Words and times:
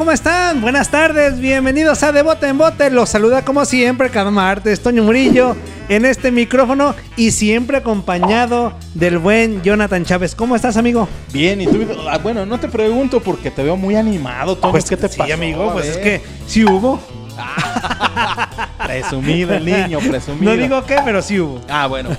¿cómo 0.00 0.12
están? 0.12 0.62
Buenas 0.62 0.90
tardes, 0.90 1.38
bienvenidos 1.40 2.02
a 2.02 2.10
De 2.10 2.22
Bote 2.22 2.46
en 2.48 2.56
Bote. 2.56 2.88
Los 2.88 3.10
saluda 3.10 3.44
como 3.44 3.66
siempre 3.66 4.08
cada 4.08 4.30
martes 4.30 4.80
Toño 4.80 5.02
Murillo 5.02 5.54
en 5.90 6.06
este 6.06 6.30
micrófono 6.30 6.94
y 7.16 7.32
siempre 7.32 7.76
acompañado 7.76 8.72
del 8.94 9.18
buen 9.18 9.60
Jonathan 9.60 10.06
Chávez. 10.06 10.34
¿Cómo 10.34 10.56
estás, 10.56 10.78
amigo? 10.78 11.06
Bien, 11.34 11.60
y 11.60 11.66
tú, 11.66 11.86
ah, 12.08 12.16
bueno, 12.16 12.46
no 12.46 12.58
te 12.58 12.68
pregunto 12.68 13.20
porque 13.20 13.50
te 13.50 13.62
veo 13.62 13.76
muy 13.76 13.94
animado, 13.94 14.56
Toño. 14.56 14.70
Pues 14.70 14.86
¿Qué 14.86 14.96
te 14.96 15.06
sí, 15.06 15.18
pasa, 15.18 15.34
amigo, 15.34 15.70
pues 15.74 15.88
es 15.88 15.98
que 15.98 16.22
sí 16.46 16.64
hubo. 16.64 16.98
Presumido 18.84 19.54
el 19.54 19.64
niño, 19.64 19.98
presumido. 19.98 20.52
No 20.52 20.60
digo 20.60 20.84
qué, 20.84 20.98
pero 21.04 21.22
sí 21.22 21.38
hubo. 21.40 21.60
Ah, 21.68 21.86
bueno. 21.86 22.10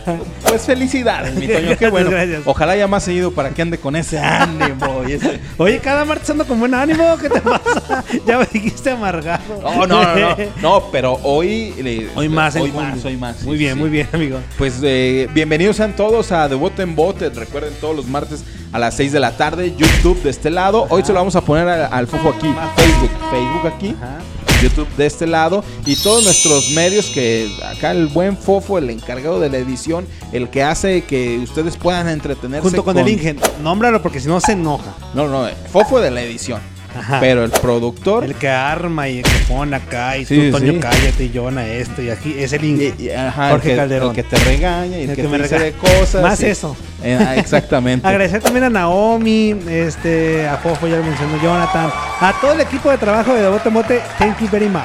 Pues 0.48 0.64
felicidades, 0.64 1.34
mi 1.36 1.48
Toño, 1.48 1.78
qué 1.78 1.90
bueno. 1.90 2.10
Gracias. 2.10 2.42
Ojalá 2.46 2.74
haya 2.74 2.88
más 2.88 3.04
seguido 3.04 3.32
para 3.32 3.52
que 3.52 3.62
ande 3.62 3.78
con 3.78 3.96
ese 3.96 4.20
ánimo 4.20 5.04
y 5.08 5.14
ese... 5.14 5.40
Oye, 5.58 5.80
cada 5.80 6.06
martes 6.06 6.30
ando 6.30 6.46
con 6.46 6.60
buen 6.60 6.74
ánimo, 6.74 7.18
¿qué 7.18 7.30
te 7.30 7.42
pasa? 7.42 8.04
ya 8.26 8.38
me 8.38 8.46
dijiste 8.46 8.92
amargado. 8.92 9.62
No, 9.62 9.88
no, 9.88 10.04
no, 10.04 10.16
no, 10.16 10.36
no, 10.62 10.84
pero 10.92 11.20
hoy... 11.24 11.74
Hoy 12.16 12.30
más, 12.30 12.56
hoy 12.56 12.72
más, 12.72 13.04
hoy 13.06 13.18
más. 13.18 13.44
Muy 13.44 13.58
sí, 13.58 13.64
bien, 13.64 13.73
sí. 13.76 13.80
muy 13.80 13.90
bien, 13.90 14.08
amigo. 14.12 14.40
Pues 14.58 14.80
eh, 14.84 15.28
bienvenidos 15.34 15.78
sean 15.78 15.96
todos 15.96 16.32
a 16.32 16.48
De 16.48 16.56
Bote 16.56 16.84
en 16.84 16.96
Bote. 16.96 17.30
Recuerden 17.30 17.73
todos 17.80 17.96
los 17.96 18.08
martes 18.08 18.44
a 18.72 18.80
las 18.80 18.96
6 18.96 19.12
de 19.12 19.20
la 19.20 19.38
tarde, 19.38 19.73
YouTube 19.76 20.22
de 20.23 20.30
este 20.30 20.50
lado. 20.50 20.86
Hoy 20.90 21.04
se 21.04 21.14
lo 21.14 21.20
vamos 21.20 21.36
a 21.36 21.42
poner 21.42 21.68
al, 21.68 21.94
al 21.94 22.08
fofo 22.08 22.30
aquí, 22.30 22.53
Facebook, 22.75 23.12
Facebook 23.31 23.73
aquí. 23.73 23.96
Ajá. 24.02 24.20
YouTube 24.62 24.88
de 24.95 25.06
este 25.06 25.28
lado 25.28 25.64
y 25.86 25.95
todos 25.95 26.23
nuestros 26.23 26.70
medios 26.72 27.08
que 27.08 27.50
acá 27.66 27.92
el 27.92 28.08
buen 28.08 28.38
Fofo, 28.38 28.78
el 28.78 28.90
encargado 28.90 29.40
de 29.40 29.50
la 29.50 29.58
edición, 29.58 30.08
el 30.31 30.50
que 30.50 30.64
hace 30.64 31.03
que 31.03 31.40
ustedes 31.40 31.78
puedan 31.78 32.08
entretenerse 32.08 32.62
Junto 32.62 32.84
con, 32.84 32.98
el 32.98 33.08
Ingen. 33.08 33.40
Nómbralo 33.64 34.02
porque 34.02 34.20
si 34.20 34.28
no 34.28 34.40
se 34.40 34.53
enoja. 34.53 34.95
No, 35.14 35.28
no, 35.28 35.48
Fofo 35.72 36.00
de 36.00 36.12
la 36.12 36.22
edición. 36.22 36.62
Ajá. 36.97 37.20
Pero 37.22 37.44
el 37.45 37.52
productor 37.52 38.23
El 38.25 38.36
que 38.36 38.50
arma 38.50 39.08
y 39.08 39.20
el 39.20 39.23
que 39.23 39.38
pone 39.47 39.75
acá 39.75 40.17
y 40.17 40.25
Sí, 40.25 40.50
tú, 40.52 40.58
Toño, 40.58 40.73
sí. 40.73 40.80
cállate 40.80 41.23
y 41.23 41.31
Jonah 41.34 41.66
esto 41.66 42.02
y 42.02 42.09
aquí 42.09 42.36
es 42.38 42.52
el 42.53 42.64
y- 42.66 42.94
y- 43.00 43.09
ajá, 43.09 43.50
Jorge 43.52 43.70
el 43.70 43.73
que, 43.73 43.78
Calderón. 43.78 44.09
el 44.09 44.16
que 44.16 44.23
te 44.23 44.36
regaña 44.38 44.97
y 44.97 45.03
el, 45.03 45.09
El 45.12 45.16
que, 45.16 45.22
que 45.22 45.28
me 45.30 45.38
te 45.39 45.44
dice 45.44 45.73
cosas. 45.80 46.22
Más 46.22 46.42
y- 46.42 46.45
eso. 46.47 46.75
Eh, 47.03 47.17
ah, 47.19 47.36
exactamente. 47.38 48.06
Agradecer 48.08 48.42
también 48.42 48.66
a 48.66 48.69
Naomi, 48.69 49.56
este, 49.69 50.47
a 50.47 50.58
Fofo, 50.58 50.88
ya 50.88 50.97
lo 50.97 51.03
mencionó 51.03 51.42
Jonathan, 51.42 51.89
a 52.19 52.34
todo 52.42 52.52
el 52.53 52.62
equipo 52.62 52.92
de 52.92 52.97
trabajo 52.97 53.34
de 53.34 53.47
Bote 53.50 53.69
en 53.69 53.73
Bote, 53.73 54.02
thank 54.19 54.39
you 54.39 54.50
very 54.52 54.67
much. 54.69 54.84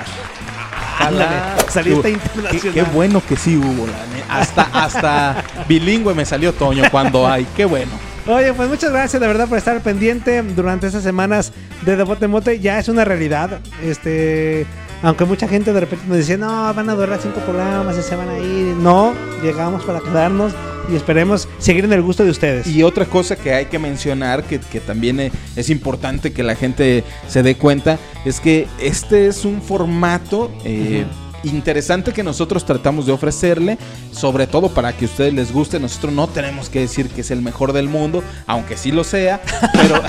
Saliste 1.68 2.02
Qué- 2.02 2.08
internacional. 2.10 2.74
Qué, 2.74 2.82
bueno 2.94 3.22
que 3.28 3.36
sí 3.36 3.56
hubo. 3.56 3.86
la 3.86 4.38
Hasta, 4.40 4.62
hasta 4.72 5.44
bilingüe 5.68 6.14
me 6.14 6.24
salió 6.24 6.52
Toño 6.52 6.84
cuando 6.90 7.28
hay. 7.28 7.46
Qué 7.56 7.64
bueno. 7.64 7.92
Oye, 8.28 8.52
pues 8.54 8.68
muchas 8.68 8.90
gracias 8.90 9.20
de 9.20 9.28
verdad 9.28 9.48
por 9.48 9.56
estar 9.56 9.80
pendiente 9.82 10.42
durante 10.42 10.88
estas 10.88 11.04
semanas 11.04 11.52
de 11.82 11.94
De 11.94 12.02
Bote 12.02 12.24
en 12.24 12.32
Bote. 12.32 12.58
Ya 12.58 12.80
es 12.80 12.88
una 12.88 13.04
realidad. 13.04 13.60
Este, 13.84 14.66
aunque 15.00 15.24
mucha 15.24 15.46
gente 15.46 15.72
de 15.72 15.78
repente 15.78 16.06
nos 16.08 16.16
dice, 16.18 16.36
no, 16.36 16.74
van 16.74 16.90
a 16.90 16.94
durar 16.94 17.20
cinco 17.22 17.38
programas 17.40 17.96
y 17.96 18.02
se 18.02 18.16
van 18.16 18.28
a 18.28 18.38
ir. 18.38 18.74
No, 18.78 19.14
llegamos 19.44 19.84
para 19.84 20.00
quedarnos 20.00 20.52
y 20.90 20.96
esperemos 20.96 21.48
seguir 21.58 21.84
en 21.84 21.92
el 21.92 22.02
gusto 22.02 22.24
de 22.24 22.30
ustedes. 22.30 22.66
Y 22.66 22.82
otra 22.82 23.04
cosa 23.04 23.36
que 23.36 23.54
hay 23.54 23.66
que 23.66 23.78
mencionar, 23.78 24.42
que, 24.42 24.58
que 24.58 24.80
también 24.80 25.20
eh, 25.20 25.30
es 25.54 25.70
importante 25.70 26.32
que 26.32 26.42
la 26.42 26.56
gente 26.56 27.04
se 27.28 27.44
dé 27.44 27.54
cuenta, 27.54 27.96
es 28.24 28.40
que 28.40 28.66
este 28.80 29.28
es 29.28 29.44
un 29.44 29.62
formato 29.62 30.50
eh, 30.64 31.04
interesante 31.44 32.12
que 32.12 32.22
nosotros 32.22 32.64
tratamos 32.64 33.06
de 33.06 33.12
ofrecerle, 33.12 33.78
sobre 34.10 34.46
todo 34.46 34.68
para 34.68 34.92
que 34.92 35.04
a 35.04 35.08
ustedes 35.08 35.34
les 35.34 35.52
guste. 35.52 35.78
Nosotros 35.80 36.12
no 36.12 36.28
tenemos 36.28 36.68
que 36.68 36.80
decir 36.80 37.08
que 37.08 37.20
es 37.20 37.30
el 37.30 37.42
mejor 37.42 37.72
del 37.72 37.88
mundo, 37.88 38.22
aunque 38.46 38.76
sí 38.76 38.92
lo 38.92 39.04
sea, 39.04 39.40
pero, 39.72 40.02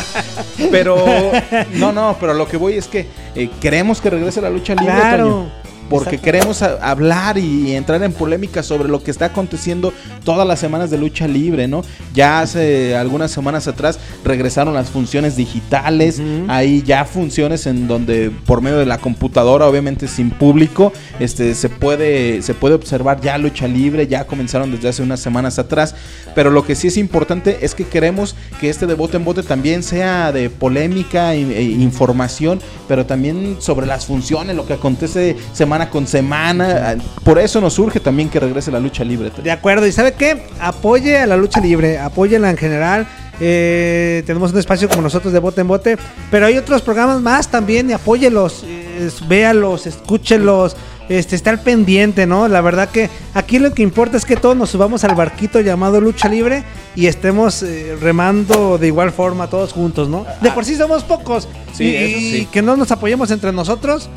pero 0.70 1.32
no, 1.74 1.92
no, 1.92 2.16
pero 2.18 2.34
lo 2.34 2.46
que 2.48 2.56
voy 2.56 2.74
es 2.74 2.86
que 2.86 3.08
eh, 3.34 3.50
queremos 3.60 4.00
que 4.00 4.10
regrese 4.10 4.40
la 4.40 4.50
lucha 4.50 4.74
libre. 4.74 4.94
Claro. 4.94 5.60
Porque 5.90 6.16
Exacto. 6.16 6.24
queremos 6.24 6.62
hablar 6.62 7.36
y 7.36 7.74
entrar 7.74 8.00
en 8.02 8.12
polémica 8.12 8.62
sobre 8.62 8.88
lo 8.88 9.02
que 9.02 9.10
está 9.10 9.26
aconteciendo 9.26 9.92
todas 10.24 10.46
las 10.46 10.60
semanas 10.60 10.90
de 10.90 10.98
lucha 10.98 11.26
libre, 11.26 11.66
¿no? 11.66 11.82
Ya 12.14 12.40
hace 12.40 12.96
algunas 12.96 13.32
semanas 13.32 13.66
atrás 13.66 13.98
regresaron 14.24 14.72
las 14.72 14.88
funciones 14.88 15.36
digitales, 15.36 16.20
Ujú. 16.20 16.46
hay 16.48 16.82
ya 16.82 17.04
funciones 17.04 17.66
en 17.66 17.88
donde 17.88 18.30
por 18.46 18.62
medio 18.62 18.78
de 18.78 18.86
la 18.86 18.98
computadora, 18.98 19.66
obviamente 19.66 20.06
sin 20.06 20.30
público, 20.30 20.92
este 21.18 21.54
se 21.56 21.68
puede 21.68 22.40
se 22.42 22.54
puede 22.54 22.76
observar 22.76 23.20
ya 23.20 23.36
lucha 23.36 23.66
libre, 23.66 24.06
ya 24.06 24.26
comenzaron 24.26 24.70
desde 24.70 24.88
hace 24.88 25.02
unas 25.02 25.18
semanas 25.18 25.58
atrás, 25.58 25.96
pero 26.36 26.50
lo 26.50 26.64
que 26.64 26.76
sí 26.76 26.86
es 26.86 26.96
importante 26.96 27.58
es 27.62 27.74
que 27.74 27.84
queremos 27.84 28.36
que 28.60 28.70
este 28.70 28.86
de 28.86 28.94
bote 28.94 29.16
en 29.16 29.24
bote 29.24 29.42
también 29.42 29.82
sea 29.82 30.30
de 30.30 30.50
polémica 30.50 31.34
e, 31.34 31.40
e 31.40 31.62
información, 31.62 32.60
pero 32.86 33.06
también 33.06 33.56
sobre 33.58 33.86
las 33.86 34.06
funciones, 34.06 34.54
lo 34.54 34.66
que 34.66 34.74
acontece 34.74 35.36
semana 35.52 35.79
con 35.88 36.06
semana. 36.06 36.96
Por 37.24 37.38
eso 37.38 37.60
nos 37.60 37.74
surge 37.74 38.00
también 38.00 38.28
que 38.28 38.40
regrese 38.40 38.70
la 38.70 38.80
lucha 38.80 39.04
libre. 39.04 39.30
De 39.42 39.50
acuerdo, 39.50 39.86
y 39.86 39.92
¿sabe 39.92 40.12
qué? 40.12 40.42
Apoye 40.60 41.16
a 41.18 41.26
la 41.26 41.36
lucha 41.36 41.60
libre, 41.60 41.98
apóyela 41.98 42.50
en 42.50 42.56
general. 42.56 43.06
Eh, 43.42 44.22
tenemos 44.26 44.52
un 44.52 44.58
espacio 44.58 44.88
como 44.88 45.00
nosotros 45.00 45.32
de 45.32 45.38
bote 45.38 45.62
en 45.62 45.68
bote, 45.68 45.96
pero 46.30 46.44
hay 46.44 46.58
otros 46.58 46.82
programas 46.82 47.22
más 47.22 47.48
también 47.48 47.88
y 47.88 47.94
apóyelos, 47.94 48.64
eh, 48.66 49.08
véalos, 49.28 49.86
escúchelos, 49.86 50.76
este, 51.08 51.36
estar 51.36 51.62
pendiente, 51.62 52.26
¿no? 52.26 52.48
La 52.48 52.60
verdad 52.60 52.90
que 52.90 53.08
aquí 53.32 53.58
lo 53.58 53.72
que 53.72 53.82
importa 53.82 54.18
es 54.18 54.26
que 54.26 54.36
todos 54.36 54.56
nos 54.56 54.70
subamos 54.70 55.04
al 55.04 55.14
barquito 55.14 55.60
llamado 55.60 56.00
lucha 56.00 56.28
libre 56.28 56.64
y 56.94 57.06
estemos 57.06 57.62
eh, 57.62 57.96
remando 58.00 58.76
de 58.76 58.88
igual 58.88 59.10
forma 59.10 59.48
todos 59.48 59.72
juntos, 59.72 60.08
¿no? 60.08 60.26
De 60.42 60.50
por 60.50 60.64
sí 60.64 60.76
somos 60.76 61.02
pocos 61.02 61.48
Sí, 61.72 61.84
y, 61.84 61.96
eso 61.96 62.18
sí. 62.18 62.36
y 62.42 62.46
que 62.46 62.60
no 62.62 62.76
nos 62.76 62.92
apoyemos 62.92 63.30
entre 63.30 63.52
nosotros, 63.52 64.10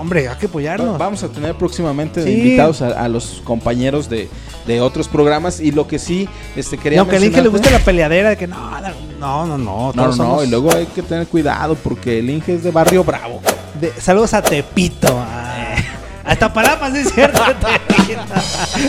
hombre, 0.00 0.28
hay 0.28 0.36
que 0.36 0.46
apoyarnos. 0.46 0.98
Vamos 0.98 1.22
a 1.22 1.28
tener 1.28 1.54
próximamente 1.54 2.22
Sí. 2.24 2.30
invitados 2.32 2.82
a, 2.82 2.88
a 3.04 3.08
los 3.08 3.40
compañeros 3.44 4.08
de, 4.08 4.28
de 4.66 4.80
otros 4.80 5.08
programas 5.08 5.60
y 5.60 5.70
lo 5.72 5.86
que 5.86 5.98
sí 5.98 6.28
este 6.56 6.76
quería 6.78 7.00
aunque 7.00 7.16
al 7.16 7.24
Inge 7.24 7.40
le 7.42 7.48
guste 7.48 7.70
la 7.70 7.78
peleadera 7.78 8.30
de 8.30 8.36
que 8.36 8.46
no, 8.46 8.56
no, 9.18 9.46
no, 9.46 9.46
no, 9.46 9.56
No, 9.58 9.92
no, 9.94 10.06
no, 10.06 10.12
somos 10.12 10.44
y 10.46 10.50
luego 10.50 10.72
hay 10.74 10.86
que 10.86 11.02
tener 11.02 11.26
cuidado 11.26 11.74
porque 11.76 12.18
el 12.18 12.30
Inge 12.30 12.54
es 12.54 12.62
de 12.64 12.70
Barrio 12.70 13.04
Bravo. 13.04 13.40
de- 13.80 13.92
saludos 14.00 14.34
a 14.34 14.42
Tepito. 14.42 15.08
A, 15.18 15.74
a 16.24 16.32
Iztapalapa, 16.34 16.90
sí 16.92 16.98
es 16.98 17.12
cierto. 17.12 17.40
Tepito. 17.88 18.20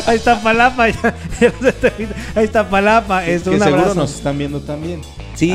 A 0.08 0.16
Iztapalapa. 0.16 0.90
ya- 0.90 1.14
Tepito. 1.40 2.14
A 2.36 2.44
Iztapalapa. 2.44 3.24
que 3.24 3.36
Esto, 3.36 3.52
un 3.52 3.60
seguro 3.60 3.82
abrazo. 3.82 3.96
nos 4.00 4.14
están 4.16 4.38
viendo 4.38 4.60
también. 4.60 5.02
Sí, 5.34 5.54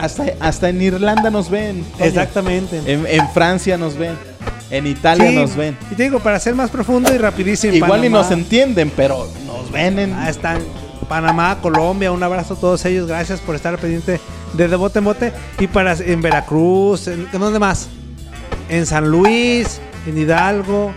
hasta, 0.00 0.26
hasta 0.38 0.68
en 0.68 0.80
Irlanda 0.82 1.30
nos 1.30 1.50
ven. 1.50 1.84
Exactamente. 1.98 2.80
En, 2.86 3.04
en 3.06 3.28
Francia 3.30 3.76
nos 3.76 3.96
ven. 3.96 4.16
En 4.76 4.86
Italia 4.86 5.28
Sí, 5.30 5.36
nos 5.36 5.56
ven. 5.56 5.76
Y 5.90 5.94
te 5.94 6.02
digo, 6.04 6.18
para 6.20 6.38
ser 6.40 6.54
más 6.54 6.70
profundo 6.70 7.14
y 7.14 7.18
rapidísimo. 7.18 7.72
Igual 7.74 8.00
y 8.04 8.08
Panamá. 8.08 8.18
nos 8.22 8.30
entienden, 8.32 8.90
pero 8.96 9.28
nos 9.46 9.70
ven 9.70 9.98
en... 9.98 10.12
Ah, 10.14 10.28
están 10.28 10.58
Panamá, 11.08 11.58
Colombia, 11.60 12.10
un 12.10 12.22
abrazo 12.22 12.54
a 12.54 12.56
todos 12.56 12.84
ellos, 12.86 13.06
gracias 13.06 13.40
por 13.40 13.54
estar 13.54 13.78
pendiente 13.78 14.20
de 14.54 14.68
De 14.68 14.76
Bote 14.76 14.98
en 15.00 15.04
Bote. 15.04 15.32
Y 15.60 15.66
para 15.66 15.92
en 15.94 16.22
Veracruz, 16.22 17.06
en, 17.08 17.28
¿en 17.32 17.40
¿dónde 17.40 17.58
más? 17.58 17.88
En 18.68 18.86
San 18.86 19.10
Luis, 19.10 19.80
en 20.06 20.16
Hidalgo, 20.18 20.92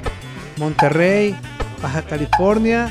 Monterrey, 0.57 1.35
Baja 1.83 2.01
California 2.03 2.89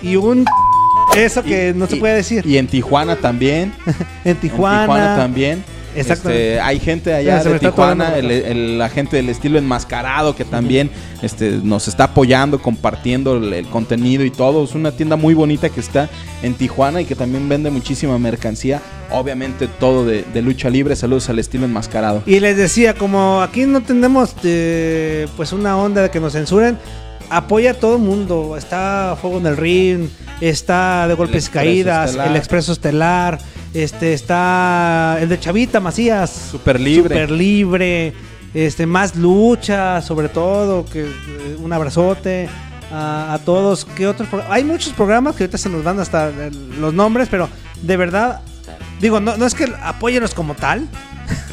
y 0.00 0.16
un 0.16 0.44
eso 1.16 1.42
que 1.42 1.72
no 1.76 1.86
se 1.86 1.96
y- 1.96 2.00
puede 2.00 2.14
decir. 2.14 2.46
Y 2.46 2.56
en 2.56 2.66
Tijuana 2.68 3.16
también. 3.16 3.72
en 4.24 4.36
Tijuana. 4.36 4.82
En 4.82 4.86
Tijuana 4.86 5.16
también. 5.16 5.64
Este, 5.94 6.60
hay 6.60 6.80
gente 6.80 7.10
Mira, 7.10 7.36
allá 7.38 7.44
me 7.44 7.52
de 7.54 7.58
Tijuana, 7.60 8.16
el, 8.16 8.28
la 8.28 8.34
el- 8.34 8.78
la 8.78 8.88
gente 8.88 9.16
del 9.16 9.28
estilo 9.28 9.58
enmascarado 9.58 10.34
que 10.34 10.44
también 10.44 10.90
este, 11.22 11.60
nos 11.62 11.86
está 11.88 12.04
apoyando, 12.04 12.60
compartiendo 12.60 13.36
el, 13.36 13.52
el 13.52 13.66
contenido 13.68 14.24
y 14.24 14.30
todo. 14.30 14.64
Es 14.64 14.74
una 14.74 14.92
tienda 14.92 15.16
muy 15.16 15.34
bonita 15.34 15.68
que 15.68 15.80
está 15.80 16.08
en 16.42 16.54
Tijuana 16.54 17.00
y 17.00 17.04
que 17.04 17.14
también 17.14 17.48
vende 17.48 17.70
muchísima 17.70 18.18
mercancía. 18.18 18.80
Obviamente 19.10 19.68
todo 19.68 20.04
de, 20.04 20.24
de 20.34 20.42
lucha 20.42 20.68
libre. 20.70 20.96
Saludos 20.96 21.28
al 21.28 21.38
estilo 21.38 21.64
enmascarado. 21.66 22.22
Y 22.26 22.40
les 22.40 22.56
decía, 22.56 22.94
como 22.94 23.40
aquí 23.42 23.64
no 23.66 23.80
tenemos 23.82 24.34
eh, 24.42 25.28
pues 25.36 25.52
una 25.52 25.76
onda 25.76 26.02
de 26.02 26.10
que 26.10 26.18
nos 26.20 26.32
censuren, 26.32 26.76
apoya 27.30 27.72
a 27.72 27.74
todo 27.74 27.96
el 27.96 28.02
mundo. 28.02 28.56
Está 28.56 29.16
Fuego 29.20 29.38
en 29.38 29.46
el 29.46 29.56
Ring, 29.56 30.08
está 30.40 31.06
De 31.08 31.14
Golpes 31.14 31.46
y 31.46 31.50
Caídas, 31.50 32.06
Estelar. 32.10 32.28
El 32.28 32.36
Expreso 32.36 32.72
Estelar, 32.72 33.38
este 33.74 34.12
está 34.14 35.18
el 35.20 35.28
de 35.28 35.38
Chavita 35.40 35.80
Macías. 35.80 36.30
Super 36.52 36.80
libre. 36.80 37.14
Super 37.14 37.30
libre. 37.30 38.12
Este, 38.54 38.86
más 38.86 39.16
lucha, 39.16 40.00
sobre 40.00 40.28
todo, 40.28 40.84
que 40.86 41.02
eh, 41.02 41.56
un 41.58 41.72
abrazote 41.72 42.48
a, 42.92 43.34
a 43.34 43.38
todos. 43.40 43.84
¿Qué 43.84 44.06
otros 44.06 44.28
Hay 44.48 44.62
muchos 44.62 44.92
programas 44.92 45.34
que 45.34 45.42
ahorita 45.42 45.58
se 45.58 45.68
nos 45.68 45.82
van 45.82 45.98
hasta 45.98 46.30
los 46.78 46.94
nombres, 46.94 47.26
pero 47.28 47.48
de 47.82 47.96
verdad, 47.96 48.42
digo, 49.00 49.18
no, 49.18 49.36
no 49.36 49.44
es 49.44 49.54
que 49.54 49.72
apóyenos 49.82 50.34
como 50.34 50.54
tal. 50.54 50.86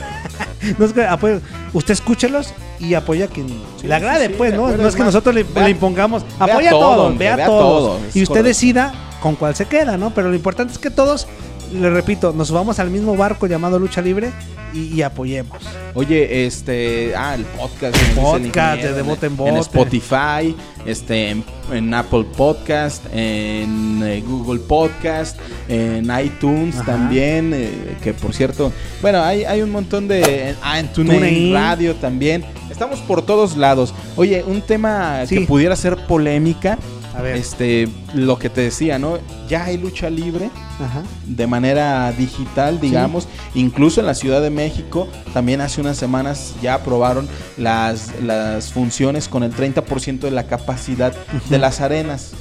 no 0.78 0.86
es 0.86 0.94
que 0.94 1.04
apoyen, 1.04 1.42
usted 1.74 1.94
escúchelos 1.94 2.54
y 2.80 2.94
apoya 2.94 3.26
a 3.26 3.28
quien 3.30 3.48
Sí, 3.80 3.88
le 3.88 3.96
agrade, 3.96 4.28
sí, 4.28 4.32
sí, 4.34 4.38
pues, 4.38 4.54
¿no? 4.54 4.68
No 4.70 4.88
es 4.88 4.94
que 4.94 5.00
más, 5.02 5.08
nosotros 5.08 5.34
le, 5.34 5.42
vea- 5.44 5.64
le 5.64 5.72
impongamos. 5.72 6.24
vea 6.24 6.54
Apoya 6.54 6.70
todo, 6.70 6.80
todo, 6.82 7.04
hombre, 7.08 7.26
vea, 7.26 7.36
vea 7.36 7.46
todos. 7.48 7.84
todo, 7.98 8.00
y 8.14 8.22
usted 8.22 8.26
correcto. 8.28 8.48
decida 8.48 8.94
con 9.24 9.36
cuál 9.36 9.56
se 9.56 9.66
queda, 9.66 9.98
¿no? 9.98 10.12
Pero 10.14 10.30
lo 10.30 10.36
importante 10.36 10.72
es 10.74 10.78
que 10.80 10.92
todos, 10.92 11.28
le 11.74 11.90
repito, 11.90 12.34
nos 12.34 12.48
subamos 12.50 12.80
al 12.80 12.90
mismo 12.90 13.16
barco 13.16 13.48
llamado 13.48 13.80
Lucha 13.80 14.02
Libre 14.02 14.32
y, 14.74 14.94
y 14.96 15.02
apoyemos. 15.02 15.58
Oye, 15.94 16.46
este, 16.46 17.14
ah, 17.16 17.36
el 17.36 17.44
podcast, 17.46 17.96
El 17.96 18.16
podcast 18.16 18.84
de 18.84 19.02
Bote 19.02 19.26
en 19.28 19.38
Bote. 19.38 19.50
en 19.52 19.58
Spotify, 19.58 20.56
este, 20.86 21.30
en, 21.32 21.44
en 21.72 21.94
Apple 21.94 22.26
Podcast, 22.38 23.04
en 23.14 24.02
eh, 24.04 24.24
Google 24.26 24.60
Podcast, 24.62 25.38
en 25.68 26.10
iTunes 26.24 26.76
Ajá. 26.78 26.86
también, 26.94 27.52
eh, 27.54 27.98
que 28.04 28.14
por 28.14 28.34
cierto, 28.34 28.72
bueno, 29.02 29.22
hay, 29.22 29.44
hay 29.44 29.62
un 29.62 29.72
montón 29.72 30.08
de, 30.08 30.56
ah, 30.64 30.80
en 30.80 30.88
TuneIn, 30.94 31.20
TuneIn. 31.20 31.54
Radio 31.54 31.96
también, 31.96 32.46
estamos 32.70 33.00
por 33.02 33.22
todos 33.26 33.58
lados. 33.58 33.94
Oye, 34.16 34.44
un 34.46 34.62
tema 34.62 35.26
Sí. 35.26 35.40
que 35.40 35.42
pudiera 35.46 35.76
ser 35.76 35.98
polémica, 36.08 36.78
A 37.16 37.22
ver. 37.22 37.36
este, 37.36 37.88
lo 38.13 38.40
que 38.40 38.50
te 38.50 38.62
decía, 38.62 38.98
¿no? 39.00 39.18
Ya 39.50 39.66
hay 39.66 39.78
lucha 39.78 40.10
libre 40.10 40.50
Ajá. 40.80 41.04
de 41.25 41.48
manera 41.48 42.12
digital, 42.13 42.80
digamos. 42.80 43.28
Incluso 43.54 44.00
en 44.00 44.08
la 44.08 44.13
Ciudad 44.13 44.42
de 44.42 44.50
México, 44.50 45.08
también 45.34 45.62
hace 45.62 45.81
unas 45.81 45.98
semanas 45.98 46.56
ya 46.62 46.75
aprobaron 46.75 47.28
las, 47.58 48.12
las 48.22 48.72
funciones 48.72 49.28
con 49.28 49.44
el 49.44 49.54
30% 49.54 50.19
de 50.19 50.31
la 50.31 50.48
capacidad 50.48 51.13
de 51.50 51.58
las 51.58 51.81
arenas. 51.81 52.31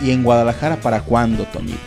¿Y 0.00 0.12
en 0.12 0.22
Guadalajara 0.22 0.80
para 0.80 1.00
cuándo, 1.02 1.44
Toñito? 1.44 1.78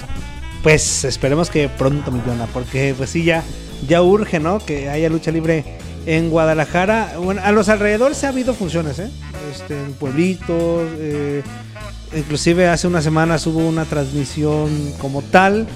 Pues 0.63 1.05
esperemos 1.05 1.49
que 1.49 1.69
pronto, 1.69 2.11
Millona, 2.11 2.45
porque 2.53 2.93
pues 2.97 3.09
sí, 3.09 3.23
ya, 3.23 3.41
ya 3.87 4.01
urge, 4.01 4.39
¿no? 4.39 4.59
Que 4.59 4.89
haya 4.89 5.09
lucha 5.09 5.31
libre 5.31 5.63
en 6.05 6.29
Guadalajara. 6.29 7.13
Bueno, 7.23 7.41
a 7.43 7.51
los 7.51 7.69
alrededores 7.69 8.23
ha 8.23 8.29
habido 8.29 8.53
funciones, 8.53 8.99
¿eh? 8.99 9.09
Este, 9.51 9.79
en 9.79 9.93
pueblitos, 9.93 10.87
eh, 10.99 11.41
inclusive 12.15 12.67
hace 12.67 12.87
unas 12.87 13.03
semanas 13.03 13.45
hubo 13.47 13.59
una 13.59 13.85
transmisión 13.85 14.69
como 14.99 15.21
tal, 15.21 15.67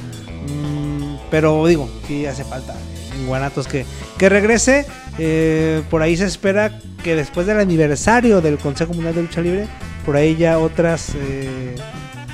mm, 0.47 1.15
pero 1.31 1.65
digo, 1.65 1.89
sí 2.07 2.25
hace 2.25 2.43
falta 2.43 2.75
en 3.17 3.27
Guanatos 3.27 3.67
que, 3.67 3.85
que 4.17 4.29
regrese. 4.29 4.85
Eh, 5.17 5.81
por 5.89 6.01
ahí 6.01 6.17
se 6.17 6.25
espera 6.25 6.79
que 7.03 7.15
después 7.15 7.47
del 7.47 7.59
aniversario 7.59 8.41
del 8.41 8.57
Consejo 8.57 8.93
Mundial 8.93 9.15
de 9.15 9.21
Lucha 9.21 9.41
Libre, 9.41 9.67
por 10.05 10.15
ahí 10.15 10.35
ya 10.35 10.59
otras... 10.59 11.11
eh, 11.15 11.75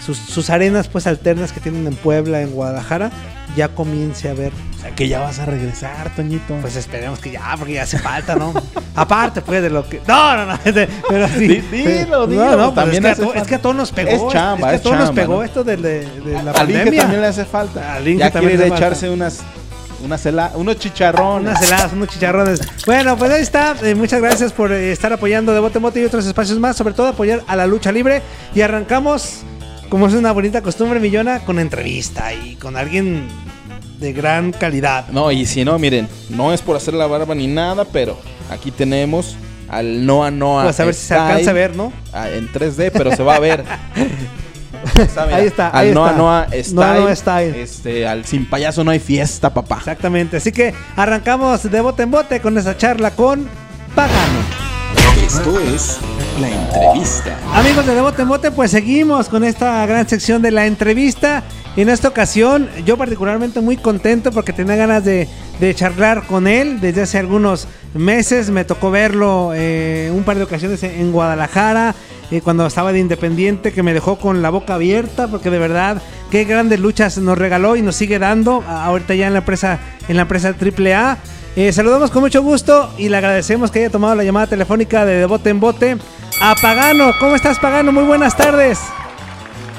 sus, 0.02 0.18
sus 0.18 0.50
arenas 0.50 0.88
pues 0.88 1.08
alternas 1.08 1.52
que 1.52 1.60
tienen 1.60 1.88
en 1.88 1.96
Puebla, 1.96 2.42
en 2.42 2.52
Guadalajara, 2.52 3.12
ya 3.56 3.70
comience 3.70 4.30
a 4.30 4.34
ver. 4.34 4.52
Sea, 4.82 4.92
que 4.96 5.08
ya 5.08 5.20
vas 5.20 5.38
a 5.40 5.46
regresar, 5.46 6.14
Toñito. 6.16 6.56
Pues 6.62 6.76
esperemos 6.76 7.20
que 7.20 7.32
ya, 7.32 7.54
porque 7.58 7.74
ya 7.74 7.84
hace 7.84 8.00
falta, 8.00 8.36
¿no? 8.36 8.54
Aparte 8.96 9.42
pues 9.42 9.62
de 9.62 9.70
lo 9.70 9.88
que... 9.88 10.02
No, 10.08 10.36
no, 10.38 10.46
no, 10.46 10.60
pero 11.10 11.28
sí. 11.28 11.48
Di- 11.48 11.62
dilo, 11.62 12.22
No, 12.22 12.28
dilo, 12.28 12.58
no, 12.58 12.74
pues 12.74 12.76
también 12.76 13.06
es, 13.06 13.16
que 13.18 13.22
a 13.22 13.26
es 13.28 13.32
falta. 13.34 13.48
que 13.50 13.56
a 13.56 13.62
todos 13.62 13.76
nos 13.76 13.92
pegó. 13.92 14.10
Es 14.28 14.34
chamba, 14.34 14.68
que 14.70 14.74
a 14.74 14.78
es 14.78 14.82
todos 14.82 14.98
nos 14.98 15.12
pegó 15.12 15.36
¿no? 15.36 15.44
esto 15.44 15.64
de, 15.64 15.78
de- 15.78 16.10
de 16.22 16.44
la 16.44 16.52
Al 16.52 16.56
pandemia. 16.58 17.02
también 17.02 17.22
le 17.22 17.28
hace 17.28 17.46
falta. 17.46 17.94
Al 17.94 18.04
ya 18.18 18.32
también 18.32 18.58
quiere 18.58 18.76
echarse 18.76 19.10
unas, 19.10 19.40
unas 20.04 20.26
hela- 20.26 20.52
unos 20.56 20.78
chicharrones. 20.80 21.50
Unas 21.52 21.62
heladas, 21.62 21.94
unos 21.94 22.08
chicharrones. 22.10 22.62
Bueno, 22.88 23.16
pues 23.18 23.32
ahí 23.32 23.42
está. 23.44 23.76
Eh, 23.84 23.94
muchas 23.94 24.20
gracias 24.22 24.52
por 24.52 24.72
eh, 24.72 24.92
estar 24.92 25.14
apoyando 25.14 25.54
de 25.54 25.60
Bote 25.60 25.78
Bote 25.80 26.02
y 26.02 26.06
otros 26.06 26.26
espacios 26.26 26.58
más. 26.60 26.76
Sobre 26.76 26.94
todo 26.96 27.08
apoyar 27.08 27.44
a 27.48 27.56
la 27.56 27.68
lucha 27.68 27.92
libre. 27.92 28.22
Y 28.56 28.62
arrancamos, 28.62 29.42
como 29.90 30.08
es 30.08 30.14
una 30.16 30.32
bonita 30.32 30.62
costumbre, 30.64 31.00
Millona, 31.00 31.40
con 31.46 31.60
entrevista 31.60 32.34
y 32.34 32.56
con 32.56 32.76
alguien 32.78 33.28
de 34.02 34.12
gran 34.14 34.52
calidad. 34.52 35.08
No, 35.10 35.32
y 35.32 35.46
si 35.46 35.64
no, 35.64 35.78
miren, 35.80 36.10
no 36.30 36.52
es 36.52 36.62
por 36.62 36.76
hacer 36.76 36.96
la 36.96 37.08
barba 37.08 37.36
ni 37.36 37.48
nada, 37.48 37.86
pero 37.86 38.18
aquí 38.50 38.72
tenemos 38.72 39.38
al 39.70 40.06
Noa 40.06 40.32
Noa. 40.32 40.64
Pues 40.64 40.80
a 40.80 40.86
ver 40.86 40.94
si 40.96 41.06
se 41.06 41.14
alcanza 41.14 41.52
a 41.52 41.54
ver, 41.54 41.76
¿no? 41.76 41.94
En 42.14 42.52
3D, 42.52 42.92
pero 42.92 43.16
se 43.16 43.24
va 43.24 43.36
a 43.36 43.40
ver. 43.40 43.64
Está, 44.98 45.26
mira, 45.28 45.38
Ahí 45.38 45.46
está, 45.46 45.68
Al 45.68 45.88
ahí 45.88 45.94
Noa 45.94 46.08
está. 46.10 46.18
Noa 46.18 46.48
Style. 46.64 46.74
Noa 46.74 46.94
Noa 46.96 47.16
Style. 47.16 47.62
Este, 47.62 48.08
al 48.08 48.26
sin 48.26 48.50
payaso 48.50 48.84
no 48.84 48.90
hay 48.90 49.00
fiesta, 49.00 49.54
papá. 49.54 49.78
Exactamente. 49.78 50.38
Así 50.38 50.52
que 50.52 50.74
arrancamos 50.96 51.70
de 51.70 51.82
bote 51.82 52.02
en 52.02 52.10
bote 52.10 52.40
con 52.40 52.58
esa 52.58 52.76
charla 52.76 53.12
con 53.12 53.48
Pagano. 53.94 54.71
Esto 55.26 55.60
es 55.60 56.00
la 56.40 56.50
entrevista. 56.50 57.38
Amigos 57.54 57.86
de 57.86 57.96
De 57.96 58.02
Bote 58.02 58.48
en 58.48 58.54
pues 58.54 58.72
seguimos 58.72 59.30
con 59.30 59.44
esta 59.44 59.86
gran 59.86 60.08
sección 60.08 60.42
de 60.42 60.52
la 60.52 60.66
entrevista. 60.66 61.44
En 61.78 61.88
esta 61.88 62.10
ocasión, 62.10 62.70
yo 62.86 62.98
particularmente 62.98 63.62
muy 63.62 63.78
contento 63.78 64.32
porque 64.32 64.52
tenía 64.52 64.76
ganas 64.76 65.06
de, 65.06 65.28
charlar 65.74 66.28
con 66.28 66.48
él 66.48 66.82
desde 66.82 67.04
hace 67.04 67.18
algunos 67.18 67.68
meses. 67.94 68.50
Me 68.50 68.66
tocó 68.66 68.92
verlo 68.92 69.52
eh, 69.56 70.12
un 70.14 70.24
par 70.24 70.38
de 70.38 70.44
ocasiones 70.44 70.84
en 70.84 71.12
Guadalajara, 71.12 71.96
eh, 72.30 72.42
cuando 72.42 72.66
estaba 72.66 72.92
de 72.92 73.00
independiente, 73.00 73.72
que 73.72 73.84
me 73.84 73.94
dejó 73.94 74.18
con 74.18 74.42
la 74.42 74.50
boca 74.50 74.74
abierta 74.76 75.30
porque 75.30 75.50
de 75.50 75.60
verdad, 75.60 76.02
qué 76.30 76.44
grandes 76.44 76.80
luchas 76.80 77.18
nos 77.20 77.38
regaló 77.38 77.78
y 77.78 77.82
nos 77.82 77.96
sigue 77.96 78.20
dando. 78.20 78.64
Ahorita 78.68 79.16
ya 79.16 79.28
en 79.28 79.34
la 79.34 79.40
empresa, 79.40 79.80
en 80.10 80.18
la 80.18 80.24
empresa 80.24 80.54
AAA. 80.60 81.18
Eh, 81.56 81.74
saludamos 81.74 82.12
con 82.12 82.22
mucho 82.22 82.42
gusto 82.42 82.94
y 82.98 83.10
le 83.10 83.18
agradecemos 83.18 83.72
que 83.72 83.80
haya 83.80 83.90
tomado 83.90 84.16
la 84.16 84.24
llamada 84.24 84.48
telefónica 84.48 85.04
de, 85.06 85.18
de 85.18 85.26
Bote 85.26 85.50
en 85.50 85.60
Bote 85.60 85.98
a 86.42 86.56
Pagano. 86.56 87.12
¿Cómo 87.20 87.36
estás, 87.36 87.60
Pagano? 87.60 87.92
Muy 87.92 88.06
buenas 88.06 88.38
tardes. 88.38 88.80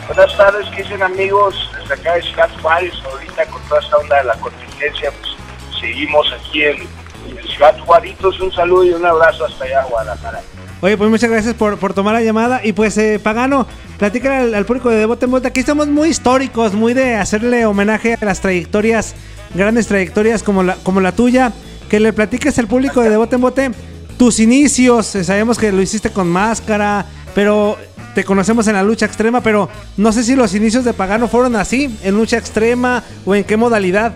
Buenas 0.06 0.36
tardes, 0.36 0.66
¿qué 0.76 0.82
dicen 0.82 1.02
amigos? 1.02 1.54
Desde 1.80 1.94
acá 1.94 2.14
de 2.14 2.22
Ciudad 2.22 2.50
Juárez, 2.60 2.92
ahorita 3.10 3.46
con 3.46 3.62
toda 3.62 3.80
esta 3.80 3.96
onda 3.96 4.16
de 4.19 4.24
la 4.24 4.34
contingencia, 4.34 5.10
pues 5.19 5.80
seguimos 5.80 6.26
aquí 6.38 6.62
en, 6.62 6.76
en 7.38 7.48
Ciudad 7.48 7.78
Juaritos. 7.78 8.38
Un 8.40 8.52
saludo 8.52 8.84
y 8.84 8.90
un 8.90 9.06
abrazo 9.06 9.46
hasta 9.46 9.64
allá, 9.64 9.84
Guadalajara. 9.84 10.40
Oye, 10.82 10.98
pues 10.98 11.08
muchas 11.08 11.30
gracias 11.30 11.54
por, 11.54 11.78
por 11.78 11.94
tomar 11.94 12.12
la 12.12 12.20
llamada. 12.20 12.60
Y 12.62 12.74
pues, 12.74 12.98
eh, 12.98 13.19
Pagano, 13.22 13.66
platícale 13.98 14.36
al, 14.36 14.54
al 14.54 14.66
público 14.66 14.90
de 14.90 14.96
De 14.96 15.06
Bote 15.06 15.24
en 15.24 15.30
Bote. 15.30 15.48
Aquí 15.48 15.60
estamos 15.60 15.86
muy 15.86 16.10
históricos, 16.10 16.74
muy 16.74 16.92
de 16.92 17.14
hacerle 17.14 17.64
homenaje 17.64 18.19
a 18.20 18.24
las 18.24 18.40
trayectorias, 18.40 19.14
grandes 19.54 19.87
trayectorias 19.87 20.43
como 20.43 20.62
la, 20.62 20.76
como 20.76 21.00
la 21.00 21.12
tuya. 21.12 21.52
Que 21.88 22.00
le 22.00 22.12
platiques 22.12 22.58
al 22.58 22.69
público 22.69 23.02
de 23.02 23.10
De 23.10 23.16
Bote 23.16 23.34
en 23.34 23.40
Bote 23.40 23.70
tus 24.19 24.40
inicios. 24.40 25.14
Eh, 25.14 25.25
sabemos 25.25 25.58
que 25.58 25.72
lo 25.72 25.82
hiciste 25.82 26.10
con 26.10 26.28
máscara, 26.28 27.04
pero 27.34 27.76
te 28.14 28.25
conocemos 28.25 28.66
en 28.69 28.75
la 28.75 28.82
lucha 28.82 29.06
extrema. 29.06 29.43
Pero 29.43 29.69
no 29.96 30.12
sé 30.12 30.25
si 30.25 30.34
los 30.34 30.54
inicios 30.54 30.84
de 30.84 30.94
Pagano 30.94 31.28
fueron 31.28 31.56
así, 31.56 31.99
en 32.02 32.16
lucha 32.16 32.38
extrema 32.38 33.02
o 33.26 33.34
en 33.34 33.44
qué 33.44 33.56
modalidad. 33.56 34.14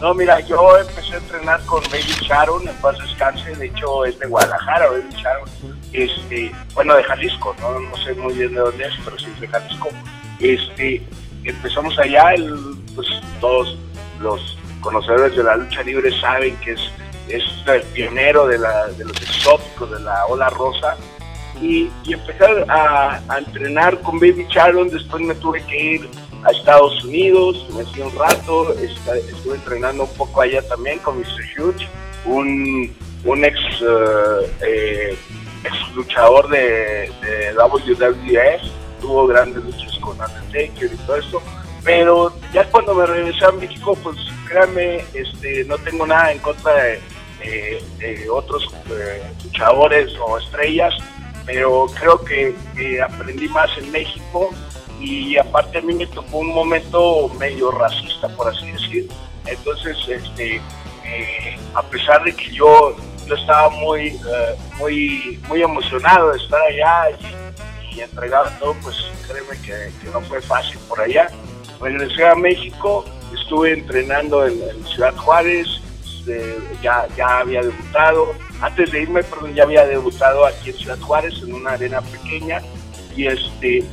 No, 0.00 0.14
mira, 0.14 0.40
yo 0.40 0.78
empecé 0.78 1.14
a 1.14 1.18
entrenar 1.18 1.60
con 1.66 1.82
Baby 1.84 2.14
Sharon, 2.22 2.66
en 2.66 2.74
paz 2.76 2.96
descanse, 2.98 3.54
de 3.54 3.66
hecho 3.66 4.06
es 4.06 4.18
de 4.18 4.26
Guadalajara, 4.26 4.88
Baby 4.88 5.14
Sharon, 5.14 5.48
este, 5.92 6.50
bueno, 6.72 6.96
de 6.96 7.04
Jalisco, 7.04 7.54
no, 7.60 7.78
no 7.78 7.96
sé 7.98 8.14
muy 8.14 8.32
bien 8.32 8.54
de 8.54 8.60
dónde 8.60 8.84
es, 8.84 8.94
pero 9.04 9.18
sí 9.18 9.26
es 9.34 9.40
de 9.40 9.48
Jalisco. 9.48 9.88
Este, 10.40 11.06
empezamos 11.44 11.98
allá, 11.98 12.32
el, 12.32 12.79
pues 12.94 13.06
todos 13.40 13.76
los 14.20 14.58
conocedores 14.80 15.36
de 15.36 15.44
la 15.44 15.56
lucha 15.56 15.82
libre 15.82 16.10
saben 16.20 16.56
que 16.56 16.72
es, 16.72 16.80
es 17.28 17.44
el 17.66 17.82
pionero 17.94 18.46
de, 18.46 18.58
la, 18.58 18.88
de 18.88 19.04
los 19.04 19.16
exóticos, 19.22 19.90
de 19.90 20.00
la 20.00 20.26
ola 20.26 20.48
rosa, 20.50 20.96
y, 21.60 21.90
y 22.04 22.14
empecé 22.14 22.44
a, 22.68 23.20
entrenar 23.38 24.00
con 24.00 24.18
Baby 24.18 24.46
Sharon, 24.50 24.88
después 24.88 25.22
me 25.22 25.34
tuve 25.34 25.62
que 25.66 25.94
ir 25.94 26.08
a 26.44 26.50
Estados 26.52 27.04
Unidos, 27.04 27.66
me 27.76 27.84
fui 27.84 28.00
un 28.00 28.16
rato, 28.18 28.72
estuve 28.74 29.56
entrenando 29.56 30.04
un 30.04 30.14
poco 30.14 30.40
allá 30.40 30.66
también 30.68 30.98
con 31.00 31.18
Mr. 31.18 31.26
Huge, 31.58 31.88
un, 32.24 32.94
un 33.24 33.44
ex, 33.44 33.58
eh, 34.62 35.16
ex 35.64 35.94
luchador 35.94 36.48
de, 36.48 37.12
de 37.20 37.54
WWF, 37.54 39.00
tuvo 39.00 39.26
grandes 39.26 39.62
luchas 39.62 39.98
con 39.98 40.12
Undertaker 40.12 40.90
y 40.92 40.96
todo 41.06 41.16
esto, 41.16 41.42
pero 41.84 42.32
ya 42.52 42.64
cuando 42.70 42.94
me 42.94 43.06
regresé 43.06 43.44
a 43.44 43.52
México, 43.52 43.96
pues 44.02 44.16
créanme, 44.46 45.04
este, 45.14 45.64
no 45.64 45.78
tengo 45.78 46.06
nada 46.06 46.32
en 46.32 46.38
contra 46.38 46.72
de, 46.74 47.00
otros 48.30 48.68
eh, 48.90 49.22
luchadores 49.44 50.12
o 50.18 50.38
estrellas, 50.38 50.94
pero 51.46 51.86
creo 51.98 52.22
que, 52.22 52.54
aprendí 53.02 53.48
más 53.48 53.70
en 53.78 53.90
México 53.90 54.50
y 55.00 55.38
aparte 55.38 55.78
a 55.78 55.80
mí 55.80 55.94
me 55.94 56.06
tocó 56.06 56.38
un 56.38 56.52
momento 56.52 57.28
medio 57.38 57.70
racista, 57.70 58.28
por 58.28 58.48
así 58.48 58.70
decir. 58.70 59.08
Entonces, 59.46 59.96
este, 60.06 60.56
eh, 61.04 61.58
a 61.74 61.82
pesar 61.82 62.22
de 62.24 62.34
que 62.34 62.50
yo, 62.50 62.94
yo 63.26 63.34
estaba 63.34 63.70
muy, 63.70 64.08
eh, 64.08 64.56
muy, 64.78 65.40
muy 65.48 65.62
emocionado 65.62 66.32
de 66.32 66.38
estar 66.38 66.60
allá 66.60 67.10
y, 67.10 67.96
y 67.96 68.00
entregado 68.00 68.50
todo, 68.60 68.74
pues 68.82 68.96
créeme 69.26 69.60
que 69.62 70.10
no 70.10 70.20
fue 70.20 70.42
fácil 70.42 70.78
por 70.88 71.00
allá. 71.00 71.30
Regresé 71.80 72.26
a 72.26 72.34
México, 72.34 73.04
estuve 73.34 73.72
entrenando 73.72 74.46
en, 74.46 74.60
Ciudad 74.86 75.14
Juárez, 75.16 75.66
este, 76.04 76.58
ya, 76.82 77.06
ya 77.16 77.38
había 77.38 77.62
debutado. 77.62 78.32
Antes 78.60 78.92
de 78.92 79.02
irme, 79.02 79.22
perdón, 79.22 79.54
ya 79.54 79.62
había 79.62 79.86
debutado 79.86 80.44
aquí 80.44 80.70
en 80.70 80.76
Ciudad 80.76 81.00
Juárez, 81.00 81.34
en 81.42 81.54
una 81.54 81.72
arena 81.72 82.00
pequeña. 82.02 82.60
Y 83.16 83.26
este, 83.26 83.84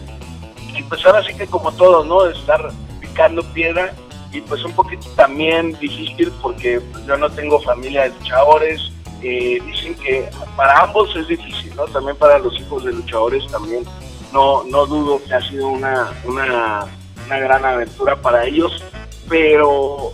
y 0.78 0.84
pues 0.84 1.06
ahora 1.06 1.24
sí 1.24 1.34
que 1.34 1.48
como 1.48 1.72
todo, 1.72 2.04
¿no? 2.04 2.28
Estar 2.28 2.70
picando 3.00 3.42
piedra 3.54 3.94
y 4.32 4.42
pues 4.42 4.64
un 4.64 4.74
poquito 4.74 5.08
también 5.16 5.74
difícil 5.80 6.32
porque 6.42 6.80
pues, 6.80 7.06
yo 7.06 7.18
no 7.18 7.30
tengo 7.30 7.60
familia 7.62 8.04
de 8.04 8.10
luchadores. 8.10 8.92
Eh, 9.24 9.60
dicen 9.66 9.96
que 9.96 10.30
para 10.56 10.82
ambos 10.82 11.16
es 11.16 11.28
difícil, 11.28 11.76
¿no? 11.76 11.86
También 11.86 12.16
para 12.18 12.38
los 12.38 12.60
hijos 12.60 12.84
de 12.84 12.94
luchadores 12.94 13.48
también 13.48 13.84
no, 14.32 14.64
no 14.66 14.86
dudo 14.86 15.20
que 15.24 15.34
ha 15.34 15.42
sido 15.42 15.70
una, 15.70 16.12
una, 16.26 16.86
una 17.28 17.40
gran 17.40 17.64
aventura 17.64 18.16
para 18.16 18.46
ellos, 18.46 18.84
pero 19.30 20.14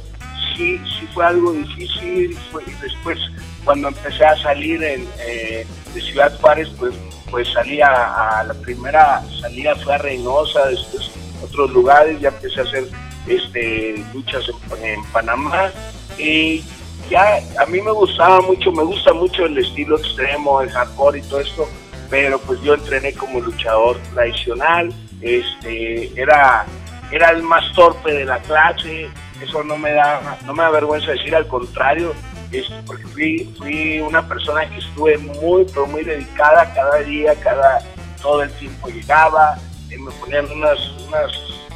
sí, 0.56 0.78
sí 0.78 1.08
fue 1.14 1.26
algo 1.26 1.54
difícil. 1.54 2.38
Fue, 2.52 2.64
después, 2.82 3.18
cuando 3.64 3.88
empecé 3.88 4.26
a 4.26 4.36
salir 4.38 4.84
en, 4.84 5.08
eh, 5.26 5.66
de 5.94 6.02
Ciudad 6.02 6.38
Juárez, 6.42 6.70
pues, 6.78 6.94
pues 7.32 7.48
salí 7.54 7.82
a, 7.82 8.44
la 8.46 8.54
primera 8.62 9.24
salida 9.42 9.76
fue 9.76 9.96
a 9.96 9.98
Reynosa, 10.00 10.68
después 10.68 11.12
otros 11.44 11.72
lugares, 11.72 12.20
ya 12.20 12.30
empecé 12.30 12.62
a 12.62 12.64
hacer 12.64 12.86
este, 13.28 14.04
luchas 14.14 14.46
en, 14.50 14.86
en 14.86 15.04
Panamá. 15.06 15.72
Y 16.18 16.64
ya 17.10 17.40
a 17.60 17.66
mí 17.66 17.82
me 17.82 17.92
gustaba 17.92 18.42
mucho, 18.42 18.72
me 18.72 18.84
gusta 18.84 19.14
mucho 19.14 19.46
el 19.46 19.58
estilo 19.58 19.98
extremo, 19.98 20.62
el 20.62 20.70
hardcore 20.70 21.20
y 21.20 21.22
todo 21.24 21.40
esto, 21.42 21.68
pero 22.10 22.40
pues 22.40 22.62
yo 22.62 22.76
entrené 22.76 23.14
como 23.14 23.40
luchador 23.40 23.98
tradicional, 24.14 24.94
este, 25.22 26.12
era, 26.20 26.66
era 27.14 27.30
el 27.30 27.44
más 27.44 27.72
torpe 27.74 28.12
de 28.12 28.26
la 28.26 28.40
clase, 28.40 29.08
eso 29.40 29.64
no 29.64 29.78
me 29.78 29.94
da, 29.94 30.38
no 30.46 30.54
me 30.54 30.64
da 30.64 30.72
vergüenza 30.72 31.12
decir, 31.12 31.36
al 31.36 31.48
contrario, 31.48 32.14
es 32.52 32.66
porque 32.88 33.06
fui, 33.08 33.54
fui 33.58 34.00
una 34.00 34.28
persona 34.28 34.68
que 34.68 34.80
estuve 34.80 35.18
muy, 35.20 35.66
pero 35.66 35.86
muy 35.88 36.04
dedicada. 36.04 36.74
Cada 36.74 36.98
día, 37.00 37.36
cada, 37.36 37.80
todo 38.22 38.42
el 38.42 38.52
tiempo 38.54 38.90
llegaba, 38.90 39.58
y 39.92 39.98
me 39.98 40.12
ponían 40.14 40.50
unas, 40.52 40.80
unas, 41.08 41.32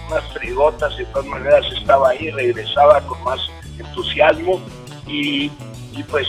unas 0.08 0.24
frigotas 0.34 0.94
y 0.96 1.00
de 1.00 1.06
todas 1.06 1.28
maneras 1.28 1.64
estaba 1.76 2.10
ahí, 2.10 2.32
regresaba 2.32 3.02
con 3.02 3.24
más 3.24 3.40
entusiasmo. 3.78 4.60
Y, 5.06 5.52
y 5.94 6.04
pues 6.10 6.28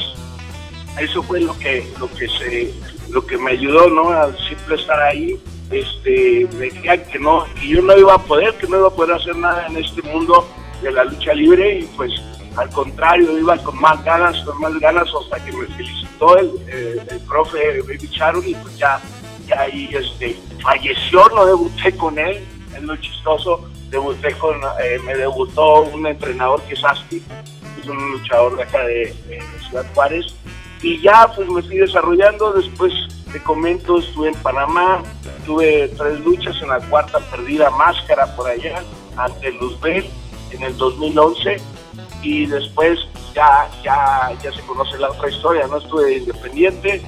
eso 1.00 1.22
fue 1.22 1.40
lo 1.40 1.58
que 1.58 1.90
lo 1.98 2.10
que 2.12 2.28
se 2.28 2.74
lo 3.10 3.24
que 3.24 3.38
me 3.38 3.52
ayudó 3.52 3.88
no 3.88 4.10
al 4.10 4.36
siempre 4.38 4.76
estar 4.76 5.00
ahí 5.00 5.40
este 5.70 6.48
me 6.54 6.66
decían 6.66 7.02
que 7.10 7.18
no 7.18 7.44
que 7.60 7.68
yo 7.68 7.82
no 7.82 7.96
iba 7.96 8.14
a 8.14 8.18
poder 8.18 8.54
que 8.54 8.66
no 8.66 8.78
iba 8.78 8.88
a 8.88 8.94
poder 8.94 9.16
hacer 9.16 9.36
nada 9.36 9.66
en 9.66 9.76
este 9.76 10.02
mundo 10.02 10.48
de 10.82 10.92
la 10.92 11.04
lucha 11.04 11.34
libre 11.34 11.80
y 11.80 11.84
pues 11.96 12.12
al 12.56 12.70
contrario 12.70 13.38
iba 13.38 13.56
con 13.58 13.78
más 13.80 14.02
ganas 14.04 14.42
con 14.44 14.58
más 14.60 14.78
ganas 14.80 15.08
hasta 15.22 15.44
que 15.44 15.52
me 15.52 15.66
felicitó 15.66 16.38
el, 16.38 16.50
el, 16.68 17.20
profe 17.20 17.80
Baby 17.82 18.08
Charon 18.10 18.46
y 18.46 18.54
pues 18.54 18.76
ya 18.78 19.00
ya 19.46 19.60
ahí 19.60 19.88
este 19.92 20.38
falleció 20.62 21.28
no 21.34 21.44
debuté 21.44 21.94
con 21.96 22.18
él 22.18 22.44
es 22.74 22.82
lo 22.82 22.96
chistoso 22.96 23.68
debuté 23.90 24.32
con 24.34 24.56
eh, 24.82 24.98
me 25.04 25.16
debutó 25.16 25.82
un 25.82 26.06
entrenador 26.06 26.62
que 26.62 26.74
es 26.74 26.84
Asti 26.84 27.22
es 27.80 27.86
un 27.86 28.12
luchador 28.12 28.56
de 28.56 28.62
acá 28.62 28.84
de, 28.84 29.14
Ciudad 29.68 29.86
Juárez. 29.94 30.26
Y 30.82 31.00
ya 31.00 31.30
pues 31.34 31.48
me 31.48 31.62
fui 31.62 31.78
desarrollando, 31.78 32.52
después 32.52 32.92
te 33.32 33.42
comento, 33.42 33.98
estuve 33.98 34.28
en 34.28 34.34
Panamá, 34.36 35.02
tuve 35.44 35.88
tres 35.96 36.20
luchas, 36.20 36.56
en 36.62 36.68
la 36.68 36.78
cuarta 36.80 37.18
perdida 37.30 37.70
máscara 37.70 38.26
por 38.36 38.48
allá, 38.48 38.82
ante 39.16 39.52
Luzbel 39.52 40.08
en 40.50 40.62
el 40.62 40.76
2011, 40.76 41.56
y 42.22 42.46
después 42.46 42.98
ya, 43.34 43.68
ya, 43.82 44.32
ya 44.42 44.52
se 44.52 44.62
conoce 44.62 44.98
la 44.98 45.10
otra 45.10 45.28
historia, 45.30 45.66
¿no? 45.66 45.78
Estuve 45.78 46.18
independiente, 46.18 47.02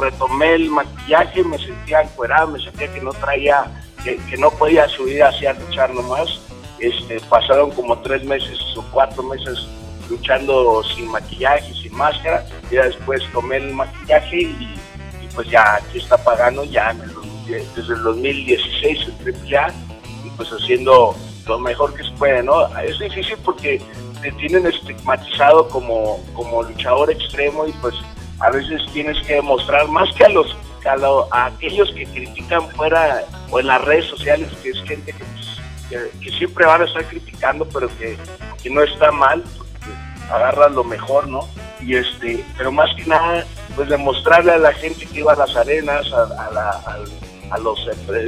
retomé 0.00 0.54
el 0.54 0.70
maquillaje, 0.70 1.44
me 1.44 1.58
sentía 1.58 2.02
encuerado, 2.02 2.48
me 2.48 2.62
sentía 2.62 2.92
que 2.92 3.00
no 3.00 3.10
traía, 3.12 3.64
que, 4.02 4.16
que 4.28 4.36
no 4.36 4.50
podía 4.50 4.88
subir 4.88 5.22
hacia 5.22 5.52
luchar 5.52 5.92
nomás, 5.94 6.40
este, 6.78 7.20
pasaron 7.28 7.70
como 7.70 7.98
tres 8.00 8.24
meses 8.24 8.58
o 8.76 8.84
cuatro 8.90 9.22
meses 9.22 9.68
luchando 10.08 10.82
sin 10.94 11.08
maquillaje, 11.08 11.72
sin 11.74 11.94
máscara, 11.94 12.44
y 12.70 12.74
ya 12.74 12.84
después 12.84 13.22
tomé 13.32 13.56
el 13.56 13.74
maquillaje 13.74 14.42
y, 14.42 14.78
pues 15.34 15.48
ya 15.48 15.76
aquí 15.76 15.98
está 15.98 16.18
pagando 16.18 16.62
ya 16.64 16.90
el, 16.90 17.64
desde 17.74 17.94
el 17.94 18.02
2016 18.02 19.08
el 19.24 19.44
ya 19.44 19.72
y 20.26 20.28
pues 20.36 20.50
haciendo 20.50 21.16
lo 21.46 21.58
mejor 21.58 21.94
que 21.94 22.04
se 22.04 22.10
puede, 22.12 22.42
¿no? 22.42 22.66
Es 22.78 22.98
difícil 22.98 23.38
porque 23.42 23.80
te 24.20 24.30
tienen 24.32 24.66
estigmatizado 24.66 25.68
como, 25.68 26.22
como 26.34 26.62
luchador 26.62 27.10
extremo 27.10 27.66
y 27.66 27.72
pues 27.80 27.94
a 28.40 28.50
veces 28.50 28.82
tienes 28.92 29.18
que 29.26 29.36
demostrar 29.36 29.88
más 29.88 30.14
que 30.14 30.24
a 30.26 30.28
los 30.28 30.54
a, 30.84 30.96
a 31.30 31.46
aquellos 31.46 31.90
que 31.92 32.04
critican 32.06 32.68
fuera 32.70 33.24
o 33.50 33.60
en 33.60 33.66
las 33.68 33.82
redes 33.84 34.06
sociales, 34.06 34.48
que 34.62 34.70
es 34.70 34.82
gente 34.84 35.14
que 36.20 36.30
siempre 36.38 36.66
van 36.66 36.82
a 36.82 36.84
estar 36.84 37.04
criticando, 37.06 37.68
pero 37.68 37.88
que 37.98 38.70
no 38.70 38.82
está 38.82 39.12
mal, 39.12 39.44
agarran 40.32 40.74
lo 40.74 40.84
mejor, 40.84 41.28
¿no? 41.28 41.48
Y 41.80 41.96
este, 41.96 42.44
pero 42.56 42.72
más 42.72 42.94
que 42.96 43.04
nada, 43.06 43.44
pues 43.76 43.88
demostrarle 43.88 44.52
a 44.52 44.58
la 44.58 44.72
gente 44.72 45.06
que 45.06 45.20
iba 45.20 45.32
a 45.32 45.36
las 45.36 45.54
arenas, 45.56 46.06
a, 46.12 46.50
la, 46.52 46.70
a, 47.50 47.58
los, 47.58 47.78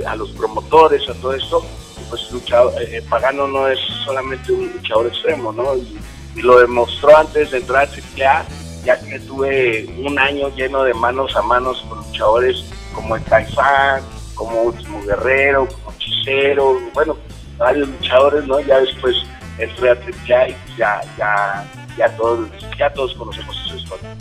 a 0.07 0.17
los 0.17 0.31
promotores, 0.33 1.09
a 1.09 1.15
todo 1.15 1.35
esto, 1.35 1.65
pues 2.11 2.31
luchador, 2.31 2.73
eh, 2.81 3.03
Pagano 3.09 3.47
no 3.47 3.69
es 3.69 3.79
solamente 4.05 4.53
un 4.53 4.73
luchador 4.73 5.07
extremo, 5.07 5.53
¿no? 5.53 5.77
Y, 5.77 5.99
y 6.37 6.43
lo 6.43 6.59
demostró 6.59 7.17
antes 7.17 7.51
de 7.53 7.59
entrar 7.59 7.89
a 7.89 7.91
AAA, 7.91 8.45
ya 8.85 9.01
que 9.01 9.19
tuve 9.21 9.87
un 10.05 10.19
año 10.19 10.49
lleno 10.55 10.83
de 10.83 10.93
manos 10.95 11.35
a 11.37 11.43
manos 11.43 11.83
con 11.89 11.99
luchadores 11.99 12.65
como 12.93 13.17
el 13.17 13.23
Caifán, 13.25 14.03
como 14.35 14.63
Último 14.63 15.03
Guerrero, 15.03 15.69
como 15.69 15.93
Hechicero, 15.93 16.79
bueno, 16.93 17.17
varios 17.57 17.89
luchadores, 17.89 18.47
¿no? 18.47 18.61
Ya 18.61 18.81
después 18.81 19.17
entré 19.59 19.91
a 19.91 19.93
AAA 19.93 20.49
y 20.49 20.57
ya, 20.77 21.01
ya, 21.17 21.65
ya, 21.97 22.09
todos, 22.17 22.49
ya 22.79 22.93
todos 22.93 23.15
conocemos 23.15 23.57
su 23.69 23.77
historia. 23.77 24.17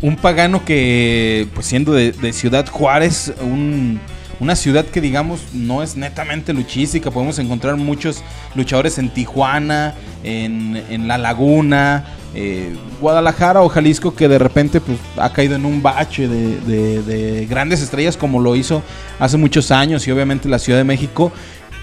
Un 0.00 0.16
pagano 0.16 0.64
que, 0.64 1.48
pues 1.54 1.66
siendo 1.66 1.92
de, 1.92 2.32
Ciudad 2.32 2.66
Juárez, 2.68 3.32
un, 3.40 3.98
una 4.40 4.54
ciudad 4.54 4.84
que 4.84 5.00
digamos 5.00 5.54
no 5.54 5.82
es 5.82 5.96
netamente 5.96 6.52
luchística, 6.52 7.10
podemos 7.10 7.38
encontrar 7.38 7.76
muchos 7.76 8.22
luchadores 8.54 8.98
en 8.98 9.08
Tijuana, 9.08 9.94
en, 10.22 10.76
en 10.90 11.08
La 11.08 11.16
Laguna, 11.16 12.04
eh, 12.38 12.76
Guadalajara 13.00 13.62
o 13.62 13.68
Jalisco 13.70 14.14
que 14.14 14.28
de 14.28 14.38
repente 14.38 14.82
pues, 14.82 14.98
ha 15.16 15.32
caído 15.32 15.56
en 15.56 15.64
un 15.64 15.80
bache 15.82 16.28
de, 16.28 17.00
de, 17.02 17.46
grandes 17.46 17.80
estrellas 17.80 18.18
como 18.18 18.40
lo 18.40 18.54
hizo 18.56 18.82
hace 19.18 19.38
muchos 19.38 19.70
años 19.70 20.06
y 20.06 20.10
obviamente 20.10 20.46
la 20.46 20.58
Ciudad 20.58 20.78
de 20.78 20.84
México 20.84 21.32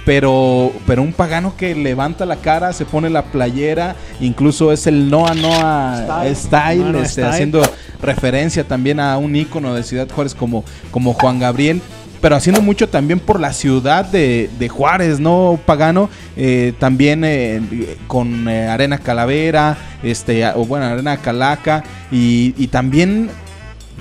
pero, 0.05 0.72
pero 0.86 1.01
un 1.01 1.13
pagano 1.13 1.55
que 1.55 1.75
levanta 1.75 2.25
la 2.25 2.38
cara, 2.38 2.74
se 2.74 2.86
pone 2.86 3.10
la 3.10 3.24
playera, 3.24 3.95
incluso 4.19 4.72
es 4.72 4.88
el 4.88 5.10
Noa 5.10 5.33
Noa 5.33 6.24
Style, 6.33 6.98
este, 6.98 7.07
style. 7.07 7.27
haciendo 7.27 7.62
referencia 8.01 8.63
también 8.63 9.00
a 9.00 9.17
un 9.17 9.36
ícono 9.36 9.74
de 9.74 9.83
Ciudad 9.83 10.07
Juárez 10.10 10.36
como, 10.36 10.63
como 10.91 11.13
Juan 11.13 11.39
Gabriel 11.39 11.81
pero 12.24 12.38
haciendo 12.38 12.62
mucho 12.62 12.88
también 12.88 13.19
por 13.19 13.38
la 13.38 13.51
ciudad 13.51 14.05
de, 14.05 14.50
de 14.57 14.69
Juárez, 14.69 15.19
¿no? 15.19 15.60
Pagano, 15.65 16.10
eh, 16.38 16.72
también 16.79 17.25
eh, 17.25 17.98
con 18.07 18.48
eh, 18.48 18.69
Arena 18.69 18.98
Calavera, 18.98 19.75
este, 20.03 20.48
o 20.55 20.65
bueno, 20.65 20.86
Arena 20.86 21.17
Calaca, 21.17 21.83
y, 22.13 22.55
y, 22.57 22.67
también 22.67 23.29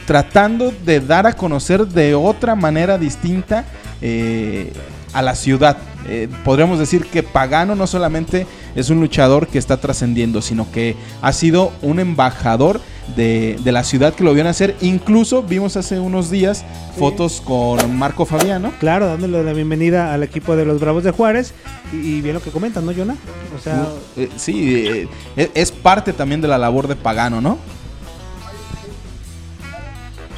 tratando 0.06 0.72
de 0.84 1.00
dar 1.00 1.26
a 1.26 1.32
conocer 1.32 1.84
de 1.84 2.14
otra 2.14 2.54
manera 2.54 2.96
distinta 2.96 3.64
eh, 4.00 4.72
a 5.12 5.22
la 5.22 5.34
ciudad. 5.34 5.78
Eh, 6.08 6.28
podríamos 6.44 6.78
decir 6.78 7.06
que 7.06 7.22
Pagano 7.22 7.74
no 7.74 7.86
solamente 7.86 8.46
es 8.74 8.90
un 8.90 9.00
luchador 9.00 9.46
que 9.46 9.58
está 9.58 9.76
trascendiendo, 9.76 10.42
sino 10.42 10.70
que 10.70 10.96
ha 11.20 11.32
sido 11.32 11.72
un 11.82 12.00
embajador 12.00 12.80
de, 13.16 13.58
de, 13.62 13.72
la 13.72 13.84
ciudad 13.84 14.14
que 14.14 14.24
lo 14.24 14.34
vio 14.34 14.44
nacer. 14.44 14.76
Incluso 14.80 15.42
vimos 15.42 15.76
hace 15.76 15.98
unos 16.00 16.30
días 16.30 16.58
sí. 16.58 16.98
fotos 16.98 17.40
con 17.40 17.96
Marco 17.96 18.24
Fabiano. 18.26 18.72
Claro, 18.80 19.06
dándole 19.06 19.42
la 19.42 19.52
bienvenida 19.52 20.12
al 20.14 20.22
equipo 20.22 20.56
de 20.56 20.64
los 20.64 20.80
Bravos 20.80 21.04
de 21.04 21.10
Juárez. 21.10 21.52
Y, 21.92 21.96
y 21.96 22.20
bien 22.20 22.34
lo 22.34 22.42
que 22.42 22.50
comentan, 22.50 22.86
¿no, 22.86 22.92
Jonah? 22.94 23.16
O 23.54 23.58
sea, 23.58 23.86
eh, 24.16 24.28
sí, 24.36 25.08
eh, 25.36 25.50
es 25.54 25.70
parte 25.70 26.12
también 26.12 26.40
de 26.40 26.48
la 26.48 26.58
labor 26.58 26.88
de 26.88 26.96
Pagano, 26.96 27.40
¿no? 27.40 27.58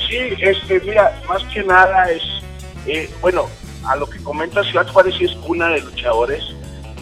Sí, 0.09 0.19
este, 0.41 0.81
mira, 0.81 1.21
más 1.29 1.43
que 1.45 1.63
nada 1.65 2.11
es, 2.11 2.23
eh, 2.87 3.11
bueno, 3.21 3.47
a 3.87 3.97
lo 3.97 4.09
que 4.09 4.23
comenta 4.23 4.63
Ciudad 4.65 4.87
Juárez 4.89 5.15
sí 5.19 5.25
es 5.25 5.33
cuna 5.37 5.69
de 5.69 5.81
luchadores 5.81 6.43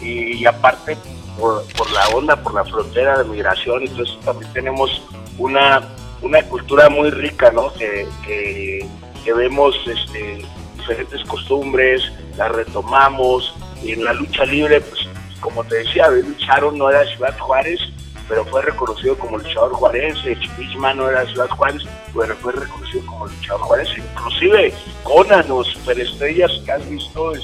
y, 0.01 0.45
aparte 0.45 0.97
por, 1.39 1.63
la 1.91 2.07
onda, 2.09 2.35
por 2.35 2.53
la 2.53 2.65
frontera 2.65 3.19
de 3.19 3.23
migración, 3.23 3.83
entonces 3.83 4.19
también 4.25 4.51
tenemos 4.53 5.01
una, 5.37 5.81
una 6.21 6.43
cultura 6.43 6.89
muy 6.89 7.09
rica, 7.09 7.51
¿no? 7.51 7.73
Que 7.73 8.85
vemos 9.33 9.75
este, 9.87 10.45
diferentes 10.77 11.23
costumbres, 11.25 12.03
las 12.37 12.51
retomamos 12.51 13.53
y 13.81 13.93
en 13.93 14.03
la 14.03 14.13
lucha 14.13 14.45
libre, 14.45 14.81
pues 14.81 15.07
como 15.39 15.63
te 15.63 15.75
decía, 15.75 16.09
lucharon 16.09 16.77
no 16.77 16.89
era 16.89 17.05
Ciudad 17.05 17.37
Juárez, 17.37 17.79
pero 18.27 18.45
fue 18.45 18.61
reconocido 18.61 19.17
como 19.17 19.37
luchador 19.37 19.73
juarense, 19.73 20.37
Chipisma 20.39 20.93
no 20.93 21.09
era 21.09 21.25
Ciudad 21.25 21.49
Juárez, 21.49 21.83
pero 22.13 22.35
fue 22.37 22.53
reconocido 22.53 23.05
como 23.05 23.27
luchador 23.27 23.61
juarense, 23.61 23.93
inclusive 23.99 24.73
Conan 25.03 25.51
o 25.51 25.63
superestrellas 25.63 26.51
que 26.65 26.71
has 26.71 26.89
visto 26.89 27.33
eh, 27.35 27.41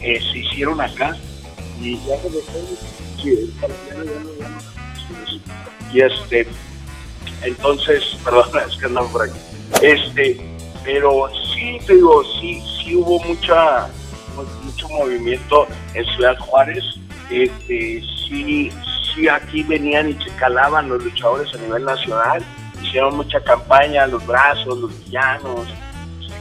se 0.00 0.38
hicieron 0.38 0.80
acá 0.80 1.16
y 1.80 1.96
ya 2.06 2.16
no 2.16 2.30
sí, 3.22 3.48
y 5.92 6.00
este 6.00 6.46
entonces, 7.42 8.16
perdón, 8.24 8.48
es 8.68 8.76
que 8.76 8.86
andamos 8.86 9.10
por 9.12 9.22
aquí 9.22 9.38
este 9.82 10.58
pero 10.88 11.28
sí, 11.54 11.78
te 11.86 11.96
digo, 11.96 12.24
sí, 12.40 12.62
sí 12.62 12.96
hubo 12.96 13.22
mucha, 13.24 13.88
mucho 14.64 14.88
movimiento 14.88 15.66
en 15.92 16.04
Ciudad 16.16 16.38
Juárez. 16.38 16.82
Este, 17.30 18.02
sí, 18.26 18.70
aquí 19.26 19.64
venían 19.64 20.10
y 20.10 20.14
se 20.14 20.30
calaban 20.36 20.88
los 20.88 21.02
luchadores 21.02 21.52
a 21.54 21.58
nivel 21.58 21.84
nacional. 21.84 22.44
Hicieron 22.82 23.16
mucha 23.16 23.40
campaña, 23.40 24.06
los 24.06 24.24
brazos, 24.24 24.78
los 24.78 25.04
villanos, 25.04 25.66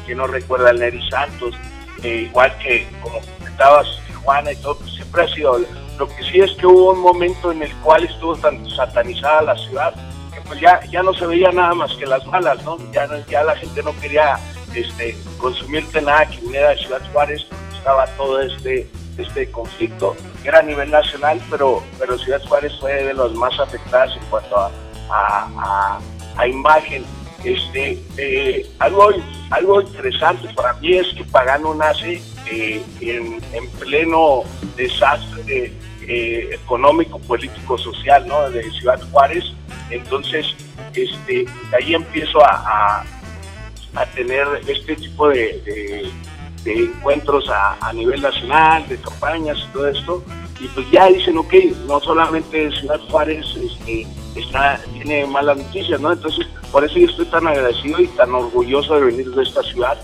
que 0.06 0.14
no 0.14 0.28
recuerda 0.28 0.70
el 0.70 0.80
Neri 0.80 1.02
Santos, 1.10 1.56
eh, 2.04 2.28
igual 2.30 2.56
que 2.60 2.88
como 3.02 3.20
comentabas, 3.38 3.88
Tijuana 4.08 4.52
y 4.52 4.56
todo, 4.58 4.78
pues 4.78 4.94
siempre 4.94 5.24
ha 5.24 5.28
sido. 5.28 5.60
Lo 5.98 6.08
que 6.08 6.24
sí 6.24 6.40
es 6.40 6.52
que 6.54 6.68
hubo 6.68 6.94
un 6.94 7.00
momento 7.00 7.52
en 7.52 7.64
el 7.64 7.74
cual 7.78 8.04
estuvo 8.04 8.36
tan 8.36 8.70
satanizada 8.70 9.42
la 9.42 9.58
ciudad 9.58 9.94
que 10.32 10.42
pues 10.42 10.60
ya, 10.60 10.80
ya 10.92 11.02
no 11.02 11.12
se 11.14 11.26
veía 11.26 11.52
nada 11.52 11.74
más 11.74 11.92
que 11.96 12.06
las 12.06 12.26
malas, 12.28 12.64
¿no? 12.64 12.78
Ya, 12.92 13.08
ya 13.28 13.44
la 13.44 13.56
gente 13.56 13.82
no 13.82 14.00
quería 14.00 14.38
este, 14.76 15.18
consumirte 15.40 16.02
nada 16.02 16.28
que 16.28 16.40
viniera 16.40 16.70
de 16.70 16.78
Ciudad 16.78 17.02
Juárez, 17.12 17.48
estaba 17.76 18.06
todo 18.16 18.42
este 18.42 18.88
este 19.18 19.50
conflicto, 19.52 20.16
era 20.44 20.60
a 20.60 20.62
nivel 20.62 20.92
nacional, 20.92 21.42
pero, 21.50 21.84
pero 22.00 22.18
Ciudad 22.18 22.42
Juárez 22.48 22.74
fue 22.80 23.04
de 23.04 23.14
los 23.14 23.34
más 23.36 23.60
afectadas 23.60 24.16
en 24.16 24.24
cuanto 24.30 24.58
a, 24.58 26.00
a, 26.38 26.48
imagen. 26.48 27.04
Este, 27.44 28.02
eh, 28.18 28.68
algo, 28.80 29.10
algo 29.52 29.82
interesante 29.82 30.50
para 30.56 30.74
mí 30.74 30.94
es 30.94 31.08
que 31.14 31.24
Pagano 31.26 31.74
nace 31.76 32.22
eh, 32.52 32.84
en, 33.00 33.40
en, 33.54 33.70
pleno 33.80 34.44
desastre 34.76 35.72
eh, 36.02 36.50
económico, 36.52 37.20
político, 37.20 37.78
social 37.78 38.28
¿no? 38.28 38.50
de 38.50 38.64
Ciudad 38.72 39.00
Juárez. 39.12 39.46
Entonces, 39.90 40.46
este, 40.94 41.46
ahí 41.78 41.94
empiezo 41.94 42.44
a, 42.44 43.04
a, 43.96 44.06
tener 44.16 44.48
este 44.68 44.96
tipo 44.96 45.30
de 45.30 46.12
encuentros 46.66 47.50
a, 47.50 47.92
nivel 47.94 48.22
nacional, 48.22 48.88
de 48.88 48.98
campañas 48.98 49.58
y 49.58 49.74
todo 49.74 49.88
esto, 49.88 50.24
y 50.60 50.68
pues 50.70 50.90
ya 50.92 51.08
dicen, 51.08 51.38
ok, 51.38 51.54
no 51.88 52.00
solamente 52.00 52.72
Ciudad 52.72 53.00
Juárez 53.10 53.46
este, 53.56 54.08
está, 54.36 54.80
tiene 54.94 55.26
malas 55.28 55.58
noticias, 55.58 56.00
¿no? 56.02 56.12
Entonces, 56.12 56.48
por 56.72 56.84
eso 56.84 56.98
yo 56.98 57.08
estoy 57.08 57.26
tan 57.28 57.48
agradecido 57.48 58.02
y 58.02 58.08
tan 58.08 58.34
orgulloso 58.34 58.96
de 58.96 59.02
venir 59.06 59.30
de 59.32 59.44
esta 59.44 59.64
ciudad, 59.64 59.98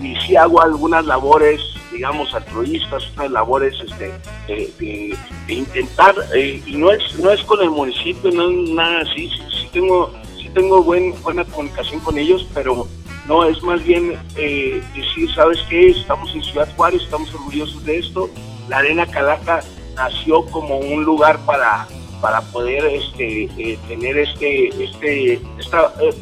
y 0.00 0.14
sí 0.26 0.36
hago 0.36 0.60
algunas 0.62 1.04
labores, 1.06 1.60
digamos, 1.92 2.32
altruistas, 2.34 3.04
unas 3.16 3.30
labores 3.30 3.74
este, 3.80 4.12
de, 4.46 5.16
intentar, 5.48 6.14
eh, 6.34 6.62
y 6.64 6.76
no 6.76 6.90
es, 6.90 7.18
no 7.18 7.30
es 7.30 7.40
con 7.42 7.60
el 7.62 7.70
municipio, 7.70 8.30
no 8.30 8.50
es 8.50 8.70
nada 8.70 9.00
así, 9.00 9.28
sí, 9.28 9.68
tengo, 9.72 10.12
sí 10.36 10.48
tengo 10.54 10.82
buen, 10.82 11.14
buena 11.22 11.44
comunicación 11.44 12.00
con 12.00 12.18
ellos, 12.18 12.46
pero 12.54 12.86
no, 13.28 13.44
es 13.44 13.60
más 13.62 13.82
bien 13.84 14.18
eh, 14.36 14.82
decir, 14.94 15.32
¿sabes 15.34 15.58
qué? 15.68 15.88
Estamos 15.88 16.32
en 16.34 16.42
Ciudad 16.42 16.68
Juárez, 16.76 17.02
estamos 17.02 17.32
orgullosos 17.34 17.84
de 17.84 17.98
esto. 17.98 18.30
La 18.68 18.78
Arena 18.78 19.06
Calaca 19.06 19.62
nació 19.96 20.44
como 20.46 20.78
un 20.78 21.04
lugar 21.04 21.38
para, 21.44 21.88
para 22.20 22.40
poder 22.40 22.84
este, 22.86 23.44
eh, 23.58 23.78
tener 23.88 24.16
este, 24.18 24.68
este, 24.82 25.32
eh, 25.34 25.40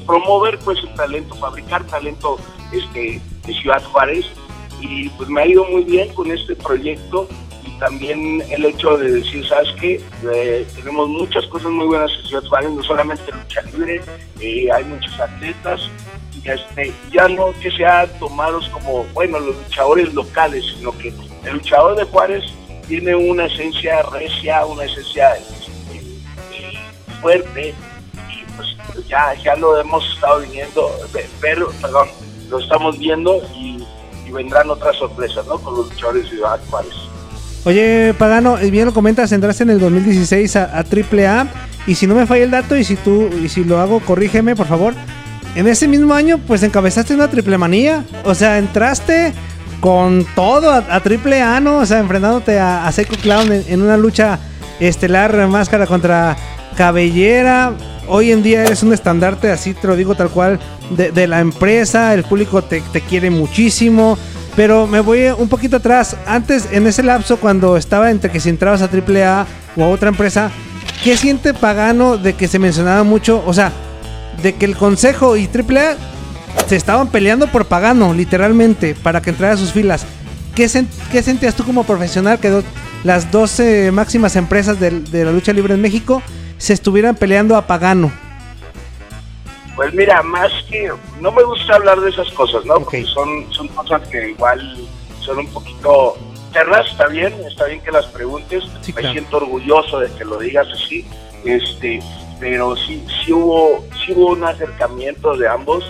promover 0.06 0.58
pues 0.60 0.78
el 0.78 0.94
talento, 0.94 1.34
fabricar 1.34 1.86
talento 1.86 2.38
este, 2.72 3.20
de 3.46 3.54
Ciudad 3.54 3.82
Juárez. 3.84 4.24
Y 4.80 5.08
pues 5.10 5.28
me 5.28 5.42
ha 5.42 5.46
ido 5.46 5.64
muy 5.64 5.84
bien 5.84 6.12
con 6.14 6.30
este 6.30 6.56
proyecto 6.56 7.28
y 7.64 7.78
también 7.78 8.42
el 8.50 8.64
hecho 8.64 8.96
de 8.96 9.12
decir, 9.12 9.46
¿sabes 9.46 9.68
qué? 9.80 10.00
tenemos 10.76 11.08
muchas 11.08 11.46
cosas 11.46 11.70
muy 11.70 11.86
buenas 11.86 12.10
en 12.12 12.26
Ciudad 12.26 12.44
Juárez, 12.44 12.70
no 12.70 12.82
solamente 12.82 13.32
lucha 13.32 13.62
libre, 13.62 14.00
hay 14.70 14.84
muchos 14.84 15.18
atletas, 15.18 15.80
este, 16.44 16.92
ya 17.10 17.26
no 17.28 17.52
que 17.60 17.70
sean 17.70 18.08
tomados 18.18 18.68
como, 18.68 19.04
bueno, 19.14 19.40
los 19.40 19.56
luchadores 19.56 20.12
locales, 20.12 20.64
sino 20.76 20.96
que 20.98 21.08
el 21.44 21.54
luchador 21.54 21.96
de 21.96 22.04
Juárez 22.04 22.44
tiene 22.86 23.14
una 23.14 23.46
esencia 23.46 24.02
recia, 24.02 24.66
una 24.66 24.84
esencia 24.84 25.36
este, 25.36 26.78
fuerte, 27.20 27.74
y 28.30 28.44
pues 28.56 29.08
ya, 29.08 29.34
ya 29.42 29.56
lo 29.56 29.80
hemos 29.80 30.06
estado 30.14 30.40
viniendo, 30.40 30.90
pero, 31.40 31.70
perdón, 31.80 32.08
lo 32.50 32.58
estamos 32.58 32.98
viendo 32.98 33.40
y, 33.54 33.82
vendrán 34.32 34.68
otras 34.68 34.96
sorpresas, 34.96 35.46
¿no? 35.46 35.56
Con 35.60 35.76
los 35.76 35.88
luchadores 35.90 36.28
de 36.28 36.38
Juárez. 36.68 36.92
Oye, 37.64 38.14
Pagano, 38.18 38.58
eh, 38.58 38.70
bien 38.70 38.84
lo 38.84 38.92
comentas, 38.92 39.32
entraste 39.32 39.62
en 39.62 39.70
el 39.70 39.80
2016 39.80 40.56
a, 40.56 40.64
a 40.64 40.84
AAA 40.84 41.48
y 41.86 41.94
si 41.94 42.06
no 42.06 42.14
me 42.14 42.26
falla 42.26 42.44
el 42.44 42.50
dato 42.50 42.76
y 42.76 42.84
si 42.84 42.96
tú 42.96 43.30
y 43.42 43.48
si 43.48 43.64
lo 43.64 43.80
hago, 43.80 44.00
corrígeme, 44.00 44.54
por 44.54 44.66
favor 44.66 44.94
en 45.54 45.68
ese 45.68 45.86
mismo 45.88 46.14
año, 46.14 46.38
pues 46.38 46.62
encabezaste 46.62 47.14
una 47.14 47.28
triple 47.28 47.58
manía. 47.58 48.04
O 48.24 48.34
sea, 48.34 48.58
entraste 48.58 49.32
con 49.80 50.26
todo 50.34 50.70
a, 50.70 51.00
triple 51.00 51.42
A, 51.42 51.60
¿no? 51.60 51.78
O 51.78 51.86
sea, 51.86 51.98
enfrentándote 52.00 52.58
a, 52.58 52.86
a 52.86 52.92
Seiko 52.92 53.16
Clown 53.16 53.52
en, 53.52 53.82
una 53.82 53.96
lucha 53.96 54.38
estelar 54.80 55.46
máscara 55.46 55.86
contra 55.86 56.36
cabellera. 56.76 57.72
Hoy 58.08 58.32
en 58.32 58.42
día 58.42 58.64
eres 58.64 58.82
un 58.82 58.92
estandarte, 58.92 59.50
así 59.50 59.74
te 59.74 59.86
lo 59.86 59.96
digo 59.96 60.14
tal 60.14 60.30
cual, 60.30 60.58
de, 60.90 61.26
la 61.26 61.40
empresa. 61.40 62.12
El 62.14 62.24
público 62.24 62.62
te, 62.62 62.82
quiere 63.08 63.30
muchísimo. 63.30 64.18
Pero 64.56 64.86
me 64.86 65.00
voy 65.00 65.26
un 65.36 65.48
poquito 65.48 65.76
atrás. 65.76 66.16
Antes, 66.26 66.68
en 66.70 66.86
ese 66.86 67.02
lapso, 67.02 67.38
cuando 67.38 67.76
estaba 67.76 68.10
entre 68.10 68.30
que 68.30 68.40
si 68.40 68.48
entrabas 68.48 68.82
a 68.82 68.86
AAA 68.86 69.46
o 69.76 69.84
a 69.84 69.88
otra 69.88 70.08
empresa, 70.08 70.50
¿qué 71.02 71.16
siente 71.16 71.54
Pagano 71.54 72.16
de 72.16 72.34
que 72.34 72.46
se 72.46 72.58
mencionaba 72.58 73.02
mucho? 73.02 73.42
O 73.46 73.52
sea, 73.52 73.72
de 74.42 74.54
que 74.54 74.64
el 74.64 74.76
Consejo 74.76 75.36
y 75.36 75.46
AAA 75.48 75.96
se 76.68 76.76
estaban 76.76 77.08
peleando 77.08 77.48
por 77.48 77.66
Pagano, 77.66 78.14
literalmente, 78.14 78.94
para 78.94 79.20
que 79.20 79.30
entrara 79.30 79.54
a 79.54 79.56
sus 79.56 79.72
filas. 79.72 80.06
¿Qué, 80.54 80.68
sentías 80.68 81.54
tú 81.56 81.64
como 81.64 81.82
profesional 81.82 82.38
que 82.38 82.62
las 83.02 83.32
12 83.32 83.90
máximas 83.90 84.36
empresas 84.36 84.78
de, 84.78 85.24
la 85.24 85.32
lucha 85.32 85.52
libre 85.52 85.74
en 85.74 85.80
México 85.80 86.22
se 86.58 86.72
estuvieran 86.72 87.16
peleando 87.16 87.56
a 87.56 87.66
Pagano? 87.66 88.12
Pues 89.76 89.92
mira, 89.92 90.22
más 90.22 90.52
que 90.70 90.90
no 91.20 91.32
me 91.32 91.42
gusta 91.42 91.74
hablar 91.74 92.00
de 92.00 92.10
esas 92.10 92.30
cosas, 92.32 92.64
¿no? 92.64 92.74
Porque 92.74 93.04
son, 93.04 93.52
son 93.52 93.68
cosas 93.68 94.06
que 94.08 94.30
igual 94.30 94.86
son 95.20 95.38
un 95.38 95.48
poquito 95.48 96.16
ternas, 96.52 96.86
está 96.86 97.08
bien, 97.08 97.34
está 97.46 97.66
bien 97.66 97.80
que 97.80 97.90
las 97.90 98.06
preguntes. 98.06 98.64
me 98.94 99.12
siento 99.12 99.38
orgulloso 99.38 99.98
de 99.98 100.10
que 100.12 100.24
lo 100.24 100.38
digas 100.38 100.68
así. 100.72 101.04
Este, 101.44 102.00
pero 102.40 102.76
sí, 102.76 103.04
sí 103.24 103.32
hubo, 103.32 103.84
sí 104.04 104.12
hubo 104.12 104.28
un 104.28 104.44
acercamiento 104.44 105.36
de 105.36 105.48
ambos. 105.48 105.84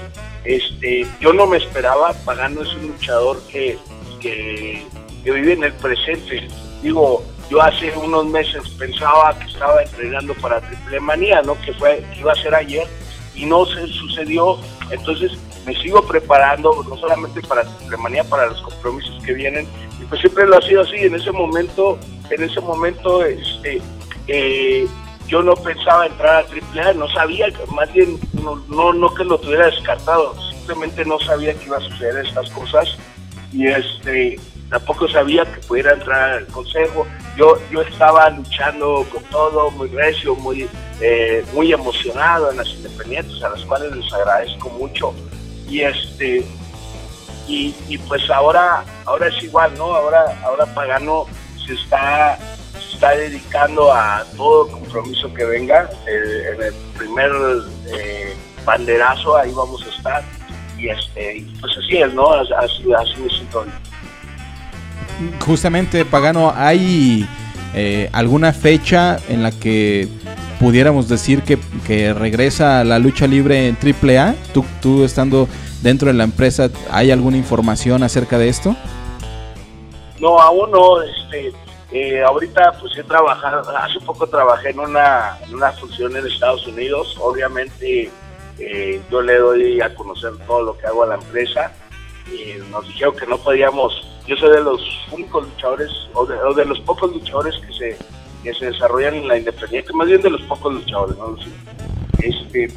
Este, 0.44 1.06
yo 1.20 1.32
no 1.32 1.46
me 1.46 1.58
esperaba, 1.58 2.12
Pagano 2.24 2.62
es 2.62 2.74
un 2.74 2.88
luchador 2.88 3.40
que, 3.48 3.78
que, 4.20 4.82
vive 5.24 5.52
en 5.52 5.64
el 5.64 5.72
presente. 5.74 6.48
Digo, 6.82 7.24
yo 7.50 7.62
hace 7.62 7.92
unos 7.96 8.26
meses 8.26 8.68
pensaba 8.78 9.38
que 9.38 9.46
estaba 9.46 9.82
entrenando 9.82 10.34
para 10.34 10.60
Triple 10.60 11.00
Manía, 11.00 11.42
¿no? 11.42 11.60
Que 11.60 11.72
fue, 11.74 12.04
que 12.12 12.20
iba 12.20 12.32
a 12.32 12.36
ser 12.36 12.54
ayer, 12.54 12.86
y 13.34 13.46
no 13.46 13.66
se 13.66 13.86
sucedió. 13.88 14.58
Entonces 14.90 15.32
me 15.66 15.74
sigo 15.80 16.02
preparando, 16.02 16.84
no 16.88 16.96
solamente 16.96 17.40
para 17.42 17.64
Triple 17.64 17.96
Manía, 17.96 18.24
para 18.24 18.46
los 18.46 18.60
compromisos 18.62 19.22
que 19.24 19.32
vienen, 19.32 19.66
y 20.00 20.04
pues 20.04 20.20
siempre 20.20 20.46
lo 20.46 20.58
ha 20.58 20.62
sido 20.62 20.82
así. 20.82 20.96
En 20.96 21.14
ese 21.14 21.32
momento, 21.32 21.98
en 22.30 22.42
ese 22.42 22.60
momento, 22.60 23.24
este, 23.24 23.80
eh, 24.26 24.86
yo 25.26 25.42
no 25.42 25.54
pensaba 25.54 26.06
entrar 26.06 26.44
a 26.44 26.80
AAA, 26.80 26.92
no 26.94 27.08
sabía, 27.08 27.46
más 27.74 27.92
bien 27.92 28.18
no, 28.68 28.92
no, 28.92 29.14
que 29.14 29.24
lo 29.24 29.38
tuviera 29.38 29.66
descartado, 29.66 30.34
simplemente 30.50 31.04
no 31.04 31.18
sabía 31.20 31.54
que 31.54 31.64
iba 31.64 31.78
a 31.78 31.80
suceder 31.80 32.26
estas 32.26 32.50
cosas 32.50 32.96
y 33.52 33.66
este 33.66 34.38
tampoco 34.70 35.08
sabía 35.08 35.44
que 35.44 35.60
pudiera 35.60 35.92
entrar 35.92 36.32
al 36.32 36.46
consejo. 36.46 37.06
Yo, 37.36 37.58
yo 37.70 37.82
estaba 37.82 38.30
luchando 38.30 39.06
con 39.12 39.22
todo, 39.24 39.70
muy 39.72 39.88
recio, 39.88 40.34
muy, 40.36 40.68
eh, 41.00 41.44
muy 41.52 41.72
emocionado 41.72 42.50
en 42.50 42.58
las 42.58 42.68
independientes, 42.68 43.42
a 43.42 43.50
las 43.50 43.64
cuales 43.64 43.94
les 43.94 44.12
agradezco 44.12 44.70
mucho. 44.70 45.14
Y 45.68 45.80
este 45.80 46.44
y, 47.46 47.98
pues 48.08 48.28
ahora, 48.30 48.84
ahora 49.04 49.28
es 49.28 49.42
igual, 49.42 49.72
¿no? 49.76 49.94
Ahora, 49.94 50.24
ahora 50.44 50.64
Pagano 50.66 51.26
se 51.66 51.74
está 51.74 52.38
está 52.92 53.10
dedicando 53.16 53.92
a 53.92 54.24
todo 54.36 54.68
compromiso 54.68 55.32
que 55.34 55.44
venga. 55.44 55.90
en 56.06 56.62
el 56.62 56.74
primer 56.96 57.30
eh, 57.92 58.34
banderazo 58.64 59.36
ahí 59.36 59.52
vamos 59.52 59.84
a 59.84 59.96
estar. 59.96 60.24
Y 60.78 60.88
este, 60.88 61.44
pues 61.60 61.76
así 61.76 61.98
es, 61.98 62.14
¿no? 62.14 62.32
Así, 62.32 62.92
así 62.92 63.20
me 63.20 63.28
siento. 63.28 63.66
Justamente, 65.40 66.04
Pagano, 66.04 66.52
¿hay 66.56 67.28
eh, 67.74 68.08
alguna 68.12 68.52
fecha 68.52 69.18
en 69.28 69.42
la 69.42 69.50
que 69.50 70.08
pudiéramos 70.58 71.08
decir 71.08 71.42
que, 71.42 71.58
que 71.86 72.14
regresa 72.14 72.84
la 72.84 72.98
lucha 72.98 73.26
libre 73.26 73.68
en 73.68 73.76
AAA? 73.76 74.34
¿Tú, 74.80 75.04
estando 75.04 75.48
dentro 75.82 76.08
de 76.08 76.14
la 76.14 76.24
empresa, 76.24 76.70
¿hay 76.90 77.10
alguna 77.10 77.36
información 77.36 78.02
acerca 78.02 78.38
de 78.38 78.48
esto? 78.48 78.76
No, 80.20 80.40
aún 80.40 80.70
no. 80.70 81.02
Este, 81.02 81.52
eh, 81.92 82.22
ahorita 82.22 82.72
pues 82.80 82.96
he 82.96 83.04
trabajado, 83.04 83.76
hace 83.76 84.00
poco 84.00 84.26
trabajé 84.26 84.70
en 84.70 84.80
una, 84.80 85.38
una 85.52 85.72
función 85.72 86.16
en 86.16 86.26
Estados 86.26 86.66
Unidos, 86.66 87.16
obviamente 87.20 88.10
eh, 88.58 89.00
yo 89.10 89.20
le 89.20 89.36
doy 89.36 89.80
a 89.80 89.94
conocer 89.94 90.32
todo 90.46 90.62
lo 90.62 90.78
que 90.78 90.86
hago 90.86 91.02
a 91.02 91.06
la 91.06 91.14
empresa 91.16 91.72
y 92.26 92.58
nos 92.70 92.86
dijeron 92.86 93.16
que 93.16 93.26
no 93.26 93.38
podíamos, 93.38 93.92
yo 94.26 94.36
soy 94.36 94.50
de 94.50 94.62
los 94.62 94.80
únicos 95.12 95.46
luchadores 95.46 95.90
o 96.14 96.54
de, 96.54 96.64
los 96.64 96.80
pocos 96.80 97.12
luchadores 97.12 97.54
que 97.60 97.72
se, 97.72 97.98
que 98.42 98.54
se 98.54 98.66
desarrollan 98.66 99.14
en 99.14 99.28
la 99.28 99.38
independiente, 99.38 99.92
más 99.92 100.06
bien 100.06 100.22
de 100.22 100.30
los 100.30 100.42
pocos 100.42 100.74
luchadores, 100.74 101.16
¿no? 101.18 101.36
Este, 102.18 102.68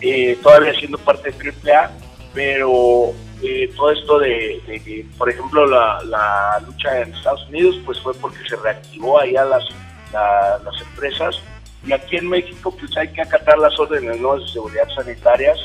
eh, 0.00 0.38
todavía 0.42 0.74
siendo 0.74 0.98
parte 0.98 1.30
de 1.30 1.72
AAA, 1.72 1.90
pero 2.34 3.12
eh, 3.42 3.72
todo 3.76 3.90
esto 3.90 4.18
de, 4.18 4.60
de, 4.66 5.06
por 5.16 5.30
ejemplo, 5.30 5.66
la, 5.66 6.02
la, 6.04 6.62
lucha 6.66 7.00
en 7.00 7.14
Estados 7.14 7.46
Unidos, 7.48 7.76
pues 7.84 7.98
fue 8.00 8.14
porque 8.14 8.38
se 8.48 8.56
reactivó 8.56 9.18
allá 9.18 9.44
las, 9.44 9.64
las 10.12 10.82
empresas 10.82 11.40
y 11.84 11.92
aquí 11.92 12.16
en 12.16 12.28
México 12.28 12.74
pues 12.78 12.96
hay 12.96 13.08
que 13.08 13.22
acatar 13.22 13.58
las 13.58 13.78
órdenes 13.78 14.20
¿no? 14.20 14.36
de 14.38 14.46
seguridad 14.48 14.88
sanitarias 14.94 15.58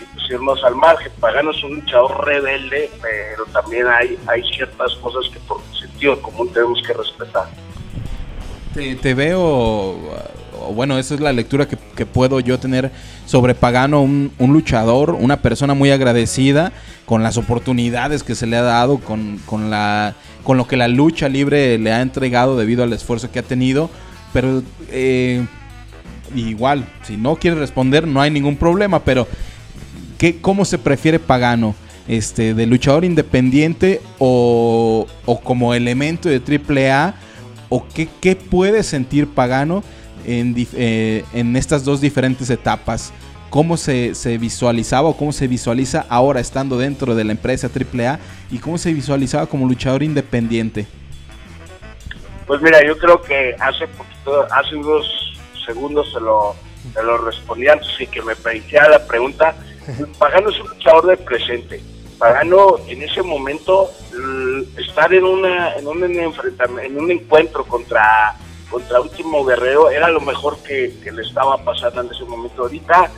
y 0.00 0.04
pues 0.14 0.30
irnos 0.30 0.62
al 0.64 0.76
margen. 0.76 1.12
Pagano 1.20 1.50
es 1.50 1.62
un 1.62 1.76
luchador 1.76 2.24
rebelde, 2.26 2.90
pero 3.00 3.44
también 3.52 3.86
hay, 3.86 4.18
hay 4.26 4.42
ciertas 4.54 4.94
cosas 4.96 5.30
que 5.32 5.38
por 5.40 5.60
sentido 5.78 6.20
común 6.20 6.52
tenemos 6.52 6.80
que 6.86 6.92
respetar. 6.92 7.48
Te, 8.74 9.14
veo, 9.14 9.40
o 9.40 10.72
bueno, 10.74 10.96
esa 10.98 11.14
es 11.14 11.20
la 11.20 11.32
lectura 11.32 11.66
que, 11.66 11.76
que 11.96 12.06
puedo 12.06 12.38
yo 12.38 12.58
tener 12.60 12.92
sobre 13.26 13.54
Pagano, 13.54 14.00
un, 14.00 14.32
un, 14.38 14.52
luchador, 14.52 15.10
una 15.10 15.42
persona 15.42 15.74
muy 15.74 15.90
agradecida 15.90 16.72
con 17.04 17.22
las 17.22 17.36
oportunidades 17.36 18.22
que 18.22 18.36
se 18.36 18.46
le 18.46 18.56
ha 18.56 18.62
dado, 18.62 18.98
con, 18.98 19.38
con, 19.46 19.70
la, 19.70 20.14
con 20.44 20.56
lo 20.56 20.68
que 20.68 20.76
la 20.76 20.86
lucha 20.86 21.28
libre 21.28 21.78
le 21.78 21.92
ha 21.92 22.00
entregado 22.00 22.56
debido 22.56 22.84
al 22.84 22.92
esfuerzo 22.92 23.30
que 23.32 23.40
ha 23.40 23.42
tenido. 23.42 23.90
Pero 24.32 24.62
eh, 24.90 25.44
igual, 26.34 26.86
si 27.02 27.16
no 27.16 27.36
quiere 27.36 27.56
responder, 27.56 28.06
no 28.06 28.20
hay 28.20 28.30
ningún 28.30 28.56
problema, 28.56 29.00
pero 29.04 29.26
¿qué, 30.20 30.38
¿cómo 30.38 30.66
se 30.66 30.76
prefiere 30.76 31.18
Pagano? 31.18 31.74
Este, 32.06 32.52
¿De 32.52 32.66
luchador 32.66 33.04
independiente 33.06 34.02
o, 34.18 35.06
o 35.24 35.40
como 35.40 35.72
elemento 35.72 36.28
de 36.28 36.36
AAA? 36.36 37.14
¿O 37.70 37.86
qué, 37.88 38.06
qué 38.20 38.36
puede 38.36 38.82
sentir 38.82 39.28
Pagano 39.28 39.82
en, 40.26 40.54
eh, 40.74 41.24
en, 41.32 41.56
estas 41.56 41.84
dos 41.84 42.02
diferentes 42.02 42.50
etapas? 42.50 43.14
¿Cómo 43.48 43.78
se, 43.78 44.14
se, 44.14 44.36
visualizaba 44.36 45.08
o 45.08 45.16
cómo 45.16 45.32
se 45.32 45.48
visualiza 45.48 46.04
ahora 46.10 46.40
estando 46.40 46.76
dentro 46.76 47.14
de 47.14 47.24
la 47.24 47.32
empresa 47.32 47.68
AAA? 47.68 48.18
¿Y 48.50 48.58
cómo 48.58 48.76
se 48.76 48.92
visualizaba 48.92 49.46
como 49.46 49.66
luchador 49.66 50.02
independiente? 50.02 50.86
Pues 52.46 52.60
mira, 52.60 52.84
yo 52.86 52.98
creo 52.98 53.22
que 53.22 53.56
hace 53.58 53.88
hace 54.50 54.76
unos 54.76 55.06
segundos 55.64 56.12
se 56.12 56.20
lo, 56.20 56.54
se 56.92 57.02
lo 57.02 57.16
respondí 57.18 57.68
antes 57.68 57.88
y 57.98 58.06
que 58.06 58.20
me 58.20 58.36
parecía 58.36 58.86
la 58.86 59.06
pregunta. 59.06 59.54
Pagano 60.18 60.50
es 60.50 60.60
un 60.60 60.68
luchador 60.68 61.06
de 61.06 61.16
presente. 61.16 61.80
Pagano 62.18 62.76
en 62.86 63.02
ese 63.02 63.22
momento 63.22 63.90
estar 64.76 65.12
en 65.14 65.24
una 65.24 65.74
en 65.74 65.86
un 65.86 66.02
enfrentamiento, 66.02 66.92
en 66.92 67.04
un 67.04 67.10
encuentro 67.10 67.64
contra 67.64 68.36
contra 68.70 69.00
Último 69.00 69.44
Guerrero 69.44 69.90
era 69.90 70.10
lo 70.10 70.20
mejor 70.20 70.58
que, 70.62 70.94
le 71.12 71.22
estaba 71.22 71.56
pasando 71.58 72.02
en 72.02 72.10
ese 72.10 72.24
momento. 72.24 72.62
Ahorita 72.62 73.10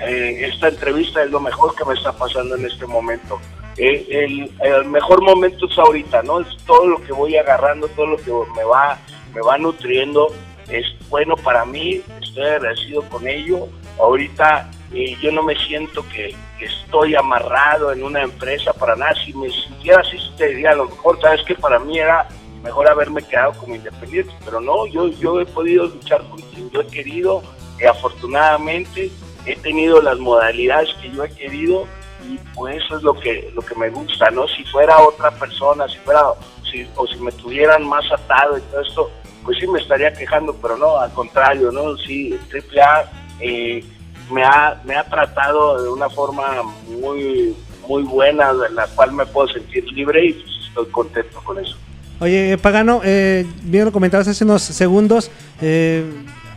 eh, 0.00 0.48
esta 0.52 0.68
entrevista 0.68 1.22
es 1.22 1.30
lo 1.30 1.40
mejor 1.40 1.74
que 1.74 1.84
me 1.84 1.94
está 1.94 2.12
pasando 2.12 2.56
en 2.56 2.64
este 2.64 2.86
momento. 2.86 3.38
Eh, 3.76 4.06
el, 4.10 4.50
el, 4.60 4.84
mejor 4.86 5.22
momento 5.22 5.66
es 5.70 5.78
ahorita, 5.78 6.22
¿no? 6.22 6.40
Es 6.40 6.48
todo 6.66 6.86
lo 6.86 7.02
que 7.02 7.12
voy 7.12 7.36
agarrando, 7.36 7.88
todo 7.88 8.06
lo 8.06 8.16
que 8.16 8.32
me 8.56 8.64
va 8.64 8.98
me 9.34 9.42
va 9.42 9.58
nutriendo 9.58 10.28
es 10.68 10.86
bueno 11.10 11.36
para 11.36 11.64
mí, 11.64 12.00
estoy 12.22 12.44
agradecido 12.44 13.02
con 13.02 13.28
ello. 13.28 13.68
Ahorita 13.98 14.70
eh, 14.92 15.16
yo 15.20 15.32
no 15.32 15.42
me 15.42 15.56
siento 15.56 16.04
que, 16.08 16.34
estoy 16.60 17.14
amarrado 17.14 17.92
en 17.92 18.02
una 18.02 18.22
empresa 18.22 18.72
para 18.72 18.96
nada. 18.96 19.14
Si 19.24 19.34
me 19.34 19.50
sintiera 19.50 20.00
así, 20.00 20.16
te 20.38 20.48
diría 20.48 20.70
a 20.70 20.76
lo 20.76 20.86
mejor, 20.86 21.20
sabes 21.20 21.42
que 21.42 21.54
para 21.54 21.78
mí 21.78 21.98
era 21.98 22.26
mejor 22.62 22.88
haberme 22.88 23.22
quedado 23.22 23.52
como 23.52 23.74
independiente, 23.74 24.32
pero 24.44 24.60
no, 24.60 24.86
yo, 24.86 25.08
yo 25.08 25.40
he 25.40 25.46
podido 25.46 25.86
luchar 25.86 26.22
con 26.30 26.40
quien 26.40 26.70
yo 26.70 26.80
he 26.80 26.86
querido, 26.86 27.42
y 27.78 27.84
afortunadamente 27.84 29.10
he 29.44 29.56
tenido 29.56 30.00
las 30.00 30.18
modalidades 30.18 30.88
que 31.00 31.10
yo 31.10 31.24
he 31.24 31.30
querido 31.30 31.86
y 32.28 32.38
pues 32.54 32.82
eso 32.82 32.96
es 32.96 33.02
lo 33.02 33.14
que 33.14 33.50
lo 33.54 33.62
que 33.62 33.74
me 33.76 33.90
gusta, 33.90 34.30
¿no? 34.30 34.48
Si 34.48 34.64
fuera 34.64 34.98
otra 34.98 35.30
persona, 35.30 35.86
si 35.88 35.96
fuera 35.98 36.22
si, 36.70 36.88
o 36.96 37.06
si 37.06 37.16
me 37.20 37.30
tuvieran 37.32 37.86
más 37.86 38.10
atado 38.10 38.58
y 38.58 38.62
todo 38.62 38.80
esto, 38.80 39.10
pues 39.44 39.58
sí 39.60 39.66
me 39.68 39.78
estaría 39.78 40.12
quejando, 40.12 40.54
pero 40.60 40.76
no, 40.76 40.98
al 40.98 41.12
contrario, 41.12 41.70
¿no? 41.70 41.96
Sí, 41.98 42.36
AAA 42.52 43.10
eh, 43.40 43.84
me, 44.30 44.42
ha, 44.42 44.80
me 44.84 44.94
ha 44.96 45.04
tratado 45.04 45.82
de 45.82 45.88
una 45.88 46.08
forma 46.08 46.62
muy, 47.00 47.54
muy 47.88 48.02
buena, 48.02 48.52
de 48.52 48.70
la 48.70 48.86
cual 48.88 49.12
me 49.12 49.26
puedo 49.26 49.48
sentir 49.48 49.84
libre 49.92 50.26
y 50.26 50.32
pues, 50.32 50.50
estoy 50.68 50.86
contento 50.86 51.40
con 51.44 51.58
eso. 51.58 51.76
Oye, 52.18 52.52
eh, 52.52 52.58
Pagano, 52.58 53.00
eh, 53.04 53.46
bien 53.62 53.84
lo 53.84 53.92
comentabas 53.92 54.26
hace 54.28 54.44
unos 54.44 54.62
segundos, 54.62 55.30
eh, 55.60 56.04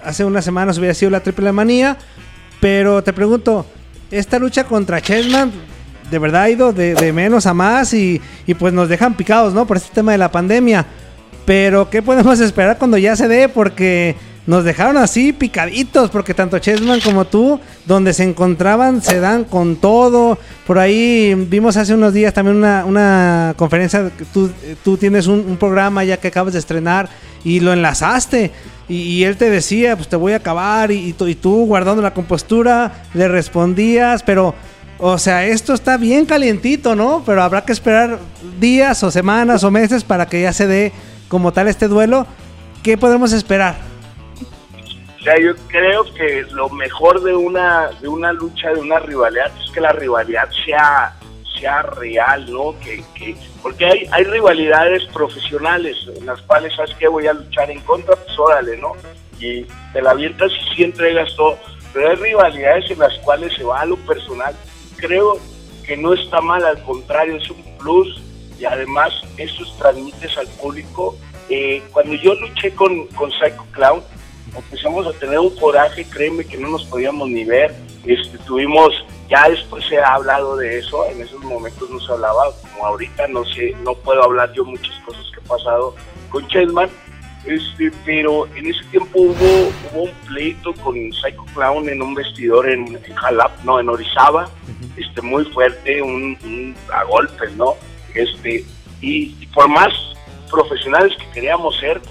hace 0.04 0.24
unas 0.24 0.46
semanas 0.46 0.78
hubiera 0.78 0.94
sido 0.94 1.12
la 1.12 1.20
triple 1.20 1.52
manía, 1.52 1.98
pero 2.62 3.04
te 3.04 3.12
pregunto, 3.12 3.66
esta 4.10 4.40
lucha 4.40 4.64
contra 4.64 5.02
Chessman 5.02 5.52
de 6.10 6.20
verdad 6.20 6.44
ha 6.44 6.50
ido 6.50 6.74
de, 6.74 6.96
de 6.96 7.14
menos 7.14 7.46
a 7.46 7.54
más 7.54 7.94
y, 7.94 8.22
y, 8.48 8.54
pues 8.54 8.74
nos 8.74 8.90
dejan 8.90 9.16
picados, 9.16 9.54
¿no? 9.54 9.68
Por 9.68 9.78
este 9.78 9.94
tema 9.94 10.12
de 10.12 10.18
la 10.18 10.32
pandemia. 10.32 10.86
Pero, 11.46 11.90
¿qué 11.90 12.02
podemos 12.02 12.40
esperar 12.40 12.78
cuando 12.78 12.98
ya 12.98 13.16
se 13.16 13.28
dé? 13.28 13.50
Porque 13.50 14.16
nos 14.50 14.64
dejaron 14.64 14.98
así 14.98 15.32
picaditos, 15.32 16.10
porque 16.10 16.34
tanto 16.34 16.58
Chessman 16.58 17.02
como 17.02 17.26
tú, 17.26 17.60
donde 17.86 18.16
se 18.16 18.24
encontraban, 18.24 19.00
se 19.04 19.20
dan 19.20 19.44
con 19.44 19.76
todo. 19.76 20.40
Por 20.66 20.80
ahí 20.80 21.36
vimos 21.48 21.78
hace 21.78 21.94
unos 21.94 22.16
días 22.16 22.34
también 22.34 22.58
una, 22.58 23.54
conferencia, 23.58 24.10
tú, 24.34 24.98
tienes 24.98 25.28
un, 25.28 25.56
programa 25.58 26.04
ya 26.04 26.18
que 26.18 26.30
acabas 26.30 26.54
de 26.54 26.60
estrenar 26.60 27.10
y 27.44 27.60
lo 27.60 27.74
enlazaste. 27.74 28.52
Y, 28.88 29.24
él 29.24 29.38
te 29.38 29.52
decía, 29.52 29.96
pues 29.96 30.08
te 30.08 30.16
voy 30.16 30.34
a 30.34 30.38
acabar, 30.38 30.90
y, 30.90 31.16
y, 31.16 31.36
tú 31.36 31.68
guardando 31.68 32.02
la 32.02 32.16
compostura, 32.16 33.04
le 33.14 33.28
respondías, 33.28 34.24
pero... 34.24 34.56
O 35.02 35.18
sea, 35.18 35.46
esto 35.46 35.74
está 35.74 35.96
bien 35.96 36.26
calientito, 36.26 36.94
¿no? 36.94 37.24
Pero 37.26 37.42
habrá 37.42 37.64
que 37.64 37.72
esperar 37.72 38.20
días 38.60 39.02
o 39.02 39.12
semanas 39.12 39.64
o 39.64 39.72
meses 39.72 40.04
para 40.04 40.26
que 40.26 40.42
ya 40.42 40.52
se 40.52 40.68
dé 40.68 40.92
como 41.30 41.54
tal 41.54 41.70
este 41.70 41.88
duelo, 41.88 42.28
¿qué 42.84 42.98
podemos 42.98 43.32
esperar? 43.32 43.78
O 45.20 45.24
sea, 45.24 45.38
yo 45.38 45.54
creo 45.68 46.06
que 46.14 46.46
lo 46.52 46.70
mejor 46.70 47.22
de 47.22 47.36
una, 47.36 47.90
de 48.02 48.08
una 48.08 48.32
lucha, 48.32 48.70
de 48.70 48.80
una 48.80 49.00
rivalidad, 49.00 49.52
es 49.62 49.70
que 49.72 49.82
la 49.82 49.92
rivalidad 49.92 50.50
sea, 50.66 51.14
sea 51.60 51.82
real, 51.82 52.50
¿no? 52.50 52.74
Que, 52.80 53.04
que, 53.16 53.36
porque 53.62 53.86
hay, 53.86 54.08
hay 54.12 54.24
rivalidades 54.24 55.06
profesionales 55.08 55.98
en 56.16 56.26
las 56.26 56.42
cuales, 56.44 56.74
¿sabes 56.74 56.96
qué? 56.98 57.10
Voy 57.10 57.28
a 57.28 57.34
luchar 57.34 57.70
en 57.70 57.82
contra, 57.82 58.16
pues 58.16 58.40
órale, 58.40 58.78
¿no? 58.78 58.94
Y 59.40 59.66
te 59.92 60.02
la 60.02 60.12
avientas 60.12 60.52
y 60.54 60.76
sí 60.76 60.84
entregas 60.84 61.36
todo. 61.36 61.58
Pero 61.92 62.12
hay 62.12 62.16
rivalidades 62.16 62.90
en 62.90 63.00
las 63.00 63.18
cuales 63.20 63.54
se 63.56 63.64
va 63.64 63.82
a 63.82 63.86
lo 63.86 63.98
personal. 63.98 64.56
Creo 64.96 65.38
que 65.86 65.98
no 65.98 66.14
está 66.14 66.40
mal, 66.40 66.64
al 66.64 66.82
contrario, 66.84 67.36
es 67.36 67.50
un 67.50 67.62
plus 67.78 68.22
y 68.58 68.64
además 68.64 69.12
eso 69.38 69.66
transmites 69.78 70.38
al 70.38 70.48
público. 70.48 71.18
Eh, 71.50 71.82
cuando 71.92 72.14
yo 72.14 72.36
luché 72.36 72.74
con, 72.76 73.08
con 73.08 73.32
Psycho 73.32 73.66
Clown, 73.72 74.02
empezamos 74.60 75.08
a 75.08 75.18
tener 75.20 75.40
un 75.40 75.56
coraje, 75.56 76.06
créeme 76.06 76.46
que 76.46 76.58
no 76.58 76.70
nos 76.70 76.86
podíamos 76.86 77.30
ni 77.30 77.44
ver. 77.44 77.74
Este, 78.06 78.38
tuvimos, 78.40 78.94
ya 79.30 79.50
después 79.50 79.86
se 79.86 79.98
ha 79.98 80.14
hablado 80.14 80.56
de 80.58 80.80
eso, 80.80 81.06
en 81.08 81.22
esos 81.22 81.42
momentos 81.44 81.90
no 81.90 82.00
se 82.00 82.12
hablaba, 82.12 82.46
como 82.62 82.86
ahorita 82.86 83.28
no 83.28 83.44
sé, 83.46 83.76
no 83.84 83.94
puedo 83.94 84.24
hablar 84.24 84.54
yo 84.54 84.64
muchas 84.64 84.96
cosas 85.06 85.26
que 85.34 85.40
he 85.40 85.48
pasado 85.48 85.96
con 86.30 86.48
Chessman, 86.48 86.90
este, 87.46 87.92
pero 88.06 88.48
en 88.56 88.68
ese 88.68 88.84
tiempo 88.86 89.20
hubo, 89.20 89.72
hubo 89.92 90.04
un 90.04 90.12
pleito 90.28 90.74
con 90.76 90.96
Psycho 91.12 91.46
Clown 91.54 91.90
en 91.90 92.02
un 92.02 92.16
vestidor 92.16 92.70
en, 92.70 92.96
en 92.96 93.16
Jalap, 93.16 93.52
no, 93.64 93.80
en 93.80 93.90
Orizaba, 93.90 94.50
este, 94.98 95.22
muy 95.22 95.46
fuerte, 95.46 96.02
un, 96.02 96.38
un, 96.44 96.76
a 96.94 97.04
golpes, 97.04 97.54
¿no? 97.56 97.76
Este, 98.14 98.66
y, 99.02 99.30
por 99.48 99.68
más 99.68 99.90
profesionales 100.50 101.14
que 101.18 101.30
queríamos 101.32 101.78
ser, 101.80 102.02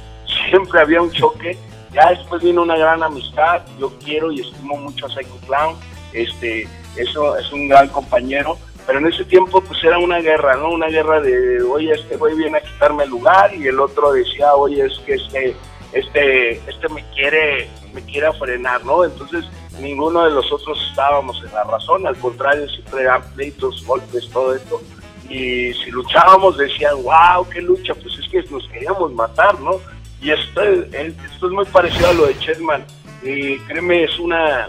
siempre 0.49 0.81
había 0.81 1.03
un 1.03 1.11
choque. 1.13 1.57
Ya 1.99 2.11
después 2.11 2.41
vino 2.43 2.63
una 2.63 2.77
gran 2.77 3.03
amistad. 3.03 3.63
Yo 3.77 3.91
quiero 3.99 4.31
y 4.31 4.41
estimo 4.41 4.77
mucho 4.77 5.07
a 5.07 5.09
Psycho 5.09 5.37
Clown. 5.47 5.77
Este, 6.13 6.69
eso 6.97 7.37
es 7.37 7.53
un 7.53 7.69
gran 7.69 7.89
compañero. 7.89 8.57
Pero 8.87 9.01
en 9.01 9.09
ese 9.09 9.25
tiempo 9.25 9.61
pues 9.61 9.83
era 9.83 9.99
una 9.99 10.21
guerra, 10.21 10.57
¿no? 10.57 10.71
Una 10.71 10.87
guerra 10.87 11.21
de, 11.21 11.61
oye, 11.63 11.93
este 11.93 12.17
güey 12.17 12.37
viene 12.37 12.59
a 12.59 12.63
quitarme 12.63 13.03
el 13.03 13.11
lugar 13.11 13.53
y 13.53 13.67
el 13.67 13.81
otro 13.81 14.13
decía, 14.13 14.55
oye, 14.55 14.87
es 14.87 14.97
que 15.01 15.15
este, 15.15 15.57
este, 15.93 16.53
este 16.53 16.89
me 16.89 17.05
quiere, 17.11 17.69
me 17.93 18.01
quiere 18.03 18.33
frenar, 18.35 18.85
¿no? 18.85 19.05
Entonces 19.05 19.45
ninguno 19.81 20.25
de 20.25 20.31
los 20.31 20.51
otros 20.53 20.79
estábamos 20.91 21.43
en 21.45 21.53
la 21.53 21.65
razón, 21.65 22.07
al 22.07 22.17
contrario, 22.17 22.67
siempre 22.69 23.03
eran 23.03 23.23
pleitos, 23.35 23.85
golpes, 23.85 24.29
todo 24.31 24.55
esto 24.55 24.81
y 25.29 25.75
si 25.75 25.91
luchábamos 25.91 26.57
decían, 26.57 27.03
wow, 27.03 27.47
qué 27.53 27.61
lucha, 27.61 27.95
pues 27.95 28.19
es 28.19 28.29
que 28.31 28.43
nos 28.51 28.67
queríamos 28.69 29.13
matar, 29.13 29.61
¿no? 29.61 29.73
Y 30.21 30.31
esto, 30.31 30.63
esto 30.63 31.47
es 31.47 31.53
muy 31.53 31.65
parecido 31.67 32.09
a 32.09 32.13
lo 32.13 32.27
de 32.27 32.39
Chessman. 32.39 32.85
Y 33.23 33.59
créeme, 33.61 34.05
es 34.05 34.19
una, 34.19 34.69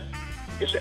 es, 0.59 0.75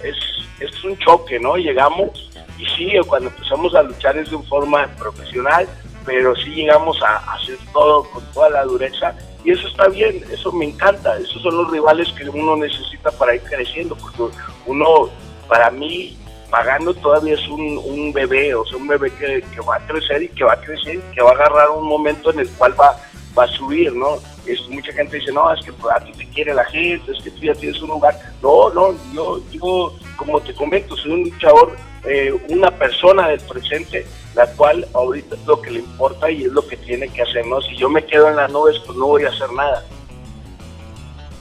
es, 0.60 0.84
un 0.84 0.96
choque, 0.98 1.38
¿no? 1.38 1.56
Llegamos 1.56 2.30
y 2.58 2.66
sí, 2.76 2.92
cuando 3.06 3.28
empezamos 3.28 3.74
a 3.74 3.82
luchar 3.82 4.16
es 4.16 4.30
de 4.30 4.38
forma 4.38 4.86
profesional, 4.98 5.68
pero 6.04 6.34
sí 6.36 6.50
llegamos 6.50 7.00
a, 7.02 7.16
hacer 7.34 7.58
todo 7.72 8.04
con 8.04 8.24
toda 8.32 8.50
la 8.50 8.64
dureza 8.64 9.14
y 9.44 9.52
eso 9.52 9.68
está 9.68 9.88
bien, 9.88 10.24
eso 10.32 10.50
me 10.52 10.66
encanta, 10.66 11.16
esos 11.18 11.42
son 11.42 11.56
los 11.56 11.70
rivales 11.70 12.10
que 12.12 12.28
uno 12.28 12.56
necesita 12.56 13.10
para 13.12 13.34
ir 13.34 13.42
creciendo, 13.42 13.96
porque 13.96 14.34
uno, 14.66 15.10
para 15.46 15.70
mí, 15.70 16.16
pagando 16.50 16.94
todavía 16.94 17.34
es 17.34 17.48
un, 17.48 17.78
un 17.78 18.12
bebé, 18.12 18.54
o 18.54 18.64
sea, 18.64 18.78
un 18.78 18.88
bebé 18.88 19.10
que, 19.12 19.42
que 19.54 19.60
va 19.60 19.76
a 19.76 19.86
crecer 19.86 20.22
y 20.22 20.28
que 20.30 20.44
va 20.44 20.54
a 20.54 20.60
crecer 20.60 21.00
que 21.14 21.22
va 21.22 21.30
a 21.30 21.34
agarrar 21.34 21.70
un 21.70 21.86
momento 21.86 22.32
en 22.32 22.40
el 22.40 22.48
cual 22.50 22.74
va, 22.78 22.98
va 23.38 23.44
a 23.44 23.48
subir, 23.48 23.92
¿no? 23.94 24.18
Es, 24.48 24.68
mucha 24.68 24.92
gente 24.92 25.18
dice, 25.18 25.32
no, 25.32 25.52
es 25.52 25.64
que 25.64 25.70
a 25.94 26.00
ti 26.04 26.12
te 26.12 26.26
quiere 26.28 26.54
la 26.54 26.64
gente, 26.64 27.12
es 27.12 27.22
que 27.22 27.30
tú 27.30 27.40
ya 27.42 27.54
tienes 27.54 27.80
un 27.82 27.88
lugar. 27.90 28.18
No, 28.42 28.70
no, 28.70 28.94
yo, 29.12 29.40
yo 29.50 29.94
como 30.16 30.40
te 30.40 30.54
comento, 30.54 30.96
soy 30.96 31.12
un 31.12 31.22
luchador, 31.24 31.76
eh, 32.04 32.32
una 32.48 32.70
persona 32.70 33.28
del 33.28 33.40
presente, 33.40 34.06
la 34.34 34.46
cual 34.52 34.86
ahorita 34.94 35.34
es 35.36 35.46
lo 35.46 35.60
que 35.60 35.70
le 35.70 35.78
importa 35.80 36.30
y 36.30 36.44
es 36.44 36.52
lo 36.52 36.66
que 36.66 36.76
tiene 36.76 37.08
que 37.08 37.22
hacer, 37.22 37.46
¿no? 37.46 37.60
Si 37.60 37.76
yo 37.76 37.88
me 37.88 38.04
quedo 38.04 38.28
en 38.28 38.36
las 38.36 38.50
nubes, 38.50 38.76
pues 38.86 38.96
no 38.96 39.06
voy 39.06 39.24
a 39.24 39.28
hacer 39.28 39.52
nada. 39.52 39.84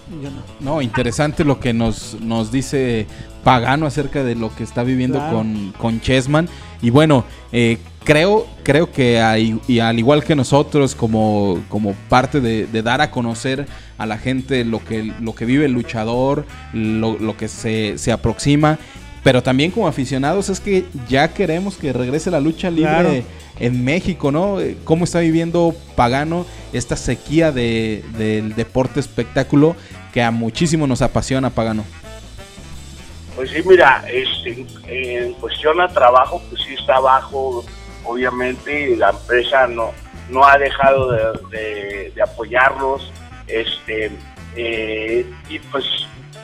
No. 0.10 0.32
No, 0.60 0.82
interesante 0.82 1.44
lo 1.44 1.60
que 1.60 1.74
nos, 1.74 2.16
nos 2.22 2.50
dice 2.52 3.08
Pagano 3.44 3.86
acerca 3.86 4.24
de 4.24 4.36
lo 4.36 4.56
que 4.56 4.64
está 4.64 4.84
viviendo 4.84 5.18
Claro. 5.20 5.38
con, 5.38 5.74
con 5.78 6.02
Chessman. 6.02 6.48
Y 6.82 6.92
bueno, 6.92 7.26
eh, 7.52 7.78
creo, 8.08 8.48
creo 8.64 8.90
que 8.90 9.20
hay- 9.20 9.60
y 9.68 9.80
al 9.80 10.00
igual 10.00 10.24
que 10.24 10.34
nosotros, 10.34 10.96
como, 10.96 11.62
como 11.68 11.92
parte 12.08 12.40
de, 12.40 12.66
de 12.66 12.82
dar 12.82 13.02
a 13.02 13.12
conocer 13.12 13.68
a 13.98 14.06
la 14.06 14.18
gente 14.18 14.64
lo 14.64 14.82
que, 14.84 15.12
lo 15.20 15.36
que 15.36 15.44
vive 15.44 15.66
el 15.66 15.74
luchador, 15.74 16.46
lo, 16.72 17.18
lo 17.20 17.36
que 17.36 17.50
se, 17.50 17.98
se 17.98 18.14
aproxima, 18.14 18.80
pero 19.24 19.44
también 19.44 19.72
como 19.72 19.90
aficionados 19.90 20.48
es 20.48 20.62
que 20.62 20.86
ya 21.10 21.34
queremos 21.34 21.76
que 21.76 21.92
regrese 21.92 22.32
la 22.32 22.40
lucha 22.40 22.72
libre 22.72 22.90
Claro. 22.92 23.24
en 23.60 23.84
México, 23.84 24.32
¿no? 24.32 24.62
Eh, 24.62 24.78
¿Cómo 24.86 25.04
está 25.04 25.20
viviendo 25.20 25.76
Pagano 25.98 26.46
esta 26.72 26.96
sequía 26.96 27.52
de- 27.52 28.06
del 28.18 28.56
deporte 28.56 29.02
espectáculo 29.02 29.76
que 30.14 30.22
a 30.24 30.32
muchísimo 30.32 30.88
nos 30.88 31.02
apasiona, 31.02 31.50
Pagano? 31.50 31.84
Pues 33.36 33.50
sí, 33.52 33.58
mira, 33.68 34.06
este, 34.12 34.66
en 34.88 35.34
cuestión 35.34 35.82
a 35.82 35.90
trabajo, 35.90 36.42
pues 36.50 36.62
sí 36.66 36.74
está 36.80 37.00
bajo, 37.02 37.66
obviamente, 38.08 38.96
la 38.96 39.10
empresa 39.10 39.68
no, 39.68 39.92
no 40.30 40.46
ha 40.46 40.58
dejado 40.58 41.12
de, 41.12 42.12
de- 42.14 42.22
apoyarlos, 42.22 43.12
este, 43.48 44.12
eh, 44.56 45.26
y 45.50 45.60
pues 45.60 45.86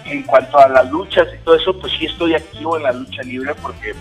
en 0.05 0.23
cuanto 0.23 0.57
a 0.57 0.67
las 0.67 0.89
luchas 0.91 1.27
y 1.33 1.43
todo 1.43 1.55
eso, 1.55 1.79
pues 1.79 1.93
sí 1.97 2.05
estoy 2.05 2.35
activo 2.35 2.77
en 2.77 2.83
la 2.83 2.91
lucha 2.91 3.23
libre 3.23 3.55
porque 3.55 3.93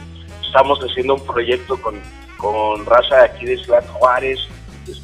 estamos 0.45 0.79
haciendo 0.81 1.15
un 1.15 1.27
proyecto 1.27 1.81
con, 1.81 1.95
con 2.37 2.85
raza 2.85 3.17
de 3.19 3.25
aquí 3.25 3.47
de 3.47 3.57
Ciudad 3.57 3.87
Juárez, 3.89 4.39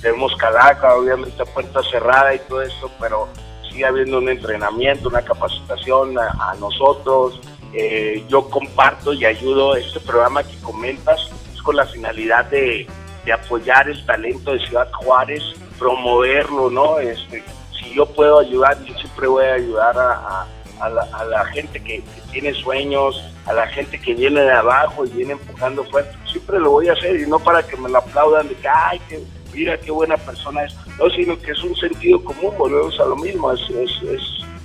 tenemos 0.02 0.34
Calaca, 0.36 0.94
obviamente 0.94 1.44
puerta 1.46 1.80
cerrada 1.90 2.34
y 2.34 2.38
todo 2.40 2.62
esto, 2.62 2.90
pero 3.00 3.28
sigue 3.70 3.86
habiendo 3.86 4.18
un 4.18 4.28
entrenamiento, 4.28 5.08
una 5.08 5.22
capacitación 5.22 6.18
a, 6.18 6.54
nosotros. 6.58 7.40
Eh, 7.74 8.24
yo 8.28 8.48
comparto 8.48 9.12
y 9.12 9.24
ayudo 9.26 9.76
este 9.76 10.00
programa 10.00 10.42
que 10.42 10.56
comentas, 10.62 11.30
con 11.68 11.76
la 11.76 11.84
finalidad 11.84 12.46
de, 12.46 12.86
apoyar 13.30 13.90
el 13.90 14.06
talento 14.06 14.54
de 14.54 14.58
Ciudad 14.60 14.90
Juárez, 14.90 15.42
promoverlo, 15.78 16.70
¿no? 16.70 16.98
Este, 16.98 17.44
si 17.78 17.92
yo 17.92 18.06
puedo 18.06 18.38
ayudar, 18.38 18.82
yo 18.84 18.94
siempre 18.94 19.26
voy 19.26 19.44
a 19.44 19.52
ayudar 19.52 19.98
a, 19.98 20.46
la, 20.88 21.44
gente 21.52 21.78
que, 21.84 21.96
que 22.00 22.20
tiene 22.32 22.54
sueños, 22.54 23.22
a 23.44 23.52
la 23.52 23.66
gente 23.66 24.00
que 24.00 24.14
viene 24.14 24.40
de 24.40 24.50
abajo 24.50 25.04
y 25.04 25.10
viene 25.10 25.32
empujando 25.32 25.84
fuerte, 25.84 26.16
siempre 26.32 26.58
lo 26.58 26.70
voy 26.70 26.88
a 26.88 26.94
hacer 26.94 27.20
y 27.20 27.26
no 27.26 27.38
para 27.38 27.62
que 27.62 27.76
me 27.76 27.90
lo 27.90 27.98
aplaudan 27.98 28.48
de 28.48 28.54
que, 28.54 28.68
ay, 28.68 28.98
que, 29.06 29.22
mira 29.52 29.76
qué 29.76 29.90
buena 29.90 30.16
persona 30.16 30.64
es, 30.64 30.74
no, 30.98 31.10
sino 31.10 31.38
que 31.38 31.50
es 31.50 31.62
un 31.62 31.76
sentido 31.76 32.24
común, 32.24 32.54
volvemos 32.56 32.98
a 32.98 33.04
lo 33.04 33.16
mismo, 33.16 33.52
es, 33.52 33.60
es, 33.68 33.90
es, 34.04 34.22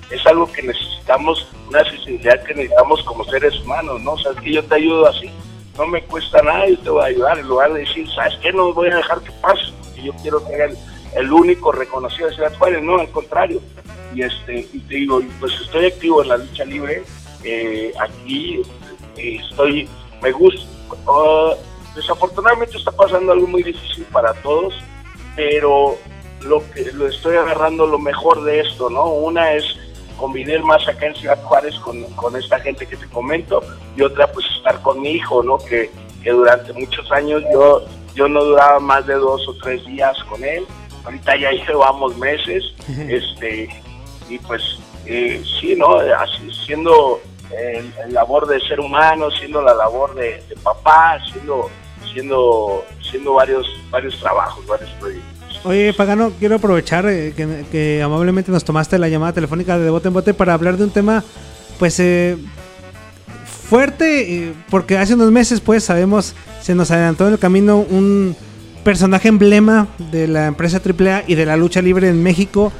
es 0.09 0.25
algo 0.25 0.49
que 0.49 0.63
necesitamos, 0.63 1.49
una 1.67 1.83
sensibilidad 1.83 2.41
que 2.43 2.53
necesitamos 2.53 3.03
como 3.03 3.25
seres 3.25 3.59
humanos, 3.59 3.99
¿no? 3.99 4.13
O 4.13 4.17
sea, 4.19 4.31
es 4.31 4.39
que 4.39 4.53
yo 4.53 4.63
te 4.63 4.75
ayudo 4.75 5.09
así, 5.09 5.29
no 5.77 5.88
me 5.88 6.03
cuesta 6.03 6.41
nada, 6.41 6.67
yo 6.67 6.77
te 6.79 6.89
voy 6.89 7.01
a 7.01 7.05
ayudar, 7.05 7.39
en 7.39 7.47
lugar 7.47 7.73
de 7.73 7.79
decir, 7.79 8.07
¿sabes 8.13 8.38
qué? 8.41 8.51
No 8.51 8.73
voy 8.73 8.89
a 8.89 8.95
dejar 8.97 9.21
que 9.21 9.31
pase, 9.33 9.71
porque 9.79 10.03
yo 10.03 10.13
quiero 10.21 10.39
ser 10.47 10.62
el, 10.62 10.77
el 11.15 11.31
único 11.31 11.71
reconocido 11.71 12.29
de 12.29 12.36
Ciudad 12.36 12.53
Juárez, 12.57 12.83
no, 12.83 12.99
al 12.99 13.09
contrario. 13.09 13.62
Y, 14.13 14.21
este, 14.21 14.67
y 14.71 14.79
te 14.79 14.95
digo, 14.95 15.21
pues 15.39 15.53
estoy 15.62 15.88
activo 15.88 16.21
en 16.21 16.29
la 16.29 16.38
lucha 16.38 16.65
libre, 16.65 17.03
eh, 17.43 17.91
aquí 17.99 18.62
eh, 19.17 19.39
estoy, 19.49 19.89
me 20.21 20.31
gusta. 20.31 20.62
ah, 21.07 21.53
desafortunadamente 21.95 22.77
está 22.77 22.91
pasando 22.91 23.31
algo 23.31 23.47
muy 23.47 23.63
difícil 23.63 24.05
para 24.12 24.33
todos, 24.36 24.73
pero 25.36 25.97
lo 26.41 26.63
que 26.71 26.91
lo 26.93 27.07
estoy 27.07 27.36
agarrando 27.38 27.88
lo 27.88 27.99
mejor 27.99 28.43
de 28.43 28.62
esto, 28.62 28.89
¿no? 28.89 29.05
Una 29.05 29.53
es 29.53 29.65
convivir 30.23 30.63
más 30.63 30.88
acá 30.88 31.07
en 31.07 31.15
Ciudad 31.15 31.43
Juárez 31.43 31.75
con, 31.79 32.01
con 32.13 32.33
esta 32.38 32.57
gente 32.57 32.88
que 32.88 32.95
te 32.95 33.05
comento 33.09 33.62
y 33.97 34.03
otra 34.03 34.25
pues 34.31 34.45
estar 34.55 34.81
con 34.81 35.01
mi 35.01 35.12
hijo, 35.12 35.43
¿no? 35.43 35.57
Que, 35.57 35.91
que 36.23 36.31
durante 36.31 36.71
muchos 36.71 37.12
años 37.12 37.43
yo, 37.51 37.83
yo 38.15 38.29
no 38.29 38.41
duraba 38.41 38.79
más 38.79 39.05
de 39.05 39.15
dos 39.15 39.45
o 39.49 39.53
tres 39.55 39.86
días 39.86 40.17
con 40.29 40.41
él, 40.41 40.65
ahorita 41.03 41.36
ya 41.36 41.51
llevamos 41.67 42.17
meses, 42.17 42.63
este, 42.88 43.67
y 44.29 44.38
pues 44.39 44.62
eh, 45.05 45.43
sí, 45.59 45.75
¿no? 45.75 45.97
Así, 45.97 46.49
siendo 46.65 47.19
el, 47.51 47.93
el 48.05 48.13
labor 48.13 48.47
de 48.47 48.62
ser 48.62 48.79
humano, 48.79 49.29
siendo 49.29 49.62
la 49.62 49.73
labor 49.73 50.15
de, 50.15 50.41
de 50.47 50.55
papá, 50.63 51.19
siendo, 51.33 51.69
siendo, 52.13 52.86
siendo 53.01 53.33
varios, 53.33 53.67
varios 53.89 54.17
trabajos, 54.21 54.65
varios 54.67 54.89
proyectos. 54.91 55.32
Oye, 55.65 55.93
Pagano, 55.93 56.34
quiero 56.39 56.56
aprovechar 56.56 57.06
eh, 57.08 57.34
que, 57.71 58.02
amablemente 58.04 58.52
nos 58.52 58.65
tomaste 58.65 58.99
la 58.99 59.08
llamada 59.08 59.32
telefónica 59.32 59.80
de 59.80 59.89
bote 59.89 60.10
en 60.10 60.13
bote 60.13 60.34
para 60.34 60.54
hablar 60.54 60.76
de 60.76 60.84
un 60.84 60.89
tema, 60.89 61.23
pues, 61.80 61.99
eh, 62.02 62.38
fuerte, 63.69 64.36
eh, 64.36 64.54
porque 64.69 64.97
hace 64.97 65.13
unos 65.13 65.32
meses, 65.32 65.62
pues, 65.62 65.86
sabemos, 65.86 66.36
se 66.62 66.76
nos 66.76 66.91
adelantó 66.91 67.28
en 67.28 67.34
el 67.34 67.39
camino 67.39 67.78
un 67.78 68.36
personaje 68.84 69.30
emblema 69.30 69.88
de 70.12 70.28
la 70.28 70.47
empresa 70.47 70.82
AAA 70.82 71.23
y 71.28 71.36
de 71.36 71.45
la 71.45 71.56
lucha 71.56 71.82
libre 71.82 72.10
en 72.10 72.21
México, 72.21 72.73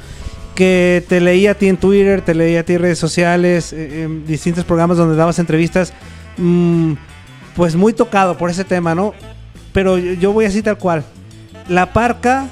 que 0.54 1.02
te 1.08 1.22
leía 1.22 1.52
a 1.52 1.54
ti 1.54 1.68
en 1.68 1.78
Twitter, 1.78 2.20
te 2.20 2.34
leía 2.34 2.60
a 2.60 2.62
ti 2.64 2.74
en 2.74 2.82
redes 2.82 2.98
sociales, 2.98 3.72
eh, 3.72 4.02
en 4.02 4.26
distintos 4.26 4.64
programas 4.64 4.98
donde 4.98 5.16
dabas 5.16 5.38
entrevistas, 5.38 5.94
mm, 6.36 6.92
pues 7.56 7.76
muy 7.76 7.94
tocado 7.94 8.36
por 8.36 8.50
ese 8.50 8.64
tema, 8.64 8.94
¿no? 8.94 9.14
Pero 9.72 9.96
yo 9.96 10.32
voy 10.32 10.44
así 10.44 10.60
tal 10.62 10.76
cual. 10.76 11.02
La 11.68 11.92
parca 11.94 12.48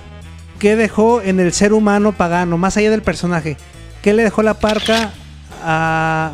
¿qué 0.63 0.77
dejó 0.77 1.21
en 1.23 1.41
el 1.41 1.53
ser 1.53 1.73
humano 1.73 2.13
pagano, 2.13 2.57
más 2.57 2.77
allá 2.77 2.89
del 2.93 3.03
personaje? 3.03 3.57
¿Qué 4.01 4.13
le 4.13 4.23
dejó 4.23 4.43
la 4.45 4.55
parca 4.55 5.11
a- 5.61 6.31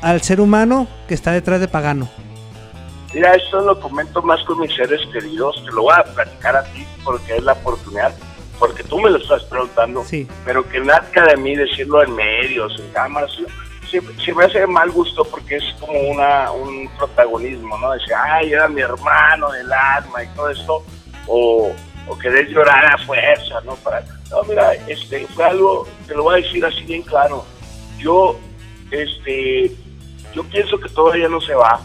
al 0.00 0.22
ser 0.22 0.40
humano 0.40 0.86
que 1.08 1.14
está 1.14 1.32
detrás 1.32 1.58
de 1.58 1.66
pagano? 1.66 2.08
Mira, 3.12 3.34
esto 3.34 3.60
lo 3.62 3.80
comento 3.80 4.22
más 4.22 4.40
con 4.44 4.60
mis 4.60 4.72
seres 4.72 5.00
queridos, 5.12 5.56
te 5.64 5.72
lo 5.72 5.82
voy 5.82 5.94
a 5.98 6.04
platicar 6.04 6.54
a 6.54 6.62
ti 6.62 6.86
porque 7.02 7.34
es 7.36 7.42
la 7.42 7.54
oportunidad, 7.54 8.14
porque 8.60 8.84
tú 8.84 9.00
me 9.00 9.10
lo 9.10 9.18
estás 9.18 9.42
preguntando, 9.42 10.04
Sí. 10.04 10.28
pero 10.44 10.66
que 10.68 10.78
nazca 10.78 11.24
de 11.26 11.36
mí 11.36 11.56
decirlo 11.56 12.00
en 12.04 12.14
medios, 12.14 12.78
en 12.78 12.92
cámaras, 12.92 13.32
se, 13.90 14.00
se 14.24 14.32
me 14.34 14.44
hace 14.44 14.60
de 14.60 14.66
mal 14.68 14.92
gusto 14.92 15.24
porque 15.24 15.56
es 15.56 15.64
como 15.80 15.98
una 16.12 16.52
un 16.52 16.88
protagonismo, 16.96 17.76
¿no? 17.76 17.90
Decir, 17.90 18.14
ay, 18.14 18.52
era 18.52 18.68
mi 18.68 18.82
hermano 18.82 19.50
del 19.50 19.70
alma 19.72 20.22
y 20.22 20.28
todo 20.36 20.48
esto, 20.50 20.84
o, 21.26 21.72
o 22.08 22.18
querer 22.18 22.48
llorar 22.48 22.94
a 22.94 22.98
fuerza, 22.98 23.60
¿no? 23.64 23.74
Para, 23.76 24.04
no, 24.30 24.42
mira, 24.44 24.74
este, 24.86 25.26
fue 25.28 25.44
algo, 25.44 25.86
te 26.06 26.14
lo 26.14 26.24
voy 26.24 26.40
a 26.40 26.44
decir 26.44 26.64
así 26.64 26.82
bien 26.82 27.02
claro, 27.02 27.44
yo, 27.98 28.38
este, 28.90 29.72
yo 30.34 30.44
pienso 30.44 30.78
que 30.78 30.88
todavía 30.88 31.28
no 31.28 31.40
se 31.40 31.54
va, 31.54 31.80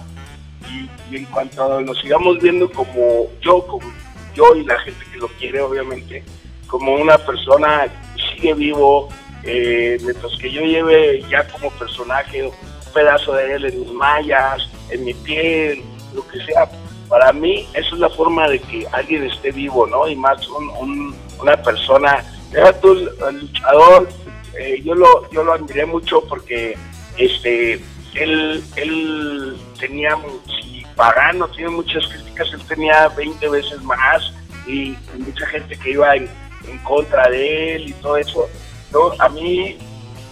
y, 0.69 1.15
en 1.15 1.25
cuanto 1.25 1.82
nos 1.82 1.99
sigamos 1.99 2.39
viendo 2.39 2.69
como 2.69 3.27
yo, 3.41 3.65
como 3.65 3.91
yo 4.36 4.56
y 4.56 4.63
la 4.63 4.77
gente 4.80 5.06
que 5.12 5.17
lo 5.17 5.27
quiere, 5.30 5.62
obviamente, 5.62 6.23
como 6.67 6.95
una 6.95 7.17
persona 7.17 7.86
que 8.15 8.36
sigue 8.36 8.53
vivo, 8.53 9.10
eh, 9.43 9.97
mientras 10.01 10.36
que 10.38 10.51
yo 10.51 10.62
lleve 10.62 11.23
ya 11.30 11.47
como 11.47 11.71
personaje 11.71 12.43
un 12.43 12.53
pedazo 12.93 13.34
de 13.34 13.53
él 13.53 13.65
en 13.65 13.80
mis 13.80 13.91
mallas, 13.93 14.69
en 14.89 15.06
mi 15.06 15.13
piel, 15.13 15.82
lo 16.13 16.27
que 16.27 16.43
sea, 16.45 16.69
para 17.10 17.32
mí 17.34 17.67
eso 17.74 17.96
es 17.96 18.00
la 18.00 18.10
forma 18.10 18.48
de 18.50 18.60
que 18.60 18.86
alguien 18.91 19.24
esté 19.26 19.52
vivo, 19.52 19.88
¿no? 19.88 20.08
Y 20.08 20.15
más 20.15 20.48
un- 20.50 20.70
un- 20.70 21.15
una 21.39 21.56
persona, 21.62 22.24
deja 22.52 22.74
tú 22.80 22.93
el, 22.93 23.39
luchador, 23.39 24.10
eh, 24.60 24.82
yo 24.84 24.96
lo 24.96 25.30
yo 25.32 25.43
lo 25.43 25.54
admiré 25.54 25.86
mucho 25.86 26.22
porque 26.28 26.76
este 27.17 27.82
él, 28.15 28.63
él 28.76 29.58
tenía, 29.80 30.17
si 30.60 30.84
Pagano 30.96 31.48
tiene 31.50 31.70
muchas 31.70 32.08
críticas, 32.08 32.48
él 32.54 32.62
tenía 32.67 33.08
20 33.10 33.48
veces 33.50 33.82
más 33.84 34.34
y 34.67 34.96
mucha 35.20 35.46
gente 35.48 35.78
que 35.78 35.91
iba 35.91 36.15
en, 36.15 36.28
en 36.67 36.78
contra 36.80 37.30
de 37.30 37.76
él 37.76 37.89
y 37.89 37.93
todo 37.93 38.17
eso. 38.17 38.50
¿no? 38.91 39.12
A 39.20 39.30
mí, 39.30 39.78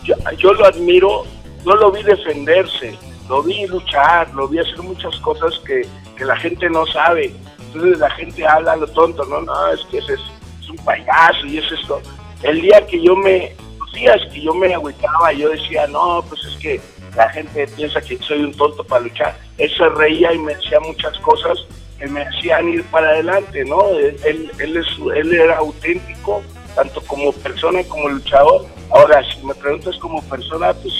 yo, 0.03 0.15
yo 0.37 0.53
lo 0.53 0.65
admiro, 0.65 1.25
no 1.63 1.75
lo 1.75 1.91
vi 1.91 2.01
defenderse, 2.01 2.97
lo 3.29 3.43
vi 3.43 3.67
luchar, 3.67 4.33
lo 4.33 4.47
vi 4.47 4.57
hacer 4.59 4.79
muchas 4.81 5.15
cosas 5.17 5.53
que, 5.67 5.83
que 6.15 6.25
la 6.25 6.35
gente 6.37 6.69
no 6.69 6.85
sabe. 6.87 7.31
Entonces 7.59 7.99
la 7.99 8.09
gente 8.11 8.45
habla 8.45 8.73
a 8.73 8.77
lo 8.77 8.87
tonto, 8.87 9.23
no, 9.25 9.41
no, 9.41 9.71
es 9.71 9.81
que 9.91 9.97
ese 9.97 10.13
es, 10.13 10.21
es 10.61 10.69
un 10.69 10.77
payaso 10.77 11.45
y 11.45 11.57
es 11.57 11.71
esto. 11.71 12.01
El 12.43 12.61
día 12.61 12.85
que 12.87 13.01
yo 13.01 13.15
me, 13.15 13.53
los 13.79 13.91
días 13.93 14.21
que 14.31 14.41
yo 14.41 14.53
me 14.53 14.73
agüitaba, 14.73 15.33
yo 15.33 15.49
decía, 15.49 15.87
no, 15.87 16.23
pues 16.27 16.43
es 16.45 16.55
que 16.57 16.81
la 17.15 17.29
gente 17.29 17.67
piensa 17.67 18.01
que 18.01 18.17
soy 18.17 18.43
un 18.43 18.53
tonto 18.53 18.83
para 18.83 19.03
luchar. 19.03 19.37
Él 19.57 19.71
se 19.75 19.89
reía 19.89 20.33
y 20.33 20.39
me 20.39 20.55
decía 20.55 20.79
muchas 20.81 21.17
cosas 21.19 21.65
que 21.97 22.07
me 22.07 22.23
hacían 22.23 22.69
ir 22.69 22.83
para 22.85 23.09
adelante, 23.09 23.63
¿no? 23.65 23.89
Él, 23.89 24.51
él, 24.59 24.77
es, 24.77 24.87
él 25.15 25.33
era 25.33 25.57
auténtico, 25.57 26.41
tanto 26.75 27.01
como 27.01 27.31
persona 27.31 27.83
como 27.83 28.09
luchador. 28.09 28.65
Ahora, 28.91 29.23
si 29.23 29.45
me 29.45 29.55
preguntas 29.55 29.95
como 29.97 30.21
persona, 30.23 30.73
pues 30.73 30.93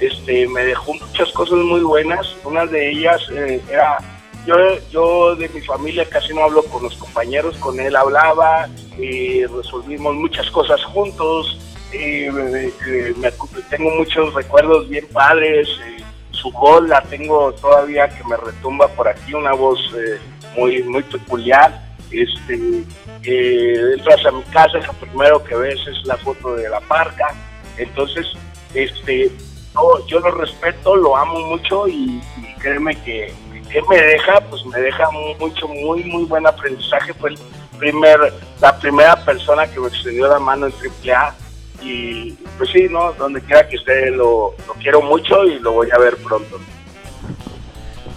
este, 0.00 0.46
me 0.48 0.64
dejó 0.64 0.94
muchas 0.94 1.30
cosas 1.32 1.58
muy 1.58 1.80
buenas. 1.80 2.26
Una 2.44 2.64
de 2.66 2.90
ellas 2.90 3.20
eh, 3.32 3.60
era, 3.68 3.98
yo, 4.46 4.54
yo 4.90 5.36
de 5.36 5.48
mi 5.48 5.60
familia 5.60 6.08
casi 6.08 6.32
no 6.32 6.44
hablo 6.44 6.62
con 6.64 6.82
los 6.82 6.94
compañeros, 6.96 7.56
con 7.58 7.78
él 7.80 7.96
hablaba 7.96 8.68
y 8.98 9.44
resolvimos 9.44 10.14
muchas 10.14 10.50
cosas 10.50 10.82
juntos. 10.84 11.58
Y, 11.92 12.24
eh, 12.26 13.14
me 13.16 13.30
tengo 13.70 13.90
muchos 13.90 14.32
recuerdos 14.34 14.88
bien 14.88 15.06
padres. 15.12 15.68
eh, 15.86 15.96
su 16.30 16.52
voz 16.52 16.86
la 16.86 17.00
tengo 17.02 17.52
todavía 17.54 18.08
que 18.08 18.22
me 18.24 18.36
retumba 18.36 18.88
por 18.88 19.08
aquí, 19.08 19.34
una 19.34 19.52
voz 19.52 19.78
eh, 19.96 20.18
muy, 20.56 20.82
muy 20.82 21.02
peculiar. 21.02 21.82
Este, 22.10 22.84
eh, 23.24 23.94
entras 23.96 24.32
mi 24.32 24.42
casa, 24.52 24.78
lo 24.78 24.92
primero 24.92 25.42
que 25.42 25.56
ves 25.56 25.80
es 25.86 26.06
la 26.06 26.16
foto 26.16 26.54
de 26.54 26.68
la 26.68 26.80
parca. 26.80 27.34
Entonces, 27.78 28.26
este, 28.74 29.30
yo, 29.74 30.06
yo 30.06 30.20
lo 30.20 30.30
respeto, 30.32 30.94
lo 30.94 31.16
amo 31.16 31.40
mucho 31.40 31.88
y 31.88 32.20
créeme 32.60 32.94
que, 33.02 33.32
que 33.70 33.82
me 33.82 33.96
deja, 33.96 34.40
pues 34.48 34.64
me 34.66 34.80
deja 34.80 35.08
mucho, 35.38 35.68
muy, 35.68 36.04
muy 36.04 36.24
buen 36.24 36.46
aprendizaje. 36.46 37.12
Fue 37.14 37.30
el 37.30 37.38
primer, 37.78 38.32
la 38.60 38.78
primera 38.78 39.16
persona 39.24 39.66
que 39.66 39.80
me 39.80 39.88
extendió 39.88 40.28
la 40.28 40.38
mano 40.38 40.66
en 40.66 40.72
AAA 41.10 41.34
y 41.82 42.32
pues 42.56 42.70
sí, 42.72 42.86
¿no? 42.90 43.12
Donde 43.12 43.40
quiera 43.42 43.68
que 43.68 43.76
esté 43.76 44.10
lo, 44.10 44.54
quiero 44.80 45.02
mucho 45.02 45.44
y 45.44 45.58
lo 45.58 45.72
voy 45.72 45.88
a 45.90 45.98
ver 45.98 46.16
pronto. 46.16 46.58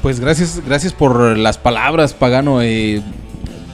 Pues 0.01 0.19
gracias, 0.19 0.61
gracias 0.65 0.93
por 0.93 1.37
las 1.37 1.57
palabras, 1.57 2.13
Pagano. 2.13 2.61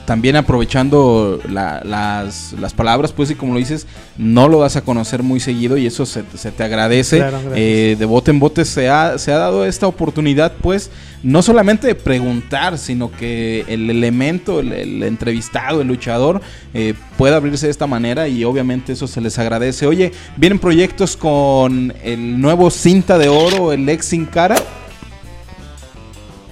También 0.06 0.36
aprovechando 0.36 1.40
la- 1.50 1.82
las, 1.84 2.54
las 2.58 2.72
palabras, 2.72 3.12
pues, 3.12 3.30
y 3.30 3.34
como 3.34 3.52
lo 3.52 3.58
dices, 3.58 3.86
no 4.16 4.48
lo 4.48 4.58
vas 4.60 4.76
a 4.76 4.82
conocer 4.82 5.22
muy 5.22 5.40
seguido 5.40 5.76
y 5.76 5.86
eso 5.86 6.06
se, 6.06 6.22
se 6.34 6.52
te 6.52 6.62
agradece. 6.64 7.18
Claro. 7.18 7.38
Eh, 7.54 7.96
de 7.98 8.04
bote 8.06 8.30
en 8.30 8.38
bote 8.40 8.64
se 8.64 8.88
ha, 8.88 9.18
se 9.18 9.32
ha 9.32 9.36
dado 9.38 9.66
esta 9.66 9.86
oportunidad, 9.86 10.52
pues, 10.62 10.90
no 11.22 11.42
solamente 11.42 11.88
de 11.88 11.94
preguntar, 11.96 12.78
sino 12.78 13.10
que 13.10 13.64
el 13.68 13.90
elemento, 13.90 14.60
el, 14.60 14.72
el 14.72 15.02
entrevistado, 15.02 15.80
el 15.80 15.88
luchador, 15.88 16.40
eh, 16.72 16.94
pueda 17.18 17.36
abrirse 17.36 17.66
de 17.66 17.72
esta 17.72 17.86
manera 17.88 18.28
y 18.28 18.44
obviamente 18.44 18.92
eso 18.92 19.06
se 19.08 19.20
les 19.20 19.38
agradece. 19.38 19.86
Oye, 19.86 20.12
vienen 20.36 20.58
proyectos 20.60 21.16
con 21.16 21.92
el 22.04 22.40
nuevo 22.40 22.70
cinta 22.70 23.18
de 23.18 23.28
oro, 23.28 23.72
el 23.72 23.88
ex 23.88 24.06
sin 24.06 24.24
cara. 24.26 24.56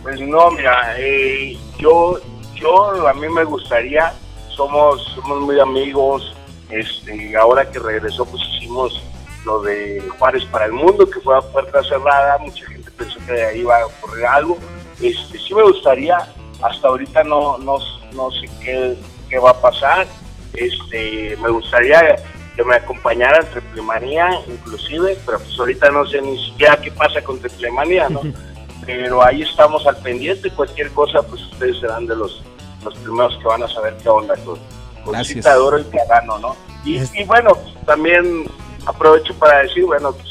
Pues 0.02 0.20
no, 0.20 0.50
mira, 0.50 0.96
eh, 0.98 1.56
yo, 1.78 2.20
yo, 2.64 3.06
a 3.06 3.12
mí 3.14 3.28
me 3.28 3.44
gustaría, 3.44 4.12
somos, 4.48 5.04
somos 5.14 5.40
muy 5.40 5.60
amigos, 5.60 6.34
este, 6.70 7.36
ahora 7.36 7.70
que 7.70 7.78
regresó, 7.78 8.24
pues 8.24 8.42
hicimos 8.56 9.02
lo 9.44 9.60
de 9.60 10.02
Juárez 10.18 10.44
para 10.46 10.64
el 10.64 10.72
Mundo, 10.72 11.08
que 11.08 11.20
fue 11.20 11.36
a 11.36 11.42
puerta 11.42 11.82
cerrada, 11.82 12.38
mucha 12.38 12.64
gente 12.66 12.90
pensó 12.90 13.18
que 13.26 13.32
de 13.32 13.44
ahí 13.44 13.60
iba 13.60 13.76
a 13.78 13.86
ocurrir 13.86 14.24
algo, 14.26 14.58
este, 15.00 15.38
sí 15.38 15.54
me 15.54 15.62
gustaría, 15.62 16.16
hasta 16.62 16.88
ahorita 16.88 17.22
no, 17.24 17.58
no, 17.58 17.76
no 18.14 18.30
sé 18.30 18.48
qué, 18.62 18.96
qué 19.28 19.38
va 19.38 19.50
a 19.50 19.60
pasar, 19.60 20.06
este, 20.54 21.36
me 21.42 21.50
gustaría 21.50 22.16
que 22.56 22.64
me 22.64 22.76
acompañara 22.76 23.40
en 23.40 23.50
Triplemanía, 23.50 24.40
inclusive, 24.46 25.18
pero 25.26 25.38
pues 25.38 25.58
ahorita 25.58 25.90
no 25.90 26.06
sé 26.06 26.22
ni 26.22 26.42
siquiera 26.46 26.76
qué 26.76 26.90
pasa 26.92 27.20
con 27.22 27.40
Triplemanía, 27.40 28.08
¿no? 28.08 28.22
pero 28.86 29.24
ahí 29.24 29.42
estamos 29.42 29.86
al 29.86 29.96
pendiente. 29.96 30.50
Cualquier 30.50 30.90
cosa, 30.90 31.22
pues 31.22 31.42
ustedes 31.42 31.80
serán 31.80 32.06
de 32.06 32.16
los, 32.16 32.42
los 32.84 32.94
primeros 32.98 33.36
que 33.38 33.44
van 33.44 33.62
a 33.62 33.68
saber 33.68 33.96
qué 34.02 34.08
onda 34.08 34.34
con, 34.44 34.58
con 35.04 35.12
Gracias. 35.12 35.38
Cita 35.38 35.54
de 35.54 35.60
Oro 35.60 35.78
y 35.78 35.84
Pagano, 35.84 36.38
¿no? 36.38 36.56
Y, 36.84 36.96
Es- 36.98 37.14
y 37.14 37.24
bueno, 37.24 37.50
pues, 37.54 37.86
también 37.86 38.44
aprovecho 38.86 39.34
para 39.34 39.62
decir, 39.62 39.84
bueno, 39.86 40.12
pues 40.12 40.28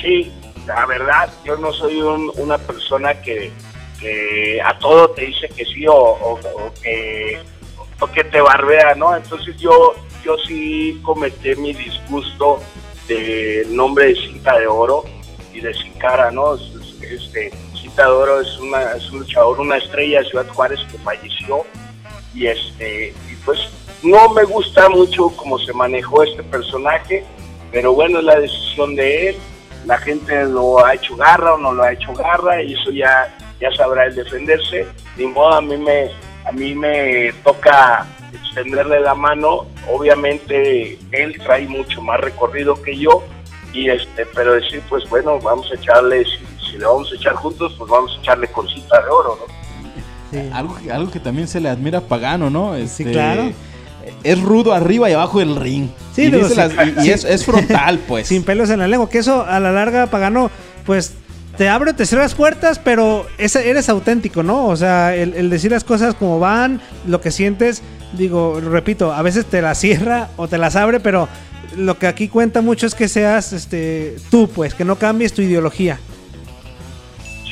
sí, 0.00 0.32
la 0.66 0.86
verdad, 0.86 1.30
yo 1.44 1.56
no 1.56 1.72
soy 1.72 2.00
un- 2.00 2.32
una 2.36 2.58
persona 2.58 3.20
que, 3.20 3.52
que 4.00 4.60
a 4.64 4.78
todo 4.78 5.10
te 5.10 5.26
dice 5.26 5.48
que 5.48 5.64
sí 5.66 5.86
o, 5.86 5.94
o- 5.94 6.34
o 6.40 6.72
que, 6.82 7.38
o 8.00 8.06
que 8.06 8.24
te 8.24 8.40
barbea, 8.40 8.94
¿no? 8.94 9.14
Entonces 9.14 9.56
yo, 9.58 9.94
yo 10.24 10.36
sí 10.46 11.00
cometí 11.04 11.54
mi 11.56 11.72
disgusto 11.74 12.60
del 13.08 13.74
nombre 13.74 14.06
de 14.06 14.14
Cinta 14.16 14.58
de 14.58 14.66
Oro 14.66 15.04
y 15.52 15.60
de 15.60 15.74
Sin 15.74 15.92
Cara, 15.94 16.30
¿no? 16.30 16.54
Es- 16.54 16.62
es- 16.62 16.90
Este, 17.10 17.50
Cinta 17.74 18.04
de 18.04 18.10
Oro 18.12 18.40
es, 18.40 18.56
una, 18.58 18.92
es 18.92 19.10
un 19.10 19.20
luchador, 19.20 19.58
una 19.58 19.76
estrella 19.78 20.20
de 20.20 20.26
Ciudad 20.28 20.46
Juárez 20.54 20.78
que 20.92 20.98
falleció 20.98 21.64
y 22.34 22.46
este 22.46 23.14
y 23.30 23.34
pues 23.44 23.58
no 24.02 24.30
me 24.30 24.44
gusta 24.44 24.88
mucho 24.88 25.28
cómo 25.36 25.58
se 25.58 25.72
manejó 25.72 26.22
este 26.22 26.42
personaje, 26.42 27.24
pero 27.70 27.92
bueno, 27.92 28.18
es 28.18 28.24
la 28.24 28.40
decisión 28.40 28.94
de 28.94 29.30
él. 29.30 29.36
La 29.86 29.98
gente 29.98 30.44
lo 30.44 30.84
ha 30.84 30.94
hecho 30.94 31.16
garra 31.16 31.54
o 31.54 31.58
no 31.58 31.72
lo 31.72 31.82
ha 31.82 31.92
hecho 31.92 32.12
garra 32.14 32.62
y 32.62 32.74
eso 32.74 32.90
ya 32.90 33.36
ya 33.60 33.70
sabrá 33.72 34.06
el 34.06 34.14
defenderse. 34.14 34.86
Ni 35.16 35.26
modo, 35.26 35.52
a 35.52 35.60
mí 35.60 35.76
me 35.76 36.10
a 36.46 36.52
mí 36.52 36.74
me 36.74 37.32
toca 37.44 38.06
extenderle 38.32 39.00
la 39.00 39.14
mano. 39.14 39.66
Obviamente 39.88 40.98
él 41.12 41.38
trae 41.42 41.66
mucho 41.66 42.00
más 42.02 42.20
recorrido 42.20 42.80
que 42.82 42.96
yo 42.96 43.22
y 43.72 43.88
este, 43.88 44.26
pero 44.26 44.54
decir 44.54 44.82
pues 44.88 45.08
bueno, 45.08 45.38
vamos 45.40 45.70
a 45.70 45.74
echarle 45.74 46.24
si, 46.24 46.66
si 46.66 46.78
le 46.78 46.84
vamos 46.84 47.10
a 47.12 47.14
echar 47.14 47.34
juntos, 47.34 47.74
pues 47.78 47.90
vamos 47.90 48.16
a 48.16 48.20
echarle 48.20 48.48
con 48.48 48.68
cita 48.68 49.00
de 49.02 49.08
oro, 49.08 49.38
¿no? 49.40 49.59
Sí. 50.30 50.38
Algo, 50.52 50.76
que- 50.76 50.92
algo 50.92 51.10
que 51.10 51.20
también 51.20 51.48
se 51.48 51.60
le 51.60 51.68
admira 51.68 51.98
a 51.98 52.02
Pagano, 52.02 52.50
¿no? 52.50 52.74
Este, 52.76 53.04
claro. 53.10 53.50
Es 54.24 54.40
rudo 54.40 54.72
arriba 54.72 55.08
y 55.10 55.12
abajo 55.12 55.38
del 55.40 55.56
ring. 55.56 55.88
Sí, 56.14 56.22
y, 56.22 56.30
digo, 56.30 56.48
dice 56.48 56.50
sí. 56.50 56.56
las- 56.56 56.86
y- 56.86 57.00
y 57.00 57.02
Sí. 57.04 57.10
es, 57.10 57.24
es 57.24 57.44
frontal, 57.44 57.98
pues. 58.08 58.28
Sin 58.28 58.42
pelos 58.44 58.70
en 58.70 58.78
la 58.80 58.88
lengua. 58.88 59.08
Que 59.08 59.18
eso 59.18 59.44
a 59.46 59.60
la 59.60 59.72
larga, 59.72 60.06
Pagano, 60.06 60.50
pues 60.86 61.12
te 61.56 61.68
abre 61.68 61.90
o 61.90 61.94
te 61.94 62.06
cierra 62.06 62.22
las 62.24 62.34
puertas, 62.34 62.78
pero 62.78 63.26
ese- 63.38 63.68
eres 63.68 63.88
auténtico, 63.88 64.42
¿no? 64.42 64.66
O 64.66 64.76
sea, 64.76 65.14
el, 65.14 65.34
el 65.34 65.50
decir 65.50 65.70
las 65.70 65.84
cosas 65.84 66.14
como 66.14 66.38
van, 66.38 66.80
lo 67.06 67.20
que 67.20 67.30
sientes, 67.30 67.82
digo, 68.16 68.60
repito, 68.60 69.12
a 69.12 69.22
veces 69.22 69.44
te 69.46 69.60
las 69.62 69.78
cierra 69.78 70.28
o 70.36 70.48
te 70.48 70.58
las 70.58 70.76
abre, 70.76 71.00
pero 71.00 71.28
lo 71.76 71.98
que 71.98 72.06
aquí 72.06 72.28
cuenta 72.28 72.62
mucho 72.62 72.86
es 72.86 72.94
que 72.94 73.08
seas 73.08 73.52
este 73.52 74.16
tú, 74.30 74.48
pues, 74.48 74.74
que 74.74 74.84
no 74.84 74.96
cambies 74.96 75.32
tu 75.32 75.42
ideología. 75.42 75.98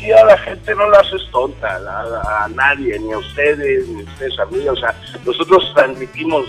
Sí 0.08 0.12
a 0.12 0.24
la 0.24 0.38
gente 0.38 0.74
no 0.74 0.88
la 0.90 0.98
haces 1.00 1.22
tonta, 1.30 1.68
a, 1.76 2.02
a- 2.02 2.44
a 2.44 2.48
nadie, 2.48 2.98
ni 2.98 3.12
a 3.12 3.18
ustedes, 3.18 3.86
ni 3.88 4.00
a 4.02 4.04
ustedes 4.04 4.38
a 4.38 4.44
mí. 4.46 4.66
O 4.68 4.76
sea, 4.76 4.94
nosotros 5.24 5.72
transmitimos 5.74 6.44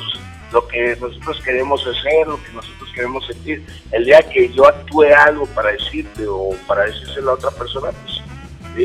lo 0.52 0.68
que 0.68 0.96
nosotros 1.00 1.40
queremos 1.44 1.82
hacer, 1.86 2.28
lo 2.28 2.42
que 2.44 2.52
nosotros 2.54 2.90
queremos 2.96 3.26
sentir. 3.28 3.66
El 3.92 4.06
día 4.06 4.22
que 4.30 4.52
yo 4.54 4.68
actúe 4.68 5.04
algo 5.16 5.46
para 5.48 5.72
decirte 5.72 6.26
o 6.28 6.50
para 6.68 6.86
decírselo 6.86 7.32
a 7.32 7.34
otra 7.36 7.52
persona, 7.52 7.90
pues 7.92 8.22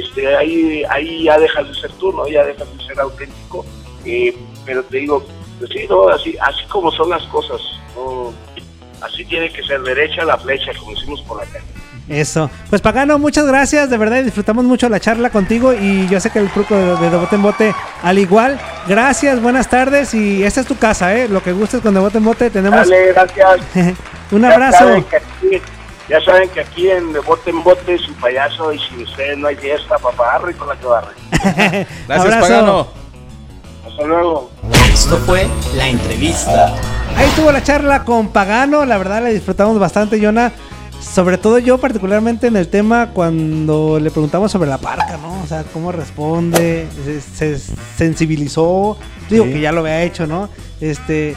este, 0.05 0.35
ahí, 0.37 0.83
ahí 0.91 1.25
ya 1.25 1.39
dejas 1.39 1.69
de 1.69 1.75
ser 1.75 1.93
tú, 1.93 2.13
¿no? 2.13 2.27
Ya 2.29 2.45
dejas 2.45 2.67
de 2.77 2.85
ser 2.85 3.01
auténtico. 3.01 3.65
Eh, 4.05 4.37
pero 4.67 4.83
te 4.85 4.99
digo, 4.99 5.25
pues 5.59 5.71
sí, 5.71 5.87
¿no? 5.89 6.09
Así, 6.09 6.37
así 6.41 6.65
como 6.67 6.91
son 6.93 7.11
las 7.11 7.23
cosas, 7.29 7.61
¿no? 7.95 8.33
Así 9.01 9.25
tiene 9.25 9.51
que 9.53 9.63
ser 9.65 9.83
derecha 9.83 10.25
la 10.25 10.37
flecha, 10.39 10.73
como 10.79 10.93
decimos 10.93 11.21
por 11.23 11.39
la 11.39 11.45
calle. 11.47 11.65
Eso. 12.09 12.51
Pues 12.69 12.83
Pagano, 12.83 13.19
muchas 13.19 13.47
gracias. 13.47 13.89
De 13.89 13.97
verdad 13.97 14.23
disfrutamos 14.23 14.65
mucho 14.65 14.89
la 14.89 15.01
charla 15.01 15.31
contigo 15.31 15.73
y 15.73 16.07
yo 16.09 16.21
sé 16.21 16.31
que 16.31 16.39
el 16.39 16.51
truco 16.51 16.75
de, 16.77 16.97
de, 16.97 17.11
de 17.11 17.17
bote 17.17 17.37
en 17.37 17.43
bote 17.43 17.75
al 18.03 18.19
igual. 18.19 18.61
Gracias, 18.87 19.41
buenas 19.41 19.69
tardes 19.69 20.13
y 20.13 20.45
esta 20.45 20.61
es 20.61 20.67
tu 20.67 20.77
casa, 20.77 21.15
¿eh? 21.15 21.29
Lo 21.29 21.43
que 21.43 21.53
gustes 21.53 21.81
con 21.81 21.95
de 21.95 22.01
bote 22.01 22.19
en 22.19 22.25
bote 22.25 22.51
tenemos 22.51 22.81
Dale, 22.81 23.13
gracias. 23.13 23.61
un 24.31 24.43
Ya 24.43 24.51
abrazo. 24.53 24.79
saben 24.79 25.05
que 25.05 25.17
aquí, 25.17 25.63
ya 26.09 26.21
saben 26.21 26.49
que 26.51 26.61
aquí 26.61 26.91
en 26.91 27.15
De 27.15 27.21
Bote 27.21 27.49
en 27.49 27.63
Bote, 27.63 27.97
sin 27.99 28.13
payaso 28.15 28.71
y 28.75 28.79
sin 28.79 29.03
ustedes 29.03 29.39
no 29.39 29.49
hay 29.49 29.57
fiesta, 29.57 29.97
papá. 29.97 30.35
Arre 30.35 30.55
con 30.55 30.69
la 30.69 30.77
que 30.77 30.87
barre. 30.87 31.15
Gracias, 32.07 32.21
Abrazo. 32.35 32.41
Pagano. 32.49 32.87
Hasta 33.89 34.05
luego. 34.05 34.51
Esto 34.93 35.17
fue 35.25 35.47
la 35.75 35.89
entrevista. 35.89 36.75
Ahí 37.17 37.27
estuvo 37.29 37.51
la 37.51 37.63
charla 37.63 38.05
con 38.05 38.29
Pagano, 38.29 38.85
la 38.85 38.99
verdad 38.99 39.23
la 39.23 39.31
disfrutamos 39.31 39.79
bastante, 39.79 40.21
Yona. 40.21 40.53
Sobre 41.13 41.39
todo 41.39 41.59
yo 41.59 41.79
particularmente 41.79 42.49
en 42.49 42.57
el 42.57 42.67
tema 42.69 43.11
cuando 43.13 44.01
le 44.01 44.11
preguntamos 44.11 44.51
sobre 44.51 44.69
la 44.69 44.79
parca, 44.79 45.17
¿no? 45.19 45.43
O 45.43 45.47
sea, 45.47 45.63
cómo 45.73 45.93
responde, 45.93 46.87
se, 47.05 47.21
se 47.59 47.73
sensibilizó, 47.97 48.97
digo 49.31 49.45
Sí. 49.45 49.53
que 49.53 49.61
ya 49.61 49.71
lo 49.71 49.81
había 49.81 50.03
hecho, 50.03 50.27
¿no? 50.27 50.49
Este, 50.81 51.37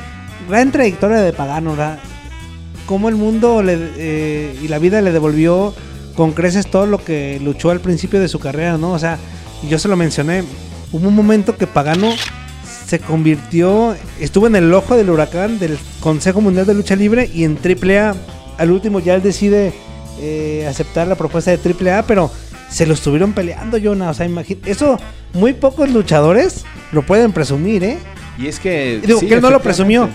gran 0.49 0.71
trayectoria 0.71 1.17
de 1.17 1.31
Pagano, 1.31 1.71
¿verdad? 1.71 1.99
Cómo 2.87 3.07
el 3.09 3.15
mundo 3.15 3.61
le, 3.61 3.77
eh, 3.97 4.57
y 4.63 4.67
la 4.67 4.79
vida 4.79 5.01
le 5.01 5.11
devolvió 5.11 5.73
con 6.15 6.31
creces 6.31 6.65
todo 6.71 6.87
lo 6.87 7.03
que 7.03 7.39
luchó 7.43 7.69
al 7.69 7.79
principio 7.79 8.19
de 8.19 8.27
su 8.29 8.39
carrera, 8.39 8.77
¿no? 8.79 8.91
O 8.93 8.99
sea, 8.99 9.19
yo 9.69 9.77
se 9.77 9.87
lo 9.87 9.95
mencioné, 9.95 10.43
hubo 10.91 11.07
un 11.07 11.15
momento 11.15 11.55
que 11.55 11.67
Pagano 11.67 12.09
se 12.87 12.99
convirtió, 12.99 13.95
estuvo 14.19 14.47
en 14.47 14.55
el 14.55 14.73
ojo 14.73 14.95
del 14.95 15.09
huracán 15.11 15.59
del 15.59 15.77
Consejo 15.99 16.41
Mundial 16.41 16.65
de 16.65 16.73
Lucha 16.73 16.95
Libre 16.95 17.29
y 17.31 17.43
en 17.43 17.57
AAA, 17.63 18.15
al 18.57 18.71
último 18.71 18.99
ya 18.99 19.15
él 19.15 19.21
decide 19.21 19.73
eh, 20.19 20.65
aceptar 20.69 21.07
la 21.07 21.15
propuesta 21.15 21.55
de 21.55 21.59
AAA, 21.91 22.03
pero 22.03 22.31
se 22.69 22.85
lo 22.85 22.93
estuvieron 22.93 23.33
peleando, 23.33 23.77
Jonah. 23.81 24.09
O 24.09 24.13
sea, 24.13 24.25
imagínate, 24.25 24.71
eso 24.71 24.99
muy 25.33 25.53
pocos 25.53 25.89
luchadores 25.91 26.63
lo 26.91 27.03
pueden 27.03 27.31
presumir, 27.31 27.83
¿eh? 27.83 27.97
Y 28.37 28.47
es 28.47 28.59
que. 28.59 29.01
Digo, 29.05 29.19
sí, 29.19 29.27
que 29.27 29.35
él 29.35 29.41
no 29.41 29.49
lo 29.49 29.61
presumió 29.61 30.09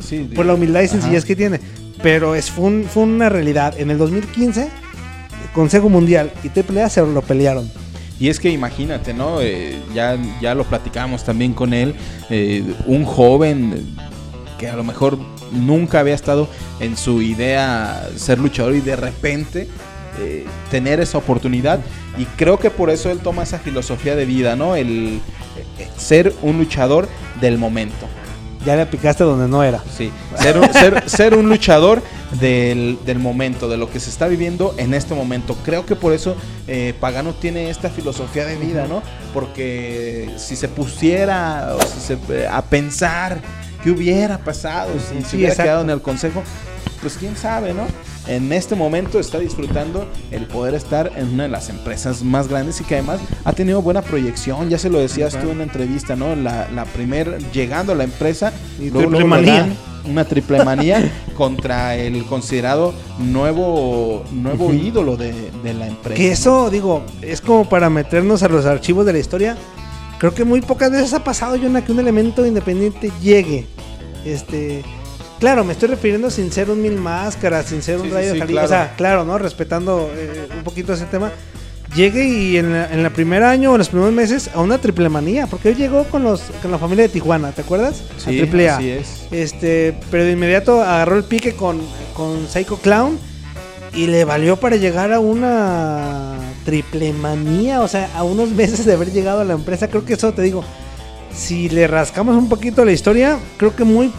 Sí, 0.00 0.28
por 0.34 0.46
la 0.46 0.54
humildad 0.54 0.80
y 0.82 0.88
sencillez 0.88 1.24
que 1.24 1.36
tiene. 1.36 1.60
Pero 2.02 2.34
es, 2.34 2.50
fue, 2.50 2.64
un- 2.66 2.84
fue 2.84 3.02
una 3.02 3.28
realidad. 3.28 3.74
En 3.78 3.90
el 3.90 3.98
2015, 3.98 4.68
Consejo 5.52 5.88
Mundial 5.88 6.30
y 6.44 6.48
AAA 6.48 6.88
se 6.88 7.00
lo 7.02 7.22
pelearon. 7.22 7.70
Y 8.20 8.28
es 8.28 8.40
que 8.40 8.50
imagínate, 8.50 9.14
¿no? 9.14 9.40
Eh, 9.40 9.78
ya, 9.94 10.16
ya 10.40 10.54
lo 10.54 10.64
platicamos 10.64 11.24
también 11.24 11.52
con 11.52 11.72
él. 11.74 11.94
eh, 12.30 12.64
un 12.86 13.04
joven 13.04 13.96
que 14.58 14.68
a 14.68 14.76
lo 14.76 14.82
mejor 14.84 15.18
nunca 15.52 16.00
había 16.00 16.14
estado 16.14 16.48
en 16.80 16.96
su 16.96 17.22
idea 17.22 18.08
ser 18.16 18.38
luchador 18.38 18.74
y 18.74 18.80
de 18.80 18.96
repente 18.96 19.68
eh, 20.20 20.44
tener 20.70 21.00
esa 21.00 21.18
oportunidad. 21.18 21.80
Y 22.18 22.24
creo 22.24 22.58
que 22.58 22.70
por 22.70 22.90
eso 22.90 23.10
él 23.10 23.20
toma 23.20 23.42
esa 23.44 23.58
filosofía 23.58 24.16
de 24.16 24.24
vida, 24.24 24.56
¿no? 24.56 24.74
El 24.76 25.20
eh, 25.78 25.88
ser 25.96 26.34
un 26.42 26.58
luchador 26.58 27.08
del 27.40 27.58
momento. 27.58 28.06
Ya 28.66 28.74
le 28.74 28.86
picaste 28.86 29.22
donde 29.22 29.46
no 29.46 29.62
era. 29.62 29.80
Sí, 29.96 30.10
ser 30.40 30.58
un, 30.58 30.72
ser, 30.72 31.08
ser 31.08 31.34
un 31.36 31.48
luchador 31.48 32.02
del, 32.40 32.98
del 33.06 33.20
momento, 33.20 33.68
de 33.68 33.76
lo 33.76 33.88
que 33.88 34.00
se 34.00 34.10
está 34.10 34.26
viviendo 34.26 34.74
en 34.78 34.94
este 34.94 35.14
momento. 35.14 35.56
Creo 35.64 35.86
que 35.86 35.94
por 35.94 36.12
eso 36.12 36.34
eh, 36.66 36.92
Pagano 36.98 37.34
tiene 37.34 37.70
esta 37.70 37.88
filosofía 37.88 38.44
de 38.44 38.56
vida, 38.56 38.86
¿no? 38.88 39.00
Porque 39.32 40.28
si 40.38 40.56
se 40.56 40.66
pusiera 40.66 41.76
o 41.76 41.82
si 41.86 42.00
se- 42.00 42.48
a 42.48 42.60
pensar 42.62 43.38
qué 43.82 43.90
hubiera 43.90 44.38
pasado 44.38 44.92
si 44.94 45.22
se 45.22 45.28
Sí, 45.30 45.36
hubiera 45.36 45.52
exacto. 45.52 45.62
quedado 45.68 45.82
en 45.82 45.90
el 45.90 46.02
consejo, 46.02 46.42
pues 47.00 47.16
quién 47.18 47.36
sabe, 47.36 47.74
¿no? 47.74 47.82
En 48.26 48.52
este 48.52 48.74
momento 48.74 49.18
está 49.20 49.38
disfrutando 49.38 50.06
el 50.30 50.44
poder 50.46 50.74
estar 50.74 51.10
en 51.16 51.28
una 51.32 51.44
de 51.44 51.48
las 51.48 51.70
empresas 51.70 52.22
más 52.22 52.48
grandes 52.48 52.78
y 52.80 52.84
que 52.84 52.96
además 52.96 53.20
ha 53.44 53.52
tenido 53.54 53.80
buena 53.80 54.02
proyección. 54.02 54.68
Ya 54.68 54.76
se 54.78 54.90
lo 54.90 54.98
decías 54.98 55.38
tú 55.40 55.50
en 55.50 55.58
la 55.58 55.64
entrevista, 55.64 56.14
¿no? 56.14 56.36
La, 56.36 56.68
la 56.74 56.84
primer 56.84 57.38
llegando 57.52 57.92
a 57.92 57.94
la 57.94 58.04
empresa 58.04 58.52
Y 58.78 58.90
luego- 58.90 58.98
triple 58.98 59.10
luego 59.20 59.28
manía. 59.28 59.54
dan 59.60 59.76
una 60.04 60.24
triple 60.26 60.62
manía 60.64 61.10
contra 61.36 61.96
el 61.96 62.24
considerado 62.26 62.92
nuevo 63.18 64.24
nuevo 64.32 64.72
ídolo 64.74 65.16
de, 65.16 65.32
de 65.62 65.74
la 65.74 65.86
empresa. 65.86 66.16
Que 66.16 66.32
eso, 66.32 66.68
digo, 66.68 67.02
es 67.22 67.40
como 67.40 67.66
para 67.68 67.88
meternos 67.88 68.42
a 68.42 68.48
los 68.48 68.66
archivos 68.66 69.06
de 69.06 69.12
la 69.14 69.18
historia. 69.20 69.56
Creo 70.18 70.34
que 70.34 70.44
muy 70.44 70.60
pocas 70.60 70.90
veces 70.90 71.14
ha 71.14 71.22
pasado, 71.22 71.56
Jonah, 71.56 71.84
que 71.84 71.92
un 71.92 72.00
elemento 72.00 72.44
independiente 72.44 73.10
llegue. 73.22 73.66
Este. 74.24 74.82
Claro, 75.38 75.62
me 75.64 75.72
estoy 75.72 75.88
refiriendo 75.90 76.30
sin 76.30 76.50
ser 76.50 76.68
un 76.70 76.82
mil 76.82 76.96
máscaras, 76.96 77.66
sin 77.66 77.80
ser 77.82 77.98
un 77.98 78.06
Sí, 78.06 78.10
rayo 78.10 78.28
de 78.28 78.32
sí, 78.34 78.38
Jalisco. 78.40 78.52
claro. 78.52 78.66
O 78.66 78.68
sea, 78.68 78.94
claro, 78.96 79.24
¿no? 79.24 79.38
Respetando 79.38 80.10
eh, 80.14 80.48
un 80.56 80.64
poquito 80.64 80.92
ese 80.92 81.04
tema. 81.04 81.30
Llegue 81.94 82.26
y 82.28 82.56
en 82.58 82.72
la, 82.72 82.92
en 82.92 83.02
la 83.02 83.10
primer 83.10 83.42
año 83.44 83.70
o 83.70 83.74
en 83.74 83.78
los 83.78 83.88
primeros 83.88 84.12
meses 84.12 84.50
a 84.54 84.60
una 84.60 84.78
triple 84.78 85.08
manía. 85.08 85.46
Porque 85.46 85.70
él 85.70 85.76
llegó 85.76 86.04
con 86.04 86.24
los 86.24 86.42
con 86.60 86.70
la 86.72 86.78
familia 86.78 87.04
de 87.04 87.08
Tijuana, 87.10 87.52
¿te 87.52 87.62
acuerdas? 87.62 88.02
a 88.16 88.20
Sí, 88.20 88.36
triple 88.38 88.68
A. 88.68 88.76
así 88.76 88.90
es. 88.90 89.22
Este, 89.30 89.96
pero 90.10 90.24
de 90.24 90.32
inmediato 90.32 90.82
agarró 90.82 91.16
el 91.16 91.24
pique 91.24 91.54
con, 91.54 91.80
con 92.14 92.46
Psycho 92.48 92.76
Clown 92.78 93.18
y 93.94 94.08
le 94.08 94.24
valió 94.24 94.56
para 94.56 94.76
llegar 94.76 95.12
a 95.14 95.20
una 95.20 96.34
triple 96.68 97.14
manía, 97.14 97.80
o 97.80 97.88
sea, 97.88 98.10
a 98.14 98.24
unos 98.24 98.50
meses 98.50 98.84
de 98.84 98.92
haber 98.92 99.10
llegado 99.10 99.40
a 99.40 99.44
la 99.44 99.54
empresa. 99.54 99.88
Creo 99.88 100.04
que 100.04 100.12
eso 100.12 100.34
te 100.34 100.42
digo, 100.42 100.62
si 101.34 101.70
le 101.70 101.86
rascamos 101.86 102.36
un 102.36 102.50
poquito 102.50 102.84
la 102.84 102.92
historia, 102.92 103.38
creo 103.56 103.74
que 103.74 103.84
muy 103.84 104.12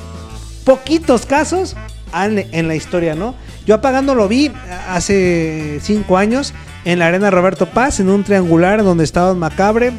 poquitos 0.63 1.27
casos 1.27 1.75
han 2.11 2.39
en 2.39 2.67
la 2.67 2.73
historia, 2.73 3.13
¿no? 3.13 3.35
Yo 3.67 3.75
apagando 3.75 4.15
lo 4.15 4.27
vi 4.27 4.51
hace 4.87 5.79
cinco 5.83 6.17
años 6.17 6.55
en 6.85 6.97
la 6.97 7.05
arena 7.05 7.29
Roberto 7.29 7.67
Paz, 7.67 7.99
en 7.99 8.09
un 8.09 8.23
triangular 8.23 8.83
donde 8.83 9.03
estaba 9.03 9.35
Macabre, 9.35 9.91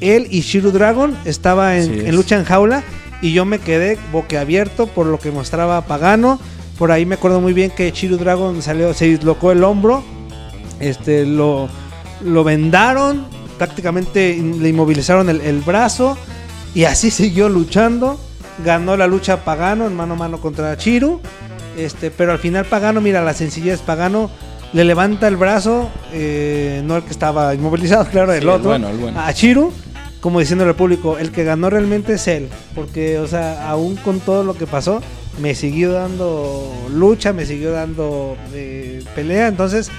él 0.00 0.26
y 0.30 0.40
Shiru 0.40 0.70
Dragon, 0.70 1.14
estaba 1.26 1.76
en, 1.76 2.06
en 2.06 2.16
lucha 2.16 2.38
en 2.38 2.44
jaula 2.44 2.82
y 3.20 3.34
yo 3.34 3.44
me 3.44 3.58
quedé 3.58 3.98
boquiabierto 4.10 4.86
por 4.86 5.04
lo 5.04 5.18
que 5.18 5.32
mostraba 5.32 5.82
Pagano. 5.82 6.40
Por 6.78 6.92
ahí 6.92 7.04
me 7.04 7.16
acuerdo 7.16 7.42
muy 7.42 7.52
bien 7.52 7.70
que 7.70 7.90
Shiru 7.90 8.16
Dragon 8.16 8.62
salió, 8.62 8.94
se 8.94 9.04
dislocó 9.04 9.52
el 9.52 9.62
hombro, 9.64 10.02
este, 10.78 11.26
lo, 11.26 11.68
lo 12.24 12.44
vendaron, 12.44 13.26
prácticamente 13.58 14.36
le 14.36 14.68
inmovilizaron 14.68 15.28
el, 15.28 15.40
el 15.40 15.60
brazo 15.60 16.16
y 16.74 16.84
así 16.84 17.10
siguió 17.10 17.48
luchando. 17.48 18.18
Ganó 18.64 18.96
la 18.96 19.06
lucha 19.06 19.44
Pagano 19.44 19.86
en 19.86 19.96
mano 19.96 20.14
a 20.14 20.16
mano 20.16 20.40
contra 20.40 20.76
Chiru. 20.76 21.20
Este, 21.76 22.10
pero 22.10 22.32
al 22.32 22.38
final 22.38 22.64
Pagano, 22.66 23.00
mira 23.00 23.22
la 23.22 23.32
sencillez, 23.32 23.80
Pagano 23.80 24.30
le 24.72 24.84
levanta 24.84 25.28
el 25.28 25.36
brazo, 25.36 25.90
eh, 26.12 26.82
no 26.84 26.96
el 26.96 27.02
que 27.02 27.10
estaba 27.10 27.54
inmovilizado, 27.54 28.04
claro, 28.10 28.32
el 28.32 28.40
Sí, 28.40 28.42
el 28.44 28.48
otro, 28.50 28.70
bueno, 28.70 28.88
el 28.88 28.98
bueno. 28.98 29.20
a 29.20 29.32
Chiru, 29.32 29.72
como 30.20 30.40
diciéndole 30.40 30.70
al 30.70 30.76
público, 30.76 31.18
el 31.18 31.32
que 31.32 31.44
ganó 31.44 31.70
realmente 31.70 32.14
es 32.14 32.26
él, 32.28 32.48
porque, 32.74 33.18
o 33.18 33.26
sea, 33.26 33.68
aún 33.68 33.96
con 33.96 34.20
todo 34.20 34.44
lo 34.44 34.54
que 34.54 34.66
pasó, 34.66 35.00
me 35.40 35.54
siguió 35.54 35.92
dando 35.92 36.70
lucha, 36.92 37.32
me 37.32 37.46
siguió 37.46 37.72
dando 37.72 38.36
eh, 38.52 39.02
pelea, 39.14 39.48
entonces 39.48 39.90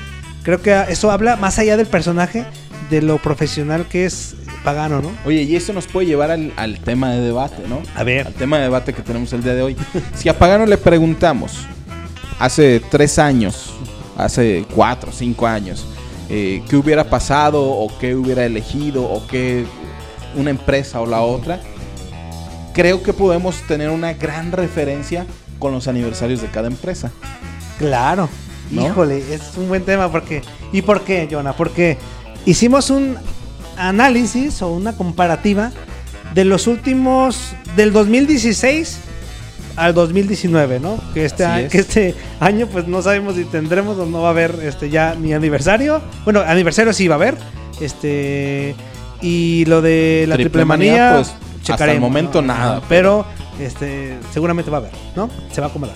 creo 0.44 0.62
que 0.62 0.74
eso 0.89 1.12
habla 1.12 1.36
más 1.36 1.60
allá 1.60 1.78
del 1.78 1.88
personaje, 1.88 2.46
de 2.89 3.02
lo 3.02 3.18
profesional 3.18 3.88
que 3.88 4.06
es 4.06 4.36
Pagano, 4.64 5.02
¿no? 5.02 5.12
Oye, 5.26 5.42
y 5.42 5.56
esto 5.56 5.74
nos 5.74 5.88
puede 5.88 6.08
llevar 6.08 6.30
al, 6.30 6.54
al 6.56 6.80
tema 6.80 7.12
de 7.12 7.22
debate, 7.22 7.64
¿no? 7.68 7.82
A 7.96 8.04
ver. 8.04 8.28
Al 8.28 8.34
tema 8.34 8.58
de 8.58 8.64
debate 8.64 8.94
que 8.94 9.02
tenemos 9.02 9.34
el 9.34 9.44
día 9.44 9.56
de 9.56 9.64
hoy. 9.64 9.76
si 10.16 10.30
a 10.30 10.38
Pagano 10.38 10.66
le 10.66 10.78
preguntamos 10.78 11.66
hace 12.38 12.80
tres 12.92 13.18
años, 13.18 13.74
hace 14.18 14.66
cuatro, 14.76 15.12
cinco 15.12 15.48
años, 15.48 15.86
eh, 16.30 16.64
qué 16.70 16.76
hubiera 16.76 17.10
pasado 17.10 17.64
o 17.64 17.98
qué 18.00 18.16
hubiera 18.16 18.46
elegido 18.46 19.04
o 19.04 19.26
qué 19.26 19.66
una 20.36 20.52
empresa 20.52 21.02
o 21.02 21.06
la 21.06 21.22
otra, 21.22 21.60
creo 22.74 23.02
que 23.04 23.14
podemos 23.14 23.62
tener 23.68 23.89
una 23.89 24.14
gran 24.14 24.52
referencia 24.52 25.26
con 25.60 25.74
los 25.74 25.88
aniversarios 25.88 26.42
de 26.42 26.48
cada 26.48 26.68
empresa. 26.68 27.12
Claro. 27.78 28.30
¿No? 28.72 28.86
Híjole, 28.88 29.34
es 29.34 29.42
un 29.58 29.68
buen 29.68 29.84
tema 29.84 30.12
porque 30.12 30.42
¿y 30.72 30.82
por 30.82 31.02
qué, 31.02 31.28
Jonah? 31.30 31.54
Porque 31.54 31.98
hicimos 32.46 32.90
un 32.90 33.18
análisis 33.78 34.62
o 34.62 34.70
una 34.70 34.96
comparativa 34.96 35.72
de 36.34 36.46
los 36.46 36.68
últimos 36.68 37.54
del 37.76 37.92
2016 37.94 39.00
al 39.76 39.94
2019, 39.94 40.80
¿no? 40.80 41.00
Que 41.14 41.26
este, 41.26 41.44
Así 41.46 41.62
a- 41.62 41.66
es. 41.66 41.72
que 41.72 41.78
este 41.80 42.16
año 42.40 42.68
pues 42.68 42.88
no 42.88 43.02
sabemos 43.02 43.36
si 43.36 43.46
tendremos 43.46 43.98
o 43.98 44.06
no 44.06 44.22
va 44.22 44.30
a 44.30 44.32
haber 44.32 44.56
este 44.64 44.90
ya 44.90 45.16
ni 45.16 45.34
aniversario. 45.34 46.02
Bueno, 46.24 46.42
aniversario 46.42 46.94
sí 46.94 47.08
va 47.08 47.16
a 47.16 47.18
haber. 47.18 47.38
Este 47.80 48.76
y 49.22 49.66
lo 49.66 49.82
de 49.82 50.26
la 50.28 50.36
Triple 50.36 50.66
manía, 50.66 51.14
pues, 51.16 51.34
hasta 51.70 51.92
el 51.92 52.00
momento 52.00 52.42
¿no? 52.42 52.48
nada, 52.50 52.82
Pero 52.90 53.26
este 53.60 54.18
seguramente 54.34 54.72
va 54.72 54.78
a 54.78 54.82
haber, 54.82 54.92
¿no? 55.16 55.30
Se 55.52 55.62
va 55.62 55.68
a 55.68 55.70
acomodar. 55.70 55.96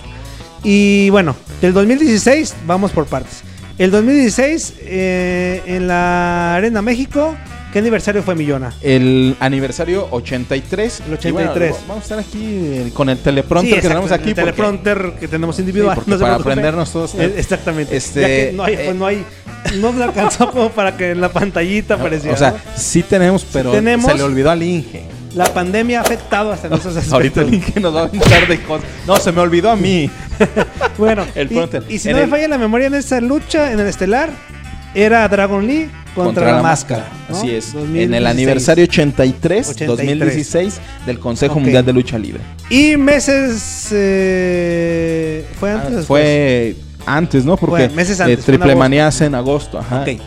Y 0.68 1.10
bueno, 1.10 1.36
del 1.60 1.72
2016 1.72 2.54
vamos 2.66 2.90
por 2.90 3.06
partes. 3.06 3.42
El 3.78 3.92
2016 3.92 4.74
eh, 4.80 5.62
en 5.64 5.86
la 5.86 6.56
Arena 6.56 6.82
México, 6.82 7.36
¿qué 7.72 7.78
aniversario 7.78 8.20
fue 8.24 8.34
Millona? 8.34 8.72
El 8.82 9.36
aniversario 9.38 10.08
83. 10.10 11.02
El 11.08 11.28
Y 11.28 11.30
bueno, 11.30 11.52
83. 11.52 11.76
vamos 11.86 12.00
a 12.00 12.02
estar 12.02 12.18
aquí 12.18 12.42
eh, 12.42 12.90
con 12.92 13.08
el 13.10 13.18
teleprompter 13.18 13.80
que 13.80 13.86
tenemos 13.88 14.10
aquí. 14.10 14.30
el 14.30 14.34
porque- 14.34 14.50
teleprompter 14.52 15.12
que 15.20 15.28
tenemos 15.28 15.56
individual. 15.60 15.96
Sí, 16.04 16.10
no 16.10 16.18
para 16.18 16.34
aprendernos 16.34 16.90
todos. 16.92 17.14
Eh, 17.14 17.34
Exactamente. 17.36 17.96
Este, 17.96 18.20
Ya 18.20 18.26
que 18.26 18.52
no 18.56 18.64
hay, 18.64 18.74
eh, 18.74 18.80
pues 18.86 18.96
no 18.96 19.06
hay, 19.06 19.24
no 19.80 19.92
me 19.92 20.02
alcanzó 20.02 20.50
como 20.50 20.70
para 20.70 20.96
que 20.96 21.12
en 21.12 21.20
la 21.20 21.28
pantallita 21.28 21.94
apareciera. 21.94 22.34
O 22.34 22.38
sea, 22.38 22.50
¿no? 22.50 22.56
sí 22.76 23.04
tenemos, 23.04 23.46
pero 23.52 23.70
tenemos. 23.70 24.10
se 24.10 24.18
le 24.18 24.24
olvidó 24.24 24.50
al 24.50 24.64
Inge. 24.64 25.04
La 25.36 25.52
pandemia 25.52 25.98
ha 26.00 26.02
afectado 26.02 26.50
hasta 26.50 26.66
esos 26.68 26.86
aspectos. 26.86 27.12
Ahorita 27.12 27.42
el 27.42 27.54
Inge 27.54 27.78
nos 27.78 27.94
va 27.94 28.00
a 28.00 28.04
aventar 28.06 28.48
de 28.48 28.60
cosas. 28.62 28.88
No, 29.06 29.16
se 29.18 29.30
me 29.32 29.40
olvidó 29.40 29.70
a 29.70 29.76
mí. 29.76 30.10
Bueno, 30.98 31.26
El 31.34 31.52
y- 31.52 31.94
y, 31.94 31.98
si 31.98 32.08
no 32.08 32.16
me 32.16 32.26
falla 32.26 32.48
la 32.48 32.56
memoria 32.58 32.86
en 32.86 32.94
esa 32.94 33.20
lucha 33.20 33.70
en 33.72 33.78
el 33.80 33.86
estelar, 33.86 34.30
era 34.94 35.28
Dragon 35.28 35.66
Lee 35.66 35.90
contra, 36.14 36.52
la, 36.52 36.62
máscara. 36.62 37.06
¿no? 37.28 37.36
Así 37.36 37.50
es. 37.54 37.66
En 37.74 37.80
2016. 37.80 38.16
el 38.16 38.26
aniversario 38.26 38.84
83, 38.84 39.68
83. 39.68 39.88
2016 39.88 40.80
del 41.04 41.18
Consejo. 41.18 41.60
Mundial 41.60 41.84
de 41.84 41.92
Lucha 41.92 42.18
Libre. 42.18 42.40
Y 42.70 42.96
meses. 42.96 43.88
eh, 43.92 45.46
¿Fue 45.60 45.70
antes 45.72 45.98
Ah, 45.98 46.02
fue 46.06 46.76
antes, 47.04 47.44
¿no? 47.44 47.56
Porque 47.58 47.88
meses 47.90 48.18
eh, 48.20 48.22
antes, 48.22 48.38
en 48.38 48.44
Triple. 48.44 48.74
Manía 48.74 49.06
hace 49.06 49.26
en 49.26 49.34
agosto. 49.34 49.78
Ajá. 49.78 50.00
Ok. 50.02 50.18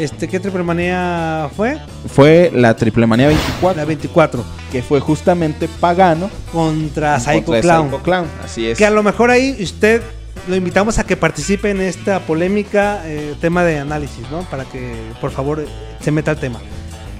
Este, 0.00 0.28
¿Qué 0.28 0.40
triple 0.40 0.62
manía 0.62 1.50
fue? 1.54 1.78
Fue 2.08 2.50
la 2.54 2.74
Triple 2.74 3.06
Manía 3.06 3.26
24, 3.28 3.76
La 3.76 3.84
24. 3.84 4.44
que 4.72 4.82
fue 4.82 4.98
justamente 4.98 5.68
Pagano 5.68 6.30
Contra 6.52 7.20
Psycho 7.20 7.44
contra 7.44 7.60
Clown. 7.60 7.90
Psycho 7.90 8.02
Clown. 8.02 8.26
Así 8.42 8.66
es. 8.66 8.78
Que 8.78 8.86
a 8.86 8.90
lo 8.90 9.02
mejor 9.02 9.30
ahí 9.30 9.56
usted 9.62 10.00
lo 10.48 10.56
invitamos 10.56 10.98
a 10.98 11.04
que 11.04 11.18
participe 11.18 11.68
en 11.70 11.82
esta 11.82 12.20
polémica 12.20 13.02
eh, 13.04 13.34
tema 13.42 13.62
de 13.62 13.78
análisis, 13.78 14.24
¿no? 14.30 14.40
Para 14.44 14.64
que, 14.64 14.94
por 15.20 15.32
favor, 15.32 15.66
se 16.00 16.10
meta 16.10 16.30
al 16.30 16.38
tema. 16.38 16.60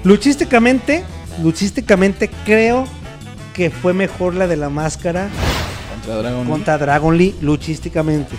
Luchísticamente, 0.04 1.04
luchísticamente 1.42 2.30
creo 2.46 2.86
que 3.52 3.68
fue 3.68 3.92
mejor 3.92 4.34
la 4.34 4.46
de 4.46 4.56
la 4.56 4.70
máscara 4.70 5.28
Contra 5.92 6.16
Dragon 6.16 6.44
Lee. 6.44 6.50
contra 6.50 6.78
Dragon 6.78 7.18
Lee, 7.18 7.34
luchísticamente. 7.42 8.34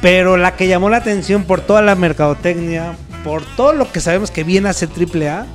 Pero 0.00 0.38
la 0.38 0.56
que 0.56 0.68
llamó 0.68 0.88
la 0.88 0.98
atención 0.98 1.44
por 1.44 1.60
toda 1.60 1.82
la 1.82 1.94
mercadotecnia, 1.96 2.94
por 3.26 3.44
todo 3.56 3.72
lo 3.72 3.90
que 3.90 4.00
sabemos 4.00 4.30
que 4.30 4.44
viene 4.44 4.68
a 4.68 4.72
ser 4.72 4.88
AAA, 4.88 5.46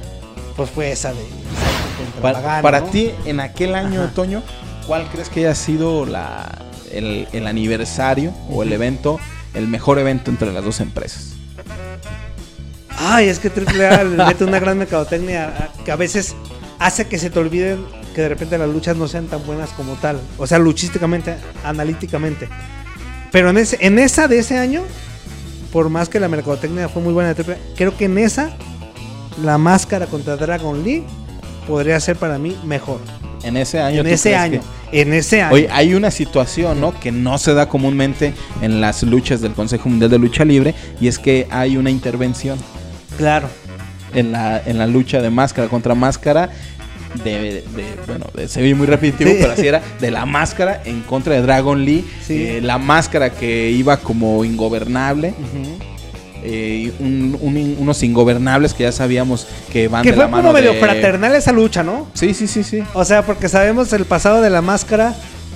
pues 0.58 0.70
fue 0.70 0.92
esa 0.92 1.14
de... 1.14 1.22
Para, 2.22 2.62
para 2.62 2.82
¿no? 2.82 2.88
ti, 2.88 3.12
en 3.24 3.40
aquel 3.40 3.76
año, 3.76 4.04
Ajá. 4.04 4.12
Toño, 4.14 4.44
¿cuál 4.86 5.08
crees 5.10 5.30
que 5.30 5.40
haya 5.40 5.56
sido 5.56 6.06
la, 6.06 6.66
el, 6.92 7.30
el 7.32 7.48
aniversario 7.48 8.34
o 8.50 8.64
el 8.64 8.74
evento, 8.74 9.22
el 9.54 9.70
mejor 9.70 10.00
evento 10.00 10.30
entre 10.30 10.52
las 10.52 10.66
dos 10.66 10.82
empresas? 10.82 11.30
Ay, 12.90 13.30
es 13.30 13.40
que 13.40 13.48
AAA 13.48 14.04
le 14.04 14.26
mete 14.26 14.44
una 14.44 14.60
gran 14.60 14.78
mercadotecnia 14.78 15.72
que 15.86 15.94
a 15.94 15.96
veces 15.96 16.36
hace 16.78 17.08
que 17.08 17.18
se 17.18 17.30
te 17.30 17.40
olviden 17.40 17.86
que 18.14 18.22
de 18.22 18.30
repente 18.30 18.58
las 18.58 18.68
luchas 18.68 18.98
no 18.98 19.08
sean 19.08 19.28
tan 19.28 19.46
buenas 19.46 19.70
como 19.70 19.94
tal. 19.94 20.20
O 20.38 20.46
sea, 20.46 20.60
luchísticamente, 20.60 21.38
analíticamente. 21.64 22.50
Pero 23.32 23.50
en, 23.50 23.58
ese, 23.60 23.78
en 23.80 23.98
esa 23.98 24.28
de 24.28 24.40
ese 24.40 24.58
año, 24.58 24.84
por 25.72 25.90
más 25.90 26.10
que 26.10 26.20
la 26.20 26.28
mercadotecnia 26.28 26.90
fue 26.90 27.02
muy 27.02 27.14
buena 27.14 27.34
creo 27.76 27.96
que 27.96 28.06
en 28.06 28.18
esa, 28.18 28.52
la 29.44 29.58
máscara 29.58 30.06
contra 30.08 30.36
Dragon 30.38 30.84
Lee 30.84 31.04
podría 31.68 32.00
ser 32.00 32.16
para 32.18 32.38
mí 32.38 32.58
mejor. 32.66 33.00
En 33.44 33.58
ese 33.58 33.80
año. 33.80 34.02
En 34.02 34.08
¿tú 34.08 34.14
ese 34.14 34.36
año. 34.36 34.62
que- 34.92 35.02
En 35.02 35.14
ese 35.14 35.42
año. 35.42 35.54
Oye, 35.56 35.70
hay 35.72 35.94
una 35.94 36.12
situación, 36.12 36.82
¿no? 36.82 36.94
Que 37.00 37.12
no 37.12 37.38
se 37.38 37.54
da 37.54 37.70
comúnmente 37.70 38.34
en 38.62 38.82
las 38.82 39.04
luchas 39.04 39.42
del 39.42 39.54
Consejo 39.54 39.90
Mundial 39.90 40.12
de 40.12 40.20
Lucha 40.20 40.44
Libre 40.46 40.76
y 41.00 41.08
es 41.08 41.18
que 41.18 41.48
hay 41.50 41.78
una 41.78 41.90
intervención 41.90 42.60
claro. 43.18 43.48
en 44.14 44.32
la, 44.34 44.62
en 44.66 44.78
la 44.78 44.86
lucha 44.88 45.22
de 45.22 45.30
máscara 45.30 45.70
contra 45.70 45.96
máscara. 45.96 46.50
De, 47.24 47.32
de- 47.32 47.64
bueno, 48.08 48.26
de- 48.34 48.48
se 48.48 48.62
ve 48.62 48.74
muy 48.74 48.88
repetitivo, 48.88 49.32
Sí. 49.32 49.38
pero 49.42 49.52
así 49.54 49.68
era, 49.68 49.82
de 50.00 50.12
la 50.12 50.26
máscara 50.26 50.82
en 50.86 51.02
contra 51.02 51.36
de 51.36 51.42
Dragon 51.42 51.84
Lee, 51.84 52.06
Sí. 52.26 52.34
eh, 52.42 52.60
la 52.62 52.78
máscara 52.78 53.32
que 53.32 53.70
iba 53.72 53.98
como 53.98 54.44
ingobernable, 54.46 55.34
eh, 56.44 56.92
un- 57.00 57.38
un- 57.40 57.76
unos 57.80 58.02
ingobernables 58.04 58.74
que 58.74 58.84
ya 58.84 58.92
sabíamos 58.92 59.48
que 59.72 59.88
van 59.88 60.04
Que 60.04 60.10
de 60.10 60.16
fue 60.16 60.24
la 60.26 60.30
mano 60.30 60.44
como 60.50 60.54
medio 60.54 60.74
fraternal 60.76 61.36
esa 61.36 61.52
lucha, 61.52 61.84
¿no? 61.84 62.08
Sí, 62.14 62.34
sí, 62.34 62.48
sí, 62.48 62.64
sí. 62.64 62.82
O 62.94 63.06
sea, 63.06 63.24
porque 63.26 63.48
sabemos 63.50 63.94
el 63.94 64.06
pasado 64.06 64.42
de 64.42 64.50
la 64.50 64.62
máscara 64.62 65.14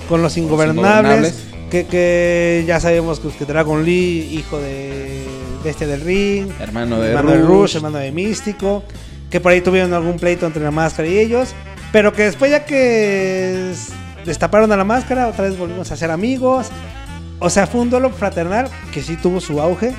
con 0.08 0.22
los 0.22 0.36
ingobernables. 0.36 0.84
ingobernables. 1.32 1.34
Que, 1.70 1.84
que 1.86 2.64
ya 2.68 2.78
sabemos 2.78 3.18
que, 3.18 3.44
Dragon 3.44 3.84
Lee, 3.84 4.28
hijo 4.38 4.58
de 4.60 5.24
Bestia 5.64 5.88
del 5.88 6.00
Ring, 6.02 6.48
Hermano 6.60 7.00
de 7.00 7.08
hermano 7.08 7.32
de. 7.32 7.38
Rush, 7.38 7.74
hermano 7.76 7.98
de 7.98 8.12
Místico. 8.12 8.84
Que 9.30 9.40
por 9.40 9.52
ahí 9.52 9.60
tuvieron 9.60 9.92
algún 9.92 10.18
pleito 10.18 10.46
entre 10.46 10.62
la 10.62 10.70
máscara 10.70 11.08
y 11.08 11.18
ellos. 11.18 11.54
Pero 11.92 12.12
que 12.12 12.24
después, 12.24 12.50
ya 12.50 12.64
que 12.64 13.72
destaparon 14.24 14.70
a 14.72 14.76
la 14.76 14.84
máscara, 14.84 15.28
otra 15.28 15.44
vez 15.44 15.56
volvimos 15.56 15.90
a 15.90 15.96
ser 15.96 16.10
amigos. 16.10 16.68
O 17.38 17.50
sea, 17.50 17.66
fue 17.66 17.80
un 17.80 17.90
duelo 17.90 18.10
fraternal 18.10 18.68
que 18.92 19.02
sí 19.02 19.16
tuvo 19.16 19.40
su 19.40 19.60
auge. 19.60 19.94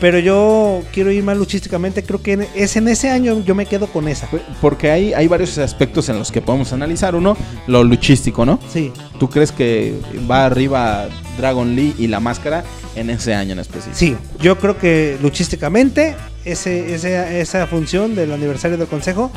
Pero 0.00 0.18
yo 0.18 0.82
quiero 0.92 1.12
ir 1.12 1.22
más 1.22 1.36
luchísticamente. 1.36 2.02
Creo 2.02 2.22
que 2.22 2.48
es 2.54 2.76
en 2.76 2.88
ese 2.88 3.10
año 3.10 3.42
yo 3.44 3.54
me 3.54 3.66
quedo 3.66 3.86
con 3.86 4.08
esa. 4.08 4.28
Porque 4.60 4.90
hay, 4.90 5.12
hay 5.12 5.28
varios 5.28 5.58
aspectos 5.58 6.08
en 6.08 6.18
los 6.18 6.32
que 6.32 6.40
podemos 6.40 6.72
analizar. 6.72 7.14
Uno, 7.14 7.36
lo 7.66 7.84
luchístico, 7.84 8.46
¿no? 8.46 8.58
Sí. 8.72 8.92
¿Tú 9.18 9.28
crees 9.28 9.52
que 9.52 9.94
va 10.30 10.46
arriba 10.46 11.06
Dragon 11.36 11.76
Lee 11.76 11.94
y 11.98 12.06
la 12.06 12.18
máscara 12.18 12.64
en 12.96 13.10
ese 13.10 13.34
año 13.34 13.52
en 13.52 13.58
específico? 13.58 13.94
Sí, 13.96 14.16
yo 14.40 14.58
creo 14.58 14.78
que 14.78 15.18
luchísticamente 15.20 16.16
ese, 16.46 16.94
ese- 16.94 17.40
esa 17.42 17.66
función 17.66 18.14
del 18.14 18.32
aniversario 18.32 18.78
del 18.78 18.88
consejo 18.88 19.30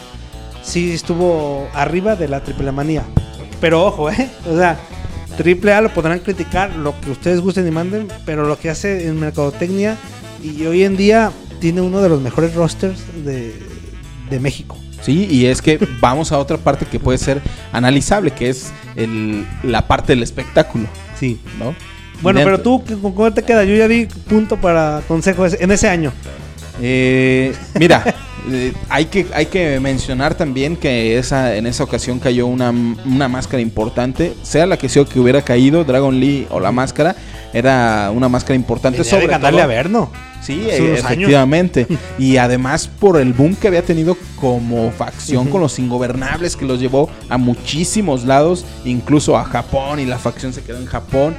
sí 0.64 0.94
estuvo 0.94 1.68
arriba 1.74 2.16
de 2.16 2.30
la 2.30 2.42
triple 2.42 2.72
manía. 2.72 3.04
Pero 3.60 3.86
ojo, 3.86 4.10
¿eh? 4.10 4.30
O 4.50 4.56
sea, 4.58 4.78
triple 5.36 5.74
A 5.74 5.82
lo 5.82 5.90
podrán 5.94 6.20
criticar 6.20 6.74
lo 6.78 6.94
que 7.02 7.12
ustedes 7.12 7.42
gusten 7.42 7.68
y 7.68 7.72
manden, 7.72 8.08
pero 8.26 8.46
lo 8.48 8.58
que 8.58 8.70
hace 8.70 9.08
en 9.08 9.20
mercadotecnia 9.20 9.98
y 10.44 10.66
hoy 10.66 10.84
en 10.84 10.98
día 10.98 11.32
tiene 11.60 11.82
uno 11.82 12.02
de 12.02 12.10
los 12.10 12.22
mejores 12.22 12.54
rosters 12.56 13.00
de, 13.26 13.54
de 14.30 14.40
México. 14.40 14.78
Sí, 15.02 15.28
y 15.30 15.46
es 15.48 15.62
que 15.62 15.80
vamos 16.02 16.32
a 16.32 16.38
otra 16.38 16.58
parte 16.58 16.86
que 16.86 17.00
puede 17.00 17.18
ser 17.18 17.42
analizable, 17.72 18.32
que 18.32 18.50
es 18.50 18.72
el- 18.96 19.46
la 19.64 19.88
parte 19.88 20.14
del 20.14 20.24
espectáculo, 20.24 20.88
Sí. 21.20 21.40
¿no? 21.60 21.76
Bueno, 22.22 22.40
pero 22.44 22.60
tú, 22.62 22.82
¿con 23.02 23.12
cuál 23.12 23.34
te 23.34 23.44
queda? 23.44 23.64
Yo 23.66 23.76
ya 23.76 23.88
di 23.88 24.06
punto 24.06 24.56
para 24.58 25.02
consejo 25.08 25.46
ese- 25.46 25.62
en 25.64 25.72
ese 25.72 25.90
año. 25.90 26.12
Eh, 26.82 27.54
mira, 27.80 28.04
eh, 28.52 28.74
hay, 28.90 29.06
que, 29.06 29.26
hay 29.34 29.46
que 29.48 29.80
mencionar 29.80 30.36
también 30.36 30.76
que 30.76 31.18
esa, 31.18 31.56
en 31.56 31.66
esa 31.68 31.84
ocasión 31.84 32.20
cayó 32.20 32.48
una, 32.48 32.70
una 32.72 33.28
máscara 33.28 33.62
importante, 33.62 34.34
sea 34.44 34.66
la 34.66 34.78
que 34.78 34.90
sea 34.90 35.06
que 35.06 35.20
hubiera 35.20 35.42
caído, 35.42 35.84
Dragon 35.84 36.20
Lee 36.20 36.48
o 36.50 36.60
la 36.60 36.72
máscara, 36.72 37.16
era 37.54 38.10
una 38.14 38.30
máscara 38.30 38.56
importante 38.56 39.00
Venía 39.00 39.12
de 39.12 39.18
sobre 39.22 39.28
ganarle 39.28 39.58
todo- 39.60 39.64
a 39.64 39.68
Verno. 39.68 40.12
Sí, 40.42 40.66
eh, 40.70 40.76
años. 40.76 41.00
efectivamente. 41.00 41.88
y 42.20 42.36
además 42.38 42.88
por 43.00 43.18
el 43.20 43.32
boom 43.32 43.56
que 43.56 43.68
había 43.70 43.84
tenido 43.84 44.18
como 44.36 44.92
facción 44.92 45.48
con 45.48 45.62
los 45.62 45.80
ingobernables 45.80 46.58
que 46.58 46.66
los 46.66 46.82
llevó 46.82 47.10
a 47.30 47.38
muchísimos 47.38 48.26
lados, 48.26 48.66
incluso 48.84 49.38
a 49.38 49.46
Japón 49.46 50.00
y 50.02 50.06
la 50.06 50.18
facción 50.20 50.52
se 50.52 50.62
quedó 50.62 50.80
en 50.80 50.86
Japón. 50.86 51.36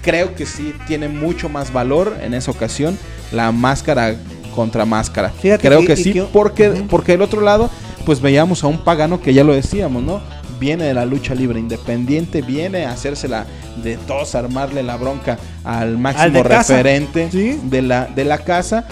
Creo 0.00 0.34
que 0.34 0.46
sí 0.46 0.72
tiene 0.86 1.08
mucho 1.08 1.50
más 1.50 1.72
valor 1.72 2.16
en 2.22 2.32
esa 2.32 2.50
ocasión 2.50 2.96
la 3.32 3.52
máscara 3.52 4.14
contra 4.54 4.84
máscara. 4.84 5.30
Fíjate 5.30 5.66
Creo 5.68 5.80
que- 5.80 5.86
que, 5.88 5.92
y 6.00 6.04
sí, 6.04 6.12
que- 6.12 6.22
porque, 6.22 6.70
porque 6.88 7.12
del 7.12 7.22
otro 7.22 7.40
lado, 7.40 7.70
pues 8.04 8.20
veíamos 8.20 8.64
a 8.64 8.66
un 8.66 8.78
pagano 8.78 9.20
que 9.20 9.34
ya 9.34 9.44
lo 9.44 9.54
decíamos, 9.54 10.02
¿no? 10.02 10.20
Viene 10.60 10.84
de 10.84 10.94
la 10.94 11.04
lucha 11.06 11.34
libre 11.34 11.60
independiente, 11.60 12.42
viene 12.42 12.84
a 12.86 12.92
hacérsela 12.92 13.46
de 13.82 13.96
todos, 13.96 14.34
armarle 14.34 14.82
la 14.82 14.96
bronca 14.96 15.38
al 15.62 15.98
máximo 15.98 16.30
de 16.32 16.42
referente 16.42 17.28
Sí. 17.30 17.60
de, 17.62 17.82
la, 17.82 18.06
de 18.06 18.24
la 18.24 18.38
casa, 18.38 18.86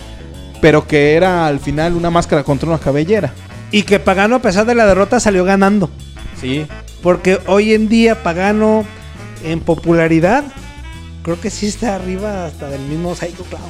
pero 0.60 0.86
que 0.86 1.14
era 1.14 1.46
al 1.46 1.58
final 1.58 1.94
una 1.94 2.10
máscara 2.10 2.44
contra 2.44 2.68
una 2.68 2.78
cabellera. 2.78 3.32
Y 3.72 3.82
que 3.82 3.98
Pagano, 3.98 4.36
a 4.36 4.42
pesar 4.42 4.64
de 4.64 4.76
la 4.76 4.86
derrota, 4.86 5.18
salió 5.18 5.44
ganando. 5.44 5.90
Sí, 6.40 6.66
Porque 7.02 7.38
hoy 7.46 7.72
en 7.74 7.88
día 7.88 8.22
Pagano 8.22 8.84
en 9.44 9.60
popularidad 9.60 10.44
creo 11.22 11.40
que 11.40 11.50
sí 11.50 11.66
está 11.66 11.94
arriba 11.96 12.46
hasta 12.46 12.68
del 12.68 12.80
mismo 12.82 13.14
Psycho 13.16 13.42
Clown. 13.44 13.62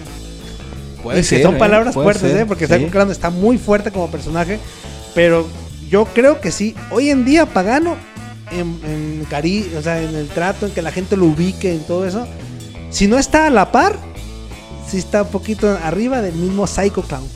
Puede 1.07 1.26
que 1.26 1.42
son 1.42 1.57
¿eh? 1.57 1.59
palabras 1.59 1.94
fuertes, 1.94 2.30
ser, 2.32 2.40
¿eh? 2.42 2.46
Porque. 2.46 2.66
Psycho 2.66 2.90
Clown 2.90 3.11
está 3.11 3.30
muy 3.30 3.59
fuerte 3.59 3.90
como 3.90 4.11
personaje. 4.11 4.59
Pero 5.14 5.46
yo 5.88 6.04
creo 6.07 6.40
que 6.40 6.50
sí. 6.50 6.74
Hoy 6.90 7.11
en 7.11 7.24
día 7.24 7.46
Pagano 7.46 7.96
en, 8.52 8.78
en 8.84 9.26
cari 9.28 9.70
o 9.76 9.82
sea, 9.82 10.00
en 10.02 10.14
el 10.14 10.28
trato, 10.28 10.66
en 10.66 10.72
que 10.72 10.82
la 10.82 10.92
gente 10.92 11.16
lo 11.16 11.26
ubique, 11.26 11.72
en 11.72 11.80
todo 11.80 12.07
eso. 12.07 12.26
Si 12.90 13.07
no 13.07 13.18
está 13.18 13.46
a 13.46 13.50
la 13.50 13.72
par, 13.72 13.96
sí 14.88 14.98
está 14.98 15.22
un 15.22 15.30
poquito 15.30 15.76
arriba 15.82 16.22
del 16.22 16.34
mismo 16.34 16.66
Psycho 16.66 17.02
Clown. 17.02 17.26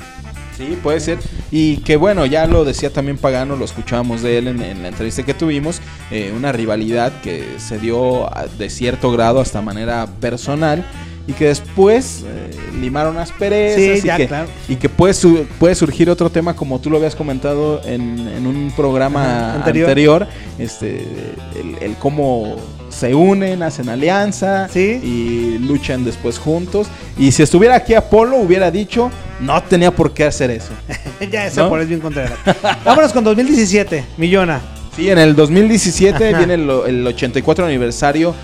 Sí, 0.57 0.79
puede 0.83 1.01
ser. 1.01 1.19
Y 1.51 1.79
que 1.79 1.97
bueno, 1.97 2.27
ya 2.27 2.47
lo 2.47 2.65
decía 2.67 2.93
también 2.93 3.17
Pagano, 3.17 3.57
lo 3.57 3.65
escuchábamos 3.65 4.21
de 4.21 4.37
él 4.39 4.49
en, 4.49 4.63
en 4.63 4.83
la 4.83 4.89
entrevista 4.89 5.23
que 5.23 5.33
tuvimos, 5.33 5.81
eh, 6.11 6.33
una 6.37 6.53
rivalidad 6.53 7.13
que 7.23 7.57
se 7.59 7.79
dio 7.79 8.27
a- 8.37 8.47
de 8.47 8.69
cierto 8.69 9.11
grado 9.11 9.41
hasta 9.41 9.63
manera 9.63 10.07
personal 10.21 10.85
y 11.27 11.33
que 11.33 11.47
después 11.47 12.25
eh, 12.27 12.51
limaron 12.81 13.17
asperezas 13.19 13.77
Sí, 14.01 14.05
y, 14.05 14.07
ya, 14.07 14.17
que, 14.17 14.27
claro. 14.27 14.49
y 14.69 14.77
que 14.77 14.89
puede, 14.89 15.15
su- 15.15 15.47
puede 15.59 15.75
surgir 15.75 16.09
otro 16.11 16.31
tema 16.31 16.55
como 16.57 16.81
tú 16.81 16.91
lo 16.91 16.97
habías 16.97 17.15
comentado 17.15 17.81
en, 17.85 18.19
en 18.29 18.47
un 18.47 18.73
programa 18.77 19.23
Ajá, 19.51 19.55
anterior, 19.57 19.89
anterior. 19.89 20.27
este, 20.59 21.07
el, 21.61 21.77
el 21.81 21.95
cómo 21.97 22.57
se 22.89 23.15
unen, 23.15 23.63
hacen 23.63 23.89
alianza 23.89 24.69
Sí. 24.69 25.01
y 25.03 25.59
luchan 25.59 26.05
después 26.05 26.39
juntos. 26.39 26.89
Y 27.17 27.31
si 27.33 27.43
estuviera 27.43 27.77
aquí 27.77 27.95
Apolo 27.95 28.37
hubiera 28.39 28.71
dicho, 28.71 29.11
no 29.41 29.63
tenía 29.63 29.91
por 29.93 30.13
qué 30.13 30.25
hacer 30.25 30.51
eso. 30.51 30.71
ya 31.31 31.47
ese 31.47 31.61
¿No? 31.61 31.77
es 31.79 31.87
bien 31.89 32.01
Contreras. 32.01 32.33
Vámonos 32.85 33.13
con 33.13 33.23
2017, 33.25 34.05
Millona. 34.17 34.61
Sí, 34.97 35.09
en 35.09 35.19
el 35.19 35.37
2017 35.37 36.29
Ajá. 36.31 36.39
viene 36.39 36.55
el, 36.55 36.69
el 36.89 37.07
84 37.07 37.65
aniversario 37.67 38.35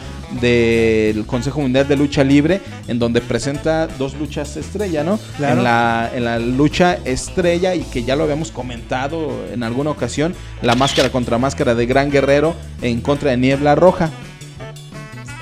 del 0.41 1.25
Consejo 1.27 1.61
Mundial 1.61 1.87
de 1.89 1.97
Lucha 1.97 2.25
Libre, 2.25 2.61
en 2.89 2.99
donde 2.99 3.21
presenta 3.21 3.87
dos 3.87 4.15
luchas 4.15 4.57
estrella, 4.57 5.05
¿no? 5.05 5.19
Claro. 5.37 5.59
En, 5.59 5.65
la, 5.65 6.11
en 6.15 6.25
la 6.25 6.39
lucha 6.39 6.99
estrella, 7.05 7.75
y 7.75 7.83
que 7.83 8.05
ya 8.05 8.17
lo 8.17 8.25
habíamos 8.25 8.51
comentado 8.51 9.31
en 9.53 9.63
alguna 9.63 9.91
ocasión, 9.91 10.35
la 10.63 10.75
máscara 10.75 11.11
contra 11.11 11.39
máscara 11.39 11.75
de 11.75 11.87
Gran 11.87 12.11
Guerrero 12.11 12.55
en 12.83 13.01
contra 13.01 13.31
de 13.31 13.37
Niebla 13.37 13.75
Roja. 13.75 14.11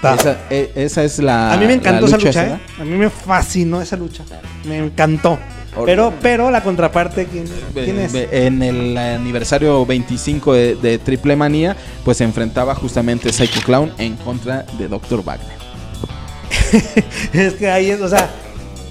Esa, 0.03 0.37
e- 0.51 0.71
esa 0.75 1.03
es 1.03 1.19
la. 1.19 1.53
A 1.55 1.57
mí 1.57 1.67
me 1.67 1.73
encantó 1.73 2.05
esa 2.05 2.19
lucha, 2.19 2.47
¿eh? 2.47 2.59
A 2.79 2.85
mí 2.85 2.95
me 2.97 3.09
fascinó 3.09 3.81
esa 3.81 3.97
lucha. 3.97 4.23
Me 4.67 4.77
encantó. 4.77 5.39
Pero, 5.85 6.13
pero 6.23 6.51
la 6.51 6.63
contraparte, 6.63 7.27
¿quién, 7.27 7.47
quién 7.75 7.99
es? 8.01 8.13
Be- 8.13 8.47
En 8.47 8.63
el 8.63 8.97
aniversario 8.97 9.85
25 9.85 10.53
de, 10.55 10.77
de 10.77 10.99
Triple 10.99 11.37
Manía, 11.37 11.77
pues 12.05 12.19
se 12.19 12.25
enfrentaba 12.25 12.75
justamente 12.75 13.33
Psycho 13.33 13.61
Clown 13.63 13.93
en 13.99 14.17
contra 14.17 14.65
de 14.79 14.89
Dr. 14.89 15.25
Wagner. 15.25 15.57
es 17.33 17.55
que 17.55 17.71
ahí 17.71 17.91
es, 17.91 18.01
o 18.01 18.09
sea, 18.09 18.31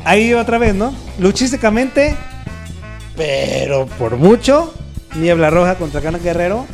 ahí 0.04 0.34
otra 0.34 0.58
vez, 0.58 0.76
¿no? 0.76 0.94
Luchísticamente, 1.20 2.16
pero 3.16 3.86
por 3.86 4.18
mucho, 4.18 4.74
Niebla 5.16 5.50
Roja 5.50 5.76
contra 5.76 6.02
Cana 6.02 6.18
Guerrero, 6.18 6.66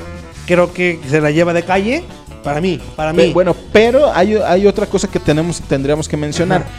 creo 0.46 0.74
que 0.74 1.00
se 1.10 1.22
la 1.22 1.32
lleva 1.32 1.54
de 1.54 1.64
calle. 1.64 2.04
Para 2.44 2.62
mí, 2.62 2.80
para 2.96 3.12
mí. 3.12 3.24
Pe- 3.24 3.34
Bueno, 3.34 3.56
pero 3.74 4.12
hay, 4.14 4.36
hay 4.36 4.66
otra 4.66 4.86
cosa 4.86 5.08
que 5.10 5.20
tenemos, 5.20 5.60
tendríamos 5.62 6.08
que 6.08 6.16
mencionar. 6.18 6.62
Ajá. 6.62 6.70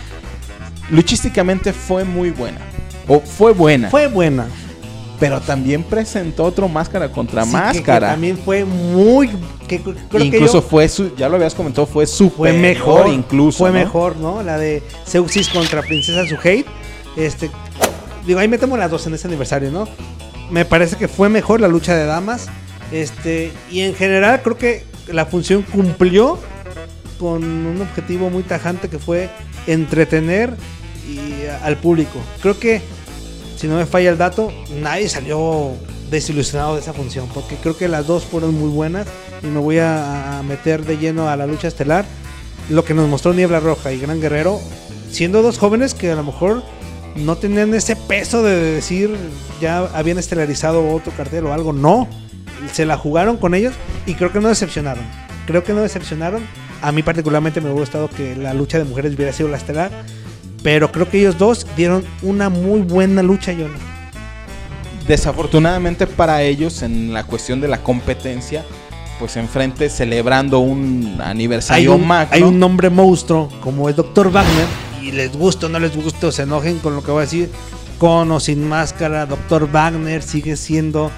Luchísticamente 0.91 1.73
fue 1.73 2.03
muy 2.05 2.31
buena. 2.31 2.59
O 3.13 3.21
fue 3.21 3.53
buena. 3.53 3.91
fue 3.91 4.07
buena. 4.07 4.47
Pero 5.19 5.39
también 5.41 5.83
presentó 5.83 6.45
otro 6.45 6.67
máscara 6.69 7.11
contra 7.13 7.45
Sí, 7.45 7.51
que- 7.51 7.57
que 7.57 7.63
máscara. 7.63 8.11
también 8.13 8.39
fue 8.39 8.65
muy. 8.65 9.29
Que, 9.69 9.81
creo 9.81 10.25
incluso 10.25 10.55
yo- 10.55 10.63
fue 10.63 10.89
su, 10.89 11.15
ya 11.15 11.29
lo 11.29 11.37
habías 11.37 11.55
comentado, 11.55 11.87
fue 11.87 12.07
su 12.07 12.31
fue 12.31 12.53
mejor. 12.55 13.09
incluso. 13.09 13.59
Fue 13.59 13.69
¿no? 13.71 13.75
mejor, 13.75 14.17
¿no? 14.17 14.43
La 14.43 14.57
de 14.57 14.83
Zeuxis 15.07 15.49
contra 15.51 15.83
Princesa 15.83 16.25
Suheit. 16.27 16.65
Este. 17.17 17.51
Digo, 18.27 18.39
ahí 18.39 18.49
metemos 18.49 18.79
las 18.79 18.91
dos 18.91 19.07
en 19.07 19.15
ese 19.15 19.27
aniversario, 19.29 19.71
¿no? 19.71 19.87
Me 20.51 20.65
parece 20.65 20.97
que 20.97 21.07
fue 21.09 21.29
mejor 21.29 21.61
la 21.61 21.69
lucha 21.69 21.95
de 21.95 22.07
damas. 22.07 22.47
Este. 22.93 23.53
Y 23.71 23.81
en 23.81 23.95
general 23.95 24.41
creo 24.43 24.57
que 24.57 24.85
la 25.09 25.27
función 25.27 25.63
cumplió 25.63 26.39
con 27.19 27.45
un 27.45 27.83
objetivo 27.83 28.31
muy 28.31 28.43
tajante 28.43 28.89
que 28.89 28.99
fue 28.99 29.29
entretener 29.67 30.55
y, 31.07 31.47
al 31.63 31.77
público. 31.77 32.19
Creo 32.41 32.59
que, 32.59 32.81
si 33.61 33.69
no 33.69 33.77
me 33.77 33.85
falla 33.85 34.09
el 34.09 34.17
dato, 34.17 34.51
nadie 34.81 35.07
salió 35.07 35.73
desilusionado 36.11 36.77
de 36.77 36.81
esa 36.81 36.95
función, 36.95 37.29
porque 37.35 37.57
creo 37.57 37.77
que 37.77 37.89
las 37.89 38.07
dos 38.07 38.25
fueron 38.25 38.55
muy 38.55 38.71
buenas 38.71 39.07
y 39.43 39.49
me 39.49 39.61
voy 39.61 39.79
a, 39.79 40.43
meter 40.49 40.87
de 40.87 40.97
lleno 40.97 41.29
a 41.29 41.37
la 41.37 41.47
lucha 41.47 41.69
estelar. 41.69 42.07
Lo 42.71 42.87
que 42.87 42.95
nos 42.95 43.07
mostró 43.07 43.35
Niebla 43.35 43.61
Roja 43.61 43.93
y 43.93 44.01
Gran 44.01 44.19
Guerrero, 44.19 44.59
siendo 45.11 45.43
dos 45.43 45.59
jóvenes 45.59 45.93
que 45.93 46.11
a 46.11 46.15
lo 46.15 46.25
mejor 46.25 46.63
no 47.17 47.37
tenían 47.37 47.75
ese 47.75 47.97
peso 47.97 48.43
de 48.43 48.55
decir 48.55 49.15
ya 49.61 49.81
habían 49.93 50.17
estelarizado 50.17 50.89
otro 50.91 51.13
cartel 51.15 51.45
o 51.45 51.53
algo, 51.53 51.75
no. 51.75 52.09
Se 52.73 52.87
la 52.87 52.97
jugaron 52.97 53.37
con 53.37 53.55
ellos 53.55 53.75
y 54.07 54.15
creo 54.15 54.33
que 54.33 54.41
no 54.41 54.49
decepcionaron. 54.49 55.05
Creo 55.47 55.65
que 55.65 55.75
no 55.75 55.83
decepcionaron. 55.83 56.47
A 56.81 56.93
mí 56.93 57.03
particularmente 57.03 57.61
me 57.61 57.67
hubiera 57.67 57.81
gustado 57.81 58.09
que 58.09 58.37
la 58.37 58.55
lucha 58.55 58.79
de 58.79 58.85
mujeres 58.85 59.15
hubiera 59.15 59.35
sido 59.35 59.51
la 59.51 59.59
estelar. 59.59 59.91
Pero 60.63 60.93
creo 60.93 61.09
que 61.09 61.21
ellos 61.21 61.39
dos 61.39 61.67
dieron 61.77 62.05
una 62.23 62.49
muy 62.49 62.81
buena 62.81 63.23
lucha, 63.23 63.55
John. 63.59 63.73
Desafortunadamente 65.07 66.07
para 66.07 66.43
ellos, 66.43 66.83
en 66.83 67.13
la 67.13 67.25
cuestión 67.25 67.61
de 67.61 67.69
la 67.69 67.83
competencia, 67.83 68.65
pues 69.19 69.37
enfrente 69.37 69.89
celebrando 69.91 70.61
un 70.61 71.19
Hay 71.21 71.31
aniversario 71.31 71.95
un, 71.95 72.07
magno. 72.07 72.33
hay 72.33 72.43
un 72.43 72.59
nombre 72.59 72.91
monstruo 72.91 73.49
como 73.61 73.89
es 73.89 73.97
Dr. 73.97 74.31
Wagner. 74.31 74.67
Y 75.03 75.13
les 75.13 75.33
gusta 75.37 75.67
o 75.67 75.69
no 75.69 75.79
les 75.79 75.97
gusta 75.97 76.29
o 76.29 76.33
se 76.33 76.43
enojen 76.43 76.79
con 76.79 76.95
lo 76.95 77.03
que 77.03 77.11
voy 77.11 77.21
a 77.21 77.25
decir. 77.25 77.51
Con 77.99 78.31
o 78.31 78.41
sin 78.41 78.67
máscara, 78.69 79.27
Dr. 79.27 79.71
Wagner 79.71 80.23
sigue 80.23 80.57
siendo 80.57 81.11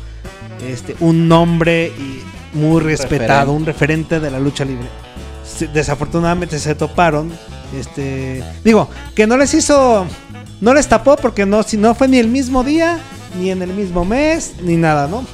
este, 0.66 0.97
un 1.01 1.28
nombre 1.28 1.93
y 1.99 2.22
muy 2.57 2.80
respetado, 2.80 3.26
Referente. 3.26 3.51
un 3.51 3.66
referente 3.66 4.20
de 4.20 4.30
la 4.30 4.40
lucha 4.40 4.64
libre. 4.64 4.86
Desafortunadamente 5.72 6.59
se 6.59 6.74
toparon. 6.74 7.30
Este, 7.78 8.44
digo, 8.64 8.88
que 9.14 9.26
no 9.26 9.36
les 9.36 9.54
hizo, 9.54 10.06
no 10.60 10.74
les 10.74 10.88
tapó 10.88 11.16
porque 11.16 11.46
no, 11.46 11.62
si 11.62 11.76
no 11.76 11.94
fue 11.94 12.08
ni 12.08 12.18
el 12.18 12.28
mismo 12.28 12.64
día, 12.64 12.98
ni 13.38 13.50
en 13.50 13.62
el 13.62 13.72
mismo 13.72 14.04
mes, 14.04 14.54
ni 14.62 14.76
nada, 14.76 15.08
¿no? 15.08 15.24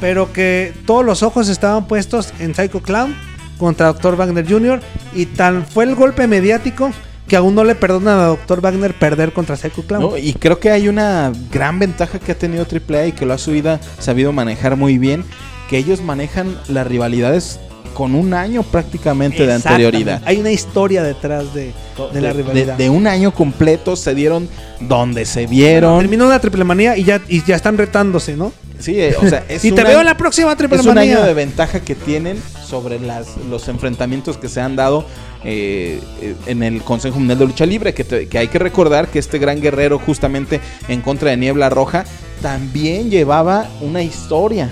Pero 0.00 0.32
que 0.32 0.74
todos 0.86 1.04
los 1.04 1.22
ojos 1.22 1.48
estaban 1.48 1.86
puestos 1.86 2.32
en 2.38 2.54
Psycho 2.54 2.82
Clown 2.82 3.16
contra 3.58 3.92
Dr. 3.92 4.16
Wagner 4.16 4.48
Jr. 4.48 4.80
Y 5.14 5.26
tan 5.26 5.66
fue 5.66 5.84
el 5.84 5.94
golpe 5.94 6.26
mediático 6.26 6.92
que 7.26 7.36
aún 7.36 7.54
no 7.54 7.64
le 7.64 7.74
perdonan 7.74 8.18
a 8.18 8.26
Dr. 8.26 8.60
Wagner 8.60 8.94
perder 8.94 9.32
contra 9.32 9.56
Psycho 9.56 9.82
Clown. 9.82 10.14
Y 10.18 10.32
creo 10.34 10.58
que 10.58 10.70
hay 10.70 10.88
una 10.88 11.32
gran 11.52 11.78
ventaja 11.78 12.18
que 12.18 12.32
ha 12.32 12.38
tenido 12.38 12.64
AAA 12.64 13.08
y 13.08 13.12
que 13.12 13.26
lo 13.26 13.34
ha 13.34 13.38
subido, 13.38 13.78
sabido 13.98 14.32
manejar 14.32 14.76
muy 14.76 14.98
bien, 14.98 15.24
que 15.68 15.78
ellos 15.78 16.00
manejan 16.00 16.56
las 16.68 16.86
rivalidades 16.86 17.60
con 17.98 18.14
un 18.14 18.32
año 18.32 18.62
prácticamente 18.62 19.44
de 19.44 19.54
anterioridad. 19.54 20.22
Hay 20.24 20.36
una 20.38 20.52
historia 20.52 21.02
detrás 21.02 21.52
de, 21.52 21.72
de 22.12 22.20
la 22.20 22.32
rivalidad. 22.32 22.76
de 22.76 22.88
un 22.88 23.08
año 23.08 23.34
completo 23.34 23.96
se 23.96 24.14
dieron 24.14 24.48
donde 24.78 25.24
se 25.24 25.48
vieron. 25.48 25.98
Terminó 25.98 26.28
la 26.28 26.38
triple 26.38 26.62
manía 26.62 26.96
y 26.96 27.02
ya, 27.02 27.20
y 27.28 27.42
ya 27.44 27.56
están 27.56 27.76
retándose, 27.76 28.36
¿no? 28.36 28.52
Sí, 28.78 29.00
eh, 29.00 29.16
o 29.20 29.28
sea, 29.28 29.44
es 29.48 29.64
y 29.64 29.72
te 29.72 29.80
un 29.80 29.88
veo 29.88 29.88
año- 29.88 30.00
en 30.02 30.06
la 30.06 30.16
próxima 30.16 30.54
triple 30.54 30.78
Es 30.78 30.86
un 30.86 30.94
manía. 30.94 31.16
año 31.16 31.26
de 31.26 31.34
ventaja 31.34 31.80
que 31.80 31.96
tienen 31.96 32.40
sobre 32.64 33.00
las, 33.00 33.36
los 33.50 33.66
enfrentamientos 33.66 34.36
que 34.38 34.48
se 34.48 34.60
han 34.60 34.76
dado 34.76 35.04
eh, 35.42 36.00
eh, 36.22 36.34
en 36.46 36.62
el 36.62 36.82
Consejo 36.82 37.18
Mundial 37.18 37.40
de 37.40 37.46
Lucha 37.46 37.66
Libre. 37.66 37.94
Que, 37.94 38.04
te- 38.04 38.28
que 38.28 38.38
hay 38.38 38.46
que 38.46 38.60
recordar 38.60 39.08
que 39.08 39.18
este 39.18 39.40
gran 39.40 39.60
guerrero, 39.60 39.98
justamente 39.98 40.60
en 40.86 41.00
contra 41.00 41.30
de 41.30 41.36
Niebla 41.36 41.68
Roja, 41.68 42.04
también 42.42 43.10
llevaba 43.10 43.66
una 43.80 44.02
historia. 44.02 44.70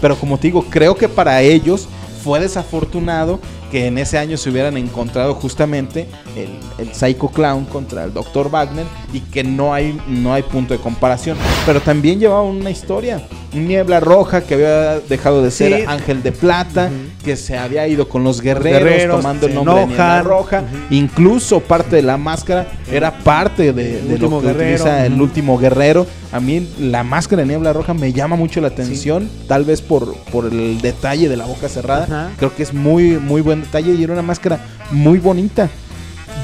Pero 0.00 0.16
como 0.16 0.36
te 0.36 0.48
digo, 0.48 0.64
creo 0.68 0.96
que 0.96 1.08
para 1.08 1.42
ellos 1.42 1.88
fue 2.22 2.40
desafortunado 2.40 3.40
que 3.70 3.86
en 3.86 3.98
ese 3.98 4.18
año 4.18 4.36
se 4.36 4.50
hubieran 4.50 4.76
encontrado 4.76 5.34
justamente 5.34 6.08
el, 6.36 6.50
el 6.78 6.92
Psycho 6.92 7.28
Clown 7.28 7.64
contra 7.66 8.04
el 8.04 8.12
Dr. 8.12 8.50
Wagner 8.50 8.84
y 9.12 9.20
que 9.20 9.44
no 9.44 9.72
hay, 9.72 9.98
no 10.08 10.34
hay 10.34 10.42
punto 10.42 10.74
de 10.74 10.80
comparación. 10.80 11.36
Pero 11.66 11.80
también 11.80 12.18
llevaba 12.18 12.42
una 12.42 12.70
historia. 12.70 13.22
Niebla 13.52 14.00
Roja 14.00 14.42
que 14.42 14.54
había 14.54 15.00
dejado 15.00 15.42
de 15.42 15.50
ser 15.50 15.60
Sí. 15.70 15.84
Ángel 15.86 16.22
de 16.22 16.32
Plata, 16.32 16.90
que 17.24 17.36
se 17.36 17.56
había 17.58 17.86
ido 17.86 18.08
con 18.08 18.24
los 18.24 18.40
guerreros, 18.40 18.82
guerreros, 18.82 19.16
tomando 19.16 19.46
el 19.46 19.54
nombre 19.54 19.74
de 19.80 19.86
Niebla. 19.86 20.22
Roja. 20.22 20.64
Incluso 20.90 21.60
parte 21.60 21.96
de 21.96 22.02
la 22.02 22.16
máscara 22.16 22.66
era 22.90 23.18
parte 23.18 23.72
de, 23.72 24.02
lo 24.18 24.40
que 24.40 24.46
guerrero. 24.46 24.74
utiliza 24.74 25.06
el 25.06 25.20
último 25.20 25.58
guerrero. 25.58 26.06
A 26.32 26.38
mí 26.40 26.68
la 26.78 27.02
máscara 27.02 27.42
de 27.42 27.48
Niebla 27.48 27.72
Roja 27.72 27.92
me 27.92 28.12
llama 28.12 28.36
mucho 28.36 28.60
la 28.60 28.68
atención, 28.68 29.28
tal 29.48 29.64
vez 29.64 29.82
por, 29.82 30.14
por 30.32 30.46
el 30.46 30.80
detalle 30.80 31.28
de 31.28 31.36
la 31.36 31.44
boca 31.46 31.68
cerrada. 31.68 32.04
Ajá. 32.04 32.30
Creo 32.36 32.54
que 32.54 32.62
es 32.62 32.72
muy, 32.72 33.18
muy 33.18 33.40
buen 33.40 33.62
detalle 33.62 33.94
y 33.94 34.02
era 34.04 34.12
una 34.12 34.22
máscara 34.22 34.60
muy 34.92 35.18
bonita. 35.18 35.68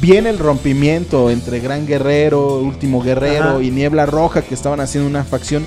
Viene 0.00 0.28
el 0.30 0.38
rompimiento 0.38 1.30
entre 1.30 1.60
Gran 1.60 1.86
Guerrero, 1.86 2.58
Último 2.58 3.00
Guerrero 3.00 3.50
Ajá. 3.50 3.62
y 3.62 3.70
Niebla 3.70 4.04
Roja 4.06 4.42
que 4.42 4.54
estaban 4.54 4.80
haciendo 4.80 5.08
una 5.08 5.22
facción 5.24 5.64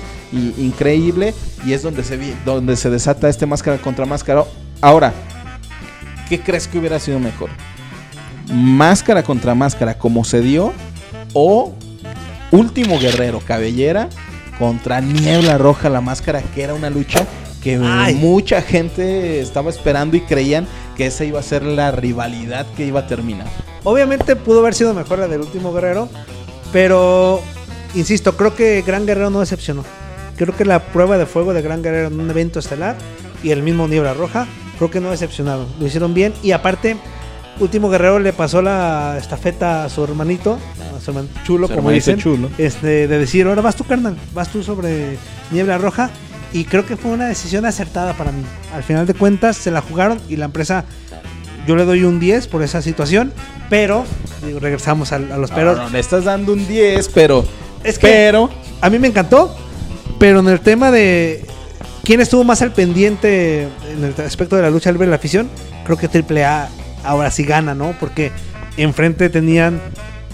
increíble 0.58 1.34
y 1.66 1.72
es 1.72 1.82
donde 1.82 2.04
se, 2.04 2.16
vi- 2.16 2.34
donde 2.44 2.76
se 2.76 2.90
desata 2.90 3.28
este 3.28 3.46
máscara 3.46 3.78
contra 3.78 4.04
máscara. 4.06 4.44
Ahora, 4.82 5.12
¿qué 6.28 6.38
crees 6.40 6.68
que 6.68 6.78
hubiera 6.78 6.98
sido 7.00 7.18
mejor? 7.18 7.48
¿Máscara 8.52 9.22
contra 9.22 9.54
máscara 9.54 9.94
como 9.96 10.24
se 10.24 10.40
dio? 10.42 10.72
¿O 11.32 11.72
Último 12.50 12.98
Guerrero, 12.98 13.40
Cabellera 13.40 14.08
contra 14.58 15.00
Niebla 15.00 15.56
Roja, 15.56 15.88
la 15.88 16.00
máscara 16.00 16.42
que 16.42 16.62
era 16.62 16.74
una 16.74 16.90
lucha 16.90 17.26
que 17.62 17.78
Ay. 17.82 18.14
mucha 18.14 18.62
gente 18.62 19.40
estaba 19.40 19.70
esperando 19.70 20.16
y 20.16 20.22
creían 20.22 20.66
que 20.96 21.06
esa 21.06 21.24
iba 21.24 21.40
a 21.40 21.42
ser 21.42 21.62
la 21.62 21.90
rivalidad 21.90 22.66
que 22.76 22.86
iba 22.86 23.00
a 23.00 23.06
terminar? 23.06 23.46
Obviamente 23.84 24.36
pudo 24.36 24.60
haber 24.60 24.74
sido 24.74 24.94
mejor 24.94 25.18
la 25.18 25.28
del 25.28 25.40
último 25.40 25.72
guerrero, 25.72 26.08
pero 26.72 27.40
insisto, 27.94 28.36
creo 28.36 28.54
que 28.54 28.82
Gran 28.86 29.06
Guerrero 29.06 29.30
no 29.30 29.40
decepcionó. 29.40 29.84
Creo 30.36 30.56
que 30.56 30.64
la 30.64 30.80
prueba 30.80 31.18
de 31.18 31.26
fuego 31.26 31.52
de 31.52 31.62
Gran 31.62 31.82
Guerrero 31.82 32.08
en 32.08 32.20
un 32.20 32.30
evento 32.30 32.58
estelar 32.58 32.96
y 33.42 33.50
el 33.50 33.62
mismo 33.62 33.88
Niebla 33.88 34.14
Roja, 34.14 34.46
creo 34.76 34.90
que 34.90 35.00
no 35.00 35.10
decepcionaron. 35.10 35.66
Lo 35.78 35.86
hicieron 35.86 36.14
bien 36.14 36.32
y 36.42 36.52
aparte, 36.52 36.96
Último 37.60 37.88
Guerrero 37.90 38.18
le 38.18 38.32
pasó 38.32 38.62
la 38.62 39.16
estafeta 39.18 39.84
a 39.84 39.88
su 39.88 40.02
hermanito, 40.02 40.58
a 40.96 41.00
su 41.00 41.10
hermano 41.10 41.28
chulo, 41.44 41.66
Su 41.68 41.74
como 41.74 41.90
hermanito 41.90 42.10
dicen, 42.12 42.18
chulo. 42.18 42.48
Este, 42.58 43.06
de 43.06 43.18
decir, 43.18 43.46
ahora 43.46 43.60
vas 43.62 43.76
tú, 43.76 43.84
carnal, 43.84 44.16
vas 44.34 44.48
tú 44.48 44.62
sobre 44.62 45.16
Niebla 45.50 45.78
Roja. 45.78 46.10
Y 46.52 46.64
creo 46.64 46.84
que 46.84 46.96
fue 46.96 47.12
una 47.12 47.26
decisión 47.28 47.64
acertada 47.66 48.14
para 48.14 48.32
mí. 48.32 48.42
Al 48.74 48.82
final 48.82 49.06
de 49.06 49.14
cuentas, 49.14 49.56
se 49.56 49.70
la 49.70 49.82
jugaron 49.82 50.18
y 50.28 50.36
la 50.36 50.46
empresa 50.46 50.84
yo 51.66 51.76
le 51.76 51.84
doy 51.84 52.02
un 52.04 52.18
10 52.18 52.48
por 52.48 52.62
esa 52.62 52.82
situación, 52.82 53.32
pero 53.68 54.04
digo, 54.44 54.58
regresamos 54.58 55.12
a, 55.12 55.16
a 55.16 55.20
los 55.38 55.50
peros. 55.52 55.76
No, 55.76 55.84
no, 55.84 55.90
le 55.90 56.00
estás 56.00 56.24
dando 56.24 56.52
un 56.54 56.66
10, 56.66 57.08
pero. 57.10 57.44
Es 57.84 57.98
que- 57.98 58.06
pero. 58.08 58.50
A 58.80 58.88
mí 58.90 58.98
me 58.98 59.06
encantó, 59.08 59.54
pero 60.18 60.40
en 60.40 60.48
el 60.48 60.58
tema 60.60 60.90
de 60.90 61.44
quién 62.02 62.20
estuvo 62.20 62.42
más 62.42 62.62
al 62.62 62.72
pendiente 62.72 63.68
en 63.92 64.04
el 64.04 64.14
aspecto 64.26 64.56
de 64.56 64.62
la 64.62 64.70
lucha 64.70 64.90
libre 64.90 65.06
de 65.06 65.10
la 65.10 65.16
afición, 65.16 65.48
creo 65.84 65.98
que 65.98 66.06
AAA 66.08 66.68
ahora 67.04 67.30
sí 67.30 67.44
gana, 67.44 67.74
¿no? 67.74 67.94
Porque 67.98 68.32
enfrente 68.76 69.28
tenían 69.28 69.80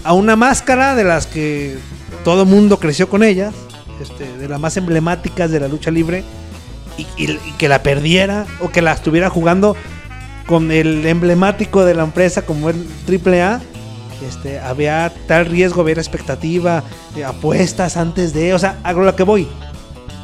a 0.03 0.13
una 0.13 0.35
máscara 0.35 0.95
de 0.95 1.03
las 1.03 1.27
que 1.27 1.77
todo 2.23 2.45
mundo 2.45 2.79
creció 2.79 3.09
con 3.09 3.23
ellas, 3.23 3.53
este, 4.01 4.37
de 4.37 4.47
las 4.47 4.59
más 4.59 4.77
emblemáticas 4.77 5.51
de 5.51 5.59
la 5.59 5.67
lucha 5.67 5.91
libre, 5.91 6.23
y, 6.97 7.27
que 7.57 7.69
la 7.69 7.83
perdiera 7.83 8.45
o 8.59 8.69
que 8.69 8.81
la 8.81 8.93
estuviera 8.93 9.29
jugando 9.29 9.75
con 10.47 10.71
el 10.71 11.05
emblemático 11.05 11.85
de 11.85 11.93
la 11.93 12.03
empresa 12.03 12.43
como 12.43 12.69
el 12.69 12.87
AAA. 13.07 13.61
Este, 14.27 14.59
había 14.59 15.13
tal 15.27 15.45
riesgo, 15.45 15.81
había 15.81 15.93
expectativa, 15.95 16.83
eh, 17.15 17.23
apuestas 17.23 17.97
antes 17.97 18.33
de, 18.33 18.53
o 18.53 18.59
sea, 18.59 18.79
a 18.83 18.93
lo 18.93 19.15
que 19.15 19.23
voy. 19.23 19.47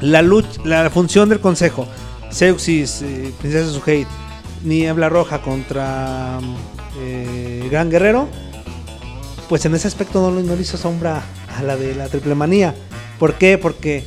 La 0.02 0.22
lucha, 0.22 0.60
la 0.64 0.89
función 0.89 1.30
del 1.30 1.39
consejo, 1.39 1.88
Seuxis, 2.32 3.02
eh, 3.04 3.32
Princesa 3.39 3.70
Suheit, 3.70 4.08
Niebla 4.64 5.09
Roja 5.09 5.41
contra 5.41 6.39
eh, 6.99 7.68
Gran 7.72 7.89
Guerrero, 7.89 8.28
pues 9.49 9.66
en 9.66 9.76
ese 9.76 9.88
aspecto 9.88 10.22
no, 10.22 10.36
le- 10.36 10.43
no 10.45 10.55
le 10.55 10.61
hizo 10.61 10.78
sombra 10.78 11.22
a 11.57 11.64
la 11.64 11.76
de 11.76 11.95
la 11.95 12.07
triple 12.07 12.36
manía. 12.36 12.74
¿Por 13.20 13.36
qué? 13.36 13.57
Porque 13.57 14.03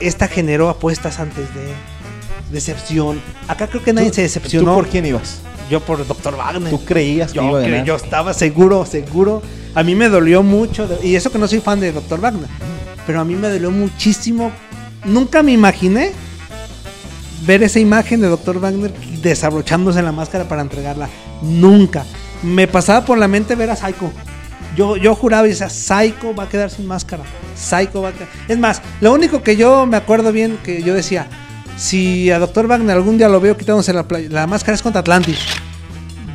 esta 0.00 0.28
generó 0.28 0.68
apuestas 0.68 1.18
antes 1.20 1.48
de 1.54 1.62
decepción. 2.52 3.20
Acá 3.48 3.66
creo 3.68 3.82
que 3.82 3.92
nadie 3.92 4.08
¿Tú- 4.10 4.14
se 4.16 4.22
decepcionó. 4.22 4.70
¿Tú 4.72 4.74
por 4.76 4.88
quién 4.88 5.06
ibas? 5.06 5.40
Yo 5.70 5.80
por 5.80 6.04
Dr. 6.06 6.36
Wagner. 6.36 6.70
¿Tú 6.70 6.84
creías 6.84 7.30
que 7.32 7.36
Yo, 7.36 7.48
iba 7.48 7.58
a 7.60 7.62
cre- 7.62 7.70
ganar? 7.70 7.84
yo 7.86 7.96
estaba 7.96 8.34
seguro, 8.34 8.84
seguro. 8.86 9.42
A 9.74 9.82
mí 9.82 9.94
me 9.94 10.08
dolió 10.08 10.42
mucho. 10.42 10.88
de- 10.88 11.06
y 11.06 11.14
eso 11.16 11.30
que 11.30 11.38
no 11.38 11.46
soy 11.46 11.60
fan 11.60 11.78
de 11.80 11.92
Dr. 11.92 12.20
Wagner. 12.20 12.48
Pero 13.06 13.20
a 13.20 13.24
mí 13.24 13.34
me 13.34 13.48
dolió 13.48 13.70
muchísimo. 13.70 14.50
Nunca 15.04 15.42
me 15.42 15.52
imaginé 15.52 16.12
ver 17.42 17.62
esa 17.62 17.80
imagen 17.80 18.20
de 18.20 18.28
Dr. 18.28 18.60
Wagner 18.60 18.92
desabrochándose 19.22 20.02
la 20.02 20.12
máscara 20.12 20.48
para 20.48 20.62
entregarla. 20.62 21.08
Nunca. 21.42 22.04
Me 22.42 22.66
pasaba 22.66 23.04
por 23.04 23.18
la 23.18 23.28
mente 23.28 23.54
ver 23.54 23.70
a 23.70 23.76
Psycho. 23.76 24.10
Yo, 24.76 24.96
yo 24.96 25.14
juraba 25.14 25.46
y 25.46 25.50
decía, 25.50 25.68
Psycho 25.68 26.34
va 26.34 26.44
a 26.44 26.48
quedar 26.48 26.70
sin 26.70 26.86
máscara. 26.86 27.24
Psycho 27.56 28.02
va 28.02 28.10
a 28.10 28.12
quedar. 28.12 28.28
Es 28.48 28.58
más, 28.58 28.82
lo 29.00 29.12
único 29.12 29.42
que 29.42 29.56
yo 29.56 29.86
me 29.86 29.96
acuerdo 29.96 30.32
bien 30.32 30.58
que 30.62 30.82
yo 30.82 30.94
decía, 30.94 31.26
si 31.76 32.30
a 32.30 32.38
Dr. 32.38 32.66
Wagner 32.66 32.96
algún 32.96 33.18
día 33.18 33.28
lo 33.28 33.40
veo 33.40 33.56
quitándose 33.56 33.92
la, 33.92 34.06
la 34.28 34.46
máscara 34.46 34.74
es 34.74 34.82
contra 34.82 35.00
Atlantis. 35.00 35.38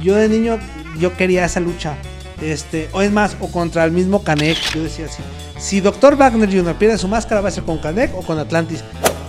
Yo 0.03 0.15
de 0.15 0.29
niño, 0.29 0.59
yo 0.99 1.15
quería 1.15 1.45
esa 1.45 1.59
lucha. 1.59 1.95
Este, 2.41 2.89
o 2.91 3.01
es 3.01 3.11
más, 3.11 3.37
o 3.39 3.49
contra 3.49 3.85
el 3.85 3.91
mismo 3.91 4.23
Kanek. 4.23 4.57
Yo 4.73 4.83
decía 4.83 5.05
así. 5.05 5.23
Si 5.57 5.79
Dr. 5.79 6.17
Wagner 6.17 6.49
Jr. 6.49 6.75
pierde 6.75 6.97
su 6.97 7.07
máscara, 7.07 7.41
va 7.41 7.49
a 7.49 7.51
ser 7.51 7.63
con 7.63 7.77
Kanek 7.77 8.13
o 8.15 8.21
con 8.21 8.37
Atlantis. 8.37 8.83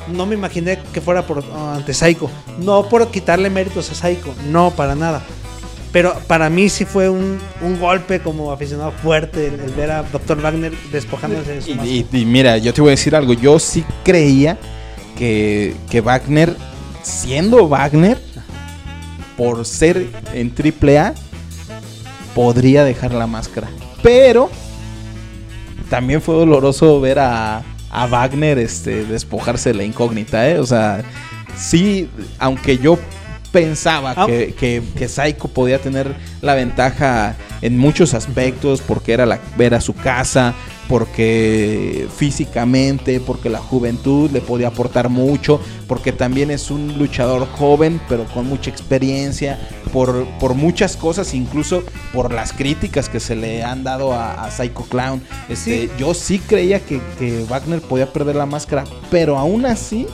No 0.09 0.27
me 0.27 0.35
imaginé 0.35 0.79
que 0.93 1.01
fuera 1.01 1.27
por 1.27 1.45
ah, 1.55 1.75
ante 1.77 1.93
Psycho. 1.95 2.31
No 2.59 2.89
por 2.89 3.11
quitarle 3.11 3.51
méritos 3.51 3.91
a 3.91 3.95
Psycho. 3.95 4.35
No, 4.51 4.71
para 4.71 4.95
nada. 4.95 5.23
Pero 5.93 6.15
para 6.27 6.51
mí 6.51 6.69
sí 6.69 6.85
fue 6.85 7.09
un, 7.09 7.39
un 7.63 7.81
golpe 7.81 8.21
como 8.21 8.53
aficionado 8.53 8.93
fuerte 8.93 9.47
el, 9.47 9.61
el 9.61 9.71
ver 9.73 9.91
a 9.93 10.03
Dr. 10.03 10.41
Wagner 10.43 10.73
despojándose 10.93 11.55
de 11.55 11.63
su 11.63 11.71
Y, 11.71 12.07
y- 12.13 12.19
y 12.21 12.25
mira, 12.27 12.59
yo 12.59 12.75
te 12.75 12.81
voy 12.83 12.91
a 12.91 12.93
decir 12.93 13.17
algo. 13.17 13.33
Yo 13.33 13.59
sí 13.59 13.85
creía 14.05 14.59
que, 15.17 15.75
que 15.89 16.01
Wagner, 16.03 16.55
siendo 17.03 17.67
Wagner, 17.69 18.21
por 19.39 19.65
ser 19.65 20.09
en 20.35 20.53
AAA, 20.55 21.15
podría 22.35 22.85
dejar 22.85 23.15
la 23.15 23.27
máscara. 23.27 23.69
Pero 24.03 24.51
también 25.89 26.21
fue 26.21 26.35
doloroso 26.35 27.01
ver 27.01 27.19
a, 27.21 27.63
a 27.97 28.07
Wagner 28.07 28.59
este, 28.59 29.05
despojarse 29.07 29.70
de 29.70 29.74
la 29.76 29.82
incógnita, 29.84 30.49
¿eh? 30.49 30.59
O 30.59 30.66
sea, 30.66 31.03
sí, 31.57 32.09
aunque 32.38 32.76
yo 32.78 32.99
pensaba 33.53 34.12
Ah. 34.14 34.26
que, 34.26 34.53
que, 34.55 34.82
que 34.99 35.09
Psycho 35.09 35.49
podía 35.49 35.78
tener 35.80 36.14
la 36.42 36.55
ventaja 36.55 37.34
en 37.62 37.78
muchos 37.78 38.12
aspectos, 38.12 38.82
porque 38.86 39.12
era, 39.14 39.24
la, 39.24 39.40
era 39.59 39.80
su 39.80 39.94
casa, 39.94 40.53
porque 40.89 42.09
físicamente, 42.16 43.20
porque 43.20 43.51
la 43.51 43.59
juventud 43.59 44.30
le 44.30 44.41
podía 44.41 44.68
aportar 44.68 45.09
mucho, 45.09 45.61
porque 45.87 46.12
también 46.12 46.51
es 46.51 46.70
un 46.70 46.99
luchador 46.99 47.47
joven, 47.47 48.01
pero 48.09 48.24
con 48.26 48.47
mucha 48.47 48.70
experiencia, 48.70 49.59
por, 49.93 50.26
por 50.39 50.55
muchas 50.55 50.97
cosas, 50.97 51.34
incluso 51.34 51.82
por 52.12 52.32
las 52.32 52.53
críticas 52.53 53.09
que 53.09 53.20
se 53.20 53.37
le 53.37 53.62
han 53.62 53.84
dado 53.84 54.12
a, 54.12 54.45
a 54.45 54.51
Psycho 54.51 54.84
Clown. 54.89 55.22
Este, 55.49 55.66
Sí. 55.66 55.91
Yo 55.99 56.14
sí 56.14 56.39
creía 56.39 56.78
que, 56.78 57.01
que 57.18 57.45
Wagner 57.45 57.80
podía 57.80 58.12
perder 58.12 58.37
la 58.37 58.47
máscara, 58.47 58.84
pero 59.11 59.37
aún 59.37 59.66
así, 59.66 60.07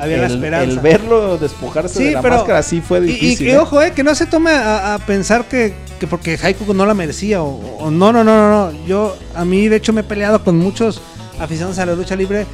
Había 0.00 0.16
la 0.18 0.26
el, 0.26 0.32
esperanza. 0.34 0.70
el 0.72 0.78
verlo 0.80 1.38
despojarse 1.38 1.98
Sí, 1.98 2.04
de 2.04 2.10
la 2.12 2.22
pero- 2.22 2.36
máscara 2.36 2.62
sí 2.62 2.80
fue 2.80 2.98
Y- 3.00 3.02
difícil. 3.02 3.46
Y, 3.48 3.50
¿eh? 3.50 3.58
ojo, 3.58 3.80
eh, 3.82 3.92
que 3.92 4.02
no 4.02 4.14
se 4.14 4.26
tome 4.26 4.50
a, 4.50 4.94
a 4.94 4.98
pensar 4.98 5.44
que, 5.46 5.74
que 5.98 6.06
porque 6.06 6.38
Haiku 6.42 6.72
no 6.74 6.86
la 6.86 6.94
merecía. 6.94 7.42
O, 7.42 7.60
o 7.78 7.90
no, 7.90 8.12
no, 8.12 8.24
no, 8.24 8.36
no, 8.50 8.70
no. 8.72 8.86
Yo, 8.86 9.16
a 9.34 9.44
mí, 9.44 9.68
de 9.68 9.76
hecho, 9.76 9.92
me 9.92 10.00
he 10.00 10.04
peleado 10.04 10.42
con 10.42 10.56
muchos 10.58 11.00
aficionados 11.38 11.78
a 11.78 11.86
la 11.86 11.94
lucha 11.94 12.16
libre. 12.16 12.46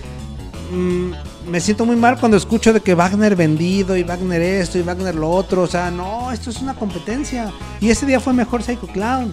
Mm, 0.72 1.12
me 1.50 1.60
siento 1.60 1.84
muy 1.86 1.94
mal 1.96 2.18
cuando 2.18 2.36
escucho 2.36 2.72
de 2.72 2.80
que 2.80 2.94
Wagner 2.94 3.36
vendido 3.36 3.96
y 3.96 4.02
Wagner 4.02 4.42
esto 4.42 4.78
y 4.78 4.82
Wagner 4.82 5.14
lo 5.14 5.30
otro. 5.30 5.62
O 5.62 5.66
sea, 5.68 5.90
no, 5.90 6.32
esto 6.32 6.50
es 6.50 6.60
una 6.60 6.74
competencia. 6.74 7.52
Y 7.80 7.90
ese 7.90 8.04
día 8.06 8.18
fue 8.20 8.32
mejor 8.32 8.62
Psycho 8.62 8.86
Clown. 8.88 9.32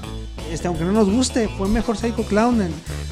Este, 0.54 0.68
aunque 0.68 0.84
no 0.84 0.92
nos 0.92 1.10
guste, 1.10 1.50
fue 1.58 1.68
mejor 1.68 1.98
Psycho 1.98 2.24
Clown. 2.24 2.70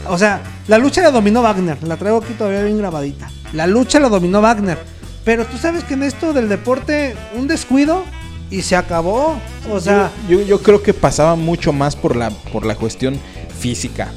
o 0.08 0.18
sea, 0.18 0.42
la 0.68 0.78
lucha 0.78 1.02
la 1.02 1.10
dominó 1.10 1.42
Wagner. 1.42 1.82
La 1.84 1.98
traigo 1.98 2.20
aquí 2.20 2.34
todavía 2.34 2.64
bien 2.64 2.78
grabadita. 2.78 3.32
La 3.52 3.66
lucha 3.66 4.00
la 4.00 4.10
dominó 4.10 4.42
Wagner. 4.42 4.78
Pero 5.26 5.46
tú 5.46 5.58
sabes 5.58 5.84
que 5.84 5.96
en 5.96 6.04
esto 6.04 6.34
del 6.34 6.48
deporte, 6.50 7.16
un 7.36 7.48
descuido 7.48 8.04
y 8.52 8.62
se 8.62 8.76
acabó. 8.76 9.40
O 9.72 9.80
sea, 9.80 10.12
yo, 10.30 10.40
yo, 10.40 10.46
yo 10.46 10.62
creo 10.62 10.84
que 10.84 10.94
pasaba 10.94 11.36
mucho 11.36 11.74
más 11.74 11.96
por 11.96 12.16
la, 12.16 12.30
por 12.30 12.64
la 12.64 12.76
cuestión 12.76 13.20
física. 13.60 14.12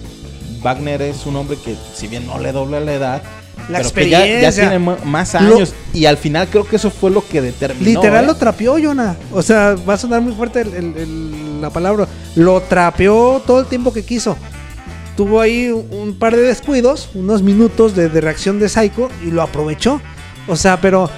Wagner 0.63 1.01
es 1.01 1.25
un 1.25 1.37
hombre 1.37 1.57
que, 1.57 1.77
si 1.95 2.09
bien 2.09 2.27
no 2.27 2.39
le 2.39 2.53
dobla 2.53 2.81
la 2.81 2.93
edad, 2.93 3.23
La 3.69 3.79
pero 3.79 3.91
que 3.95 4.11
ya, 4.11 4.19
ya 4.19 4.25
experiencia. 4.49 4.69
tiene 4.71 4.79
más 5.05 5.35
Lo- 5.35 5.57
años. 5.57 5.75
y 5.95 6.05
al 6.05 6.17
final 6.19 6.49
creo 6.49 6.67
que 6.67 6.77
eso 6.77 6.91
fue 6.91 7.11
lo 7.11 7.27
que 7.27 7.41
determinó. 7.41 7.85
literal 7.85 8.25
¿eh? 8.25 8.27
lo 8.27 8.35
trapeó, 8.37 8.77
Jonah. 8.83 9.17
O 9.33 9.43
sea, 9.43 9.75
va 9.89 9.95
a 9.95 9.97
sonar 9.99 10.21
muy 10.21 10.33
fuerte 10.35 10.61
el- 10.61 10.75
el- 10.75 10.97
el- 10.97 11.61
la 11.63 11.71
palabra. 11.71 12.07
Lo 12.37 12.61
trapeó 12.61 13.43
todo 13.47 13.61
el 13.61 13.67
tiempo 13.67 13.93
que 13.93 14.05
quiso. 14.05 14.37
Tuvo 15.17 15.41
ahí 15.41 15.69
un, 15.69 15.87
un 15.99 16.15
par 16.19 16.35
de 16.37 16.43
descuidos, 16.43 17.09
unos 17.15 17.41
minutos 17.43 17.95
de, 17.97 18.09
de 18.09 18.21
reacción 18.21 18.59
de 18.59 18.69
Psycho 18.69 19.09
y 19.25 19.31
lo 19.31 19.41
aprovechó. 19.43 20.01
O 20.49 20.57
sea, 20.57 20.81
pero 20.81 21.09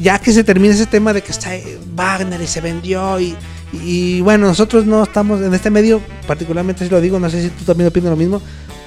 ya 0.00 0.18
que 0.18 0.32
se 0.32 0.42
termina 0.42 0.74
ese 0.74 0.86
tema 0.86 1.12
de 1.12 1.22
que 1.22 1.30
está 1.30 1.50
Wagner 1.94 2.40
y 2.40 2.46
se 2.46 2.60
vendió 2.60 3.20
y, 3.20 3.36
y 3.72 4.20
bueno, 4.22 4.46
nosotros 4.48 4.86
no 4.86 5.02
estamos 5.04 5.40
en 5.40 5.54
este 5.54 5.70
medio, 5.70 6.00
particularmente 6.26 6.84
si 6.84 6.90
lo 6.90 7.00
digo, 7.00 7.20
no 7.20 7.30
sé 7.30 7.42
si 7.42 7.48
tú 7.50 7.64
también 7.64 7.88
opinas 7.88 8.10
lo 8.10 8.16
mismo, 8.16 8.42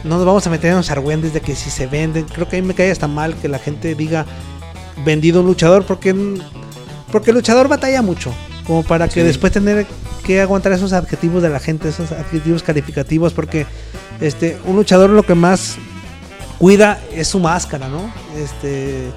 no 0.06 0.18
nos 0.18 0.26
vamos 0.26 0.45
a 0.47 0.49
meter 0.49 0.72
en 0.72 0.78
los 0.78 0.91
argüendes 0.91 1.34
de 1.34 1.41
que 1.41 1.56
si 1.56 1.70
se 1.70 1.88
venden, 1.88 2.26
creo 2.26 2.47
que 2.47 2.58
a 2.58 2.62
mí 2.62 2.68
me 2.68 2.74
cae 2.74 2.91
hasta 2.91 3.08
mal 3.08 3.36
que 3.36 3.47
la 3.49 3.60
gente 3.60 3.95
diga 3.95 4.26
vendido 5.03 5.41
un 5.41 5.47
luchador 5.47 5.84
porque, 5.86 6.16
porque 7.12 7.32
el 7.32 7.36
luchador 7.38 7.68
batalla 7.68 8.01
mucho, 8.01 8.32
como 8.66 8.84
para 8.84 9.08
que 9.08 9.24
después 9.24 9.51
tener 9.51 9.86
que 10.26 10.39
aguantar 10.41 10.72
esos 10.72 10.93
adjetivos 10.93 11.43
de 11.43 11.49
la 11.49 11.60
gente, 11.60 11.89
esos 11.89 12.12
adjetivos 12.12 12.64
calificativos, 12.64 13.34
porque 13.34 13.66
este 14.22 14.58
un 14.66 14.76
luchador 14.76 15.10
lo 15.10 15.24
que 15.24 15.36
más 15.36 15.76
cuida 16.58 16.99
es 17.14 17.28
su 17.28 17.39
máscara, 17.39 17.88
¿no? 17.89 18.12
Este 18.38 19.10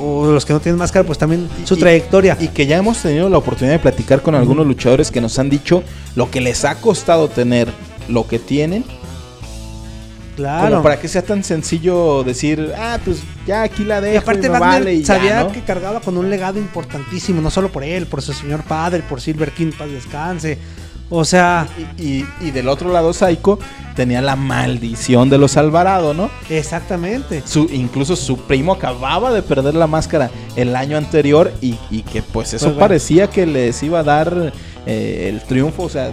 o 0.00 0.26
los 0.26 0.46
que 0.46 0.52
no 0.52 0.60
tienen 0.60 0.78
máscara, 0.78 1.04
pues 1.04 1.18
también 1.18 1.48
su 1.64 1.74
Y- 1.74 1.78
trayectoria. 1.78 2.36
Y 2.40 2.48
que 2.48 2.66
ya 2.66 2.76
hemos 2.78 2.98
tenido 2.98 3.28
la 3.28 3.36
oportunidad 3.38 3.74
de 3.74 3.80
platicar 3.80 4.22
con 4.22 4.34
algunos 4.34 4.66
luchadores 4.66 5.10
que 5.10 5.20
nos 5.20 5.38
han 5.38 5.50
dicho 5.50 5.82
lo 6.16 6.30
que 6.30 6.40
les 6.40 6.64
ha 6.64 6.76
costado 6.76 7.28
tener 7.28 7.68
lo 8.08 8.26
que 8.26 8.38
tienen. 8.38 8.84
Claro. 10.36 10.70
Como 10.70 10.82
para 10.82 11.00
que 11.00 11.08
sea 11.08 11.22
tan 11.22 11.42
sencillo 11.44 12.22
decir, 12.24 12.72
ah, 12.76 12.98
pues 13.04 13.18
ya 13.46 13.62
aquí 13.62 13.84
la 13.84 14.00
dejo. 14.00 14.14
Y 14.14 14.18
aparte 14.18 14.46
y 14.46 14.50
me 14.50 14.58
Wagner 14.58 14.78
vale 14.80 14.94
y 14.94 15.00
ya, 15.02 15.06
sabía 15.14 15.40
¿no? 15.44 15.52
que 15.52 15.60
cargaba 15.62 16.00
con 16.00 16.16
un 16.16 16.30
legado 16.30 16.58
importantísimo, 16.58 17.40
no 17.40 17.50
solo 17.50 17.70
por 17.70 17.84
él, 17.84 18.06
por 18.06 18.22
su 18.22 18.32
señor 18.32 18.62
padre, 18.64 19.02
por 19.08 19.20
Silver 19.20 19.50
King, 19.52 19.72
paz 19.76 19.90
descanse. 19.90 20.58
O 21.10 21.24
sea, 21.24 21.68
Y, 21.98 22.02
y- 22.02 22.26
y 22.40 22.50
del 22.50 22.66
otro 22.68 22.90
lado, 22.90 23.12
Psycho 23.12 23.58
tenía 23.94 24.22
la 24.22 24.36
maldición 24.36 25.28
de 25.30 25.36
los 25.38 25.56
Alvarado, 25.58 26.14
¿no? 26.14 26.30
exactamente. 26.48 27.42
Su, 27.46 27.68
incluso 27.72 28.16
su 28.16 28.38
primo 28.38 28.72
acababa 28.72 29.30
de 29.32 29.42
perder 29.42 29.74
la 29.74 29.86
máscara 29.86 30.30
el 30.56 30.74
año 30.74 30.96
anterior 30.96 31.52
y, 31.60 31.78
y 31.90 32.02
que 32.02 32.22
pues 32.22 32.54
eso 32.54 32.64
Pues, 32.66 32.74
bueno. 32.74 32.80
parecía 32.80 33.28
que 33.28 33.46
les 33.46 33.80
iba 33.82 34.00
a 34.00 34.02
dar 34.02 34.52
eh, 34.86 35.26
el 35.32 35.42
triunfo. 35.42 35.84
O 35.84 35.88
sea, 35.90 36.10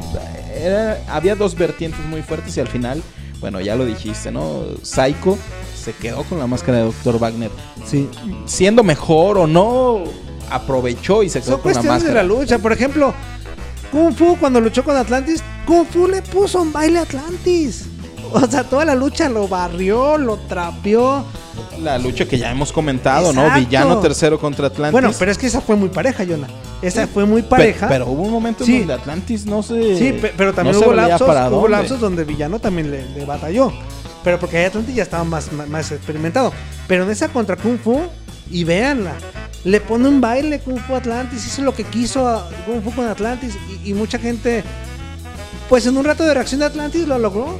era- 0.56 1.00
había 1.10 1.36
dos 1.36 1.56
vertientes 1.56 2.06
muy 2.06 2.22
fuertes 2.22 2.56
y 2.58 2.60
al 2.60 2.68
final, 2.68 3.02
bueno, 3.42 3.60
ya 3.60 3.76
lo 3.76 3.86
dijiste, 3.86 4.32
¿no? 4.32 4.64
Psycho 4.84 5.38
se 5.76 5.94
quedó 5.94 6.24
con 6.24 6.38
la 6.40 6.48
máscara 6.48 6.78
de 6.78 6.84
Dr. 6.86 7.20
Wagner. 7.20 7.50
Sí. 7.86 8.08
Siendo 8.46 8.84
mejor 8.84 9.38
o 9.40 9.48
no, 9.48 10.04
aprovechó 10.50 11.24
y 11.24 11.30
se 11.30 11.40
quedó 11.42 11.54
Son 11.54 11.62
con 11.62 11.72
la 11.72 11.74
cuestiones 11.80 12.04
de 12.04 12.08
máscara. 12.10 12.24
la 12.24 12.28
lucha. 12.40 12.60
Por 12.60 12.72
ejemplo, 12.72 13.14
Kung 13.92 14.14
Fu 14.14 14.38
cuando 14.40 14.62
luchó 14.62 14.84
con 14.84 14.96
Atlantis, 14.96 15.44
Kung 15.66 15.86
Fu 15.88 16.08
le 16.08 16.22
puso 16.22 16.62
un 16.62 16.72
baile 16.72 17.00
a 17.00 17.02
Atlantis. 17.02 17.88
O 18.34 18.48
sea, 18.48 18.64
toda 18.64 18.86
la 18.86 18.96
lucha 18.96 19.28
lo 19.30 19.48
barrió, 19.48 20.18
lo 20.18 20.38
trapeó. 20.38 21.26
La 21.82 21.98
lucha 21.98 22.26
que 22.26 22.38
ya 22.38 22.52
hemos 22.52 22.72
comentado, 22.72 23.34
¿no? 23.34 23.50
Villano 23.54 24.00
tercero 24.00 24.40
contra 24.40 24.68
Atlantis. 24.68 24.92
Bueno, 24.92 25.12
pero 25.18 25.32
es 25.32 25.38
que 25.38 25.48
esa 25.48 25.62
fue 25.62 25.76
muy 25.76 25.90
pareja, 25.90 26.24
Jonah. 26.28 26.48
Esa 26.82 27.08
fue 27.08 27.26
muy 27.26 27.42
pareja. 27.42 27.88
Pero, 27.88 28.08
hubo 28.08 28.24
un 28.24 28.32
momento 28.32 28.64
Sí. 28.66 28.74
en 28.76 28.80
donde 28.80 28.94
Atlantis 28.96 29.46
no 29.46 29.62
se. 29.64 29.98
Sí, 29.98 30.14
pe- 30.14 30.34
pero 30.36 30.54
también 30.54 30.80
no 30.80 30.86
hubo, 30.86 30.94
lapsos, 30.94 31.30
hubo 31.52 31.68
lapsos 31.68 32.00
donde 32.00 32.24
Villano 32.24 32.60
también 32.60 32.90
le, 32.92 33.08
le 33.10 33.26
batalló. 33.26 33.72
Pero 34.24 34.40
porque 34.40 34.58
ahí 34.58 34.66
Atlantis 34.66 34.96
ya 34.96 35.04
estaba 35.04 35.24
más, 35.24 35.52
más, 35.52 35.68
más 35.68 35.92
experimentado. 35.92 36.54
Pero 36.88 37.04
en 37.04 37.10
esa 37.10 37.28
contra 37.30 37.56
Kung 37.56 37.78
Fu, 37.80 38.00
y 38.50 38.64
véanla, 38.64 39.14
le 39.64 39.82
pone 39.82 40.08
un 40.08 40.22
baile 40.22 40.60
Kung 40.60 40.80
Fu 40.80 40.96
Atlantis, 40.96 41.46
hizo 41.46 41.64
lo 41.64 41.74
que 41.74 41.84
quiso 41.84 42.44
Kung 42.66 42.82
Fu 42.84 42.92
con 42.92 43.08
Atlantis. 43.08 43.58
Y, 43.84 43.90
y 43.90 43.94
mucha 43.94 44.18
gente, 44.20 44.64
pues 45.70 45.86
en 45.88 45.98
un 45.98 46.06
rato 46.06 46.24
de 46.24 46.34
reacción 46.34 46.60
de 46.60 46.68
Atlantis 46.68 47.08
lo 47.08 47.18
logró. 47.18 47.60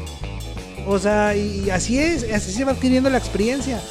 O 0.88 1.00
sea, 1.00 1.36
y, 1.36 1.70
así 1.70 2.00
es, 2.00 2.26
así 2.34 2.52
se 2.52 2.64
va 2.66 2.72
adquiriendo 2.74 3.10
la 3.10 3.18
experiencia. 3.18 3.82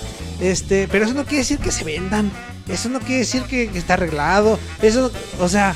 Este, 0.40 0.88
pero 0.90 1.04
eso 1.04 1.14
no 1.14 1.24
quiere 1.24 1.38
decir 1.38 1.58
que 1.58 1.70
se 1.70 1.84
vendan. 1.84 2.30
Eso 2.68 2.88
no 2.88 3.00
quiere 3.00 3.18
decir 3.18 3.42
que, 3.42 3.68
que 3.68 3.78
está 3.78 3.94
arreglado. 3.94 4.58
Eso, 4.82 5.10
o 5.38 5.48
sea, 5.48 5.74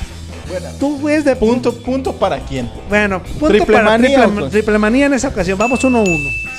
Tú 0.79 1.09
es 1.09 1.25
de 1.25 1.35
Punto, 1.35 1.73
punto 1.73 2.13
para 2.13 2.39
quién. 2.39 2.69
Bueno, 2.87 3.21
punto 3.23 3.47
Triple 3.47 3.73
para 3.73 3.85
manía, 3.85 4.23
triple, 4.23 4.39
pues. 4.41 4.51
triple 4.51 4.77
manía 4.77 5.05
en 5.07 5.13
esa 5.13 5.29
ocasión. 5.29 5.57
Vamos 5.57 5.83
1-1. 5.83 6.05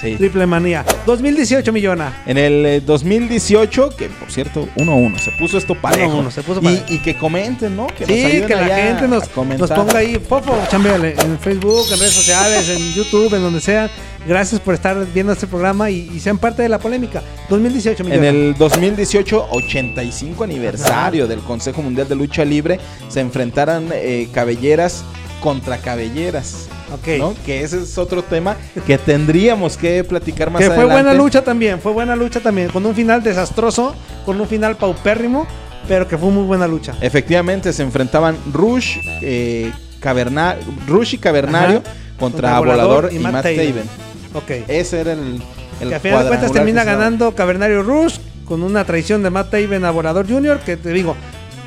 Sí. 0.00 0.16
Triple 0.16 0.46
manía. 0.46 0.84
2018 1.06 1.72
millona. 1.72 2.22
En 2.26 2.36
el 2.36 2.66
eh, 2.66 2.80
2018, 2.80 3.90
que 3.96 4.08
por 4.08 4.30
cierto, 4.30 4.68
1-1, 4.76 5.18
se 5.18 5.30
puso 5.38 5.56
esto 5.56 5.74
parejo. 5.80 6.20
1-1, 6.22 6.30
se 6.30 6.42
puso 6.42 6.60
Y- 6.60 6.64
parejo. 6.64 6.84
Y, 6.88 6.98
que 6.98 7.16
comenten, 7.16 7.76
¿no? 7.76 7.86
Que 7.86 8.00
nos 8.06 8.08
Sí, 8.08 8.24
ayuden 8.24 8.46
que 8.48 8.54
la 8.56 8.76
gente 8.76 9.08
nos, 9.08 9.36
nos 9.58 9.70
ponga 9.70 9.98
ahí, 9.98 10.20
Fofo, 10.28 10.58
chambeale, 10.68 11.14
en 11.18 11.38
Facebook, 11.38 11.86
en 11.92 11.98
redes 12.00 12.14
sociales, 12.14 12.68
en 12.68 12.92
YouTube, 12.92 13.32
en 13.34 13.42
donde 13.42 13.60
sea. 13.60 13.88
Gracias 14.26 14.60
por 14.60 14.74
estar 14.74 15.06
viendo 15.14 15.32
este 15.32 15.46
programa 15.46 15.88
y, 15.90 16.10
y 16.14 16.20
sean 16.20 16.38
parte 16.38 16.62
de 16.62 16.68
la 16.68 16.78
polémica. 16.78 17.22
2018 17.48 18.02
En 18.02 18.08
millona. 18.08 18.28
el 18.28 18.54
2018, 18.58 19.48
85 19.50 20.44
aniversario 20.44 21.26
del 21.26 21.40
Consejo 21.40 21.82
Mundial 21.82 22.08
de 22.08 22.16
Lucha 22.16 22.44
Libre, 22.44 22.80
se 23.08 23.20
enfrentaron 23.20 23.88
eh, 23.92 24.28
cabelleras 24.32 25.04
contra 25.40 25.78
cabelleras. 25.78 26.66
Ok. 26.92 27.18
¿no? 27.18 27.34
Que 27.44 27.62
ese 27.62 27.78
es 27.82 27.98
otro 27.98 28.22
tema 28.22 28.56
que 28.86 28.96
tendríamos 28.98 29.76
que 29.76 30.02
platicar 30.04 30.50
más 30.50 30.60
Que 30.60 30.66
fue 30.66 30.76
adelante. 30.78 31.02
buena 31.02 31.14
lucha 31.14 31.42
también, 31.42 31.80
fue 31.80 31.92
buena 31.92 32.16
lucha 32.16 32.40
también, 32.40 32.68
con 32.68 32.84
un 32.86 32.94
final 32.94 33.22
desastroso, 33.22 33.94
con 34.24 34.40
un 34.40 34.46
final 34.46 34.76
paupérrimo, 34.76 35.46
pero 35.88 36.06
que 36.08 36.16
fue 36.18 36.30
muy 36.30 36.44
buena 36.44 36.66
lucha. 36.66 36.94
Efectivamente, 37.00 37.72
se 37.72 37.82
enfrentaban 37.82 38.36
Rush, 38.52 38.98
eh, 39.22 39.70
Caverna- 40.00 40.56
Rush 40.86 41.14
y 41.14 41.18
Cavernario 41.18 41.78
Ajá. 41.84 41.94
contra, 42.18 42.58
Volador 42.58 43.10
y, 43.12 43.18
Matt 43.18 43.42
Taven. 43.42 44.05
Ok. 44.36 44.68
Ese 44.68 45.00
era 45.00 45.12
el, 45.12 45.42
el 45.80 45.88
que 45.88 45.94
a 45.94 46.00
final 46.00 46.22
de 46.22 46.28
cuentas 46.28 46.52
termina 46.52 46.84
ganando 46.84 47.34
Cavernario 47.34 47.82
Rush 47.82 48.18
con 48.44 48.62
una 48.62 48.84
traición 48.84 49.22
de 49.22 49.30
Matt 49.30 49.50
Taven 49.50 49.84
a 49.84 49.90
Volador 49.90 50.28
Jr. 50.28 50.60
Que 50.60 50.76
te 50.76 50.90
digo, 50.90 51.16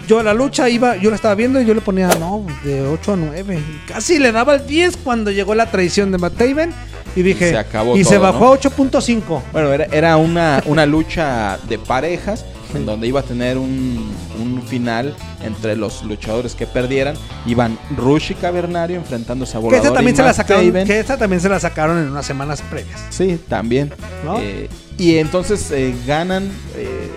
yo 0.08 0.24
la 0.24 0.34
lucha 0.34 0.70
iba, 0.70 0.96
yo 0.98 1.10
la 1.10 1.16
estaba 1.16 1.36
viendo 1.36 1.62
y 1.62 1.66
yo 1.66 1.74
le 1.74 1.82
ponía, 1.82 2.08
no, 2.20 2.46
de 2.64 2.82
8 2.82 3.14
a 3.14 3.16
9. 3.16 3.60
Casi 3.88 4.20
le 4.20 4.32
daba 4.32 4.56
el 4.56 4.66
10 4.66 4.98
cuando 4.98 5.32
llegó 5.32 5.56
la 5.56 5.70
traición 5.70 6.12
de 6.12 6.18
Matt 6.18 6.38
Taven. 6.38 6.74
Y 7.16 7.24
dije, 7.24 7.50
se 7.50 7.58
acabó 7.58 7.98
y 7.98 8.04
se 8.04 8.20
bajó 8.20 8.46
¿no? 8.46 8.54
a 8.54 8.60
8.5. 8.60 9.42
Bueno, 9.52 9.74
era, 9.74 9.86
era 9.86 10.18
una, 10.18 10.62
una 10.68 10.86
lucha 10.86 11.58
de 11.68 11.80
parejas 11.80 12.46
en 12.74 12.86
donde 12.86 13.08
iba 13.08 13.20
a 13.22 13.24
tener 13.24 13.58
un, 13.58 14.12
un 14.40 14.62
final 14.62 15.16
entre 15.44 15.76
los 15.76 16.04
luchadores 16.04 16.56
que 16.56 16.68
perdieran. 16.68 17.16
Iban 17.46 17.78
Rush 17.98 18.32
y 18.32 18.36
Cavernario 18.36 18.98
enfrentándose 18.98 19.58
a 19.58 19.60
Que 19.60 19.66
Volador 19.66 19.86
esa 19.86 19.94
también 19.94 20.14
y 20.14 20.18
se 20.18 20.24
la 20.24 20.34
sacaron, 20.34 20.66
Taven. 20.68 20.88
que 20.88 21.00
esa 21.00 21.18
también 21.18 21.42
se 21.42 21.50
la 21.50 21.60
sacaron 21.60 21.98
en 21.98 22.10
unas 22.10 22.26
semanas 22.26 22.62
previas. 22.70 23.00
Sí, 23.10 23.40
también. 23.48 23.92
¿No? 24.24 24.40
Eh, 24.40 24.70
y 24.98 25.18
entonces 25.18 25.72
eh, 25.72 25.96
ganan 26.06 26.50
eh, 26.76 27.10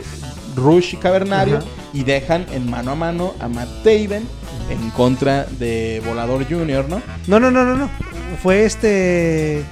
Rush 0.56 0.94
y 0.94 0.96
Cavernario 0.96 1.58
Ajá. 1.58 1.66
y 1.92 2.04
dejan 2.04 2.46
en 2.52 2.70
mano 2.70 2.92
a 2.92 2.94
mano 2.94 3.34
a 3.40 3.48
Matt 3.48 3.68
Taven 3.84 4.26
en 4.70 4.90
contra 4.90 5.44
de 5.44 6.02
Volador 6.06 6.46
Jr., 6.48 6.86
¿no? 6.88 7.02
No, 7.26 7.40
no, 7.40 7.50
no, 7.50 7.64
no, 7.64 7.76
no. 7.76 7.90
Fue 8.42 8.64
este. 8.64 9.64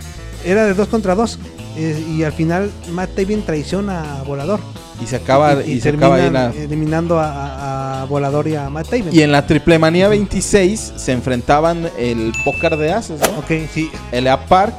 Era 0.44 0.64
de 0.64 0.74
2 0.74 0.88
contra 0.88 1.14
2. 1.14 1.38
y 1.78 2.22
al 2.24 2.32
final 2.32 2.70
Matt 2.92 3.14
Taven 3.14 3.42
traiciona 3.44 4.18
a 4.20 4.22
Volador. 4.24 4.60
Y 5.02 5.06
se 5.06 5.16
acaba, 5.16 5.62
y, 5.64 5.80
se 5.80 5.90
acaba 5.90 6.16
ahí 6.16 6.30
la... 6.30 6.50
eliminando 6.50 7.18
a, 7.18 8.06
Volador 8.08 8.48
y 8.48 8.56
a 8.56 8.68
Matt 8.70 8.88
Taven. 8.88 9.08
Y 9.12 9.22
en 9.22 9.32
la 9.32 9.46
Triple 9.46 9.78
Manía 9.78 10.08
26 10.08 10.94
se 10.96 11.12
enfrentaban 11.12 11.88
el 11.98 12.32
pócar 12.44 12.76
de 12.76 12.92
Ases, 12.92 13.20
¿no? 13.20 13.38
Ok, 13.38 13.68
sí. 13.72 13.90
L.A. 14.12 14.46
Park, 14.46 14.74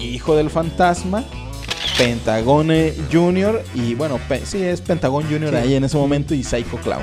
Hijo 0.00 0.34
del 0.34 0.50
Fantasma, 0.50 1.24
Pentagone 1.98 2.94
Jr. 3.12 3.62
y 3.74 3.94
bueno, 3.94 4.18
pe- 4.28 4.44
sí, 4.44 4.62
es 4.62 4.80
Pentagón. 4.80 5.24
Sí. 5.28 5.36
ahí 5.56 5.74
en 5.74 5.84
ese 5.84 5.96
momento 5.96 6.34
y 6.34 6.42
Psycho 6.42 6.76
Clown. 6.78 7.02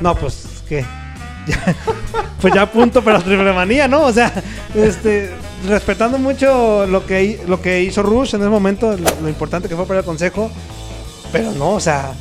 No, 0.00 0.14
pues, 0.14 0.62
¿qué? 0.68 0.84
Pues 2.40 2.52
ya 2.52 2.70
punto 2.70 3.02
para 3.02 3.18
la 3.18 3.24
triple 3.24 3.52
manía, 3.54 3.88
¿no? 3.88 4.02
O 4.02 4.12
sea, 4.12 4.30
este, 4.74 5.30
respetando 5.66 6.18
mucho 6.18 6.86
lo 6.86 7.06
que, 7.06 7.40
lo 7.48 7.62
que 7.62 7.82
hizo 7.82 8.02
Rush 8.02 8.34
en 8.34 8.42
ese 8.42 8.50
momento, 8.50 8.94
lo, 8.98 9.08
lo 9.22 9.28
importante 9.30 9.66
que 9.66 9.74
fue 9.76 9.86
para 9.86 10.00
el 10.00 10.04
consejo, 10.04 10.50
pero 11.34 11.52
no, 11.52 11.70
o 11.70 11.80
sea, 11.80 12.12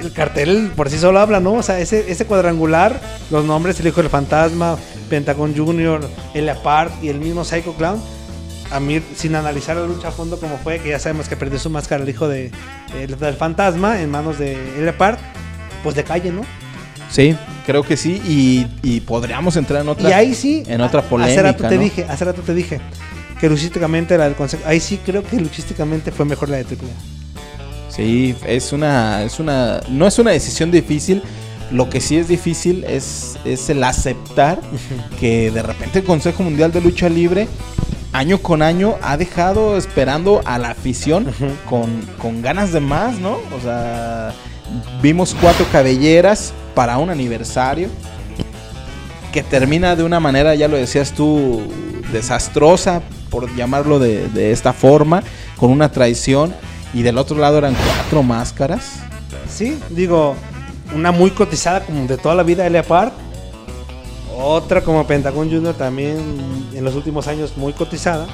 el 0.00 0.12
cartel 0.12 0.72
por 0.74 0.88
sí 0.88 0.98
solo 0.98 1.20
habla, 1.20 1.38
¿no? 1.40 1.52
O 1.54 1.62
sea, 1.62 1.78
ese, 1.80 2.10
ese 2.10 2.24
cuadrangular, 2.24 2.98
los 3.30 3.44
nombres, 3.44 3.78
el 3.80 3.86
hijo 3.88 4.00
del 4.00 4.10
fantasma, 4.10 4.76
Pentagon 5.10 5.54
Jr., 5.56 6.08
el 6.34 6.48
Apart 6.48 6.92
y 7.02 7.08
el 7.08 7.18
mismo 7.20 7.44
Psycho 7.44 7.74
Clown, 7.74 8.00
a 8.70 8.80
mí, 8.80 9.02
sin 9.16 9.34
analizar 9.34 9.76
la 9.76 9.84
lucha 9.86 10.08
a 10.08 10.12
fondo 10.12 10.38
como 10.40 10.56
fue, 10.58 10.78
que 10.78 10.88
ya 10.90 10.98
sabemos 10.98 11.28
que 11.28 11.36
perdió 11.36 11.58
su 11.58 11.68
máscara 11.70 12.02
el 12.02 12.08
hijo 12.08 12.26
de, 12.28 12.50
el- 12.98 13.18
del 13.18 13.34
fantasma 13.34 14.00
en 14.00 14.10
manos 14.10 14.38
de 14.38 14.54
el 14.78 14.88
Apart, 14.88 15.18
pues 15.82 15.94
de 15.96 16.04
calle, 16.04 16.30
¿no? 16.30 16.42
Sí, 17.10 17.36
creo 17.66 17.82
que 17.82 17.96
sí. 17.96 18.22
Y, 18.26 18.66
y 18.82 19.00
podríamos 19.00 19.56
entrar 19.56 19.82
en 19.82 19.88
otra. 19.88 20.08
Y 20.08 20.12
ahí 20.12 20.34
sí. 20.34 20.62
en 20.68 20.80
otra 20.80 21.00
a- 21.00 21.02
Hace 21.02 21.10
polémica, 21.10 21.42
rato 21.42 21.68
te 21.68 21.74
¿no? 21.74 21.80
dije, 21.82 22.06
hace 22.08 22.24
rato 22.24 22.42
te 22.42 22.54
dije 22.54 22.80
que 23.40 23.48
luchísticamente 23.50 24.16
la 24.16 24.24
del 24.24 24.34
consejo. 24.36 24.62
Ahí 24.66 24.78
sí 24.80 25.00
creo 25.04 25.24
que 25.24 25.36
luchísticamente 25.40 26.12
fue 26.12 26.24
mejor 26.24 26.48
la 26.48 26.58
de 26.58 26.62
AAA. 26.64 27.19
Sí, 28.00 28.34
es 28.46 28.72
una, 28.72 29.24
es 29.24 29.40
una, 29.40 29.82
no 29.90 30.06
es 30.06 30.18
una 30.18 30.30
decisión 30.30 30.70
difícil. 30.70 31.22
Lo 31.70 31.90
que 31.90 32.00
sí 32.00 32.16
es 32.16 32.28
difícil 32.28 32.82
es, 32.84 33.38
es 33.44 33.68
el 33.68 33.84
aceptar 33.84 34.58
que 35.20 35.50
de 35.50 35.62
repente 35.62 35.98
el 35.98 36.06
Consejo 36.06 36.42
Mundial 36.42 36.72
de 36.72 36.80
Lucha 36.80 37.10
Libre 37.10 37.46
año 38.12 38.38
con 38.38 38.62
año 38.62 38.94
ha 39.02 39.18
dejado 39.18 39.76
esperando 39.76 40.40
a 40.46 40.58
la 40.58 40.70
afición 40.70 41.26
con, 41.66 42.00
con 42.16 42.40
ganas 42.40 42.72
de 42.72 42.80
más, 42.80 43.18
¿no? 43.18 43.32
O 43.54 43.60
sea, 43.62 44.32
vimos 45.02 45.36
cuatro 45.38 45.66
cabelleras 45.70 46.54
para 46.74 46.96
un 46.96 47.10
aniversario 47.10 47.90
que 49.30 49.42
termina 49.42 49.94
de 49.94 50.04
una 50.04 50.20
manera, 50.20 50.54
ya 50.54 50.68
lo 50.68 50.78
decías 50.78 51.12
tú, 51.12 51.60
desastrosa, 52.12 53.02
por 53.28 53.54
llamarlo 53.54 53.98
de, 53.98 54.26
de 54.30 54.52
esta 54.52 54.72
forma, 54.72 55.22
con 55.58 55.70
una 55.70 55.92
traición. 55.92 56.54
Y 56.92 57.02
del 57.02 57.18
otro 57.18 57.38
lado 57.38 57.58
eran 57.58 57.74
cuatro 57.74 58.22
máscaras. 58.22 59.00
Sí, 59.48 59.78
digo, 59.90 60.34
una 60.94 61.12
muy 61.12 61.30
cotizada 61.30 61.84
como 61.84 62.06
de 62.06 62.16
toda 62.16 62.34
la 62.34 62.42
vida 62.42 62.66
Elia 62.66 62.82
Park. 62.82 63.12
Otra 64.36 64.82
como 64.82 65.06
Pentagon 65.06 65.50
Jr. 65.50 65.74
también 65.74 66.18
en 66.74 66.84
los 66.84 66.94
últimos 66.94 67.26
años 67.28 67.56
muy 67.56 67.72
cotizada. 67.72 68.26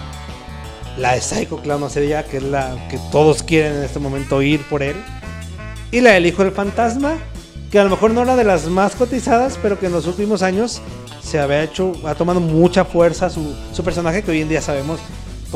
La 0.97 1.13
de 1.13 1.21
Psycho 1.21 1.59
Clown 1.59 1.81
no 1.81 1.91
sería 1.91 2.25
que 2.25 2.39
es 2.39 2.43
la 2.43 2.89
que 2.89 2.99
todos 3.11 3.43
quieren 3.43 3.77
en 3.77 3.83
este 3.83 3.99
momento 3.99 4.41
ir 4.41 4.63
por 4.69 4.83
él. 4.83 4.97
Y 5.91 6.01
la 6.01 6.13
del 6.13 6.27
Hijo 6.27 6.43
del 6.43 6.53
Fantasma, 6.53 7.19
que 7.71 7.79
a 7.79 7.85
lo 7.85 7.91
mejor 7.91 8.13
no 8.13 8.23
era 8.23 8.37
de 8.37 8.45
las 8.45 8.67
más 8.67 8.95
cotizadas, 8.95 9.59
pero 9.61 9.79
que 9.79 9.87
en 9.87 9.93
los 9.93 10.07
últimos 10.07 10.43
años 10.43 10.81
se 11.23 11.39
había 11.39 11.63
hecho, 11.63 11.93
ha 12.07 12.15
tomado 12.15 12.41
mucha 12.41 12.85
fuerza 12.85 13.29
su, 13.29 13.55
su 13.73 13.85
personaje, 13.85 14.23
que 14.23 14.31
hoy 14.31 14.41
en 14.41 14.49
día 14.49 14.63
sabemos 14.63 15.01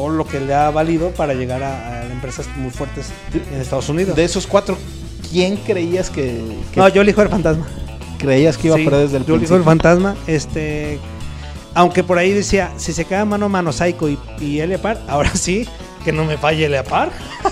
todo 0.00 0.08
lo 0.08 0.24
que 0.24 0.40
le 0.40 0.54
ha 0.54 0.70
valido 0.70 1.10
para 1.10 1.34
llegar 1.34 1.62
a, 1.62 2.00
a 2.00 2.04
empresas 2.06 2.48
muy 2.56 2.70
fuertes 2.70 3.08
en 3.52 3.60
Estados 3.60 3.88
Unidos. 3.90 4.16
De 4.16 4.24
esos 4.24 4.46
cuatro, 4.46 4.78
¿quién 5.30 5.56
creías 5.56 6.08
que, 6.08 6.40
que 6.72 6.80
no, 6.80 6.88
yo 6.88 7.02
elijo 7.02 7.20
el 7.22 7.28
fantasma. 7.28 7.66
creías 8.18 8.56
que 8.56 8.68
iba 8.68 8.76
Sí, 8.76 8.82
a 8.82 8.84
perder 8.90 9.02
desde 9.06 9.16
el 9.18 9.26
yo 9.26 9.34
elijo 9.34 9.54
el 9.56 9.62
principio? 9.62 9.64
fantasma. 9.64 10.16
Este, 10.26 10.98
aunque 11.74 12.02
por 12.02 12.16
ahí 12.18 12.32
decía, 12.32 12.72
si 12.78 12.92
se 12.94 13.04
queda 13.04 13.24
mano 13.26 13.46
a 13.46 13.48
mano 13.50 13.72
Psycho 13.72 14.08
y, 14.08 14.18
y 14.40 14.60
Eleapar, 14.60 15.02
ahora 15.08 15.30
sí, 15.34 15.68
que 16.02 16.12
no 16.12 16.24
me 16.24 16.38
falle 16.38 16.64
Eleapar, 16.64 17.10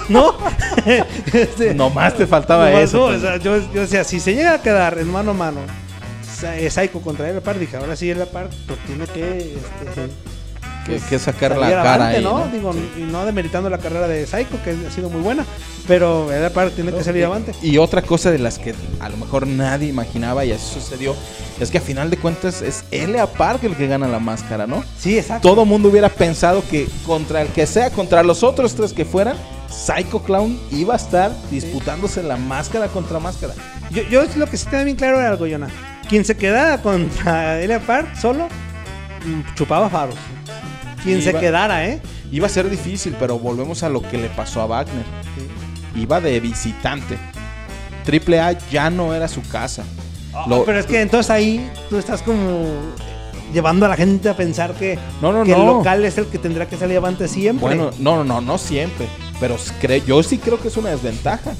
¿no? 0.09 0.35
Este, 0.87 1.75
Nomás 1.75 2.17
te 2.17 2.27
faltaba 2.27 2.67
nomás 2.71 2.85
eso. 2.85 2.99
no, 2.99 3.07
pues. 3.09 3.19
o 3.19 3.21
sea, 3.21 3.37
yo, 3.37 3.59
yo 3.75 3.83
decía, 3.83 4.05
si 4.05 4.21
se 4.21 4.35
llega 4.35 4.55
a 4.55 4.63
quedar 4.63 4.99
en 4.99 5.11
mano 5.13 5.33
a 5.33 5.35
mano 5.35 5.61
eh, 6.57 6.71
Psycho 6.71 7.01
contra 7.03 7.29
Eleapar, 7.29 7.59
dije, 7.59 7.77
ahora 7.77 7.95
sí 7.95 8.09
Eleapar 8.09 8.49
pues, 8.67 8.79
tiene 8.87 9.05
que... 9.07 9.55
Este, 9.87 10.09
que, 10.89 11.01
que 11.09 11.18
sacar 11.18 11.57
la 11.57 11.70
cara 11.70 12.09
ahí, 12.09 12.22
¿no? 12.22 12.47
¿no? 12.47 12.49
Digo, 12.49 12.72
y 12.97 13.03
no 13.03 13.24
demeritando 13.24 13.70
la 13.70 13.78
carrera 13.78 14.09
de 14.09 14.26
Psycho, 14.26 14.62
que 14.64 14.76
ha 14.86 14.91
sido 14.91 15.11
muy 15.11 15.20
buena, 15.20 15.45
pero 15.86 16.32
Eleapar 16.32 16.70
tiene 16.70 16.93
que 16.93 17.05
salir 17.05 17.24
avante. 17.24 17.53
Y 17.62 17.78
otra 17.78 18.03
cosa 18.03 18.30
de 18.30 18.39
las 18.39 18.59
que 18.59 18.74
a 19.01 19.09
lo 19.09 19.16
mejor 19.16 19.47
nadie 19.47 19.89
imaginaba 19.89 20.45
y 20.45 20.53
así 20.53 20.74
sucedió, 20.74 21.14
es 21.61 21.70
que 21.70 21.78
a 21.78 21.80
final 21.80 22.11
de 22.11 22.16
cuentas 22.16 22.62
es 22.62 22.84
L.A. 22.91 23.26
Park 23.26 23.64
el 23.64 23.76
que 23.76 23.86
gana 23.86 24.09
la 24.09 24.18
máscara, 24.18 24.66
¿no? 24.66 24.84
Sí, 24.99 25.18
exacto. 25.18 25.49
Todo 25.49 25.64
mundo 25.64 25.89
hubiera 25.89 26.09
pensado 26.09 26.62
que 26.70 26.89
contra 27.07 27.43
el 27.43 27.49
que 27.49 27.66
sea, 27.66 27.91
contra 27.91 28.22
los 28.22 28.43
otros 28.43 28.74
tres 28.74 28.93
que 28.93 29.05
fueran, 29.05 29.36
Psycho 29.68 30.22
Clown 30.22 30.59
iba 30.70 30.95
a 30.95 30.97
estar 30.97 31.32
disputándose 31.51 32.22
la 32.22 32.36
máscara 32.36 32.89
contra 32.89 33.18
máscara. 33.18 33.55
Yo, 33.91 34.03
yo 34.05 34.22
lo 34.36 34.47
que 34.47 34.57
sí 34.57 34.66
tenía 34.66 34.84
bien 34.84 34.97
claro 34.97 35.18
era 35.18 35.30
algo, 35.30 35.47
Jonah. 35.51 35.68
Quien 36.09 36.24
se 36.24 36.36
quedara 36.36 36.80
contra 36.80 37.61
Elia 37.61 37.80
Park 37.80 38.16
solo, 38.16 38.47
mm, 39.24 39.55
chupaba 39.55 39.89
faros. 39.91 40.14
Quien 41.03 41.23
se 41.23 41.33
quedara, 41.35 41.87
¿eh? 41.87 42.01
Iba 42.31 42.47
a 42.47 42.51
ser 42.51 42.69
difícil, 42.69 43.15
pero 43.19 43.39
volvemos 43.39 43.83
a 43.83 43.89
lo 43.89 44.03
que 44.03 44.19
le 44.19 44.29
pasó 44.29 44.61
a 44.61 44.67
Wagner. 44.67 45.05
Iba 45.97 46.21
de 46.21 46.39
visitante. 46.41 47.19
Triple 48.05 48.41
A 48.41 48.53
ya 48.71 48.91
no 48.91 49.15
era 49.15 49.29
su 49.29 49.43
casa. 49.43 49.85
Lo- 50.47 50.57
Ah, 50.57 50.63
Pero 50.67 50.79
es 50.79 50.87
que 50.87 51.01
entonces 51.01 51.31
ahí 51.31 51.71
tú 51.91 51.97
estás 51.99 52.23
como 52.23 52.65
llevando 53.53 53.87
a 53.87 53.89
la 53.89 53.97
gente 53.97 54.29
a 54.29 54.37
pensar 54.37 54.75
que, 54.75 54.99
No, 55.23 55.33
no, 55.33 55.43
que 55.45 55.53
el 55.53 55.59
local 55.59 56.05
es 56.05 56.19
el 56.19 56.27
que 56.27 56.39
tendrá 56.39 56.69
que 56.69 56.77
salir 56.77 56.99
avante 56.99 57.27
siempre. 57.29 57.63
Bueno, 57.67 57.91
no, 57.99 58.17
no, 58.17 58.25
no, 58.25 58.41
no 58.41 58.59
siempre. 58.59 59.07
Pero 59.41 59.57
cre- 59.81 60.05
yo 60.05 60.23
sí 60.23 60.39
creo 60.39 60.61
que 60.61 60.69
es 60.69 60.77
una 60.77 60.91
desventaja. 60.91 61.53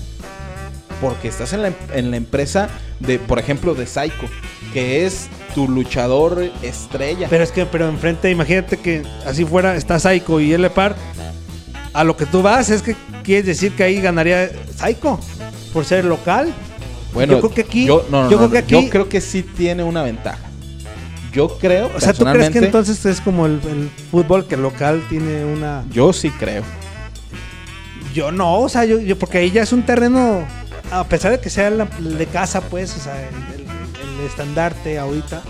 Porque 1.01 1.29
estás 1.29 1.53
en 1.53 1.63
la, 1.63 1.69
em- 1.69 1.75
en 1.95 2.11
la 2.11 2.17
empresa 2.17 2.69
de, 3.01 3.19
por 3.19 3.39
ejemplo, 3.39 3.75
de 3.75 3.87
Psycho, 3.87 4.27
que 4.73 5.07
es 5.07 5.29
tu 5.55 5.69
luchador 5.69 6.51
estrella. 6.63 7.27
Pero 7.31 7.45
es 7.45 7.53
que, 7.53 7.67
pero 7.67 7.89
enfrente, 7.89 8.31
imagínate 8.31 8.77
que 8.77 9.03
así 9.27 9.45
fuera, 9.45 9.77
está 9.77 9.99
Psycho 9.99 10.41
y 10.41 10.53
L 10.53 10.69
Par. 10.71 10.95
A 11.95 12.05
lo 12.05 12.17
que 12.17 12.27
tú 12.27 12.43
vas 12.43 12.69
es 12.71 12.83
que 12.83 12.95
quieres 13.25 13.47
decir 13.47 13.73
que 13.75 13.83
ahí 13.83 14.01
ganaría 14.01 14.51
Psycho 14.77 15.19
por 15.73 15.85
ser 15.85 16.05
local. 16.05 16.53
bueno, 17.15 17.33
yo 17.35 17.41
creo 17.41 17.55
que 17.55 17.61
aquí- 17.63 17.87
yo, 17.87 18.07
no, 18.11 18.25
no, 18.25 18.31
yo 18.31 18.39
no, 18.41 18.49
creo 18.49 18.51
que 18.51 18.59
aquí- 18.59 18.85
yo 18.85 18.91
creo 18.91 19.09
que 19.09 19.21
sí 19.21 19.43
tiene 19.43 19.83
una 19.83 20.03
ventaja. 20.03 20.39
Yo 21.33 21.59
creo, 21.59 21.91
O 21.95 22.01
sea, 22.01 22.13
¿tú 22.13 22.25
crees 22.25 22.51
que 22.51 22.59
entonces 22.59 23.05
es 23.05 23.21
como 23.21 23.47
el, 23.47 23.61
el 23.69 23.91
fútbol 24.11 24.47
que 24.47 24.57
local 24.57 25.03
tiene 25.09 25.45
una... 25.45 25.85
Yo 25.91 26.13
sí 26.13 26.31
creo. 26.31 26.63
Yo 28.15 28.33
no, 28.33 28.61
o 28.61 28.69
sea, 28.69 28.85
yo, 28.85 28.99
yo- 28.99 29.19
porque 29.19 29.39
ahí 29.39 29.51
ya 29.51 29.63
es 29.63 29.73
un 29.73 29.83
terreno, 29.83 30.45
a 30.91 31.05
pesar 31.05 31.33
de 31.33 31.41
que 31.41 31.51
sea 31.51 31.71
la- 31.71 31.89
el 31.99 32.17
de 32.19 32.27
casa, 32.27 32.61
pues, 32.63 32.97
o 32.97 33.01
sea, 33.01 33.15
el, 33.21 33.61
el- 33.61 33.68
el 34.19 34.27
estandarte 34.27 34.99
ahorita, 34.99 35.43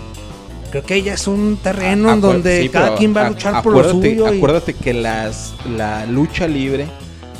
creo 0.71 0.83
que 0.83 1.01
ya 1.01 1.13
es 1.13 1.27
un 1.27 1.57
terreno 1.61 2.11
en 2.13 2.21
donde 2.21 2.61
sí, 2.63 2.69
cada 2.69 2.95
quien 2.95 3.15
va 3.15 3.21
a 3.23 3.25
a- 3.27 3.29
luchar 3.29 3.63
por 3.63 3.73
lo 3.73 3.79
acuérdate- 3.79 4.09
suyo. 4.11 4.33
y- 4.33 4.37
Acuérdate 4.37 4.73
que 4.73 4.93
las, 4.93 5.53
la 5.69 6.05
lucha 6.05 6.47
libre, 6.47 6.87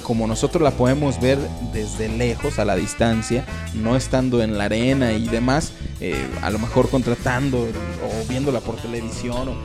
como 0.04 0.26
nosotros 0.26 0.64
la 0.64 0.72
podemos 0.72 1.20
ver 1.22 1.38
desde 1.74 2.10
lejos, 2.10 2.58
a 2.58 2.66
la 2.66 2.76
distancia, 2.76 3.46
no 3.76 3.96
estando 3.96 4.42
en 4.42 4.58
la 4.58 4.64
arena 4.66 5.14
y 5.14 5.28
demás, 5.28 5.72
eh, 6.02 6.16
a 6.42 6.50
lo 6.50 6.58
mejor 6.60 6.90
contratando 6.90 7.60
o 7.60 8.28
viéndola 8.30 8.60
por 8.62 8.76
televisión, 8.78 9.50
o- 9.50 9.56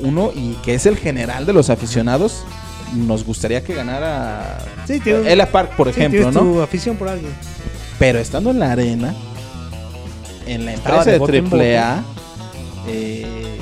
uno, 0.00 0.30
y 0.34 0.54
que 0.64 0.74
es 0.74 0.84
el 0.86 0.96
general 0.98 1.46
de 1.46 1.52
los 1.52 1.70
aficionados, 1.70 2.44
nos 2.94 3.24
gustaría 3.24 3.62
que 3.64 3.72
ganara 3.72 4.58
Sí, 4.86 5.00
Ella 5.06 5.50
Park, 5.50 5.76
por 5.76 5.86
sí, 5.92 5.98
ejemplo, 6.00 6.30
¿no? 6.30 6.40
tu 6.40 6.60
afición 6.60 6.96
por 6.96 7.08
alguien. 7.08 7.32
Pero 7.98 8.18
estando 8.18 8.50
en 8.50 8.58
la 8.58 8.72
arena, 8.72 9.14
en 10.46 10.64
la 10.64 10.74
empresa 10.74 11.04
de 11.04 11.18
de. 11.18 11.78
AAA, 11.78 12.02
eh, 12.88 13.58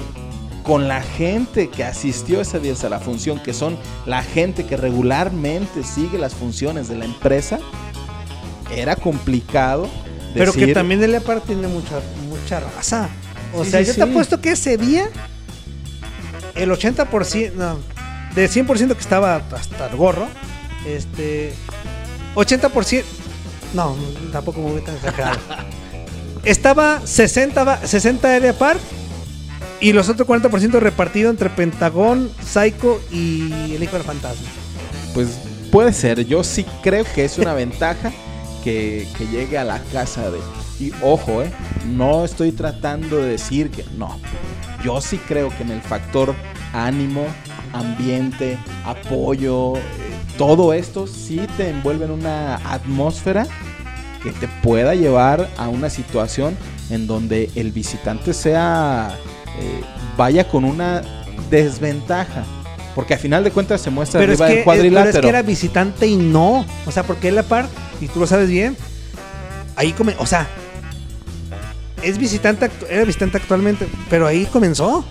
con 0.62 0.89
la 0.89 1.03
gente 1.03 1.68
que 1.68 1.85
asistió 1.85 2.41
ese 2.41 2.61
día 2.61 2.74
a 2.83 2.89
la 2.89 3.01
función, 3.01 3.41
que 3.41 3.53
son 3.53 3.76
la 4.07 4.22
gente 4.22 4.66
que 4.66 4.76
regularmente 4.76 5.83
sigue 5.83 6.18
las 6.18 6.35
funciones 6.35 6.89
de 6.89 6.97
la 6.97 7.05
empresa, 7.07 7.59
era 8.74 8.97
complicado. 8.97 9.89
Pero 10.35 10.53
que 10.53 10.72
también 10.72 11.03
el 11.03 11.14
Apar 11.14 11.41
tiene 11.41 11.66
mucha, 11.66 12.01
mucha 12.28 12.61
raza. 12.61 13.09
O 13.53 13.64
Sí, 13.64 13.70
sea, 13.72 13.81
sí, 13.81 13.87
yo 13.87 13.93
sí. 13.95 13.99
te 13.99 14.05
apuesto 14.05 14.41
que 14.41 14.53
ese 14.53 14.76
día, 14.76 15.09
el 16.55 16.70
80%, 16.70 17.53
no, 17.55 17.78
del 18.37 18.49
100% 18.49 18.95
que 18.95 19.01
estaba 19.01 19.37
hasta 19.37 19.89
el 19.89 19.97
gorro, 19.97 20.28
este, 20.87 21.53
80%, 22.37 23.03
no, 23.74 23.97
tampoco 24.31 24.61
me 24.61 24.70
voy 24.70 24.81
tan 24.83 24.95
exagerado. 24.95 25.39
Estaba 26.45 27.01
60, 27.05 27.64
va- 27.64 27.86
60 27.86 28.34
Area 28.36 28.53
Park 28.53 28.80
y 29.80 29.93
los 29.93 30.09
otros 30.09 30.26
40% 30.28 30.78
repartido 30.80 31.30
entre 31.30 31.51
Pentagón, 31.51 32.30
Psycho 32.45 33.01
y 33.11 33.74
el 33.74 33.82
Hijo 33.82 33.97
del 33.97 34.05
Fantasma. 34.05 34.47
Pues 35.14 35.28
puede 35.70 35.93
ser, 35.93 36.24
yo 36.26 36.45
sí 36.45 36.64
creo 36.82 37.05
que 37.14 37.24
es 37.24 37.38
una 37.38 37.55
ventaja 37.55 38.12
que, 38.64 39.07
que 39.16 39.26
llegue 39.26 39.59
a 39.59 39.64
la 39.64 39.80
casa 39.93 40.30
de... 40.30 40.38
Y 40.78 40.93
ojo, 41.03 41.43
eh, 41.43 41.53
no 41.86 42.24
estoy 42.24 42.53
tratando 42.53 43.18
de 43.18 43.28
decir 43.30 43.70
que 43.70 43.84
no. 43.99 44.18
Yo 44.82 45.01
sí 45.03 45.18
creo 45.18 45.51
que 45.51 45.62
en 45.62 45.70
el 45.70 45.82
factor 45.82 46.34
ánimo, 46.72 47.26
ambiente, 47.74 48.59
apoyo, 48.86 49.76
eh, 49.76 49.80
todo 50.38 50.72
esto 50.72 51.07
sí 51.07 51.41
te 51.59 51.68
envuelve 51.68 52.07
en 52.07 52.12
una 52.12 52.57
atmósfera 52.72 53.47
que 54.23 54.33
te 54.33 54.49
pueda 54.62 54.95
llevar 54.95 55.49
a 55.57 55.68
una 55.68 55.91
situación 55.91 56.57
en 56.91 57.07
donde 57.07 57.51
el 57.55 57.73
visitante 57.73 58.35
sea 58.35 59.16
eh, 59.59 59.81
vaya 60.16 60.49
con 60.49 60.64
una 60.64 61.03
desventaja. 61.51 62.45
Porque 62.95 63.14
a 63.14 63.18
final 63.18 63.45
de 63.45 63.51
cuentas 63.51 63.81
se 63.81 63.91
muestra 63.91 64.21
Pero 64.21 64.33
es, 64.33 64.41
arriba 64.41 64.49
que, 64.49 64.55
del 64.57 64.64
pero 64.64 64.64
cuadrilátero. 64.64 65.18
es 65.18 65.23
que 65.23 65.29
era 65.29 65.43
visitante 65.43 66.07
y 66.07 66.16
no. 66.16 66.66
O 66.87 66.91
sea, 66.91 67.05
porque 67.05 67.29
el 67.29 67.43
Park, 67.45 67.68
y 68.01 68.09
tú 68.09 68.21
lo 68.21 68.27
sabes 68.27 68.49
bien, 68.49 68.77
ahí 69.77 69.93
come, 69.93 70.14
o 70.18 70.27
sea, 70.27 70.49
es 72.03 72.18
visitante, 72.18 72.71
era 72.89 73.05
visitante 73.05 73.37
actualmente, 73.39 73.87
pero 74.09 74.27
ahí 74.27 74.47
comenzó. 74.47 75.05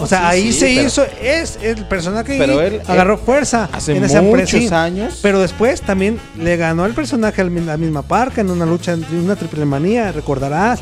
O 0.00 0.06
sea, 0.06 0.18
sí, 0.20 0.24
ahí 0.26 0.52
sí, 0.52 0.58
se 0.58 0.66
pero- 0.74 0.86
hizo, 0.86 1.06
es 1.22 1.58
el 1.62 1.84
personaje 1.86 2.36
Pero 2.38 2.60
él- 2.60 2.80
agarró 2.86 3.14
él 3.14 3.20
fuerza 3.20 3.68
Hace 3.72 3.96
en 3.96 4.04
esa 4.04 4.20
muchos 4.22 4.72
años. 4.72 5.18
Pero 5.22 5.40
después 5.40 5.80
también 5.82 6.18
le 6.38 6.56
ganó 6.56 6.86
el 6.86 6.92
personaje 6.94 7.40
a 7.40 7.44
la 7.44 7.76
misma 7.76 8.02
parca 8.02 8.40
en 8.40 8.50
una 8.50 8.66
lucha, 8.66 8.92
en 8.92 9.04
una 9.18 9.36
triple 9.36 9.64
manía, 9.64 10.10
recordarás. 10.12 10.80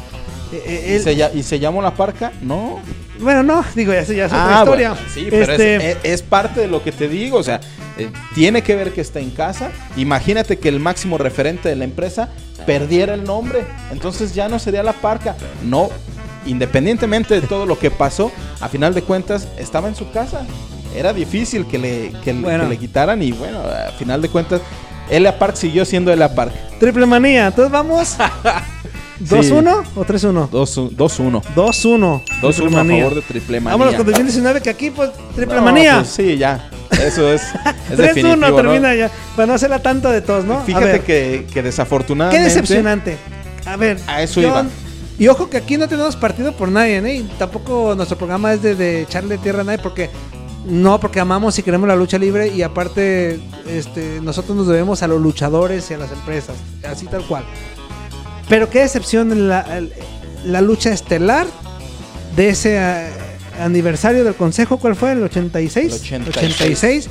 Eh, 0.52 0.62
eh, 0.66 0.84
¿Y, 0.88 0.92
él- 0.94 1.02
se, 1.32 1.38
y 1.38 1.42
se 1.42 1.58
llamó 1.58 1.80
la 1.82 1.94
parca? 1.94 2.32
No. 2.40 2.80
bueno, 3.20 3.42
no, 3.42 3.62
digo, 3.74 3.92
ya, 3.92 4.02
ya 4.02 4.24
es 4.24 4.32
otra 4.32 4.56
Ah, 4.56 4.62
historia. 4.64 4.90
bueno, 4.92 5.06
sí, 5.14 5.26
pero 5.28 5.42
es- 5.42 5.48
Este, 5.50 5.90
es, 5.92 5.96
es 6.02 6.22
parte 6.22 6.60
de 6.60 6.66
lo 6.68 6.82
que 6.82 6.90
te 6.90 7.06
digo. 7.08 7.36
O 7.38 7.42
sea, 7.42 7.60
eh, 7.98 8.08
tiene 8.34 8.62
que 8.62 8.74
ver 8.74 8.92
que 8.92 9.00
está 9.02 9.20
en 9.20 9.30
casa. 9.30 9.70
Imagínate 9.96 10.58
que 10.58 10.68
el 10.70 10.80
máximo 10.80 11.18
referente 11.18 11.68
de 11.68 11.76
la 11.76 11.84
empresa 11.84 12.30
perdiera 12.66 13.12
el 13.14 13.24
nombre. 13.24 13.64
Entonces 13.92 14.34
ya 14.34 14.48
no 14.48 14.58
sería 14.58 14.82
la 14.82 14.92
parca. 14.94 15.36
No. 15.62 15.90
Independientemente 16.46 17.40
de 17.40 17.46
todo 17.46 17.66
lo 17.66 17.78
que 17.78 17.90
pasó, 17.90 18.32
a 18.60 18.68
final 18.68 18.94
de 18.94 19.02
cuentas 19.02 19.46
estaba 19.58 19.88
en 19.88 19.94
su 19.94 20.10
casa. 20.10 20.42
Era 20.94 21.12
difícil 21.12 21.66
que 21.66 21.78
le, 21.78 22.12
que, 22.24 22.32
le- 22.32 22.40
Bueno. 22.40 22.64
que 22.64 22.70
le 22.70 22.78
quitaran 22.78 23.22
y 23.22 23.30
bueno, 23.32 23.60
a 23.60 23.92
final 23.92 24.20
de 24.22 24.28
cuentas, 24.28 24.60
Elia 25.08 25.38
Park 25.38 25.56
siguió 25.56 25.84
siendo 25.84 26.12
Elia 26.12 26.34
Park. 26.34 26.52
triple 26.80 27.06
manía, 27.06 27.46
entonces 27.48 27.70
vamos. 27.70 28.16
2-1 29.20 29.84
o 29.96 30.04
3-1? 30.04 30.48
2-1. 30.50 30.90
2-1 30.96 31.42
2-1. 31.54 32.22
2-1 32.40 32.54
Triple 32.54 32.78
a 32.78 32.84
favor 32.84 33.14
de 33.14 33.22
Triple 33.22 33.60
Manía. 33.60 33.72
Vámonos 33.76 33.94
con 33.96 34.06
2019, 34.06 34.60
que 34.62 34.70
aquí, 34.70 34.90
pues, 34.90 35.10
triple 35.36 35.56
No, 35.56 35.62
manía. 35.62 35.96
pues 35.98 36.08
sí, 36.08 36.38
ya. 36.38 36.70
Eso 36.92 37.30
es, 37.30 37.42
es 37.90 37.98
3-1 37.98 38.02
definitivo, 38.02 38.36
¿no? 38.36 38.54
termina 38.56 38.94
ya. 38.94 39.10
Para 39.36 39.46
no 39.46 39.52
hacerla 39.54 39.80
tanto 39.80 40.10
de 40.10 40.22
todos, 40.22 40.44
¿no? 40.46 40.62
Fíjate 40.64 41.00
que, 41.02 41.46
que 41.52 41.62
desafortunadamente. 41.62 42.38
Qué 42.38 42.44
decepcionante. 42.48 43.16
A 43.66 43.76
ver. 43.76 43.98
A 44.06 44.22
eso 44.22 44.40
yo- 44.40 44.48
iba. 44.48 44.64
Y 45.20 45.28
ojo 45.28 45.50
que 45.50 45.58
aquí 45.58 45.76
no 45.76 45.86
tenemos 45.86 46.16
partido 46.16 46.52
por 46.52 46.70
nadie, 46.72 46.96
¿eh? 46.96 47.14
Y 47.16 47.22
tampoco 47.38 47.94
nuestro 47.94 48.16
programa 48.16 48.54
es 48.54 48.62
de, 48.62 48.74
de 48.74 49.02
echarle 49.02 49.36
tierra 49.36 49.60
a 49.60 49.64
nadie 49.64 49.78
porque 49.78 50.08
no, 50.64 50.98
porque 50.98 51.20
amamos 51.20 51.58
y 51.58 51.62
queremos 51.62 51.86
la 51.86 51.94
lucha 51.94 52.16
libre 52.16 52.48
y 52.48 52.62
aparte 52.62 53.38
este, 53.66 54.22
nosotros 54.22 54.56
nos 54.56 54.66
debemos 54.66 55.02
a 55.02 55.08
los 55.08 55.20
luchadores 55.20 55.90
y 55.90 55.94
a 55.94 55.98
las 55.98 56.10
empresas, 56.10 56.56
así 56.88 57.06
tal 57.06 57.22
cual. 57.26 57.44
Pero 58.48 58.70
qué 58.70 58.80
decepción 58.80 59.30
en 59.30 59.48
la, 59.48 60.60
lucha 60.62 60.90
estelar 60.90 61.46
de 62.34 62.48
ese 62.48 62.78
eh, 62.78 63.10
aniversario 63.60 64.24
del 64.24 64.34
consejo, 64.34 64.78
¿cuál 64.78 64.96
fue? 64.96 65.12
¿El 65.12 65.22
86? 65.22 66.12
El 66.12 66.28
86. 66.28 67.10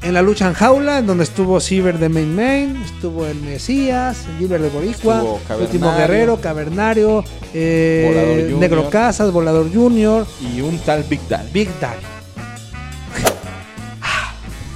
En 0.00 0.14
la 0.14 0.22
lucha 0.22 0.46
en 0.46 0.54
jaula, 0.54 0.98
en 0.98 1.06
donde 1.06 1.24
estuvo 1.24 1.58
Ciber 1.60 1.98
de 1.98 2.08
Main 2.08 2.34
Main, 2.34 2.76
estuvo 2.76 3.26
el 3.26 3.40
Mesías, 3.40 4.26
el 4.30 4.38
Gilbert 4.38 4.62
de 4.62 4.70
Boricua, 4.70 5.22
Último. 5.60 5.94
Guerrero, 5.96 6.40
Cavernario, 6.40 7.24
eh, 7.52 8.04
Volador 8.08 8.40
Junior. 8.42 8.60
Negro 8.60 8.90
Casas, 8.90 9.32
Volador 9.32 9.72
Junior, 9.72 10.26
Y 10.40 10.60
un 10.60 10.78
tal 10.78 11.02
Big 11.02 11.20
Daddy. 11.28 11.50
Big 11.52 11.68
Daddy. 11.80 12.02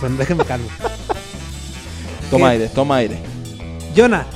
bueno, 0.01 0.17
déjenme 0.17 0.45
calmo. 0.45 0.69
Toma 2.29 2.49
aire, 2.49 2.69
toma 2.69 2.97
aire. 2.97 3.19
Jonah, 3.97 4.27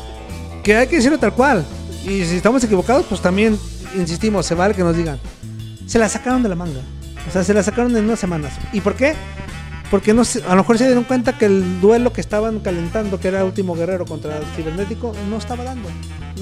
que 0.63 0.77
hay 0.77 0.87
que 0.87 0.97
decirlo 0.97 1.19
tal 1.19 1.33
cual. 1.33 1.65
Y 2.05 2.25
si 2.25 2.37
estamos 2.37 2.63
equivocados, 2.63 3.07
pues 3.09 3.21
también, 3.21 3.59
insistimos, 3.97 4.47
se 4.47 4.55
vale 4.55 4.75
que 4.75 4.85
nos 4.85 4.97
digan. 4.97 5.19
Se 5.87 5.99
la 5.99 6.09
sacaron 6.09 6.43
de 6.45 6.49
la 6.49 6.55
manga. 6.55 6.81
O 7.29 7.33
sea, 7.33 7.43
se 7.43 7.53
la 7.53 7.63
sacaron 7.65 7.97
en 7.97 8.05
unas 8.05 8.21
semanas. 8.21 8.53
¿Y 8.73 8.81
por 8.81 8.95
qué? 8.95 9.15
Porque 9.91 10.13
no 10.13 10.23
a 10.23 10.51
lo 10.51 10.57
mejor 10.57 10.79
se 10.79 10.85
dieron 10.87 11.05
cuenta 11.05 11.39
que 11.39 11.47
el 11.47 11.81
duelo 11.81 12.13
que 12.13 12.21
estaban 12.21 12.59
calentando, 12.61 13.21
que 13.21 13.29
era 13.29 13.45
Último 13.45 13.75
Guerrero 13.77 14.05
contra 14.05 14.37
el 14.39 14.45
Cibernético, 14.57 15.13
no 15.31 15.37
estaba 15.39 15.63
dando. 15.65 15.89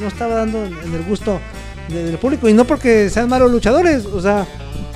No 0.01 0.07
estaba 0.07 0.35
dando 0.37 0.65
en, 0.65 0.73
en 0.83 0.95
el 0.95 1.03
gusto 1.05 1.39
de- 1.89 2.05
del 2.05 2.19
público. 2.19 2.49
Y 2.49 2.55
no 2.55 2.65
porque 2.65 3.11
sean 3.11 3.29
malos 3.29 3.51
luchadores. 3.51 4.07
O 4.07 4.21
sea, 4.21 4.47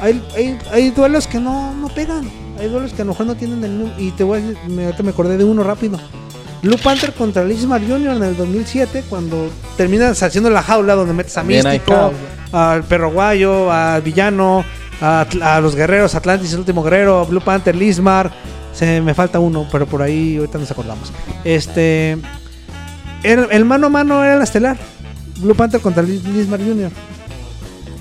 hay, 0.01 0.22
hay, 0.34 0.59
hay 0.72 0.90
duelos 0.90 1.26
que 1.26 1.38
no, 1.38 1.74
no 1.74 1.88
pegan. 1.88 2.28
Hay 2.59 2.68
duelos 2.68 2.92
que 2.92 3.03
a 3.03 3.05
lo 3.05 3.12
mejor 3.12 3.26
no 3.26 3.34
tienen 3.36 3.62
el... 3.62 3.78
nu- 3.78 3.92
Y 3.99 4.11
te 4.12 4.24
voy 4.24 4.38
a 4.38 4.42
decir, 4.42 4.59
me, 4.70 4.90
me 5.03 5.11
acordé 5.11 5.36
de 5.36 5.44
uno 5.44 5.62
rápido. 5.62 5.99
Blue 6.62 6.78
Panther 6.82 7.12
contra 7.12 7.44
Lismar 7.44 7.80
Jr. 7.86 8.16
en 8.16 8.22
el 8.24 8.36
2007, 8.36 9.05
cuando 9.09 9.49
terminas 9.76 10.20
haciendo 10.24 10.51
la 10.51 10.62
jaula 10.62 10.94
donde 10.96 11.12
metes 11.14 11.36
a 11.36 11.42
Místico, 11.74 11.92
al 12.51 12.82
Perro 12.82 13.12
Guayo, 13.12 13.70
al 13.70 14.03
Villano, 14.03 14.64
a, 15.01 15.61
los 15.61 15.74
Guerreros, 15.74 16.14
Atlantis, 16.14 16.53
el 16.53 16.61
último 16.61 16.82
Guerrero, 16.82 17.24
Blue 17.26 17.40
Panther, 17.40 17.74
Lismar. 17.74 18.30
Se 18.72 19.01
me 19.01 19.14
falta 19.14 19.38
uno, 19.40 19.66
pero 19.72 19.86
por 19.86 20.03
ahí 20.03 20.36
ahorita 20.36 20.59
nos 20.59 20.70
acordamos. 20.70 21.12
Este. 21.44 22.16
El, 23.22 23.64
mano 23.64 23.88
a 23.88 23.90
mano 23.90 24.22
era 24.24 24.36
la 24.36 24.44
estelar. 24.44 24.76
Blue 25.38 25.55
Panther 25.55 25.80
contra 25.80 26.03
Lis- 26.03 26.22
Lismar 26.24 26.61
Jr. 26.61 26.90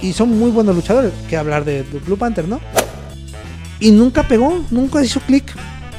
Y 0.02 0.14
son 0.14 0.38
muy 0.38 0.52
buenos 0.52 0.76
luchadores. 0.76 1.12
Que 1.30 1.38
hablar 1.38 1.66
de, 1.66 1.84
de 1.84 2.00
Blue 2.00 2.18
Panther, 2.18 2.48
¿no? 2.48 2.60
Y 3.80 3.92
nunca 3.92 4.24
pegó, 4.24 4.64
nunca 4.72 5.04
hizo 5.04 5.20
clic 5.22 5.52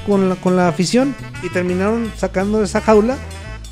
con 0.07 0.29
la, 0.29 0.37
con 0.37 0.57
la 0.57 0.69
afición. 0.69 1.15
Y 1.43 1.49
terminaron 1.51 2.13
sacando 2.17 2.63
esa 2.63 2.81
jaula. 2.81 3.17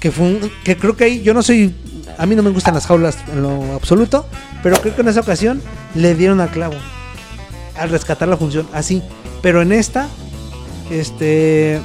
Que 0.01 0.11
fue 0.11 0.27
un- 0.27 0.51
que 0.65 0.77
creo 0.77 0.97
que 0.97 1.05
ahí 1.05 1.23
yo 1.23 1.33
no 1.35 1.43
soy 1.43 1.75
A 2.19 2.27
mí 2.27 2.35
no 2.35 2.43
me 2.43 2.51
gustan 2.51 2.75
las 2.75 2.87
jaulas 2.87 3.17
en 3.33 3.43
lo 3.43 3.75
absoluto, 3.75 4.27
pero 4.63 4.77
creo 4.81 4.95
que 4.95 5.03
en 5.03 5.09
esa 5.09 5.21
ocasión 5.21 5.61
le 5.95 6.15
dieron 6.15 6.41
al 6.41 6.49
clavo 6.51 6.75
al 7.79 7.91
rescatar 7.91 8.29
la 8.29 8.37
función 8.37 8.67
así. 8.73 9.03
Pero 9.43 9.63
en 9.63 9.73
esta, 9.73 10.09
este, 10.91 11.81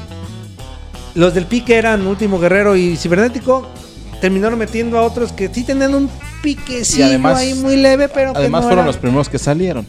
los 1.15 1.33
del 1.33 1.45
pique 1.45 1.75
eran 1.75 2.05
Último 2.07 2.39
Guerrero 2.39 2.75
y 2.75 2.97
Cibernético. 2.97 3.67
Terminaron 4.19 4.59
metiendo 4.59 4.99
a 4.99 5.01
otros 5.01 5.31
que 5.31 5.49
sí 5.53 5.63
tenían 5.63 5.95
un 5.95 6.09
piquecillo 6.43 7.05
además- 7.05 7.39
ahí 7.39 7.53
muy 7.55 7.75
leve, 7.75 8.07
pero 8.07 8.33
que 8.33 8.39
Además 8.39 8.61
no 8.61 8.67
fueron 8.67 8.83
era- 8.83 8.87
los 8.87 8.97
primeros 8.97 9.29
que 9.29 9.39
salieron. 9.39 9.85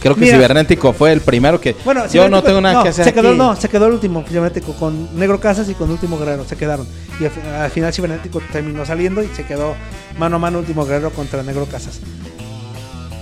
Creo 0.00 0.14
que 0.14 0.20
Mira. 0.22 0.36
Cibernético 0.36 0.92
fue 0.92 1.12
el 1.12 1.20
primero 1.20 1.60
que. 1.60 1.76
Bueno, 1.84 2.06
yo 2.08 2.28
no 2.28 2.42
tengo 2.42 2.60
nada 2.60 2.74
no, 2.76 2.82
que 2.84 2.88
hacer. 2.90 3.04
Se 3.04 3.12
quedó, 3.12 3.30
aquí. 3.30 3.38
no, 3.38 3.54
se 3.56 3.68
quedó 3.68 3.86
el 3.86 3.92
último 3.94 4.24
cibernético 4.28 4.74
con 4.74 5.16
Negro 5.18 5.38
Casas 5.40 5.68
y 5.68 5.74
con 5.74 5.90
Último 5.90 6.18
Guerrero. 6.18 6.44
Se 6.44 6.56
quedaron. 6.56 6.86
Y 7.20 7.24
al 7.24 7.70
final 7.70 7.92
cibernético 7.92 8.40
terminó 8.52 8.84
saliendo 8.86 9.22
y 9.22 9.28
se 9.28 9.44
quedó 9.44 9.74
mano 10.18 10.36
a 10.36 10.38
mano 10.40 10.58
Último 10.60 10.84
Guerrero 10.84 11.10
contra 11.10 11.42
Negro 11.44 11.66
Casas. 11.66 12.00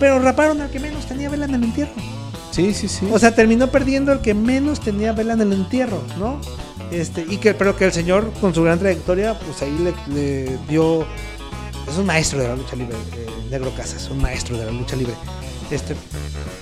Pero 0.00 0.18
raparon 0.18 0.60
al 0.60 0.70
que 0.70 0.80
menos 0.80 1.06
tenía 1.06 1.28
vela 1.28 1.44
en 1.44 1.54
el 1.54 1.64
entierro. 1.64 1.92
Sí, 2.50 2.74
sí, 2.74 2.88
sí. 2.88 3.06
O 3.12 3.18
sea, 3.18 3.34
terminó 3.34 3.68
perdiendo 3.68 4.12
el 4.12 4.20
que 4.20 4.34
menos 4.34 4.80
tenía 4.80 5.12
vela 5.12 5.34
en 5.34 5.42
el 5.42 5.52
entierro, 5.52 6.02
¿no? 6.18 6.40
Este, 6.90 7.24
y 7.28 7.36
que, 7.36 7.54
pero 7.54 7.76
que 7.76 7.84
el 7.84 7.92
señor, 7.92 8.32
con 8.40 8.52
su 8.52 8.62
gran 8.64 8.78
trayectoria, 8.78 9.38
pues 9.38 9.62
ahí 9.62 9.76
le, 9.78 9.94
le 10.12 10.58
dio. 10.68 11.06
Es 11.88 11.96
un 11.96 12.06
maestro 12.06 12.40
de 12.40 12.48
la 12.48 12.56
lucha 12.56 12.76
libre, 12.76 12.96
eh, 13.16 13.26
Negro 13.50 13.72
Casas, 13.76 14.08
un 14.10 14.20
maestro 14.20 14.56
de 14.58 14.64
la 14.64 14.72
lucha 14.72 14.96
libre. 14.96 15.14
Este, 15.70 15.94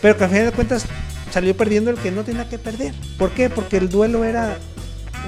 pero 0.03 0.17
que 0.17 0.25
al 0.25 0.31
final 0.31 0.47
de 0.47 0.53
cuentas 0.53 0.85
salió 1.31 1.57
perdiendo 1.57 1.91
el 1.91 1.97
que 1.97 2.11
no 2.11 2.25
tenía 2.25 2.49
que 2.49 2.59
perder. 2.59 2.95
¿Por 3.17 3.31
qué? 3.31 3.49
Porque 3.49 3.79
el 3.79 3.89
duelo 3.89 4.25
era 4.25 4.59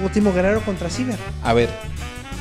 Último 0.05 0.33
Guerrero 0.33 0.63
contra 0.65 0.91
Ciber. 0.91 1.19
A 1.43 1.53
ver, 1.53 1.71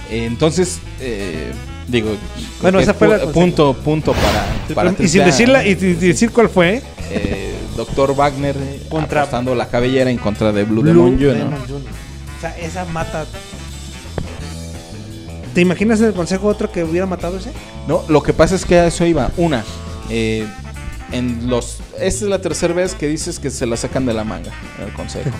entonces, 0.10 0.80
eh, 1.00 1.52
digo, 1.90 2.16
Bueno, 2.62 2.80
eh, 2.80 2.84
esa 2.84 2.94
fue 2.94 3.08
la 3.08 3.20
punto, 3.32 3.74
punto 3.74 4.14
para, 4.14 4.46
para 4.92 5.04
y 5.04 5.08
sin 5.08 5.24
decirla, 5.26 5.66
y 5.66 5.76
decir 5.76 6.32
cuál 6.32 6.50
fue, 6.50 6.82
eh, 7.12 7.56
Doctor 7.76 8.16
Wagner 8.16 8.56
eh, 8.58 8.82
Contra- 8.90 9.22
apostando 9.22 9.56
la 9.56 9.68
cabellera 9.68 10.10
en 10.12 10.18
contra 10.18 10.52
de 10.52 10.64
Blue, 10.64 10.82
Blue 10.82 10.92
Demon 10.92 11.14
Jr. 11.18 11.34
Demon 11.36 11.60
Jr. 11.68 11.82
O 12.38 12.42
sea, 12.42 12.58
esa 12.60 12.86
mata. 12.86 13.26
¿Te 15.54 15.62
imaginas 15.62 16.00
en 16.00 16.08
el 16.08 16.14
consejo 16.14 16.48
otro 16.48 16.72
que 16.72 16.84
hubiera 16.84 17.06
matado 17.06 17.38
ese? 17.38 17.52
No, 17.88 18.04
lo 18.08 18.22
que 18.22 18.34
pasa 18.34 18.56
es 18.56 18.66
que 18.66 18.80
a 18.80 18.86
eso 18.88 19.06
iba. 19.06 19.32
Una, 19.38 19.64
eh, 20.10 20.48
en 21.12 21.50
los. 21.50 21.78
Esta 22.00 22.26
es 22.26 22.30
la 22.30 22.40
tercera 22.40 22.74
vez 22.74 22.94
que 22.96 23.08
dices 23.08 23.40
que 23.40 23.50
se 23.50 23.66
la 23.66 23.76
sacan 23.76 24.06
de 24.06 24.14
la 24.14 24.24
manga 24.24 24.52
en 24.78 24.86
el 24.88 24.94
consejo. 24.94 25.32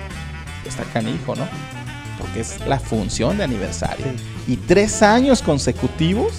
Está 0.66 0.82
canijo, 0.84 1.34
¿no? 1.34 1.48
Porque 2.18 2.40
es 2.40 2.60
la 2.66 2.78
función 2.78 3.38
de 3.38 3.44
aniversario. 3.44 4.06
Y 4.48 4.56
tres 4.58 5.02
años 5.02 5.42
consecutivos 5.42 6.32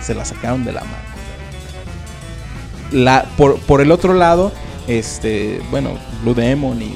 se 0.00 0.14
la 0.14 0.24
sacaron 0.24 0.64
de 0.64 0.72
la 0.72 0.80
manga. 0.80 0.98
La, 2.92 3.24
por, 3.36 3.58
por 3.60 3.80
el 3.80 3.90
otro 3.90 4.14
lado, 4.14 4.52
este, 4.86 5.60
bueno, 5.70 5.90
Blue 6.22 6.34
Demon 6.34 6.80
y, 6.80 6.94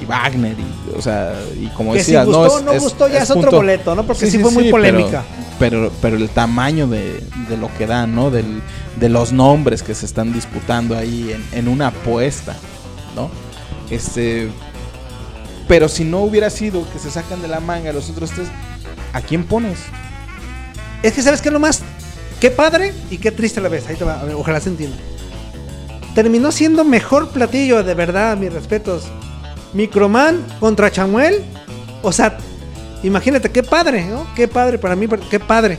y 0.00 0.04
Wagner, 0.06 0.56
y, 0.58 0.96
o 0.96 1.02
sea, 1.02 1.34
y 1.58 1.66
como 1.68 1.92
Que 1.92 2.04
si 2.04 2.12
decías, 2.12 2.26
gustó 2.26 2.40
no, 2.48 2.58
es, 2.58 2.64
no 2.64 2.72
es- 2.72 2.82
gustó, 2.82 3.08
ya 3.08 3.18
es 3.22 3.30
otro 3.30 3.42
punto- 3.42 3.56
boleto, 3.56 3.94
¿no? 3.94 4.04
Porque 4.04 4.26
sí 4.30 4.38
fue 4.38 4.50
muy 4.50 4.70
polémica. 4.70 5.24
Pero, 5.58 5.88
pero, 5.88 5.92
pero 6.00 6.16
el 6.16 6.28
tamaño 6.30 6.86
de, 6.86 7.24
de 7.48 7.56
lo 7.56 7.68
que 7.76 7.86
dan, 7.86 8.14
¿no? 8.14 8.30
Del, 8.30 8.62
de 8.98 9.08
los 9.08 9.32
nombres 9.32 9.82
que 9.82 9.94
se 9.94 10.06
están 10.06 10.32
disputando 10.32 10.96
ahí 10.96 11.32
en, 11.32 11.58
en 11.58 11.68
una 11.68 11.88
apuesta, 11.88 12.54
¿no? 13.16 13.30
Este. 13.90 14.48
Pero 15.66 15.88
si 15.88 16.04
no 16.04 16.18
hubiera 16.20 16.50
sido 16.50 16.84
que 16.92 16.98
se 16.98 17.10
sacan 17.10 17.42
de 17.42 17.48
la 17.48 17.60
manga 17.60 17.92
los 17.92 18.10
otros 18.10 18.30
tres, 18.30 18.48
¿a 19.12 19.20
quién 19.20 19.44
pones? 19.44 19.78
Es 21.02 21.12
que, 21.12 21.22
¿sabes 21.22 21.40
qué 21.40 21.48
es 21.48 21.52
lo 21.52 21.60
más? 21.60 21.82
Qué 22.40 22.50
padre 22.50 22.92
y 23.10 23.18
qué 23.18 23.30
triste 23.30 23.60
la 23.60 23.68
vez. 23.68 23.86
Ahí 23.86 23.96
te 23.96 24.04
va, 24.04 24.20
a 24.20 24.36
ojalá 24.36 24.60
se 24.60 24.70
entienda. 24.70 24.96
Terminó 26.14 26.50
siendo 26.52 26.84
mejor 26.84 27.28
platillo, 27.28 27.82
de 27.82 27.94
verdad, 27.94 28.36
mis 28.36 28.52
respetos. 28.52 29.04
Microman 29.72 30.44
contra 30.58 30.90
Chamuel. 30.90 31.44
O 32.02 32.12
sea, 32.12 32.38
imagínate, 33.02 33.50
qué 33.50 33.62
padre, 33.62 34.06
¿no? 34.06 34.26
Qué 34.34 34.48
padre 34.48 34.78
para 34.78 34.96
mí, 34.96 35.06
qué 35.30 35.38
padre. 35.38 35.78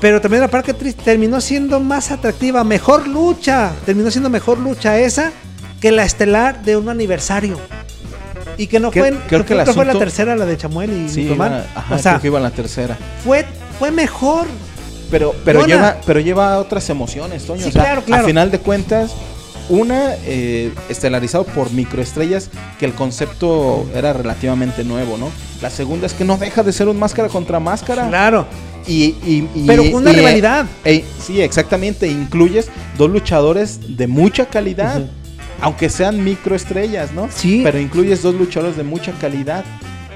Pero 0.00 0.20
también 0.20 0.42
la 0.42 0.48
parte 0.48 0.74
triste, 0.74 1.02
terminó 1.02 1.40
siendo 1.40 1.80
más 1.80 2.10
atractiva, 2.10 2.64
mejor 2.64 3.06
lucha. 3.06 3.72
Terminó 3.84 4.10
siendo 4.10 4.28
mejor 4.28 4.58
lucha 4.58 4.98
esa 4.98 5.32
que 5.80 5.92
la 5.92 6.04
estelar 6.04 6.62
de 6.62 6.76
un 6.76 6.88
aniversario. 6.88 7.58
Y 8.58 8.66
que 8.68 8.80
no 8.80 8.90
fue, 8.90 9.12
creo 9.28 9.44
que 9.44 9.54
el 9.54 9.66
fue 9.66 9.84
la 9.84 9.98
tercera, 9.98 10.34
la 10.36 10.46
de 10.46 10.56
Chamuel 10.56 10.90
y 10.92 11.08
Sí, 11.08 11.28
ajá, 11.38 11.94
o 11.94 11.98
sea, 11.98 12.12
creo 12.12 12.20
que 12.22 12.26
iba 12.28 12.38
en 12.38 12.44
la 12.44 12.50
tercera. 12.50 12.96
fue, 13.24 13.44
fue 13.78 13.90
mejor. 13.90 14.46
Pero, 15.10 15.34
pero, 15.44 15.64
lleva, 15.66 15.98
pero 16.04 16.18
lleva 16.20 16.58
otras 16.58 16.88
emociones, 16.90 17.44
Toño. 17.44 17.62
Sí, 17.62 17.68
o 17.68 17.72
sea, 17.72 17.82
claro, 17.82 18.02
claro. 18.02 18.24
a 18.24 18.26
final 18.26 18.50
de 18.50 18.58
cuentas, 18.58 19.12
una 19.68 20.14
eh, 20.24 20.72
estelarizado 20.88 21.44
por 21.44 21.70
microestrellas, 21.70 22.50
que 22.78 22.86
el 22.86 22.92
concepto 22.92 23.86
era 23.94 24.12
relativamente 24.12 24.82
nuevo, 24.84 25.16
¿no? 25.16 25.30
La 25.62 25.70
segunda 25.70 26.06
es 26.06 26.12
que 26.14 26.24
no 26.24 26.36
deja 26.38 26.62
de 26.64 26.72
ser 26.72 26.88
un 26.88 26.98
máscara 26.98 27.28
contra 27.28 27.60
máscara. 27.60 28.08
Claro. 28.08 28.46
Y, 28.88 29.14
y- 29.24 29.48
y- 29.54 29.64
Pero 29.66 29.82
una 29.96 30.10
eh, 30.10 30.14
rivalidad. 30.14 30.66
eh, 30.84 31.04
sí, 31.24 31.40
exactamente. 31.40 32.08
Incluyes 32.08 32.68
dos 32.98 33.10
luchadores 33.10 33.96
de 33.96 34.06
mucha 34.06 34.46
calidad. 34.46 35.02
Aunque 35.60 35.88
sean 35.88 36.22
microestrellas, 36.22 37.12
¿no? 37.12 37.28
Sí. 37.34 37.60
Pero 37.64 37.78
incluyes 37.80 38.22
dos 38.22 38.34
luchadores 38.34 38.76
de 38.76 38.82
mucha 38.84 39.12
calidad. 39.12 39.64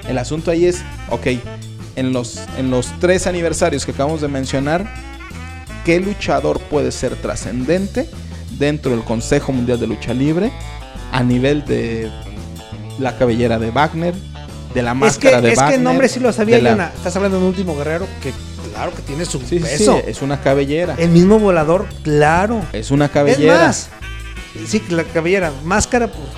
El 0.09 0.19
asunto 0.19 0.51
ahí 0.51 0.67
es, 0.67 0.83
ok, 1.09 1.27
en 1.97 2.13
los, 2.13 2.41
en 2.59 2.71
los 2.71 2.93
tres 3.01 3.27
aniversarios 3.27 3.85
que 3.87 3.93
acabamos 3.93 4.21
de 4.21 4.29
mencionar, 4.29 4.93
¿qué 5.85 6.01
luchador 6.01 6.61
puede 6.61 6.93
ser 6.93 7.17
trascendente 7.17 8.09
dentro 8.59 8.91
del 8.93 9.03
Consejo 9.03 9.53
Mundial 9.53 9.81
de 9.81 9.87
Lucha 9.87 10.13
Libre 10.15 10.53
a 11.13 11.23
nivel 11.23 11.65
de 11.65 12.11
la 12.99 13.17
cabellera 13.17 13.59
de 13.59 13.71
Wagner, 13.71 14.15
de 14.75 14.83
la 14.83 14.91
Es 14.93 14.95
que, 14.95 15.01
máscara 15.01 15.41
de 15.41 15.49
es 15.49 15.55
que 15.55 15.61
Wagner? 15.61 15.79
el 15.79 15.85
nombre 15.85 16.09
sí 16.09 16.21
lo 16.21 16.33
sabía 16.33 16.59
la- 16.59 16.71
Yona. 16.71 16.93
Estás 16.95 17.17
hablando 17.17 17.39
de 17.39 17.45
un 17.45 17.49
último 17.49 17.77
guerrero 17.77 18.07
que 18.23 18.33
claro 18.75 18.93
que 18.95 19.03
tiene 19.03 19.25
su 19.25 19.39
Sí, 19.41 19.47
sí, 19.49 19.57
sí, 19.59 19.63
peso. 19.79 20.03
es 20.07 20.21
una 20.23 20.41
cabellera. 20.41 20.95
El 20.99 21.11
mismo 21.11 21.39
volador, 21.39 21.87
claro. 22.03 22.61
Es 22.73 22.91
una 22.91 23.07
Es 23.07 23.11
cabellera. 23.11 23.67
más, 23.67 23.89
sí, 24.67 24.83
la 24.91 25.05
cabellera, 25.05 25.53
máscara, 25.65 26.07
pues. 26.09 26.29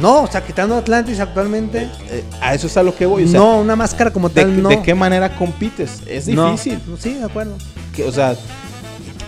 No, 0.00 0.22
o 0.22 0.26
sea, 0.26 0.42
quitando 0.44 0.76
Atlantis 0.76 1.20
actualmente. 1.20 1.88
Eh, 2.08 2.24
a 2.40 2.54
eso 2.54 2.66
es 2.68 2.76
a 2.76 2.82
lo 2.82 2.94
que 2.94 3.04
voy. 3.04 3.24
O 3.24 3.28
sea, 3.28 3.38
no, 3.40 3.58
una 3.60 3.76
máscara 3.76 4.10
como 4.10 4.28
¿de, 4.30 4.42
tal, 4.42 4.62
no. 4.62 4.68
de 4.70 4.80
qué 4.82 4.94
manera 4.94 5.36
compites? 5.36 6.00
Es 6.06 6.26
No. 6.28 6.52
difícil. 6.52 6.80
Sí, 6.98 7.14
de 7.14 7.24
acuerdo. 7.24 7.56
que, 7.94 8.04
o 8.04 8.12
sea, 8.12 8.34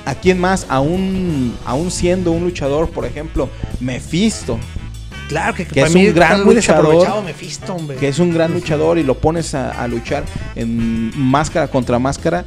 ¿a 0.06 0.14
quién 0.14 0.38
más? 0.40 0.64
Aún, 0.70 1.54
aún 1.66 1.90
siendo 1.90 2.32
un 2.32 2.44
luchador, 2.44 2.88
por 2.90 3.04
ejemplo, 3.04 3.48
Mephisto, 3.80 4.58
Claro 5.28 5.54
que, 5.54 5.64
Que 5.66 5.76
para 5.80 5.86
es 5.88 5.94
mí 5.94 6.08
un 6.08 6.14
gran 6.14 6.30
luchador. 6.44 6.54
desaprovechado 6.54 7.22
Mephisto, 7.22 7.74
hombre. 7.74 7.96
que 7.96 8.08
es 8.08 8.18
un 8.18 8.32
gran 8.34 8.52
luchador 8.52 8.98
y 8.98 9.02
lo 9.02 9.16
pones 9.18 9.54
a, 9.54 9.70
a 9.70 9.88
luchar 9.88 10.24
en 10.56 11.10
máscara 11.18 11.68
contra 11.68 11.98
máscara. 11.98 12.44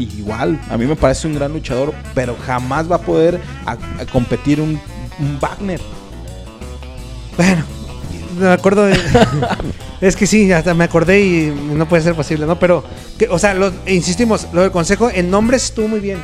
Igual, 0.00 0.60
a 0.70 0.76
mí 0.76 0.86
me 0.86 0.96
parece 0.96 1.26
un 1.26 1.34
gran 1.34 1.52
luchador, 1.52 1.92
pero 2.14 2.36
jamás 2.46 2.90
va 2.90 2.96
a 2.96 3.00
poder 3.00 3.40
a- 3.66 3.72
a 4.00 4.06
competir 4.10 4.60
un, 4.60 4.80
un 5.18 5.38
Wagner. 5.40 5.80
Bueno, 7.36 7.64
me 8.38 8.48
acuerdo 8.48 8.84
de... 8.86 8.98
es 10.00 10.16
que 10.16 10.26
sí, 10.26 10.50
hasta 10.52 10.74
me 10.74 10.84
acordé 10.84 11.20
y 11.20 11.54
no 11.74 11.88
puede 11.88 12.02
ser 12.02 12.14
posible, 12.14 12.46
¿no? 12.46 12.58
Pero, 12.58 12.84
que, 13.18 13.28
o 13.28 13.38
sea, 13.38 13.54
lo, 13.54 13.72
insistimos, 13.86 14.48
lo 14.52 14.62
del 14.62 14.70
consejo 14.70 15.10
en 15.10 15.30
nombres 15.30 15.64
estuvo 15.64 15.88
muy 15.88 16.00
bien. 16.00 16.18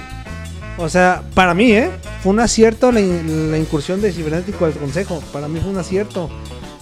O 0.79 0.89
sea, 0.91 1.23
para 1.35 1.55
mí, 1.55 1.73
¿eh? 1.73 1.91
Fue 2.23 2.33
un 2.33 2.41
acierto 2.41 2.93
la, 2.93 3.01
in- 3.01 3.51
la 3.51 3.57
incursión 3.59 4.03
de 4.03 4.13
Cibernético 4.13 4.67
al 4.67 4.73
consejo. 4.73 5.23
Para 5.33 5.49
mí 5.49 5.59
fue 5.61 5.71
un 5.71 5.79
acierto. 5.79 6.29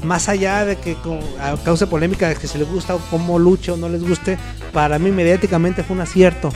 Más 0.02 0.28
allá 0.28 0.64
de 0.64 0.76
que 0.76 0.94
co- 0.96 1.20
a- 1.40 1.56
cause 1.64 1.86
polémica 1.86 2.28
de 2.28 2.34
que 2.34 2.48
se 2.48 2.58
les 2.58 2.68
gusta 2.68 2.96
o 2.96 2.98
cómo 3.10 3.38
luche 3.38 3.70
o 3.70 3.76
no 3.76 3.88
les 3.88 4.02
guste, 4.02 4.36
para 4.72 4.98
mí 4.98 5.10
mediáticamente 5.12 5.84
fue 5.84 5.94
un 5.94 6.02
acierto. 6.02 6.50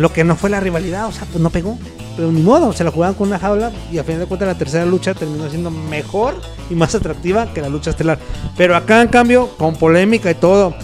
Lo 0.00 0.12
que 0.12 0.24
no 0.24 0.34
fue 0.34 0.48
la 0.50 0.60
rivalidad, 0.60 1.06
o 1.06 1.12
sea, 1.12 1.26
pues 1.30 1.42
no 1.42 1.50
pegó. 1.50 1.78
Pero 2.16 2.32
ni 2.32 2.40
modo, 2.42 2.72
se 2.72 2.84
la 2.84 2.90
jugaban 2.90 3.14
con 3.14 3.28
una 3.28 3.38
jaula 3.38 3.70
y 3.92 3.98
a 3.98 4.04
final 4.04 4.20
de 4.20 4.26
cuentas 4.26 4.48
la 4.48 4.56
tercera 4.58 4.84
lucha 4.86 5.14
terminó 5.14 5.48
siendo 5.48 5.70
mejor 5.70 6.40
y 6.70 6.74
más 6.74 6.94
atractiva 6.94 7.52
que 7.52 7.60
la 7.60 7.68
lucha 7.68 7.90
estelar. 7.90 8.18
Pero 8.56 8.74
acá 8.76 9.02
en 9.02 9.08
cambio, 9.08 9.48
con 9.58 9.76
polémica 9.76 10.30
y 10.30 10.34
todo, 10.34 10.74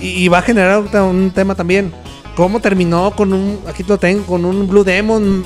y, 0.00 0.26
va 0.28 0.38
a 0.38 0.42
generar 0.42 0.80
un 0.80 1.30
tema 1.30 1.54
también. 1.54 1.92
¿Cómo 2.34 2.60
terminó 2.60 3.12
con 3.14 3.32
un, 3.32 3.60
aquí 3.68 3.84
lo 3.86 3.98
tengo, 3.98 4.24
con 4.24 4.44
un 4.44 4.66
Blue 4.66 4.82
Demon 4.84 5.44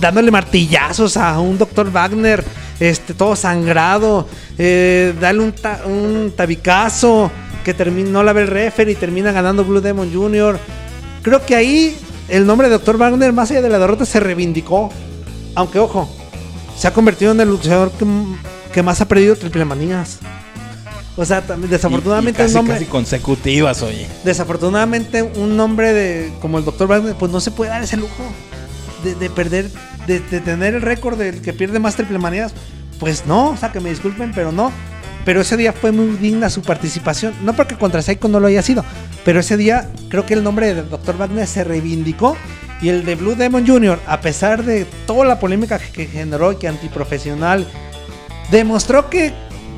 dándole 0.00 0.30
martillazos 0.30 1.16
a 1.16 1.40
un 1.40 1.56
Dr. 1.58 1.90
Wagner, 1.90 2.44
este, 2.78 3.14
todo 3.14 3.34
sangrado, 3.34 4.28
eh, 4.58 5.14
darle 5.20 5.42
un, 5.42 5.52
ta- 5.52 5.80
un 5.86 6.32
tabicazo 6.36 7.30
que 7.64 7.74
terminó 7.74 8.22
la 8.22 8.32
ve 8.32 8.42
el 8.42 8.48
referee 8.48 8.92
y 8.92 8.96
termina 8.96 9.32
ganando 9.32 9.64
Blue 9.64 9.80
Demon 9.80 10.12
Jr. 10.12 10.58
Creo 11.22 11.44
que 11.46 11.54
ahí 11.56 11.96
el 12.32 12.46
nombre 12.46 12.68
de 12.68 12.74
Dr. 12.78 12.96
Wagner, 12.96 13.32
más 13.32 13.50
allá 13.50 13.62
de 13.62 13.68
la 13.68 13.78
derrota, 13.78 14.04
se 14.04 14.18
reivindicó. 14.20 14.90
Aunque, 15.54 15.78
ojo, 15.78 16.08
se 16.76 16.88
ha 16.88 16.92
convertido 16.92 17.32
en 17.32 17.40
el 17.40 17.48
luchador 17.48 17.90
que, 17.92 18.06
que 18.72 18.82
más 18.82 19.00
ha 19.00 19.06
perdido 19.06 19.36
triple 19.36 19.64
manías. 19.64 20.18
O 21.16 21.24
sea, 21.26 21.42
también, 21.42 21.68
Y- 21.70 21.72
desafortunadamente 21.72 22.40
y 22.40 22.44
casi, 22.44 22.52
un 22.54 22.58
nombre. 22.60 22.74
casi 22.76 22.86
consecutivas, 22.86 23.82
oye. 23.82 24.06
Desafortunadamente 24.24 25.22
un 25.22 25.56
nombre 25.56 25.92
de 25.92 26.32
como 26.40 26.58
el 26.58 26.64
Dr. 26.64 26.86
Wagner, 26.88 27.14
pues 27.16 27.30
no 27.30 27.40
se 27.40 27.50
puede 27.50 27.70
dar 27.70 27.82
ese 27.82 27.96
lujo 27.98 28.24
de, 29.04 29.14
de 29.14 29.28
perder, 29.30 29.70
de, 30.06 30.20
de 30.20 30.40
tener 30.40 30.74
el 30.74 30.80
récord 30.82 31.18
del 31.18 31.42
que 31.42 31.52
pierde 31.52 31.78
más 31.78 31.96
triple 31.96 32.18
manías. 32.18 32.52
Pues 32.98 33.26
no, 33.26 33.50
o 33.50 33.56
sea, 33.56 33.72
que 33.72 33.80
me 33.80 33.90
disculpen, 33.90 34.32
pero 34.34 34.52
no. 34.52 34.72
Pero 35.26 35.42
ese 35.42 35.56
día 35.56 35.72
fue 35.72 35.92
muy 35.92 36.16
digna 36.16 36.48
su 36.50 36.62
participación. 36.62 37.34
No 37.44 37.52
porque 37.54 37.76
contra 37.76 38.00
Psycho 38.00 38.28
no 38.28 38.40
lo 38.40 38.46
haya 38.46 38.62
sido, 38.62 38.84
pero 39.24 39.40
ese 39.40 39.56
día 39.56 39.88
creo 40.08 40.26
que 40.26 40.34
el 40.34 40.42
nombre 40.42 40.74
del 40.74 40.88
Dr. 40.90 41.16
Wagner 41.16 41.46
se 41.46 41.64
reivindicó. 41.64 42.36
Y 42.80 42.88
el 42.88 43.04
de 43.04 43.14
Blue 43.14 43.36
Demon 43.36 43.64
Jr., 43.64 44.00
a 44.08 44.20
pesar 44.20 44.64
de 44.64 44.84
toda 45.06 45.24
la 45.24 45.38
polémica 45.38 45.78
que 45.78 46.06
generó 46.06 46.50
y 46.50 46.56
que 46.56 46.66
antiprofesional, 46.66 47.64
demostró 48.50 49.08
que, 49.08 49.32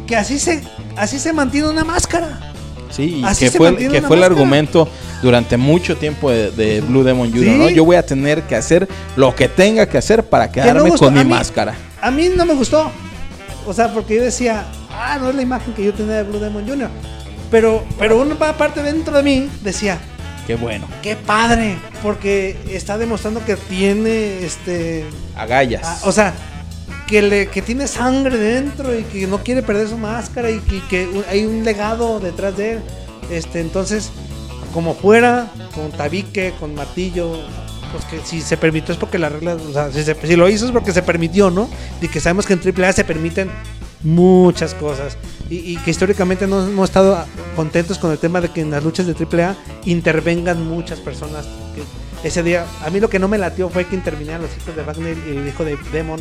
que 0.07 0.17
así, 0.17 0.39
se, 0.39 0.63
así 0.97 1.19
se 1.19 1.33
mantiene 1.35 1.69
una 1.69 1.85
máscara. 1.85 2.53
Sí, 2.91 3.17
y 3.21 3.25
Así 3.25 3.47
que 3.47 3.51
fue, 3.59 3.77
que 3.77 4.01
fue 4.03 4.17
el 4.17 4.23
argumento 4.25 4.89
durante 5.21 5.57
mucho 5.57 5.97
tiempo 5.97 6.31
de, 6.31 6.51
de 6.53 6.81
Blue 6.81 7.03
Demon 7.03 7.31
Jr., 7.31 7.45
Sí. 7.45 7.59
¿no? 7.59 7.69
Yo 7.69 7.85
voy 7.85 7.97
a 7.97 8.07
tener 8.07 8.43
que 8.45 8.55
hacer 8.57 8.89
lo 9.17 9.35
que 9.35 9.49
tenga 9.49 9.87
que 9.87 9.99
hacer 9.99 10.25
para 10.25 10.51
Que 10.51 10.61
no 10.61 10.67
quedarme 10.67 10.91
gustó. 10.91 11.05
con 11.07 11.15
mi 11.15 11.21
A 11.21 11.25
mí- 11.25 11.31
máscara. 11.31 11.75
A 12.01 12.11
mí 12.11 12.31
no 12.35 12.47
me 12.47 12.55
gustó. 12.55 12.91
O 13.67 13.73
sea, 13.75 13.93
porque 13.93 14.17
yo 14.17 14.23
decía, 14.23 14.65
ah, 14.93 15.19
no 15.21 15.29
es 15.31 15.35
la 15.35 15.43
imagen 15.43 15.75
que 15.75 15.85
yo 15.85 15.93
tenía 15.93 16.15
de 16.17 16.23
Blue 16.23 16.39
Demon 16.39 16.67
Jr. 16.69 16.89
Pero, 17.51 17.85
pero 17.99 18.21
una 18.21 18.37
parte 18.37 18.83
dentro 18.83 19.17
de 19.17 19.23
mí 19.23 19.49
decía, 19.63 19.99
Qué 20.47 20.57
bueno. 20.57 20.87
qué 21.03 21.17
padre, 21.17 21.77
porque 22.03 22.57
está 22.71 22.99
demostrando 22.99 23.45
que 23.45 23.57
tiene, 23.57 24.45
este, 24.45 25.05
Agallas. 25.37 26.01
o 26.05 26.13
sea, 26.13 26.35
que, 27.07 27.23
le, 27.23 27.47
que 27.49 27.63
tiene 27.63 27.87
sangre 27.87 28.37
dentro 28.37 28.99
y 28.99 29.03
que 29.05 29.27
no 29.27 29.39
quiere 29.43 29.63
perder 29.63 29.89
su 29.89 29.97
máscara 29.99 30.51
y 30.51 30.59
que, 30.61 30.83
que 30.89 31.07
un- 31.07 31.25
hay 31.31 31.45
un 31.47 31.65
legado 31.65 32.19
detrás 32.21 32.57
de 32.57 32.73
él. 32.73 32.81
Este, 33.31 33.61
entonces, 33.61 34.11
como 34.73 34.95
fuera, 34.95 35.51
con 35.75 35.91
tabique, 35.93 36.53
con 36.59 36.75
martillo, 36.75 37.39
pues 37.93 38.05
que 38.07 38.19
si 38.27 38.41
se 38.43 38.57
permitió 38.57 38.93
es 38.93 38.99
porque 38.99 39.19
la 39.19 39.29
regla, 39.29 39.55
o 39.55 39.73
sea, 39.73 39.91
si, 39.93 40.03
se- 40.03 40.17
si 40.27 40.35
lo 40.37 40.49
hizo 40.49 40.67
es 40.67 40.73
porque 40.73 40.93
se 40.93 41.03
permitió, 41.03 41.51
¿no? 41.51 41.69
Y 42.03 42.09
que 42.09 42.21
sabemos 42.21 42.45
que 42.47 42.55
en 42.55 42.61
AAA 42.61 42.93
se 42.93 43.05
permiten 43.05 43.51
muchas 44.05 44.75
cosas. 44.75 45.17
Y, 45.51 45.77
que 45.79 45.91
históricamente 45.91 46.47
no 46.47 46.65
hemos 46.65 46.89
estado 46.89 47.25
contentos 47.57 47.99
con 47.99 48.13
el 48.13 48.19
tema 48.19 48.41
de 48.41 48.51
que 48.51 48.61
en 48.61 48.71
las 48.71 48.85
luchas 48.85 49.07
de 49.07 49.15
AAA 49.15 49.57
intervengan 49.85 50.67
muchas 50.67 51.01
personas. 51.01 51.47
Ese 52.23 52.43
día, 52.43 52.65
a 52.83 52.91
mí 52.91 53.01
lo 53.01 53.11
que 53.11 53.19
no 53.19 53.29
me 53.29 53.37
latió 53.37 53.69
fue 53.69 53.87
que 53.87 53.95
intervinieran 53.95 54.41
los 54.41 54.51
hijos 54.57 54.75
de 54.75 54.83
Wagner 54.83 55.17
y 55.27 55.37
el 55.37 55.49
hijo 55.49 55.65
de 55.65 55.77
Demon. 55.93 56.21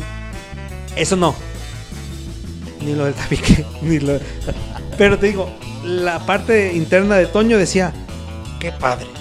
Eso 0.96 1.16
no. 1.16 1.34
Ni 2.80 2.94
lo 2.94 3.06
del 3.06 3.14
tabique, 3.14 3.64
ni 3.82 3.98
lo... 4.00 4.18
Pero 4.98 5.18
te 5.18 5.28
digo, 5.28 5.50
la 5.84 6.24
parte 6.26 6.74
interna 6.74 7.16
de 7.16 7.26
Toño 7.26 7.56
decía, 7.56 7.92
qué 8.60 8.72
padre. 8.72 9.06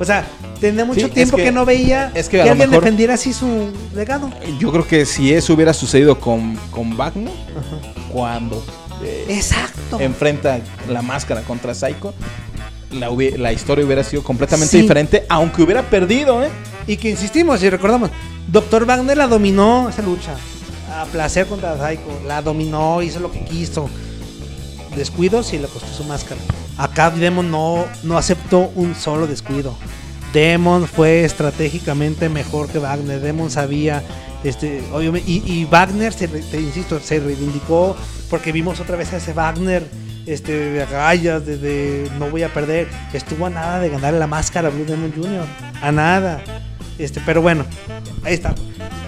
O 0.00 0.04
sea, 0.04 0.26
tenía 0.68 0.84
mucho 0.84 1.00
Sí, 1.00 1.06
es 1.06 1.12
tiempo 1.12 1.36
que, 1.36 1.44
que- 1.44 1.52
no 1.52 1.64
veía 1.64 2.10
es 2.14 2.28
que 2.28 2.40
alguien 2.40 2.58
mejor- 2.70 2.82
defendiera 2.82 3.14
así 3.14 3.32
su 3.32 3.68
legado. 3.94 4.30
Yo 4.58 4.70
creo 4.72 4.86
que 4.86 5.04
si 5.06 5.32
eso 5.32 5.52
hubiera 5.54 5.72
sucedido 5.74 6.18
con, 6.18 6.56
con 6.70 6.96
Wagner, 6.96 7.32
cuando 8.12 8.64
eh, 9.02 9.26
Exacto. 9.28 10.00
enfrenta 10.00 10.60
la 10.88 11.02
máscara 11.02 11.42
contra 11.42 11.74
Psycho, 11.74 12.14
la, 12.92 13.52
historia 13.52 13.84
hubiera 13.84 14.04
sido 14.04 14.22
completamente 14.22 14.70
Sí. 14.70 14.82
diferente, 14.82 15.26
aunque 15.28 15.62
hubiera 15.62 15.82
perdido, 15.82 16.42
¿eh? 16.44 16.48
Y 16.86 16.96
que 16.96 17.10
insistimos 17.10 17.62
y 17.62 17.68
recordamos, 17.70 18.10
Doctor 18.46 18.86
Wagner 18.86 19.16
la 19.16 19.26
dominó 19.26 19.88
esa 19.88 20.02
lucha. 20.02 20.34
A 20.92 21.04
placer 21.06 21.46
contra 21.46 21.74
Psycho. 21.76 22.20
La 22.26 22.40
dominó, 22.40 23.02
hizo 23.02 23.18
lo 23.20 23.32
que 23.32 23.40
quiso. 23.44 23.88
Descuidos 24.96 25.52
y 25.52 25.58
le 25.58 25.66
costó 25.66 25.92
su 25.92 26.04
máscara. 26.04 26.40
Acá 26.78 27.10
Demon 27.10 27.50
no, 27.50 27.84
no 28.04 28.16
aceptó 28.16 28.70
un 28.76 28.94
solo 28.94 29.26
descuido. 29.26 29.74
Demon 30.34 30.86
fue 30.88 31.24
estratégicamente 31.24 32.28
mejor 32.28 32.68
que 32.68 32.78
Wagner. 32.78 33.20
Demon 33.20 33.50
sabía. 33.50 34.02
Este, 34.42 34.82
obviamente, 34.92 35.30
y, 35.30 35.64
Wagner, 35.64 36.12
se, 36.12 36.28
te 36.28 36.60
insisto, 36.60 37.00
se 37.00 37.20
reivindicó 37.20 37.96
porque 38.28 38.52
vimos 38.52 38.80
otra 38.80 38.96
vez 38.96 39.12
a 39.14 39.16
ese 39.16 39.32
Wagner 39.32 39.82
este, 40.26 40.52
de 40.52 40.82
agallas, 40.82 41.46
de, 41.46 41.56
de 41.56 42.10
no 42.18 42.28
voy 42.28 42.42
a 42.42 42.52
perder. 42.52 42.88
Estuvo 43.14 43.46
a 43.46 43.50
nada 43.50 43.80
de 43.80 43.88
ganar 43.88 44.12
la 44.12 44.26
máscara 44.26 44.68
Blue 44.68 44.84
Demon 44.84 45.12
Jr. 45.14 45.46
A 45.80 45.92
nada. 45.92 46.42
Este, 46.98 47.22
pero 47.24 47.40
bueno, 47.40 47.64
ahí 48.24 48.34
está. 48.34 48.54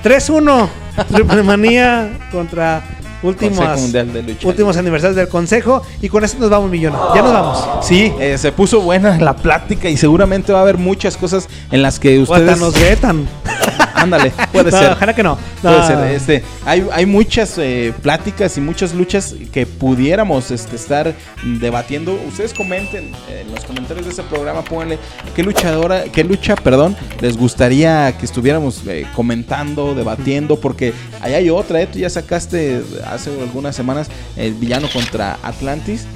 3-1. 0.04 0.68
Triple 1.12 1.42
manía 1.42 2.08
contra 2.30 2.82
últimos, 3.22 3.92
de 3.92 4.36
últimos 4.44 4.76
aniversarios 4.76 5.16
del 5.16 5.28
consejo. 5.28 5.82
Y 6.00 6.08
con 6.08 6.24
eso 6.24 6.38
nos 6.38 6.50
vamos, 6.50 6.70
millón. 6.70 6.94
Ya 7.14 7.22
nos 7.22 7.32
vamos. 7.32 7.86
Sí, 7.86 8.12
eh, 8.20 8.38
se 8.38 8.52
puso 8.52 8.80
buena 8.80 9.18
la 9.18 9.36
plática 9.36 9.88
y 9.88 9.96
seguramente 9.96 10.52
va 10.52 10.60
a 10.60 10.62
haber 10.62 10.78
muchas 10.78 11.16
cosas 11.16 11.48
en 11.70 11.82
las 11.82 11.98
que 11.98 12.18
O 12.18 12.22
hasta 12.22 12.34
ustedes... 12.34 12.60
nos 12.60 12.74
vetan. 12.74 13.28
Ándale, 14.06 14.32
puede 14.52 14.70
No, 14.70 14.78
ser. 14.78 14.92
Ojalá 14.92 15.14
que 15.14 15.22
no. 15.22 15.38
Puede 15.62 15.86
ser, 15.86 15.98
este, 16.12 16.42
hay, 16.64 16.86
hay 16.92 17.06
muchas 17.06 17.58
eh, 17.58 17.92
pláticas 18.02 18.56
y 18.56 18.60
muchas 18.60 18.94
luchas 18.94 19.34
que 19.52 19.66
pudiéramos 19.66 20.50
este, 20.50 20.76
estar 20.76 21.14
debatiendo. 21.60 22.18
Ustedes 22.28 22.54
comenten 22.54 23.12
eh, 23.28 23.44
en 23.46 23.52
los 23.52 23.64
comentarios 23.64 24.06
de 24.06 24.12
ese 24.12 24.22
programa, 24.22 24.62
pónganle 24.62 24.98
qué 25.34 25.42
luchadora, 25.42 26.04
qué 26.04 26.24
lucha, 26.24 26.56
perdón, 26.56 26.96
les 27.20 27.36
gustaría 27.36 28.16
que 28.16 28.26
estuviéramos 28.26 28.82
eh, 28.86 29.06
comentando, 29.14 29.94
debatiendo, 29.94 30.58
porque 30.60 30.92
ahí 31.20 31.34
hay 31.34 31.50
otra, 31.50 31.82
¿eh? 31.82 31.86
tú 31.86 31.98
ya 31.98 32.10
sacaste 32.10 32.82
hace 33.10 33.30
algunas 33.40 33.74
semanas 33.74 34.08
el 34.36 34.54
villano 34.54 34.88
contra 34.92 35.38
Atlantis, 35.42 36.06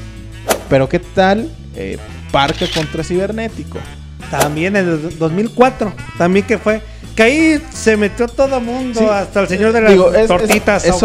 pero 0.68 0.88
qué 0.88 0.98
tal 0.98 1.50
Parca 2.30 2.66
contra 2.72 3.02
Cibernético. 3.02 3.78
También 4.30 4.76
en 4.76 4.88
el 4.88 5.18
2004. 5.18 5.92
También 6.18 6.46
que 6.46 6.58
fue. 6.58 6.82
Que 7.16 7.22
ahí 7.24 7.62
se 7.72 7.96
metió 7.96 8.28
todo 8.28 8.60
mundo. 8.60 9.00
Sí. 9.00 9.06
Hasta 9.06 9.40
el 9.40 9.48
señor 9.48 9.72
de 9.72 9.80
las 9.80 9.90
Digo, 9.92 10.12
es, 10.14 10.28
tortitas 10.28 10.84
es, 10.84 10.94
es 10.94 11.02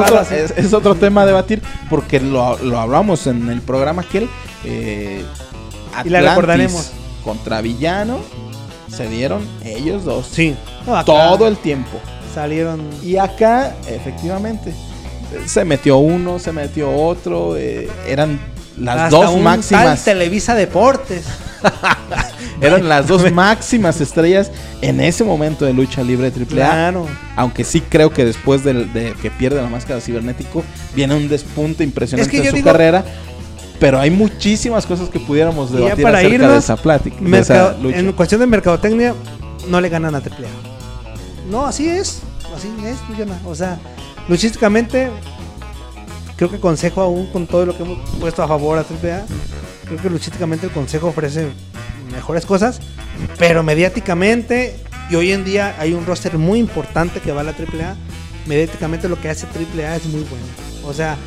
otro, 0.74 0.92
es- 0.94 1.00
tema 1.00 1.24
a 1.24 1.26
debatir 1.26 1.62
porque 1.90 2.20
lo, 2.20 2.58
lo 2.60 2.80
hablamos 2.80 3.26
en 3.28 3.50
el 3.50 3.62
programa 3.62 4.04
aquel. 4.04 4.30
Eh, 4.64 5.24
Y 6.04 6.10
la 6.10 6.22
recordaremos. 6.22 6.92
Contra 7.24 7.60
Villano 7.62 8.20
se 8.88 9.08
dieron 9.10 9.42
ellos 9.64 10.06
dos. 10.06 10.28
Sí. 10.32 10.56
No, 10.86 11.04
todo 11.04 11.48
el 11.48 11.58
tiempo. 11.58 12.00
Salieron. 12.34 12.88
Y 13.02 13.18
acá, 13.18 13.76
efectivamente, 13.88 14.74
se 15.48 15.66
metió 15.66 15.98
uno, 15.98 16.38
se 16.38 16.52
metió 16.52 16.92
otro. 16.96 17.58
eh, 17.58 17.90
eran 18.08 18.40
las 18.78 18.98
hasta 18.98 19.18
dos 19.18 19.30
un 19.30 19.36
tal 19.36 19.44
máximas. 19.44 20.04
Televisa 20.04 20.56
Deportes. 20.56 21.26
Eran 22.62 22.88
las 22.88 23.08
dos 23.08 23.32
máximas 23.32 24.00
estrellas 24.00 24.52
en 24.82 25.02
ese 25.02 25.24
momento 25.24 25.66
de 25.66 25.74
lucha 25.74 26.04
libre 26.04 26.32
AAA. 26.36 26.46
Claro. 26.48 27.08
Aunque 27.36 27.64
sí 27.64 27.82
creo 27.82 28.12
que 28.12 28.26
después 28.26 28.64
de, 28.64 29.14
que 29.22 29.32
pierde 29.32 29.62
la 29.62 29.70
máscara 29.70 30.00
cibernético, 30.00 30.64
viene 30.96 31.16
un 31.16 31.28
despunte 31.28 31.84
impresionante 31.84 32.36
Es 32.36 32.42
que 32.42 32.48
en 32.48 32.52
su 32.52 32.58
digo- 32.58 32.72
carrera. 32.72 33.04
Pero 33.78 34.00
hay 34.00 34.10
muchísimas 34.10 34.86
cosas 34.86 35.10
que 35.10 35.20
pudiéramos 35.20 35.70
debatir 35.72 36.02
para 36.02 36.20
acerca 36.20 36.30
de 36.38 36.46
irnos, 36.46 36.64
esa 36.64 36.78
plática. 36.78 37.18
de 37.20 37.40
esa 37.40 37.74
lucha. 37.74 38.00
en 38.00 38.14
cuestión 38.14 38.40
de 38.40 38.48
mercadotecnia, 38.48 39.14
no 39.68 39.82
le 39.82 39.90
ganan 39.90 40.16
a 40.16 40.20
AAA. 40.20 40.48
No, 41.50 41.66
así 41.66 41.90
es. 41.90 42.22
Así 42.56 42.70
es. 42.86 42.96
O 43.46 43.54
sea, 43.54 43.78
luchísticamente, 44.30 45.10
creo 46.38 46.50
que 46.50 46.60
Consejo, 46.60 47.02
aún 47.02 47.28
con 47.28 47.48
todo 47.48 47.66
lo 47.66 47.78
que 47.78 47.84
hemos 47.84 48.10
puesto 48.20 48.44
a 48.44 48.48
favor 48.48 48.78
a 48.78 48.82
AAA, 48.82 49.26
creo 49.86 50.02
que 50.02 50.10
luchísticamente 50.10 50.68
el 50.68 50.72
Consejo 50.72 51.08
ofrece 51.08 51.48
mejores 52.12 52.46
cosas. 52.46 52.80
Pero 53.38 53.64
mediáticamente, 53.64 54.76
y 55.10 55.16
hoy 55.16 55.32
en 55.32 55.46
día 55.46 55.76
hay 55.80 55.94
un 55.94 56.06
roster 56.06 56.38
muy 56.38 56.60
importante 56.60 57.20
que 57.20 57.32
va 57.32 57.42
a 57.42 57.44
la 57.46 57.52
AAA. 57.52 57.96
Mediáticamente 58.46 59.10
lo 59.10 59.20
que 59.20 59.30
hace 59.30 59.48
AAA 59.48 59.96
es 59.96 60.06
muy 60.06 60.24
bueno. 60.24 60.46
O 60.84 60.94
sea, 60.94 61.18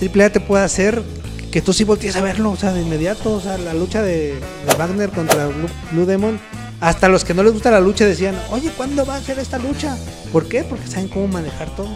AAA 0.00 0.30
te 0.30 0.40
puede 0.40 0.64
hacer 0.64 1.02
que 1.50 1.60
tú 1.60 1.72
sí 1.72 1.84
voltees 1.84 2.14
a 2.14 2.20
verlo, 2.20 2.50
o 2.50 2.56
sea, 2.56 2.72
de 2.72 2.82
inmediato, 2.82 3.32
o 3.32 3.40
sea, 3.40 3.58
la 3.58 3.74
lucha 3.74 4.02
de, 4.02 4.34
de 4.66 4.74
Wagner 4.78 5.10
contra 5.10 5.48
Blue, 5.48 5.68
Blue 5.90 6.06
Demon, 6.06 6.38
hasta 6.80 7.08
los 7.08 7.24
que 7.24 7.34
no 7.34 7.42
les 7.42 7.52
gusta 7.52 7.70
la 7.70 7.80
lucha 7.80 8.06
decían, 8.06 8.36
oye, 8.50 8.70
¿cuándo 8.76 9.04
va 9.04 9.16
a 9.16 9.20
ser 9.20 9.38
esta 9.38 9.58
lucha? 9.58 9.96
¿Por 10.32 10.48
qué? 10.48 10.62
Porque 10.62 10.86
saben 10.86 11.08
cómo 11.08 11.26
manejar 11.26 11.74
todo. 11.74 11.88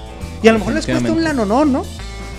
Y 0.42 0.48
a 0.48 0.52
lo 0.52 0.58
mejor 0.58 0.74
les 0.74 0.86
cuesta 0.86 1.10
un 1.10 1.24
lanonón, 1.24 1.72
¿no? 1.72 1.84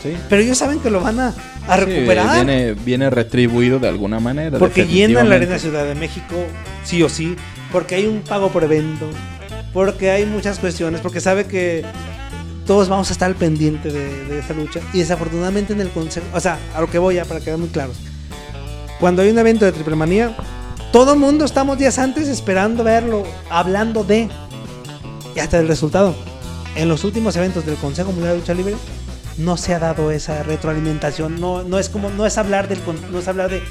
Sí. 0.03 0.13
Pero 0.29 0.41
ellos 0.41 0.57
saben 0.57 0.79
que 0.79 0.89
lo 0.89 1.01
van 1.01 1.19
a, 1.19 1.33
a 1.67 1.77
Sí, 1.77 1.85
recuperar. 1.85 2.45
viene, 2.45 2.73
viene 2.73 3.09
retribuido 3.09 3.79
de 3.79 3.87
alguna 3.87 4.19
manera. 4.19 4.59
porque 4.59 4.85
llenan 4.85 5.29
la. 5.29 5.35
Arena 5.35 5.57
Ciudad 5.59 5.85
de 5.85 5.95
México, 5.95 6.35
sí 6.83 7.01
o 7.03 7.09
sí, 7.09 7.35
porque 7.71 7.95
hay 7.95 8.05
un 8.05 8.21
pago 8.21 8.49
por 8.51 8.63
evento, 8.63 9.07
porque 9.73 10.11
hay 10.11 10.25
muchas 10.25 10.59
cuestiones, 10.59 11.01
porque 11.01 11.19
sabe 11.21 11.45
que 11.45 11.83
todos 12.67 12.87
vamos 12.89 13.09
a 13.09 13.13
estar 13.13 13.27
al 13.27 13.35
pendiente 13.35 13.91
de, 13.91 14.25
de 14.25 14.39
esa 14.39 14.53
lucha. 14.53 14.79
Y 14.93 14.99
desafortunadamente 14.99 15.73
en 15.73 15.81
el 15.81 15.89
consejo, 15.89 16.25
o 16.33 16.39
sea, 16.39 16.57
a 16.75 16.81
lo 16.81 16.89
que 16.89 16.97
voy 16.99 17.15
ya 17.15 17.25
para 17.25 17.39
quedar 17.39 17.57
muy 17.57 17.69
claros. 17.69 17.95
Cuando 18.99 19.21
hay 19.21 19.29
un 19.29 19.37
evento 19.39 19.65
de 19.65 19.71
Triple 19.71 19.95
Manía, 19.95 20.35
todo 20.91 21.13
el 21.13 21.19
mundo 21.19 21.43
estamos 21.45 21.77
días 21.77 21.99
antes 21.99 22.27
esperando 22.27 22.83
verlo, 22.83 23.23
hablando 23.49 24.03
de. 24.03 24.29
Y 25.35 25.39
hasta 25.39 25.59
el 25.59 25.67
resultado. 25.67 26.15
En 26.77 26.87
los 26.89 27.03
últimos 27.03 27.35
eventos 27.35 27.65
del 27.65 27.75
Consejo 27.75 28.11
Mundial 28.11 28.33
de 28.33 28.39
Lucha 28.39 28.53
Libre, 28.53 28.75
no 29.37 29.57
se 29.57 29.73
ha 29.73 29.79
dado 29.79 30.11
esa 30.11 30.43
retroalimentación. 30.43 31.39
No, 31.41 31.63
no 31.63 31.77
es 31.79 31.89
como, 31.89 32.09
no 32.09 32.25
es 32.25 32.37
hablar 32.37 32.67
del 32.67 32.79
con- 32.79 33.11
no 33.11 33.19
es 33.19 33.27
hablar 33.27 33.49
de 33.49 33.61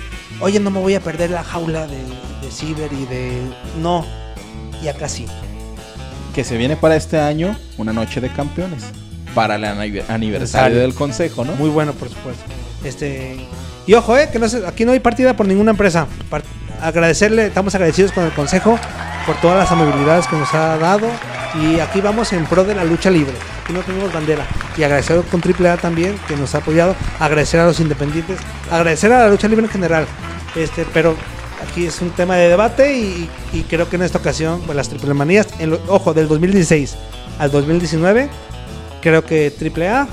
oye 0.40 0.60
no 0.60 0.70
me 0.70 0.80
voy 0.80 0.94
a 0.94 1.00
perder 1.00 1.30
la 1.30 1.42
jaula 1.44 1.86
de, 1.86 1.96
de 2.42 2.50
Ciber 2.50 2.92
y 2.92 3.06
de. 3.06 3.40
No. 3.80 4.04
Y 4.82 4.88
acá 4.88 5.08
sí. 5.08 5.26
Que 6.34 6.44
se 6.44 6.56
viene 6.56 6.76
para 6.76 6.96
este 6.96 7.18
año 7.18 7.56
una 7.78 7.92
noche 7.92 8.20
de 8.20 8.28
campeones. 8.30 8.84
Para 9.34 9.56
el 9.56 9.64
anive- 9.64 10.04
aniversario 10.08 10.78
del 10.78 10.94
consejo, 10.94 11.44
¿no? 11.44 11.52
Muy 11.52 11.70
bueno, 11.70 11.92
por 11.92 12.08
supuesto. 12.08 12.42
Este. 12.84 13.36
Y 13.86 13.94
ojo, 13.94 14.16
eh, 14.18 14.28
que 14.32 14.38
no 14.38 14.48
se- 14.48 14.66
aquí 14.66 14.84
no 14.84 14.92
hay 14.92 15.00
partida 15.00 15.34
por 15.36 15.46
ninguna 15.46 15.70
empresa. 15.72 16.06
Agradecerle, 16.80 17.46
estamos 17.46 17.74
agradecidos 17.74 18.12
con 18.12 18.24
el 18.24 18.32
consejo 18.32 18.78
por 19.26 19.36
todas 19.40 19.56
las 19.58 19.70
amabilidades 19.72 20.26
que 20.26 20.36
nos 20.36 20.52
ha 20.54 20.76
dado. 20.76 21.06
Y 21.62 21.78
aquí 21.80 22.00
vamos 22.00 22.32
en 22.32 22.44
pro 22.46 22.64
de 22.64 22.74
la 22.74 22.84
lucha 22.84 23.10
libre. 23.10 23.32
Aquí 23.62 23.72
no 23.72 23.80
tenemos 23.80 24.12
bandera. 24.12 24.44
Y 24.76 24.82
agradecer 24.82 25.22
con 25.30 25.40
AAA 25.40 25.76
también, 25.76 26.16
que 26.26 26.36
nos 26.36 26.54
ha 26.54 26.58
apoyado. 26.58 26.96
Agradecer 27.20 27.60
a 27.60 27.66
los 27.66 27.78
independientes. 27.80 28.38
Agradecer 28.70 29.12
a 29.12 29.20
la 29.20 29.28
lucha 29.28 29.46
libre 29.48 29.64
en 29.66 29.70
general. 29.70 30.06
Este, 30.56 30.84
pero 30.92 31.14
aquí 31.68 31.86
es 31.86 32.00
un 32.00 32.10
tema 32.10 32.34
de 32.36 32.48
debate 32.48 32.96
y, 32.96 33.28
y 33.52 33.62
creo 33.62 33.88
que 33.88 33.96
en 33.96 34.02
esta 34.02 34.18
ocasión, 34.18 34.62
pues, 34.66 34.74
las 34.76 34.88
triple 34.88 35.14
manías, 35.14 35.46
en 35.60 35.70
lo- 35.70 35.80
ojo, 35.88 36.12
del 36.12 36.26
2016 36.28 36.96
al 37.38 37.50
2019, 37.52 38.28
creo 39.00 39.24
que 39.24 39.52
AAA 39.60 40.08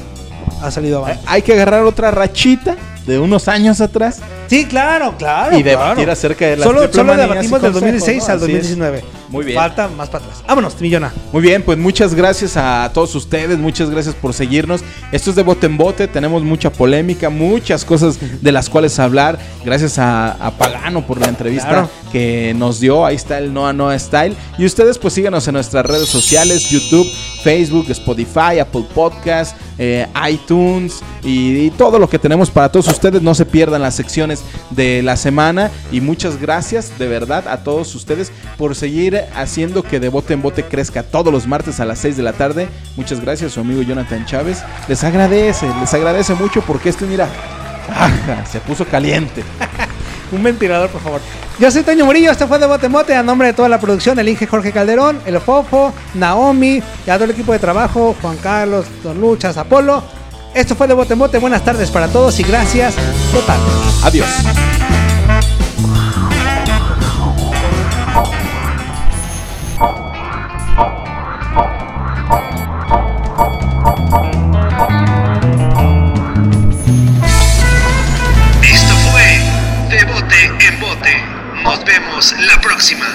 ha 0.62 0.72
salido 0.72 1.00
abajo. 1.06 1.20
Hay 1.28 1.42
que 1.42 1.54
agarrar 1.54 1.84
otra 1.86 2.12
rachita 2.12 2.76
de 3.08 3.18
unos 3.20 3.48
años 3.48 3.82
atrás 3.82 4.20
Sí, 4.52 4.66
claro, 4.66 5.16
claro. 5.18 5.58
y 5.58 5.64
debatir 5.64 5.96
claro. 5.96 6.12
acerca 6.12 6.46
de 6.46 6.58
las 6.58 6.68
Solo, 6.68 6.92
solo 6.92 7.16
debatimos 7.16 7.62
del 7.62 7.72
consejos, 7.72 7.74
2016 7.74 8.18
¿no? 8.28 8.34
al 8.34 8.38
Así 8.44 8.52
es. 8.52 8.78
2019. 8.78 9.04
Muy 9.30 9.46
bien. 9.46 9.58
Falta 9.58 9.88
más 9.88 10.10
para 10.10 10.26
atrás. 10.26 10.44
Vámonos, 10.46 10.76
Millona. 10.82 11.14
Muy 11.32 11.42
bien, 11.42 11.64
pues 11.64 11.78
muchas 11.78 12.14
gracias 12.14 12.58
a 12.58 12.92
todos 12.94 13.16
ustedes, 13.16 13.58
muchas 13.58 13.90
gracias 13.90 14.14
por 14.14 14.34
seguirnos. 14.34 14.82
Esto 15.14 15.30
es 15.30 15.38
de 15.38 15.44
bote 15.44 15.68
en 15.68 15.78
bote, 15.78 16.10
tenemos 16.10 16.44
mucha 16.44 16.70
polémica, 16.70 17.30
muchas 17.30 17.86
cosas 17.86 18.18
de 18.42 18.52
las 18.52 18.68
cuales 18.70 19.00
hablar. 19.00 19.40
Gracias 19.64 19.98
a, 20.00 20.32
a 20.32 20.52
Pagano 20.52 21.08
por 21.08 21.22
la 21.22 21.28
entrevista 21.28 21.70
Claro. 21.70 21.90
que 22.12 22.54
nos 22.58 22.82
dio. 22.82 23.06
Ahí 23.06 23.16
está 23.16 23.38
el 23.38 23.54
Noa 23.54 23.72
Noa 23.72 23.98
Style. 23.98 24.36
Y 24.58 24.66
ustedes 24.66 24.98
pues 24.98 25.14
síganos 25.14 25.48
en 25.48 25.54
nuestras 25.54 25.86
redes 25.86 26.10
sociales, 26.10 26.66
YouTube, 26.70 27.08
Facebook, 27.42 27.86
Spotify, 27.90 28.60
Apple 28.60 28.84
Podcast, 28.94 29.56
eh, 29.78 30.08
iTunes 30.30 31.02
y, 31.24 31.68
y 31.68 31.72
todo 31.72 31.98
lo 32.00 32.10
que 32.10 32.20
tenemos 32.20 32.52
para 32.52 32.70
todos 32.70 32.90
ustedes. 32.90 33.22
No 33.22 33.34
se 33.34 33.46
pierdan 33.46 33.82
las 33.82 33.96
secciones 33.96 34.41
de 34.72 35.02
la 35.02 35.18
semana. 35.18 35.72
Y 35.92 36.02
muchas 36.02 36.40
gracias 36.40 36.98
de 36.98 37.08
verdad 37.08 37.48
a 37.48 37.64
todos 37.64 37.94
ustedes 37.96 38.32
por 38.58 38.76
seguir 38.76 39.22
haciendo 39.36 39.84
que 39.84 40.00
de 40.00 40.10
bote 40.10 40.34
en 40.34 40.42
bote 40.42 40.64
crezca 40.64 41.04
todos 41.04 41.32
los 41.32 41.48
martes 41.48 41.80
a 41.80 41.86
las 41.86 42.00
6 42.00 42.18
de 42.18 42.24
la 42.24 42.34
tarde. 42.34 42.70
Muchas 42.96 43.20
gracias, 43.20 43.54
su 43.54 43.60
amigo 43.60 43.82
Jonathan 43.82 44.26
Chávez. 44.26 44.64
Les 44.88 45.04
agradece, 45.04 45.68
les 45.80 45.94
agradece 45.94 46.34
mucho 46.36 46.62
porque 46.62 46.90
esto, 46.90 47.06
mira, 47.06 47.28
ajá, 47.90 48.46
se 48.46 48.60
puso 48.60 48.86
caliente. 48.86 49.44
Un 50.32 50.44
ventilador, 50.44 50.90
por 50.90 51.02
favor. 51.02 51.22
Yo 51.60 51.70
soy 51.70 51.84
Toño 51.84 52.06
Murillo, 52.06 52.32
este 52.32 52.48
fue 52.48 52.58
de 52.58 52.66
Bote 52.66 52.86
en 52.86 52.92
Bote, 52.92 53.14
a 53.14 53.22
nombre 53.22 53.50
de 53.50 53.54
toda 53.54 53.68
la 53.68 53.80
producción, 53.80 54.18
el 54.18 54.30
Inge 54.30 54.48
Jorge 54.48 54.72
Calderón, 54.72 55.20
el 55.26 55.40
Fofo, 55.42 55.94
Naomi, 56.14 56.82
y 57.06 57.10
a 57.10 57.16
todo 57.16 57.26
el 57.26 57.32
equipo 57.32 57.52
de 57.52 57.60
trabajo, 57.60 58.16
Juan 58.22 58.38
Carlos, 58.38 58.86
Don 59.04 59.20
Luchas, 59.20 59.58
Apolo. 59.58 60.21
Esto 60.54 60.76
fue 60.76 60.88
de 60.88 60.94
Bote 60.94 61.14
en 61.14 61.20
Bote, 61.20 61.38
buenas 61.38 61.64
tardes 61.64 61.90
para 61.92 62.10
todos 62.10 62.38
y 62.40 62.44
gracias 62.44 62.96
total. 63.32 63.60
Adiós. 64.04 64.28
Esto 78.62 78.96
fue 79.10 79.40
De 79.90 80.04
Bote 80.06 80.46
en 80.68 80.80
Bote. 80.82 81.24
Nos 81.64 81.86
vemos 81.86 82.36
la 82.40 82.60
próxima. 82.60 83.06